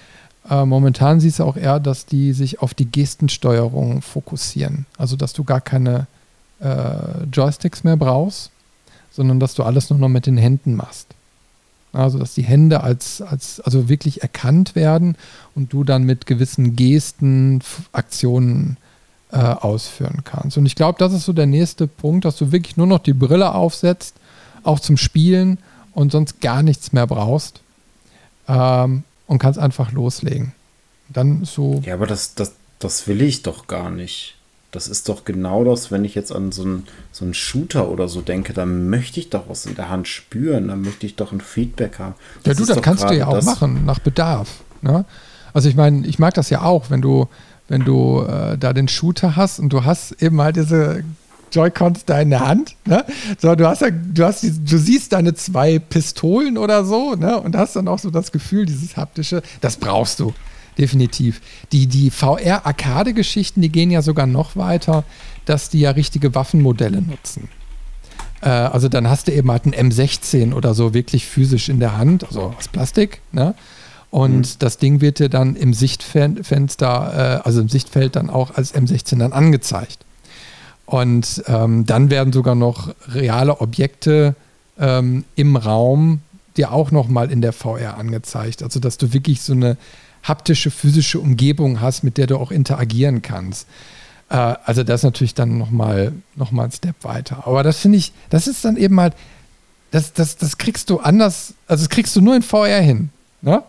äh, 0.51 0.65
momentan 0.65 1.21
siehst 1.21 1.39
du 1.39 1.45
auch 1.45 1.57
eher, 1.57 1.79
dass 1.79 2.07
die 2.07 2.33
sich 2.33 2.61
auf 2.61 2.75
die 2.75 2.91
Gestensteuerung 2.91 4.03
fokussieren. 4.03 4.87
Also, 4.99 5.15
dass 5.15 5.33
du 5.33 5.45
gar 5.45 5.61
keine 5.61 6.09
äh, 6.59 7.25
Joysticks 7.33 7.85
mehr 7.85 7.97
brauchst, 7.97 8.51
sondern 9.13 9.39
dass 9.39 9.55
du 9.55 9.63
alles 9.63 9.91
nur 9.91 10.01
noch 10.01 10.09
mit 10.09 10.27
den 10.27 10.37
Händen 10.37 10.75
machst. 10.75 11.07
Also, 11.93 12.19
dass 12.19 12.35
die 12.35 12.43
Hände 12.43 12.83
als, 12.83 13.23
als, 13.23 13.61
also 13.61 13.89
wirklich 13.89 14.23
erkannt 14.23 14.75
werden 14.75 15.17
und 15.55 15.73
du 15.73 15.85
dann 15.85 16.03
mit 16.03 16.27
gewissen 16.27 16.75
Gesten, 16.75 17.63
Aktionen 17.93 18.77
äh, 19.35 19.39
ausführen 19.39 20.21
kannst. 20.25 20.57
Und 20.57 20.65
ich 20.65 20.77
glaube, 20.77 20.97
das 20.99 21.13
ist 21.13 21.25
so 21.25 21.33
der 21.33 21.47
nächste 21.47 21.89
Punkt, 21.89 22.25
dass 22.25 22.37
du 22.37 22.53
wirklich 22.53 22.77
nur 22.77 22.87
noch 22.87 23.01
die 23.01 23.15
Brille 23.15 23.53
aufsetzt, 23.53 24.15
auch 24.63 24.79
zum 24.79 24.97
Spielen 24.97 25.59
und 25.93 26.13
sonst 26.13 26.41
gar 26.41 26.63
nichts 26.63 26.93
mehr 26.93 27.09
brauchst 27.09 27.61
ähm, 28.47 29.03
und 29.27 29.39
kannst 29.41 29.59
einfach 29.59 29.91
loslegen. 29.91 30.53
Dann 31.09 31.45
so. 31.45 31.83
Ja, 31.85 31.95
aber 31.95 32.07
das, 32.07 32.37
das, 32.37 32.53
das 32.79 33.09
will 33.09 33.23
ich 33.23 33.43
doch 33.43 33.67
gar 33.67 33.91
nicht. 33.91 34.37
Das 34.71 34.87
ist 34.87 35.09
doch 35.09 35.25
genau 35.25 35.65
das, 35.65 35.91
wenn 35.91 36.05
ich 36.05 36.15
jetzt 36.15 36.33
an 36.33 36.53
so 36.53 36.63
einen, 36.63 36.87
so 37.11 37.25
einen 37.25 37.35
Shooter 37.35 37.89
oder 37.89 38.09
so 38.09 38.21
denke, 38.21 38.53
dann 38.53 38.89
möchte 38.89 39.19
ich 39.19 39.31
doch 39.31 39.49
was 39.49 39.67
in 39.67 39.75
der 39.75 39.89
Hand 39.89 40.07
spüren, 40.07 40.69
dann 40.69 40.83
möchte 40.83 41.07
ich 41.07 41.17
doch 41.17 41.33
ein 41.33 41.41
Feedback 41.41 41.99
haben. 41.99 42.15
Das 42.45 42.59
ja, 42.59 42.67
du, 42.67 42.73
das 42.73 42.83
kannst 42.83 43.03
du 43.09 43.15
ja 43.15 43.27
auch 43.27 43.43
machen, 43.43 43.85
nach 43.85 43.99
Bedarf. 43.99 44.63
Ne? 44.81 45.05
Also 45.53 45.69
ich 45.69 45.75
meine, 45.75 46.07
ich 46.07 46.19
mag 46.19 46.35
das 46.35 46.51
ja 46.51 46.63
auch, 46.63 46.91
wenn 46.91 47.01
du, 47.01 47.29
wenn 47.69 47.85
du 47.85 48.23
äh, 48.23 48.59
da 48.59 48.73
den 48.73 48.89
Shooter 48.89 49.37
hast 49.37 49.59
und 49.59 49.73
du 49.73 49.85
hast 49.85 50.23
eben 50.23 50.41
halt 50.41 50.57
diese 50.57 51.05
Joy-Cons 51.53 52.05
da 52.05 52.21
in 52.21 52.31
der 52.31 52.47
Hand, 52.47 52.77
ne? 52.85 53.05
So, 53.39 53.55
du 53.55 53.67
hast 53.67 53.81
ja, 53.81 53.91
du 53.91 54.25
hast, 54.25 54.43
die, 54.43 54.51
du 54.51 54.77
siehst 54.77 55.13
deine 55.13 55.35
zwei 55.35 55.79
Pistolen 55.79 56.59
oder 56.59 56.85
so, 56.85 57.15
ne? 57.15 57.41
Und 57.41 57.57
hast 57.57 57.77
dann 57.77 57.89
auch 57.89 57.99
so 57.99 58.11
das 58.11 58.33
Gefühl, 58.33 58.67
dieses 58.67 58.97
haptische, 58.97 59.43
das 59.61 59.77
brauchst 59.77 60.21
du. 60.21 60.35
Definitiv. 60.77 61.41
Die, 61.71 61.87
die 61.87 62.11
VR-Arcade-Geschichten, 62.11 63.63
die 63.63 63.69
gehen 63.69 63.93
ja 63.93 64.03
sogar 64.03 64.27
noch 64.27 64.57
weiter, 64.57 65.05
dass 65.45 65.71
die 65.71 65.81
ja 65.81 65.93
richtige 65.93 66.35
Waffenmodelle 66.35 67.01
nutzen. 67.01 67.49
Äh, 68.43 68.49
also 68.49 68.89
dann 68.89 69.09
hast 69.09 69.29
du 69.29 69.33
eben 69.33 69.51
halt 69.51 69.67
ein 69.67 69.75
M16 69.75 70.53
oder 70.53 70.75
so 70.75 70.93
wirklich 70.93 71.27
physisch 71.27 71.69
in 71.69 71.79
der 71.79 71.97
Hand, 71.97 72.25
also 72.25 72.55
aus 72.59 72.67
Plastik, 72.69 73.21
ne? 73.31 73.55
Und 74.15 74.37
mhm. 74.37 74.59
das 74.61 74.79
Ding 74.79 75.01
wird 75.01 75.19
dir 75.19 75.29
dann 75.29 75.57
im 75.57 75.75
Sichtfenster, 75.75 77.41
äh, 77.43 77.45
also 77.45 77.61
im 77.61 77.69
Sichtfeld 77.69 78.15
dann 78.15 78.31
auch 78.31 78.55
als 78.55 78.73
M16 78.73 79.19
dann 79.19 79.33
angezeigt. 79.33 80.05
Und 80.87 81.43
ähm, 81.49 81.85
dann 81.85 82.11
werden 82.11 82.33
sogar 82.33 82.55
noch 82.55 82.95
reale 83.09 83.61
Objekte 83.61 84.37
ähm, 84.79 85.25
im 85.35 85.57
Raum 85.57 86.21
dir 86.57 86.71
auch 86.71 86.93
nochmal 86.93 87.33
in 87.33 87.41
der 87.41 87.53
VR 87.53 87.99
angezeigt. 87.99 88.63
Also 88.63 88.79
dass 88.79 88.99
du 88.99 89.13
wirklich 89.13 89.43
so 89.43 89.53
eine 89.53 89.77
haptische, 90.23 90.71
physische 90.71 91.19
Umgebung 91.19 91.81
hast, 91.81 92.05
mit 92.05 92.17
der 92.17 92.29
du 92.29 92.37
auch 92.37 92.53
interagieren 92.53 93.21
kannst. 93.21 93.67
Äh, 94.29 94.37
also 94.37 94.85
das 94.85 95.01
ist 95.01 95.05
natürlich 95.05 95.35
dann 95.35 95.59
nochmal 95.59 96.13
noch 96.37 96.53
mal 96.53 96.67
ein 96.67 96.71
Step 96.71 97.03
weiter. 97.03 97.49
Aber 97.49 97.65
das 97.65 97.81
finde 97.81 97.99
ich, 97.99 98.13
das 98.31 98.47
ist 98.47 98.65
dann 98.65 98.77
eben 98.77 99.01
halt, 99.01 99.15
das, 99.91 100.13
das, 100.13 100.37
das 100.37 100.57
kriegst 100.57 100.89
du 100.89 101.01
anders, 101.01 101.55
also 101.67 101.83
das 101.83 101.89
kriegst 101.89 102.15
du 102.15 102.21
nur 102.21 102.37
in 102.37 102.43
VR 102.43 102.81
hin. 102.81 103.11
Ne? 103.43 103.65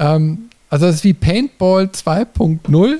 Ähm, 0.00 0.48
also 0.70 0.86
das 0.86 0.96
ist 0.96 1.04
wie 1.04 1.14
Paintball 1.14 1.84
2.0 1.84 2.98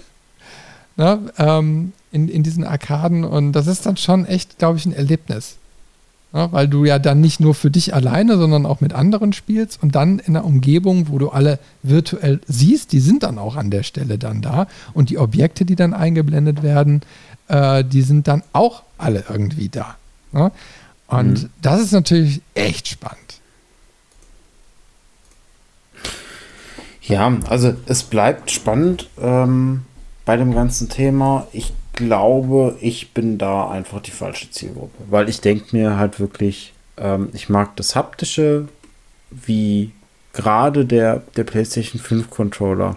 ne, 0.97 1.19
ähm, 1.39 1.93
in, 2.13 2.29
in 2.29 2.43
diesen 2.43 2.65
Arkaden 2.65 3.25
und 3.25 3.53
das 3.53 3.67
ist 3.67 3.87
dann 3.87 3.97
schon 3.97 4.27
echt, 4.27 4.59
glaube 4.59 4.79
ich, 4.79 4.87
ein 4.87 4.93
Erlebnis. 4.93 5.57
Ne, 6.33 6.47
weil 6.53 6.69
du 6.69 6.85
ja 6.85 7.01
dann 7.01 7.21
nicht 7.21 7.41
nur 7.41 7.57
für 7.57 7.73
dich 7.73 7.93
alleine, 7.93 8.39
sondern 8.39 8.65
auch 8.65 8.81
mit 8.81 8.93
anderen 8.93 9.33
spielst 9.33 9.83
und 9.83 9.97
dann 9.97 10.21
in 10.21 10.37
einer 10.37 10.45
Umgebung, 10.45 11.09
wo 11.09 11.19
du 11.19 11.31
alle 11.31 11.59
virtuell 11.83 12.41
siehst, 12.47 12.93
die 12.93 13.01
sind 13.01 13.25
dann 13.25 13.37
auch 13.37 13.57
an 13.57 13.73
der 13.73 13.83
Stelle 13.83 14.17
dann 14.17 14.41
da 14.41 14.69
und 14.95 15.11
die 15.11 15.19
Objekte, 15.19 15.65
die 15.65 15.75
dann 15.75 15.93
eingeblendet 15.93 16.63
werden, 16.63 17.01
äh, 17.49 17.83
die 17.83 18.03
sind 18.03 18.29
dann 18.29 18.45
auch 18.53 18.85
alle 18.97 19.25
irgendwie 19.29 19.71
da. 19.71 19.97
Ne? 20.31 20.53
Und 21.09 21.43
mhm. 21.43 21.51
das 21.63 21.81
ist 21.81 21.93
natürlich 21.93 22.43
echt 22.55 22.87
spannend. 22.87 23.30
Ja, 27.11 27.37
also 27.49 27.75
es 27.87 28.03
bleibt 28.03 28.51
spannend 28.51 29.09
ähm, 29.21 29.83
bei 30.25 30.37
dem 30.37 30.55
ganzen 30.55 30.89
Thema. 30.89 31.47
Ich 31.53 31.73
glaube, 31.93 32.77
ich 32.81 33.13
bin 33.13 33.37
da 33.37 33.69
einfach 33.71 34.01
die 34.01 34.11
falsche 34.11 34.51
Zielgruppe, 34.51 35.05
weil 35.11 35.29
ich 35.29 35.41
denke 35.41 35.77
mir 35.77 35.97
halt 35.97 36.21
wirklich, 36.21 36.73
ähm, 36.97 37.29
ich 37.33 37.49
mag 37.49 37.77
das 37.77 37.97
Haptische, 37.97 38.69
wie 39.31 39.93
gerade 40.33 40.85
der, 40.85 41.23
der 41.37 41.45
PlayStation 41.45 42.01
5 42.01 42.31
Controller, 42.31 42.97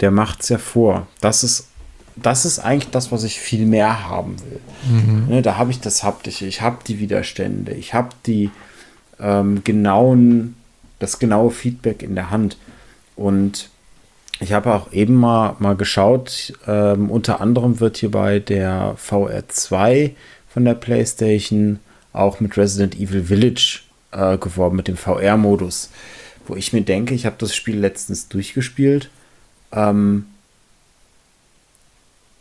der 0.00 0.10
macht 0.10 0.42
es 0.42 0.48
ja 0.48 0.58
vor. 0.58 1.06
Das 1.20 1.44
ist, 1.44 1.68
das 2.16 2.44
ist 2.44 2.58
eigentlich 2.58 2.90
das, 2.90 3.12
was 3.12 3.24
ich 3.24 3.38
viel 3.38 3.66
mehr 3.66 4.08
haben 4.08 4.36
will. 4.40 4.60
Mhm. 4.90 5.26
Ne, 5.28 5.42
da 5.42 5.56
habe 5.56 5.70
ich 5.70 5.80
das 5.80 6.02
Haptische, 6.02 6.46
ich 6.46 6.60
habe 6.60 6.78
die 6.86 6.98
Widerstände, 6.98 7.72
ich 7.72 7.94
habe 7.94 8.10
die 8.26 8.50
ähm, 9.20 9.62
genauen, 9.64 10.56
das 10.98 11.18
genaue 11.18 11.50
Feedback 11.50 12.02
in 12.02 12.14
der 12.14 12.30
Hand. 12.30 12.56
Und 13.16 13.68
ich 14.40 14.52
habe 14.52 14.74
auch 14.74 14.92
eben 14.92 15.14
mal, 15.14 15.56
mal 15.58 15.76
geschaut, 15.76 16.52
ähm, 16.66 17.10
unter 17.10 17.40
anderem 17.40 17.80
wird 17.80 17.98
hier 17.98 18.10
bei 18.10 18.40
der 18.40 18.96
VR2 18.96 20.12
von 20.48 20.64
der 20.64 20.74
PlayStation 20.74 21.80
auch 22.12 22.40
mit 22.40 22.56
Resident 22.56 22.94
Evil 22.96 23.24
Village 23.24 23.80
äh, 24.12 24.38
geworben, 24.38 24.76
mit 24.76 24.88
dem 24.88 24.96
VR-Modus. 24.96 25.90
Wo 26.46 26.56
ich 26.56 26.72
mir 26.72 26.82
denke, 26.82 27.14
ich 27.14 27.26
habe 27.26 27.36
das 27.38 27.54
Spiel 27.54 27.78
letztens 27.78 28.28
durchgespielt. 28.28 29.10
Ähm, 29.72 30.26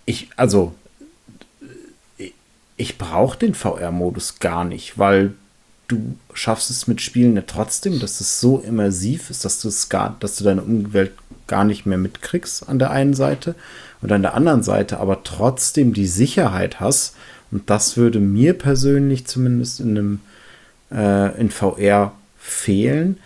ich, 0.06 0.30
also, 0.36 0.76
ich, 2.76 2.98
brauche 2.98 3.38
den 3.38 3.56
VR-Modus 3.56 4.40
gar 4.40 4.66
nicht, 4.66 5.00
weil 5.00 5.34
du 5.88 6.16
schaffst 6.34 6.70
es 6.70 6.88
mit 6.88 7.02
Spielen 7.02 7.36
ja 7.36 7.44
trotzdem, 7.46 8.00
dass 8.00 8.22
es 8.22 8.40
so 8.40 8.60
immersiv 8.60 9.30
ist, 9.30 9.46
dass 9.46 9.62
du 9.62 9.68
es 9.68 9.90
gar, 9.90 10.16
dass 10.20 10.36
du 10.38 10.44
deine 10.44 10.62
Umwelt 10.62 11.12
gar 11.48 11.64
nicht 11.64 11.86
mehr 11.86 11.98
mitkriegst 11.98 12.68
an 12.70 12.80
der 12.80 12.92
einen 12.92 13.14
Seite 13.14 13.56
und 14.02 14.12
an 14.12 14.22
der 14.22 14.34
anderen 14.34 14.64
Seite 14.64 15.00
aber 15.00 15.24
trotzdem 15.24 15.94
die 15.94 16.08
Sicherheit 16.08 16.80
hast. 16.80 17.16
Und 17.52 17.70
das 17.70 17.98
würde 17.98 18.20
mir 18.20 18.54
persönlich 18.54 19.28
zumindest 19.28 19.80
in 19.80 19.90
einem 19.90 20.20
äh, 20.92 21.40
in 21.40 21.52
VR 21.52 22.14
fehlen. 22.40 23.18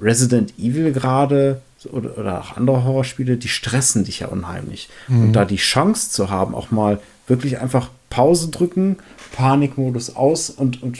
Resident 0.00 0.58
Evil 0.58 0.92
gerade 0.92 1.60
oder, 1.92 2.18
oder 2.18 2.40
auch 2.40 2.56
andere 2.56 2.84
Horrorspiele, 2.84 3.36
die 3.36 3.48
stressen 3.48 4.04
dich 4.04 4.20
ja 4.20 4.28
unheimlich. 4.28 4.88
Mhm. 5.08 5.24
Und 5.24 5.32
da 5.32 5.44
die 5.44 5.56
Chance 5.56 6.10
zu 6.10 6.30
haben, 6.30 6.54
auch 6.54 6.70
mal 6.70 7.00
wirklich 7.26 7.60
einfach 7.60 7.90
Pause 8.10 8.48
drücken, 8.48 8.96
Panikmodus 9.32 10.16
aus 10.16 10.50
und, 10.50 10.82
und 10.82 10.98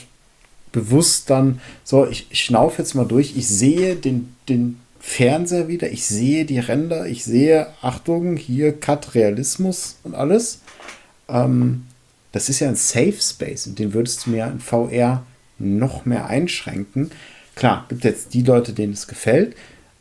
bewusst 0.73 1.31
dann 1.31 1.61
so, 1.85 2.07
ich, 2.07 2.27
schnaufe 2.33 2.83
jetzt 2.83 2.95
mal 2.95 3.07
durch, 3.07 3.37
ich 3.37 3.49
sehe 3.49 3.97
den, 3.97 4.35
den 4.49 4.81
Fernseher 5.01 5.69
wieder, 5.69 5.91
ich 5.91 6.05
sehe 6.05 6.45
die 6.45 6.59
Ränder, 6.59 7.07
ich 7.07 7.25
sehe, 7.25 7.69
Achtung, 7.83 8.37
hier 8.37 8.79
Cut 8.79 9.15
Realismus 9.15 9.99
und 10.03 10.15
alles. 10.15 10.61
Ähm, 11.29 11.87
das 12.33 12.49
ist 12.49 12.61
ja 12.61 12.69
ein 12.69 12.77
Safe 12.77 13.17
Space 13.21 13.67
und 13.67 13.79
den 13.79 13.95
würdest 13.95 14.27
du 14.27 14.31
mir 14.31 14.47
in 14.47 14.61
VR 14.61 15.25
noch 15.59 16.05
mehr 16.05 16.27
einschränken. 16.27 17.11
Klar, 17.55 17.87
gibt 17.89 18.05
jetzt 18.05 18.35
die 18.35 18.43
Leute, 18.43 18.73
denen 18.73 18.93
es 18.93 19.09
gefällt. 19.09 19.57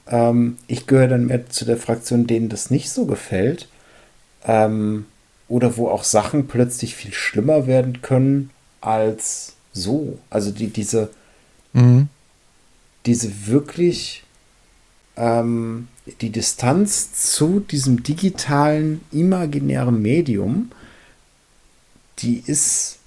Ähm, 0.07 0.57
ich 0.67 0.87
gehöre 0.87 1.07
dann 1.07 1.25
mehr 1.25 1.49
zu 1.49 1.65
der 1.65 1.77
Fraktion, 1.77 2.27
denen 2.27 2.49
das 2.49 2.69
nicht 2.69 2.89
so 2.89 3.05
gefällt. 3.05 3.67
Ähm, 4.45 5.05
oder 5.47 5.77
wo 5.77 5.87
auch 5.87 6.03
Sachen 6.03 6.47
plötzlich 6.47 6.95
viel 6.95 7.13
schlimmer 7.13 7.67
werden 7.67 8.01
können 8.01 8.49
als 8.81 9.56
so. 9.77 10.19
Also 10.29 10.51
die, 10.51 10.67
diese, 10.67 11.09
mhm. 11.73 12.09
diese 13.05 13.47
wirklich 13.47 14.23
ähm, 15.17 15.87
die 16.21 16.29
Distanz 16.29 17.13
zu 17.13 17.59
diesem 17.59 18.03
digitalen, 18.03 19.01
imaginären 19.11 20.01
Medium, 20.01 20.71
die 22.19 22.43
ist 22.45 22.99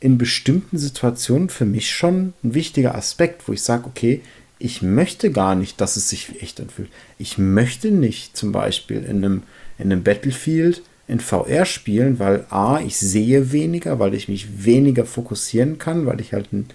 in 0.00 0.18
bestimmten 0.18 0.78
Situationen 0.78 1.48
für 1.48 1.64
mich 1.64 1.90
schon 1.90 2.34
ein 2.44 2.54
wichtiger 2.54 2.94
Aspekt, 2.94 3.48
wo 3.48 3.52
ich 3.52 3.62
sage, 3.62 3.86
okay, 3.86 4.20
ich 4.58 4.82
möchte 4.82 5.30
gar 5.30 5.54
nicht, 5.54 5.80
dass 5.80 5.96
es 5.96 6.08
sich 6.08 6.42
echt 6.42 6.60
anfühlt. 6.60 6.90
Ich 7.18 7.38
möchte 7.38 7.90
nicht 7.90 8.36
zum 8.36 8.52
Beispiel 8.52 9.04
in 9.04 9.24
einem, 9.24 9.42
in 9.78 9.92
einem 9.92 10.02
Battlefield 10.02 10.82
in 11.08 11.20
VR 11.20 11.64
spielen, 11.64 12.18
weil 12.18 12.46
A, 12.50 12.80
ich 12.80 12.96
sehe 12.96 13.52
weniger, 13.52 13.98
weil 13.98 14.14
ich 14.14 14.28
mich 14.28 14.64
weniger 14.64 15.04
fokussieren 15.04 15.78
kann, 15.78 16.06
weil 16.06 16.20
ich 16.20 16.32
halt 16.32 16.52
ein 16.52 16.68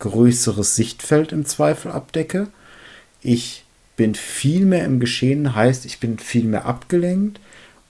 größeres 0.00 0.74
Sichtfeld 0.76 1.32
im 1.32 1.46
Zweifel 1.46 1.92
abdecke. 1.92 2.48
Ich 3.22 3.64
bin 3.96 4.14
viel 4.14 4.66
mehr 4.66 4.84
im 4.84 5.00
Geschehen, 5.00 5.54
heißt, 5.54 5.86
ich 5.86 6.00
bin 6.00 6.18
viel 6.18 6.44
mehr 6.44 6.66
abgelenkt 6.66 7.40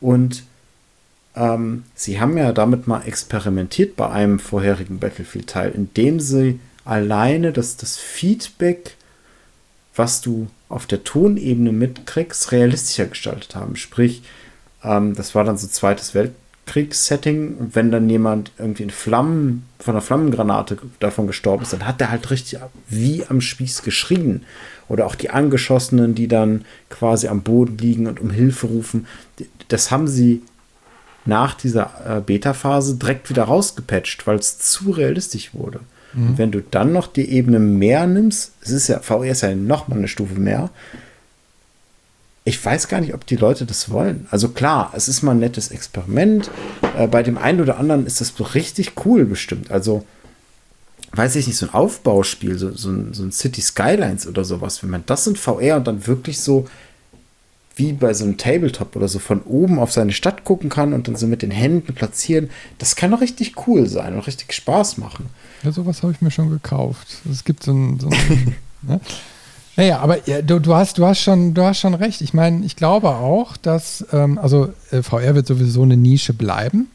und 0.00 0.44
ähm, 1.34 1.84
sie 1.94 2.20
haben 2.20 2.36
ja 2.36 2.52
damit 2.52 2.86
mal 2.86 3.02
experimentiert 3.06 3.96
bei 3.96 4.08
einem 4.08 4.38
vorherigen 4.38 4.98
Battlefield-Teil, 4.98 5.72
indem 5.72 6.20
sie 6.20 6.60
alleine 6.84 7.52
das, 7.52 7.76
das 7.76 7.98
Feedback, 7.98 8.94
was 9.94 10.20
du 10.20 10.48
auf 10.68 10.86
der 10.86 11.04
Tonebene 11.04 11.72
mitkriegst, 11.72 12.52
realistischer 12.52 13.06
gestaltet 13.06 13.54
haben. 13.54 13.76
Sprich, 13.76 14.22
ähm, 14.86 15.14
das 15.14 15.34
war 15.34 15.44
dann 15.44 15.58
so 15.58 15.66
zweites 15.66 16.14
Weltkriegssetting. 16.14 17.56
Und 17.56 17.74
wenn 17.74 17.90
dann 17.90 18.08
jemand 18.08 18.52
irgendwie 18.58 18.84
in 18.84 18.90
Flammen, 18.90 19.66
von 19.78 19.94
einer 19.94 20.02
Flammengranate 20.02 20.78
davon 21.00 21.26
gestorben 21.26 21.62
ist, 21.62 21.72
dann 21.72 21.86
hat 21.86 22.00
der 22.00 22.10
halt 22.10 22.30
richtig 22.30 22.60
wie 22.88 23.24
am 23.28 23.40
Spieß 23.40 23.82
geschrien. 23.82 24.44
Oder 24.88 25.06
auch 25.06 25.16
die 25.16 25.30
Angeschossenen, 25.30 26.14
die 26.14 26.28
dann 26.28 26.64
quasi 26.90 27.28
am 27.28 27.42
Boden 27.42 27.76
liegen 27.78 28.06
und 28.06 28.20
um 28.20 28.30
Hilfe 28.30 28.68
rufen. 28.68 29.06
Das 29.68 29.90
haben 29.90 30.06
sie 30.06 30.42
nach 31.24 31.54
dieser 31.54 31.90
äh, 32.06 32.20
Beta-Phase 32.20 32.94
direkt 32.94 33.28
wieder 33.28 33.44
rausgepatcht, 33.44 34.26
weil 34.28 34.38
es 34.38 34.58
zu 34.60 34.92
realistisch 34.92 35.54
wurde. 35.54 35.80
Mhm. 36.16 36.38
wenn 36.38 36.50
du 36.50 36.62
dann 36.62 36.92
noch 36.92 37.08
die 37.08 37.28
Ebene 37.30 37.58
mehr 37.58 38.06
nimmst, 38.06 38.52
es 38.62 38.70
ist 38.70 38.88
ja, 38.88 39.00
VR 39.00 39.26
ist 39.26 39.42
ja 39.42 39.54
noch 39.54 39.88
mal 39.88 39.98
eine 39.98 40.08
Stufe 40.08 40.40
mehr, 40.40 40.70
ich 42.46 42.64
weiß 42.64 42.86
gar 42.86 43.00
nicht, 43.00 43.12
ob 43.12 43.26
die 43.26 43.34
Leute 43.34 43.66
das 43.66 43.90
wollen. 43.90 44.28
Also 44.30 44.50
klar, 44.50 44.92
es 44.94 45.08
ist 45.08 45.22
mal 45.22 45.32
ein 45.32 45.40
nettes 45.40 45.72
Experiment. 45.72 46.48
Äh, 46.96 47.08
bei 47.08 47.24
dem 47.24 47.38
einen 47.38 47.60
oder 47.60 47.76
anderen 47.76 48.06
ist 48.06 48.20
das 48.20 48.54
richtig 48.54 48.92
cool 49.04 49.24
bestimmt. 49.24 49.72
Also, 49.72 50.04
weiß 51.10 51.34
ich 51.34 51.48
nicht, 51.48 51.56
so 51.56 51.66
ein 51.66 51.74
Aufbauspiel, 51.74 52.56
so, 52.56 52.70
so, 52.70 52.90
ein, 52.90 53.12
so 53.14 53.24
ein 53.24 53.32
City 53.32 53.60
Skylines 53.60 54.28
oder 54.28 54.44
sowas, 54.44 54.80
wenn 54.84 54.90
man 54.90 55.02
das 55.06 55.26
in 55.26 55.34
VR 55.34 55.78
und 55.78 55.88
dann 55.88 56.06
wirklich 56.06 56.40
so 56.40 56.68
wie 57.74 57.92
bei 57.92 58.14
so 58.14 58.24
einem 58.24 58.36
Tabletop 58.36 58.94
oder 58.94 59.08
so 59.08 59.18
von 59.18 59.42
oben 59.42 59.80
auf 59.80 59.90
seine 59.90 60.12
Stadt 60.12 60.44
gucken 60.44 60.70
kann 60.70 60.92
und 60.92 61.08
dann 61.08 61.16
so 61.16 61.26
mit 61.26 61.42
den 61.42 61.50
Händen 61.50 61.94
platzieren, 61.94 62.50
das 62.78 62.94
kann 62.94 63.10
doch 63.10 63.22
richtig 63.22 63.66
cool 63.66 63.88
sein 63.88 64.14
und 64.14 64.20
richtig 64.20 64.52
Spaß 64.52 64.98
machen. 64.98 65.26
Ja, 65.64 65.72
sowas 65.72 66.04
habe 66.04 66.12
ich 66.12 66.22
mir 66.22 66.30
schon 66.30 66.50
gekauft. 66.50 67.08
Es 67.28 67.42
gibt 67.42 67.64
so 67.64 67.72
ein, 67.72 67.98
so 67.98 68.08
ein 68.08 68.54
ne? 68.82 69.00
Naja, 69.76 70.00
aber 70.00 70.26
ja, 70.26 70.40
du, 70.40 70.58
du, 70.58 70.74
hast, 70.74 70.98
du, 70.98 71.06
hast 71.06 71.20
schon, 71.20 71.52
du 71.52 71.62
hast 71.62 71.80
schon 71.80 71.94
recht. 71.94 72.22
Ich 72.22 72.32
meine, 72.32 72.64
ich 72.64 72.76
glaube 72.76 73.10
auch, 73.10 73.56
dass, 73.58 74.06
ähm, 74.12 74.38
also 74.38 74.72
äh, 74.90 75.02
VR 75.02 75.34
wird 75.34 75.46
sowieso 75.46 75.82
eine 75.82 75.98
Nische 75.98 76.32
bleiben, 76.32 76.88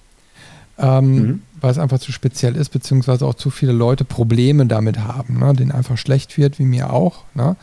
ähm, 0.80 1.14
mhm. 1.14 1.41
weil 1.62 1.72
es 1.72 1.78
einfach 1.78 1.99
zu 1.99 2.12
speziell 2.12 2.56
ist, 2.56 2.70
beziehungsweise 2.70 3.26
auch 3.26 3.36
zu 3.36 3.52
viele 3.52 3.72
Leute 3.72 4.03
Probleme 4.03 4.66
damit 4.66 4.98
haben, 4.99 5.40
ne, 5.40 5.53
denen 5.53 5.72
einfach 5.72 5.98
schlecht 5.98 6.38
wird, 6.38 6.58
wie 6.58 6.66
mir 6.66 6.91
auch. 6.91 7.24
Ne? 7.36 7.56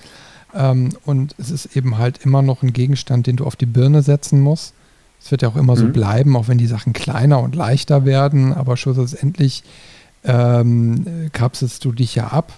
Ähm, 0.54 0.90
und 1.04 1.34
es 1.36 1.50
ist 1.50 1.76
eben 1.76 1.98
halt 1.98 2.18
immer 2.24 2.42
noch 2.42 2.62
ein 2.62 2.72
Gegenstand, 2.72 3.26
den 3.26 3.36
du 3.36 3.44
auf 3.44 3.56
die 3.56 3.66
Birne 3.66 4.02
setzen 4.02 4.40
musst. 4.40 4.72
Es 5.20 5.32
wird 5.32 5.42
ja 5.42 5.48
auch 5.48 5.56
immer 5.56 5.74
mhm. 5.74 5.78
so 5.78 5.88
bleiben, 5.88 6.36
auch 6.36 6.46
wenn 6.46 6.58
die 6.58 6.68
Sachen 6.68 6.92
kleiner 6.92 7.40
und 7.40 7.56
leichter 7.56 8.04
werden, 8.04 8.52
aber 8.52 8.76
schlussendlich 8.76 9.64
ähm, 10.22 11.30
kapselst 11.32 11.84
du 11.84 11.90
dich 11.90 12.14
ja 12.14 12.28
ab. 12.28 12.52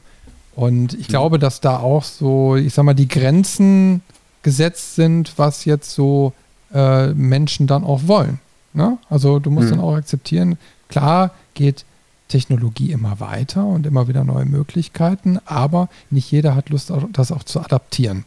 Und 0.55 0.95
ich 0.95 1.09
mhm. 1.09 1.13
glaube, 1.13 1.39
dass 1.39 1.61
da 1.61 1.79
auch 1.79 2.05
so, 2.05 2.57
ich 2.57 2.75
sag 2.75 2.85
mal, 2.85 2.95
die 2.95 3.09
Grenzen 3.09 4.03
gesetzt 4.43 4.95
sind, 4.95 5.35
was 5.37 5.65
jetzt 5.65 5.93
so 5.93 6.33
äh, 6.73 7.09
Menschen 7.09 7.67
dann 7.67 7.85
auch 7.85 8.07
wollen. 8.07 8.41
Ne? 8.73 8.99
Also 9.09 9.39
du 9.39 9.51
musst 9.51 9.67
mhm. 9.67 9.73
dann 9.73 9.81
auch 9.81 9.95
akzeptieren, 9.95 10.59
klar 10.89 11.33
geht 11.55 11.85
Technologie 12.29 12.93
immer 12.93 13.21
weiter 13.21 13.67
und 13.67 13.87
immer 13.87 14.07
wieder 14.09 14.25
neue 14.25 14.45
Möglichkeiten, 14.45 15.39
aber 15.45 15.89
nicht 16.11 16.31
jeder 16.31 16.55
hat 16.55 16.69
Lust, 16.71 16.93
das 17.13 17.33
auch 17.33 17.43
zu 17.43 17.61
adaptieren 17.61 18.25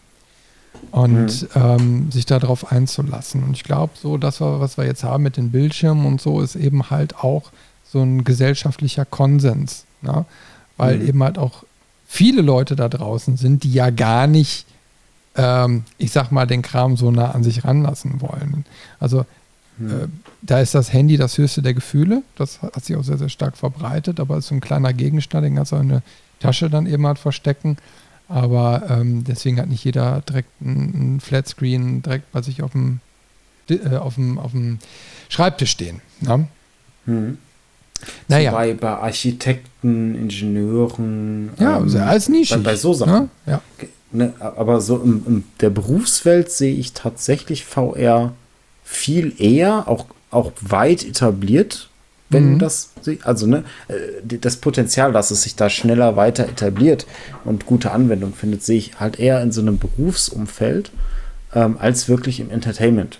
und 0.91 1.43
mhm. 1.43 1.47
ähm, 1.55 2.11
sich 2.11 2.25
darauf 2.25 2.71
einzulassen. 2.71 3.43
Und 3.43 3.53
ich 3.53 3.63
glaube, 3.63 3.93
so 3.99 4.17
das, 4.17 4.41
was 4.41 4.77
wir 4.77 4.85
jetzt 4.85 5.03
haben 5.03 5.23
mit 5.23 5.37
den 5.37 5.51
Bildschirmen 5.51 6.05
und 6.05 6.21
so, 6.21 6.41
ist 6.41 6.55
eben 6.55 6.89
halt 6.89 7.17
auch 7.17 7.51
so 7.83 8.01
ein 8.01 8.23
gesellschaftlicher 8.23 9.05
Konsens, 9.05 9.85
ne? 10.01 10.25
weil 10.77 10.99
mhm. 10.99 11.07
eben 11.07 11.23
halt 11.23 11.37
auch 11.37 11.63
viele 12.13 12.43
Leute 12.43 12.75
da 12.75 12.89
draußen 12.89 13.37
sind, 13.37 13.63
die 13.63 13.73
ja 13.73 13.89
gar 13.89 14.27
nicht, 14.27 14.67
ähm, 15.35 15.83
ich 15.97 16.11
sag 16.11 16.31
mal, 16.31 16.45
den 16.45 16.61
Kram 16.61 16.95
so 16.95 17.09
nah 17.09 17.31
an 17.31 17.43
sich 17.43 17.65
ranlassen 17.65 18.21
wollen. 18.21 18.65
Also 18.99 19.25
hm. 19.79 19.89
äh, 19.89 20.07
da 20.43 20.59
ist 20.59 20.75
das 20.75 20.93
Handy 20.93 21.17
das 21.17 21.39
höchste 21.39 21.63
der 21.63 21.73
Gefühle. 21.73 22.21
Das 22.35 22.61
hat 22.61 22.85
sich 22.85 22.95
auch 22.95 23.03
sehr, 23.03 23.17
sehr 23.17 23.29
stark 23.29 23.57
verbreitet, 23.57 24.19
aber 24.19 24.37
es 24.37 24.45
ist 24.45 24.49
so 24.49 24.55
ein 24.55 24.61
kleiner 24.61 24.93
Gegenstand, 24.93 25.43
den 25.43 25.55
kannst 25.55 25.71
du 25.71 25.77
in 25.77 25.91
eine 25.91 26.03
Tasche 26.39 26.69
dann 26.69 26.85
eben 26.85 27.07
halt 27.07 27.17
verstecken. 27.17 27.77
Aber 28.27 28.83
ähm, 28.89 29.23
deswegen 29.23 29.59
hat 29.59 29.69
nicht 29.69 29.83
jeder 29.83 30.21
direkt 30.21 30.49
einen 30.61 31.19
Flatscreen 31.19 32.03
direkt 32.03 32.31
bei 32.31 32.43
sich 32.43 32.61
auf 32.61 32.73
dem, 32.73 32.99
äh, 33.69 33.95
auf 33.95 34.15
dem, 34.15 34.37
auf 34.37 34.51
dem 34.51 34.77
Schreibtisch 35.29 35.71
stehen. 35.71 35.99
Ne? 36.21 36.47
Hm. 37.05 37.39
Naja. 38.27 38.51
Bei, 38.51 38.73
bei 38.73 38.89
Architekten, 38.89 40.15
Ingenieuren. 40.15 41.49
Ja, 41.59 41.77
ähm, 41.77 41.95
als 41.97 42.29
Nische. 42.29 42.57
Bei, 42.57 42.71
bei, 42.71 42.75
so 42.75 42.93
Sachen. 42.93 43.13
Ne? 43.13 43.29
Ja. 43.45 43.61
Ne, 44.11 44.33
aber 44.39 44.79
so 44.79 44.97
in, 44.97 45.25
in, 45.25 45.43
der 45.59 45.71
Berufswelt 45.71 46.51
sehe 46.51 46.75
ich 46.75 46.93
tatsächlich 46.93 47.65
VR 47.65 48.33
viel 48.83 49.33
eher, 49.41 49.87
auch, 49.87 50.05
auch 50.29 50.51
weit 50.61 51.03
etabliert, 51.03 51.89
wenn 52.29 52.53
mhm. 52.53 52.59
das, 52.59 52.91
also 53.23 53.47
ne, 53.47 53.63
äh, 53.87 54.37
das 54.37 54.57
Potenzial, 54.57 55.11
dass 55.13 55.31
es 55.31 55.43
sich 55.43 55.55
da 55.55 55.69
schneller 55.69 56.15
weiter 56.15 56.47
etabliert 56.47 57.07
und 57.43 57.65
gute 57.65 57.91
Anwendung 57.91 58.33
findet, 58.33 58.63
sehe 58.63 58.77
ich 58.77 58.99
halt 58.99 59.19
eher 59.19 59.41
in 59.41 59.51
so 59.51 59.61
einem 59.61 59.79
Berufsumfeld 59.79 60.91
ähm, 61.55 61.77
als 61.79 62.07
wirklich 62.07 62.39
im 62.39 62.49
Entertainment. 62.49 63.19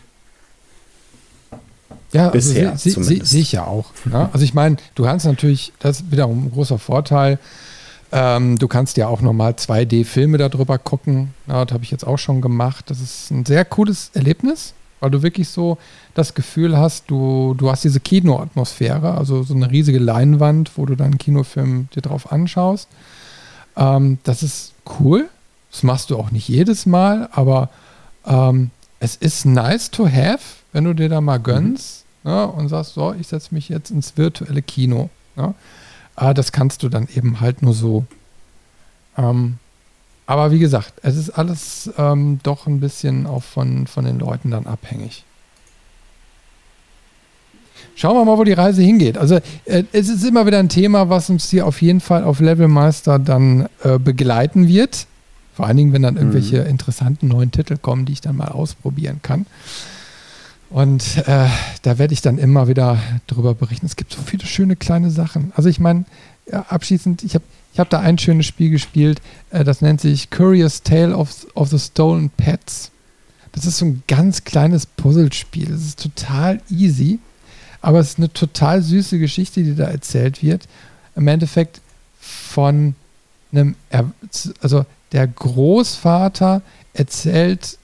Ja, 2.13 2.29
also 2.29 2.33
bisher 2.33 2.77
sehe 2.77 3.03
seh, 3.03 3.21
seh 3.23 3.39
ich 3.39 3.51
ja 3.51 3.65
auch. 3.65 3.85
Ne? 4.05 4.29
Also 4.31 4.45
ich 4.45 4.53
meine, 4.53 4.77
du 4.95 5.03
kannst 5.03 5.25
natürlich, 5.25 5.73
das 5.79 5.99
ist 5.99 6.11
wiederum 6.11 6.45
ein 6.45 6.51
großer 6.51 6.79
Vorteil, 6.79 7.39
ähm, 8.11 8.59
du 8.59 8.67
kannst 8.67 8.97
ja 8.97 9.07
auch 9.07 9.21
nochmal 9.21 9.53
2D-Filme 9.53 10.37
darüber 10.37 10.77
gucken. 10.77 11.33
Ja, 11.47 11.65
das 11.65 11.73
habe 11.73 11.83
ich 11.83 11.89
jetzt 11.89 12.05
auch 12.05 12.19
schon 12.19 12.41
gemacht. 12.41 12.91
Das 12.91 13.01
ist 13.01 13.31
ein 13.31 13.43
sehr 13.43 13.65
cooles 13.65 14.11
Erlebnis, 14.13 14.75
weil 14.99 15.09
du 15.09 15.23
wirklich 15.23 15.49
so 15.49 15.79
das 16.13 16.35
Gefühl 16.35 16.77
hast, 16.77 17.05
du, 17.09 17.55
du 17.57 17.71
hast 17.71 17.83
diese 17.83 17.99
Kinoatmosphäre, 17.99 19.17
also 19.17 19.41
so 19.41 19.55
eine 19.55 19.71
riesige 19.71 19.97
Leinwand, 19.97 20.77
wo 20.77 20.85
du 20.85 20.95
deinen 20.95 21.17
Kinofilm 21.17 21.87
dir 21.95 22.03
drauf 22.03 22.31
anschaust. 22.31 22.87
Ähm, 23.75 24.19
das 24.23 24.43
ist 24.43 24.73
cool. 24.99 25.27
Das 25.71 25.81
machst 25.81 26.11
du 26.11 26.17
auch 26.17 26.29
nicht 26.29 26.47
jedes 26.47 26.85
Mal, 26.85 27.29
aber 27.31 27.71
ähm, 28.27 28.69
es 28.99 29.15
ist 29.15 29.47
nice 29.47 29.89
to 29.89 30.07
have, 30.07 30.43
wenn 30.71 30.83
du 30.83 30.93
dir 30.93 31.09
da 31.09 31.19
mal 31.19 31.39
gönnst 31.39 32.02
ja, 32.23 32.45
und 32.45 32.69
sagst, 32.69 32.93
so, 32.93 33.13
ich 33.13 33.27
setze 33.27 33.53
mich 33.53 33.69
jetzt 33.69 33.91
ins 33.91 34.17
virtuelle 34.17 34.61
Kino. 34.61 35.09
Ja. 35.35 35.53
Ah, 36.15 36.33
das 36.33 36.51
kannst 36.51 36.83
du 36.83 36.89
dann 36.89 37.07
eben 37.13 37.39
halt 37.41 37.61
nur 37.61 37.73
so. 37.73 38.05
Ähm, 39.17 39.57
aber 40.25 40.51
wie 40.51 40.59
gesagt, 40.59 40.93
es 41.01 41.17
ist 41.17 41.31
alles 41.31 41.91
ähm, 41.97 42.39
doch 42.43 42.67
ein 42.67 42.79
bisschen 42.79 43.25
auch 43.25 43.43
von, 43.43 43.87
von 43.87 44.05
den 44.05 44.19
Leuten 44.19 44.51
dann 44.51 44.67
abhängig. 44.67 45.25
Schauen 47.95 48.15
wir 48.15 48.25
mal, 48.25 48.37
wo 48.37 48.43
die 48.43 48.53
Reise 48.53 48.81
hingeht. 48.81 49.17
Also 49.17 49.35
äh, 49.65 49.83
es 49.91 50.09
ist 50.09 50.23
immer 50.23 50.45
wieder 50.45 50.59
ein 50.59 50.69
Thema, 50.69 51.09
was 51.09 51.29
uns 51.29 51.49
hier 51.49 51.67
auf 51.67 51.81
jeden 51.81 51.99
Fall 51.99 52.23
auf 52.23 52.39
Levelmeister 52.39 53.19
dann 53.19 53.67
äh, 53.83 53.99
begleiten 53.99 54.67
wird. 54.67 55.07
Vor 55.53 55.67
allen 55.67 55.77
Dingen, 55.77 55.93
wenn 55.93 56.01
dann 56.01 56.17
irgendwelche 56.17 56.61
mhm. 56.61 56.69
interessanten 56.69 57.27
neuen 57.27 57.51
Titel 57.51 57.77
kommen, 57.77 58.05
die 58.05 58.13
ich 58.13 58.21
dann 58.21 58.37
mal 58.37 58.47
ausprobieren 58.47 59.19
kann. 59.21 59.45
Und 60.73 61.19
äh, 61.27 61.47
da 61.83 61.99
werde 61.99 62.15
ich 62.15 62.23
dann 62.23 62.39
immer 62.39 62.67
wieder 62.67 62.97
darüber 63.27 63.53
berichten. 63.53 63.85
Es 63.85 63.95
gibt 63.95 64.11
so 64.11 64.19
viele 64.23 64.47
schöne 64.47 64.75
kleine 64.75 65.11
Sachen. 65.11 65.53
Also 65.55 65.69
ich 65.69 65.79
meine, 65.79 66.05
ja, 66.51 66.63
abschließend, 66.63 67.21
ich 67.23 67.35
habe 67.35 67.45
ich 67.73 67.79
hab 67.79 67.91
da 67.91 67.99
ein 67.99 68.17
schönes 68.17 68.47
Spiel 68.47 68.71
gespielt, 68.71 69.21
äh, 69.51 69.63
das 69.63 69.81
nennt 69.81 70.01
sich 70.01 70.31
Curious 70.31 70.81
Tale 70.81 71.15
of, 71.15 71.45
of 71.53 71.69
the 71.69 71.77
Stolen 71.77 72.31
Pets. 72.31 72.89
Das 73.51 73.67
ist 73.67 73.77
so 73.77 73.85
ein 73.85 74.01
ganz 74.07 74.45
kleines 74.45 74.87
Puzzlespiel. 74.87 75.71
Es 75.71 75.85
ist 75.85 76.01
total 76.01 76.59
easy, 76.71 77.19
aber 77.81 77.99
es 77.99 78.09
ist 78.09 78.17
eine 78.17 78.33
total 78.33 78.81
süße 78.81 79.19
Geschichte, 79.19 79.61
die 79.61 79.75
da 79.75 79.85
erzählt 79.85 80.41
wird. 80.41 80.67
Im 81.15 81.27
Endeffekt 81.27 81.81
von 82.19 82.95
einem, 83.51 83.75
also 84.59 84.87
der 85.11 85.27
Großvater 85.27 86.63
erzählt 86.95 87.77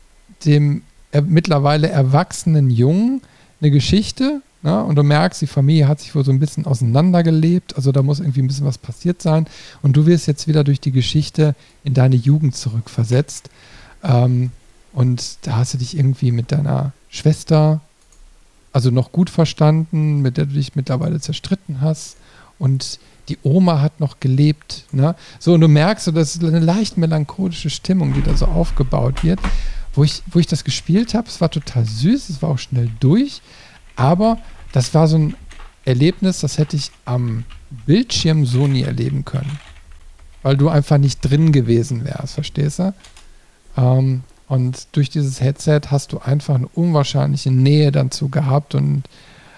dem 0.43 0.81
er, 1.11 1.21
mittlerweile 1.21 1.89
erwachsenen 1.89 2.69
Jungen 2.69 3.21
eine 3.61 3.71
Geschichte. 3.71 4.41
Ne? 4.61 4.83
Und 4.83 4.95
du 4.95 5.03
merkst, 5.03 5.41
die 5.41 5.47
Familie 5.47 5.87
hat 5.87 5.99
sich 5.99 6.13
wohl 6.15 6.25
so 6.25 6.31
ein 6.31 6.39
bisschen 6.39 6.65
auseinandergelebt. 6.65 7.75
Also 7.75 7.91
da 7.91 8.01
muss 8.01 8.19
irgendwie 8.19 8.41
ein 8.41 8.47
bisschen 8.47 8.65
was 8.65 8.77
passiert 8.77 9.21
sein. 9.21 9.47
Und 9.81 9.95
du 9.95 10.05
wirst 10.05 10.27
jetzt 10.27 10.47
wieder 10.47 10.63
durch 10.63 10.79
die 10.79 10.91
Geschichte 10.91 11.55
in 11.83 11.93
deine 11.93 12.15
Jugend 12.15 12.55
zurückversetzt. 12.55 13.49
Ähm, 14.03 14.51
und 14.93 15.37
da 15.43 15.57
hast 15.57 15.73
du 15.73 15.77
dich 15.77 15.97
irgendwie 15.97 16.31
mit 16.31 16.51
deiner 16.51 16.93
Schwester, 17.09 17.81
also 18.73 18.91
noch 18.91 19.11
gut 19.11 19.29
verstanden, 19.29 20.21
mit 20.21 20.37
der 20.37 20.45
du 20.45 20.53
dich 20.53 20.75
mittlerweile 20.75 21.19
zerstritten 21.19 21.81
hast. 21.81 22.17
Und 22.57 22.99
die 23.29 23.37
Oma 23.43 23.81
hat 23.81 23.99
noch 23.99 24.19
gelebt. 24.19 24.85
Ne? 24.91 25.15
So, 25.39 25.53
und 25.53 25.61
du 25.61 25.67
merkst, 25.67 26.05
so, 26.05 26.11
das 26.11 26.35
ist 26.35 26.43
eine 26.43 26.59
leicht 26.59 26.97
melancholische 26.97 27.69
Stimmung, 27.69 28.13
die 28.13 28.23
da 28.23 28.35
so 28.35 28.45
aufgebaut 28.45 29.23
wird 29.23 29.39
wo 29.99 30.05
ich, 30.05 30.23
wo 30.31 30.39
ich 30.39 30.47
das 30.47 30.63
gespielt 30.63 31.13
habe, 31.13 31.27
es 31.27 31.41
war 31.41 31.51
total 31.51 31.83
süß, 31.83 32.29
es 32.29 32.41
war 32.41 32.51
auch 32.51 32.57
schnell 32.57 32.89
durch, 33.01 33.41
aber 33.97 34.37
das 34.71 34.93
war 34.93 35.09
so 35.09 35.17
ein 35.17 35.35
Erlebnis, 35.83 36.39
das 36.39 36.57
hätte 36.57 36.77
ich 36.77 36.91
am 37.03 37.43
Bildschirm 37.85 38.45
so 38.45 38.65
nie 38.65 38.83
erleben 38.83 39.25
können. 39.25 39.59
Weil 40.41 40.55
du 40.55 40.69
einfach 40.69 40.97
nicht 40.97 41.19
drin 41.19 41.51
gewesen 41.51 42.05
wärst, 42.05 42.35
verstehst 42.35 42.79
du? 42.79 42.93
Ähm, 43.75 44.23
und 44.47 44.87
durch 44.93 45.09
dieses 45.09 45.41
Headset 45.41 45.81
hast 45.89 46.13
du 46.13 46.19
einfach 46.19 46.55
eine 46.55 46.69
unwahrscheinliche 46.69 47.51
Nähe 47.51 47.91
dazu 47.91 48.29
gehabt 48.29 48.75
und 48.75 49.03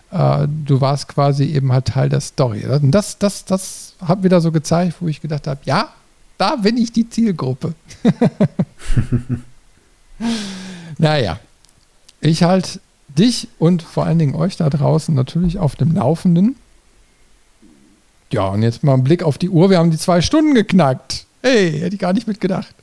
äh, 0.09 0.47
du 0.65 0.81
warst 0.81 1.07
quasi 1.07 1.43
eben 1.43 1.71
halt 1.71 1.85
Teil 1.85 2.09
der 2.09 2.21
Story. 2.21 2.65
Und 2.65 2.89
das, 2.89 3.19
das, 3.19 3.45
das 3.45 3.93
hat 4.01 4.23
wieder 4.23 4.41
so 4.41 4.51
gezeigt, 4.51 4.95
wo 5.01 5.07
ich 5.07 5.21
gedacht 5.21 5.45
habe, 5.45 5.61
ja, 5.65 5.89
da 6.39 6.55
bin 6.55 6.77
ich 6.77 6.91
die 6.91 7.07
Zielgruppe. 7.07 7.75
naja, 10.97 11.39
ich 12.19 12.43
halte 12.43 12.79
dich 13.07 13.47
und 13.59 13.81
vor 13.81 14.05
allen 14.05 14.19
Dingen 14.19 14.35
euch 14.35 14.57
da 14.57 14.69
draußen 14.69 15.13
natürlich 15.13 15.57
auf 15.57 15.75
dem 15.75 15.93
Laufenden. 15.93 16.55
Ja, 18.31 18.47
und 18.47 18.63
jetzt 18.63 18.83
mal 18.83 18.93
ein 18.93 19.03
Blick 19.03 19.23
auf 19.23 19.37
die 19.37 19.49
Uhr. 19.49 19.69
Wir 19.69 19.77
haben 19.77 19.91
die 19.91 19.97
zwei 19.97 20.21
Stunden 20.21 20.53
geknackt. 20.53 21.25
Hey, 21.41 21.79
hätte 21.79 21.95
ich 21.95 21.99
gar 21.99 22.13
nicht 22.13 22.27
mitgedacht. 22.27 22.73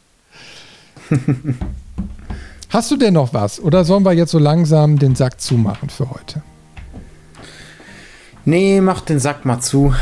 Hast 2.71 2.91
du 2.91 2.97
denn 2.99 3.15
noch 3.15 3.33
was? 3.33 3.61
Oder 3.61 3.85
sollen 3.85 4.05
wir 4.05 4.13
jetzt 4.13 4.31
so 4.31 4.39
langsam 4.39 4.99
den 4.99 5.15
Sack 5.15 5.41
zumachen 5.41 5.89
für 5.89 6.11
heute? 6.11 6.43
Nee, 8.45 8.83
mach 8.83 9.01
den 9.01 9.19
Sack 9.19 9.47
mal 9.47 9.61
zu. 9.61 9.95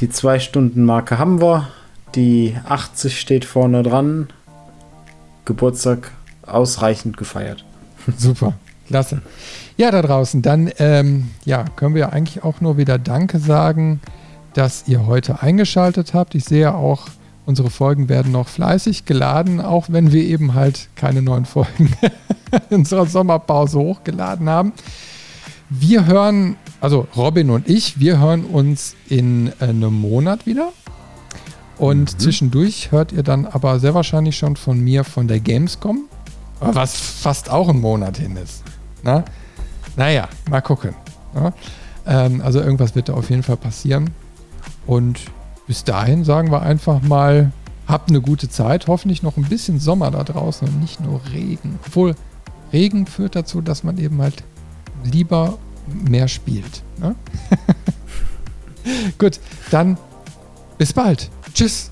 Die 0.00 0.08
zwei 0.08 0.38
Stunden 0.38 0.84
Marke 0.84 1.18
haben 1.18 1.42
wir. 1.42 1.68
Die 2.14 2.56
80 2.66 3.20
steht 3.20 3.44
vorne 3.44 3.82
dran. 3.82 4.28
Geburtstag 5.44 6.12
ausreichend 6.48 7.16
gefeiert. 7.16 7.64
Super, 8.16 8.54
klasse. 8.86 9.22
Ja, 9.76 9.90
da 9.90 10.02
draußen, 10.02 10.42
dann 10.42 10.70
ähm, 10.78 11.30
ja, 11.44 11.64
können 11.76 11.94
wir 11.94 12.12
eigentlich 12.12 12.42
auch 12.42 12.60
nur 12.60 12.76
wieder 12.76 12.98
Danke 12.98 13.38
sagen, 13.38 14.00
dass 14.54 14.88
ihr 14.88 15.06
heute 15.06 15.42
eingeschaltet 15.42 16.14
habt. 16.14 16.34
Ich 16.34 16.44
sehe 16.44 16.74
auch, 16.74 17.08
unsere 17.46 17.70
Folgen 17.70 18.08
werden 18.08 18.32
noch 18.32 18.48
fleißig 18.48 19.04
geladen, 19.04 19.60
auch 19.60 19.86
wenn 19.88 20.12
wir 20.12 20.22
eben 20.22 20.54
halt 20.54 20.88
keine 20.96 21.22
neuen 21.22 21.44
Folgen 21.44 21.92
in 22.70 22.78
unserer 22.78 23.06
Sommerpause 23.06 23.78
hochgeladen 23.78 24.48
haben. 24.48 24.72
Wir 25.70 26.06
hören, 26.06 26.56
also 26.80 27.06
Robin 27.16 27.50
und 27.50 27.68
ich, 27.68 28.00
wir 28.00 28.18
hören 28.18 28.44
uns 28.44 28.96
in 29.08 29.48
äh, 29.60 29.64
einem 29.64 29.94
Monat 29.94 30.46
wieder. 30.46 30.72
Und 31.76 32.14
mhm. 32.14 32.18
zwischendurch 32.18 32.90
hört 32.90 33.12
ihr 33.12 33.22
dann 33.22 33.46
aber 33.46 33.78
sehr 33.78 33.94
wahrscheinlich 33.94 34.36
schon 34.36 34.56
von 34.56 34.80
mir 34.80 35.04
von 35.04 35.28
der 35.28 35.40
Gamescom. 35.40 36.08
Was 36.60 36.96
fast 36.96 37.50
auch 37.50 37.68
ein 37.68 37.80
Monat 37.80 38.18
hin 38.18 38.36
ist. 38.36 38.62
Na? 39.02 39.24
Naja, 39.96 40.28
mal 40.50 40.60
gucken. 40.60 40.94
Ähm, 42.06 42.40
also 42.40 42.60
irgendwas 42.60 42.94
wird 42.94 43.08
da 43.08 43.14
auf 43.14 43.30
jeden 43.30 43.42
Fall 43.42 43.56
passieren. 43.56 44.10
Und 44.86 45.20
bis 45.66 45.84
dahin 45.84 46.24
sagen 46.24 46.50
wir 46.50 46.62
einfach 46.62 47.02
mal, 47.02 47.52
habt 47.86 48.10
eine 48.10 48.20
gute 48.20 48.48
Zeit. 48.48 48.86
Hoffentlich 48.86 49.22
noch 49.22 49.36
ein 49.36 49.44
bisschen 49.44 49.78
Sommer 49.78 50.10
da 50.10 50.24
draußen 50.24 50.68
und 50.68 50.80
nicht 50.80 51.00
nur 51.00 51.20
Regen. 51.32 51.78
Obwohl, 51.86 52.14
Regen 52.72 53.06
führt 53.06 53.36
dazu, 53.36 53.60
dass 53.60 53.84
man 53.84 53.98
eben 53.98 54.20
halt 54.20 54.42
lieber 55.04 55.58
mehr 55.86 56.28
spielt. 56.28 56.82
Ne? 56.98 57.14
Gut, 59.18 59.40
dann 59.70 59.98
bis 60.76 60.92
bald. 60.92 61.30
Tschüss. 61.54 61.90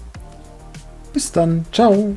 Bis 1.12 1.32
dann. 1.32 1.64
Ciao. 1.72 2.16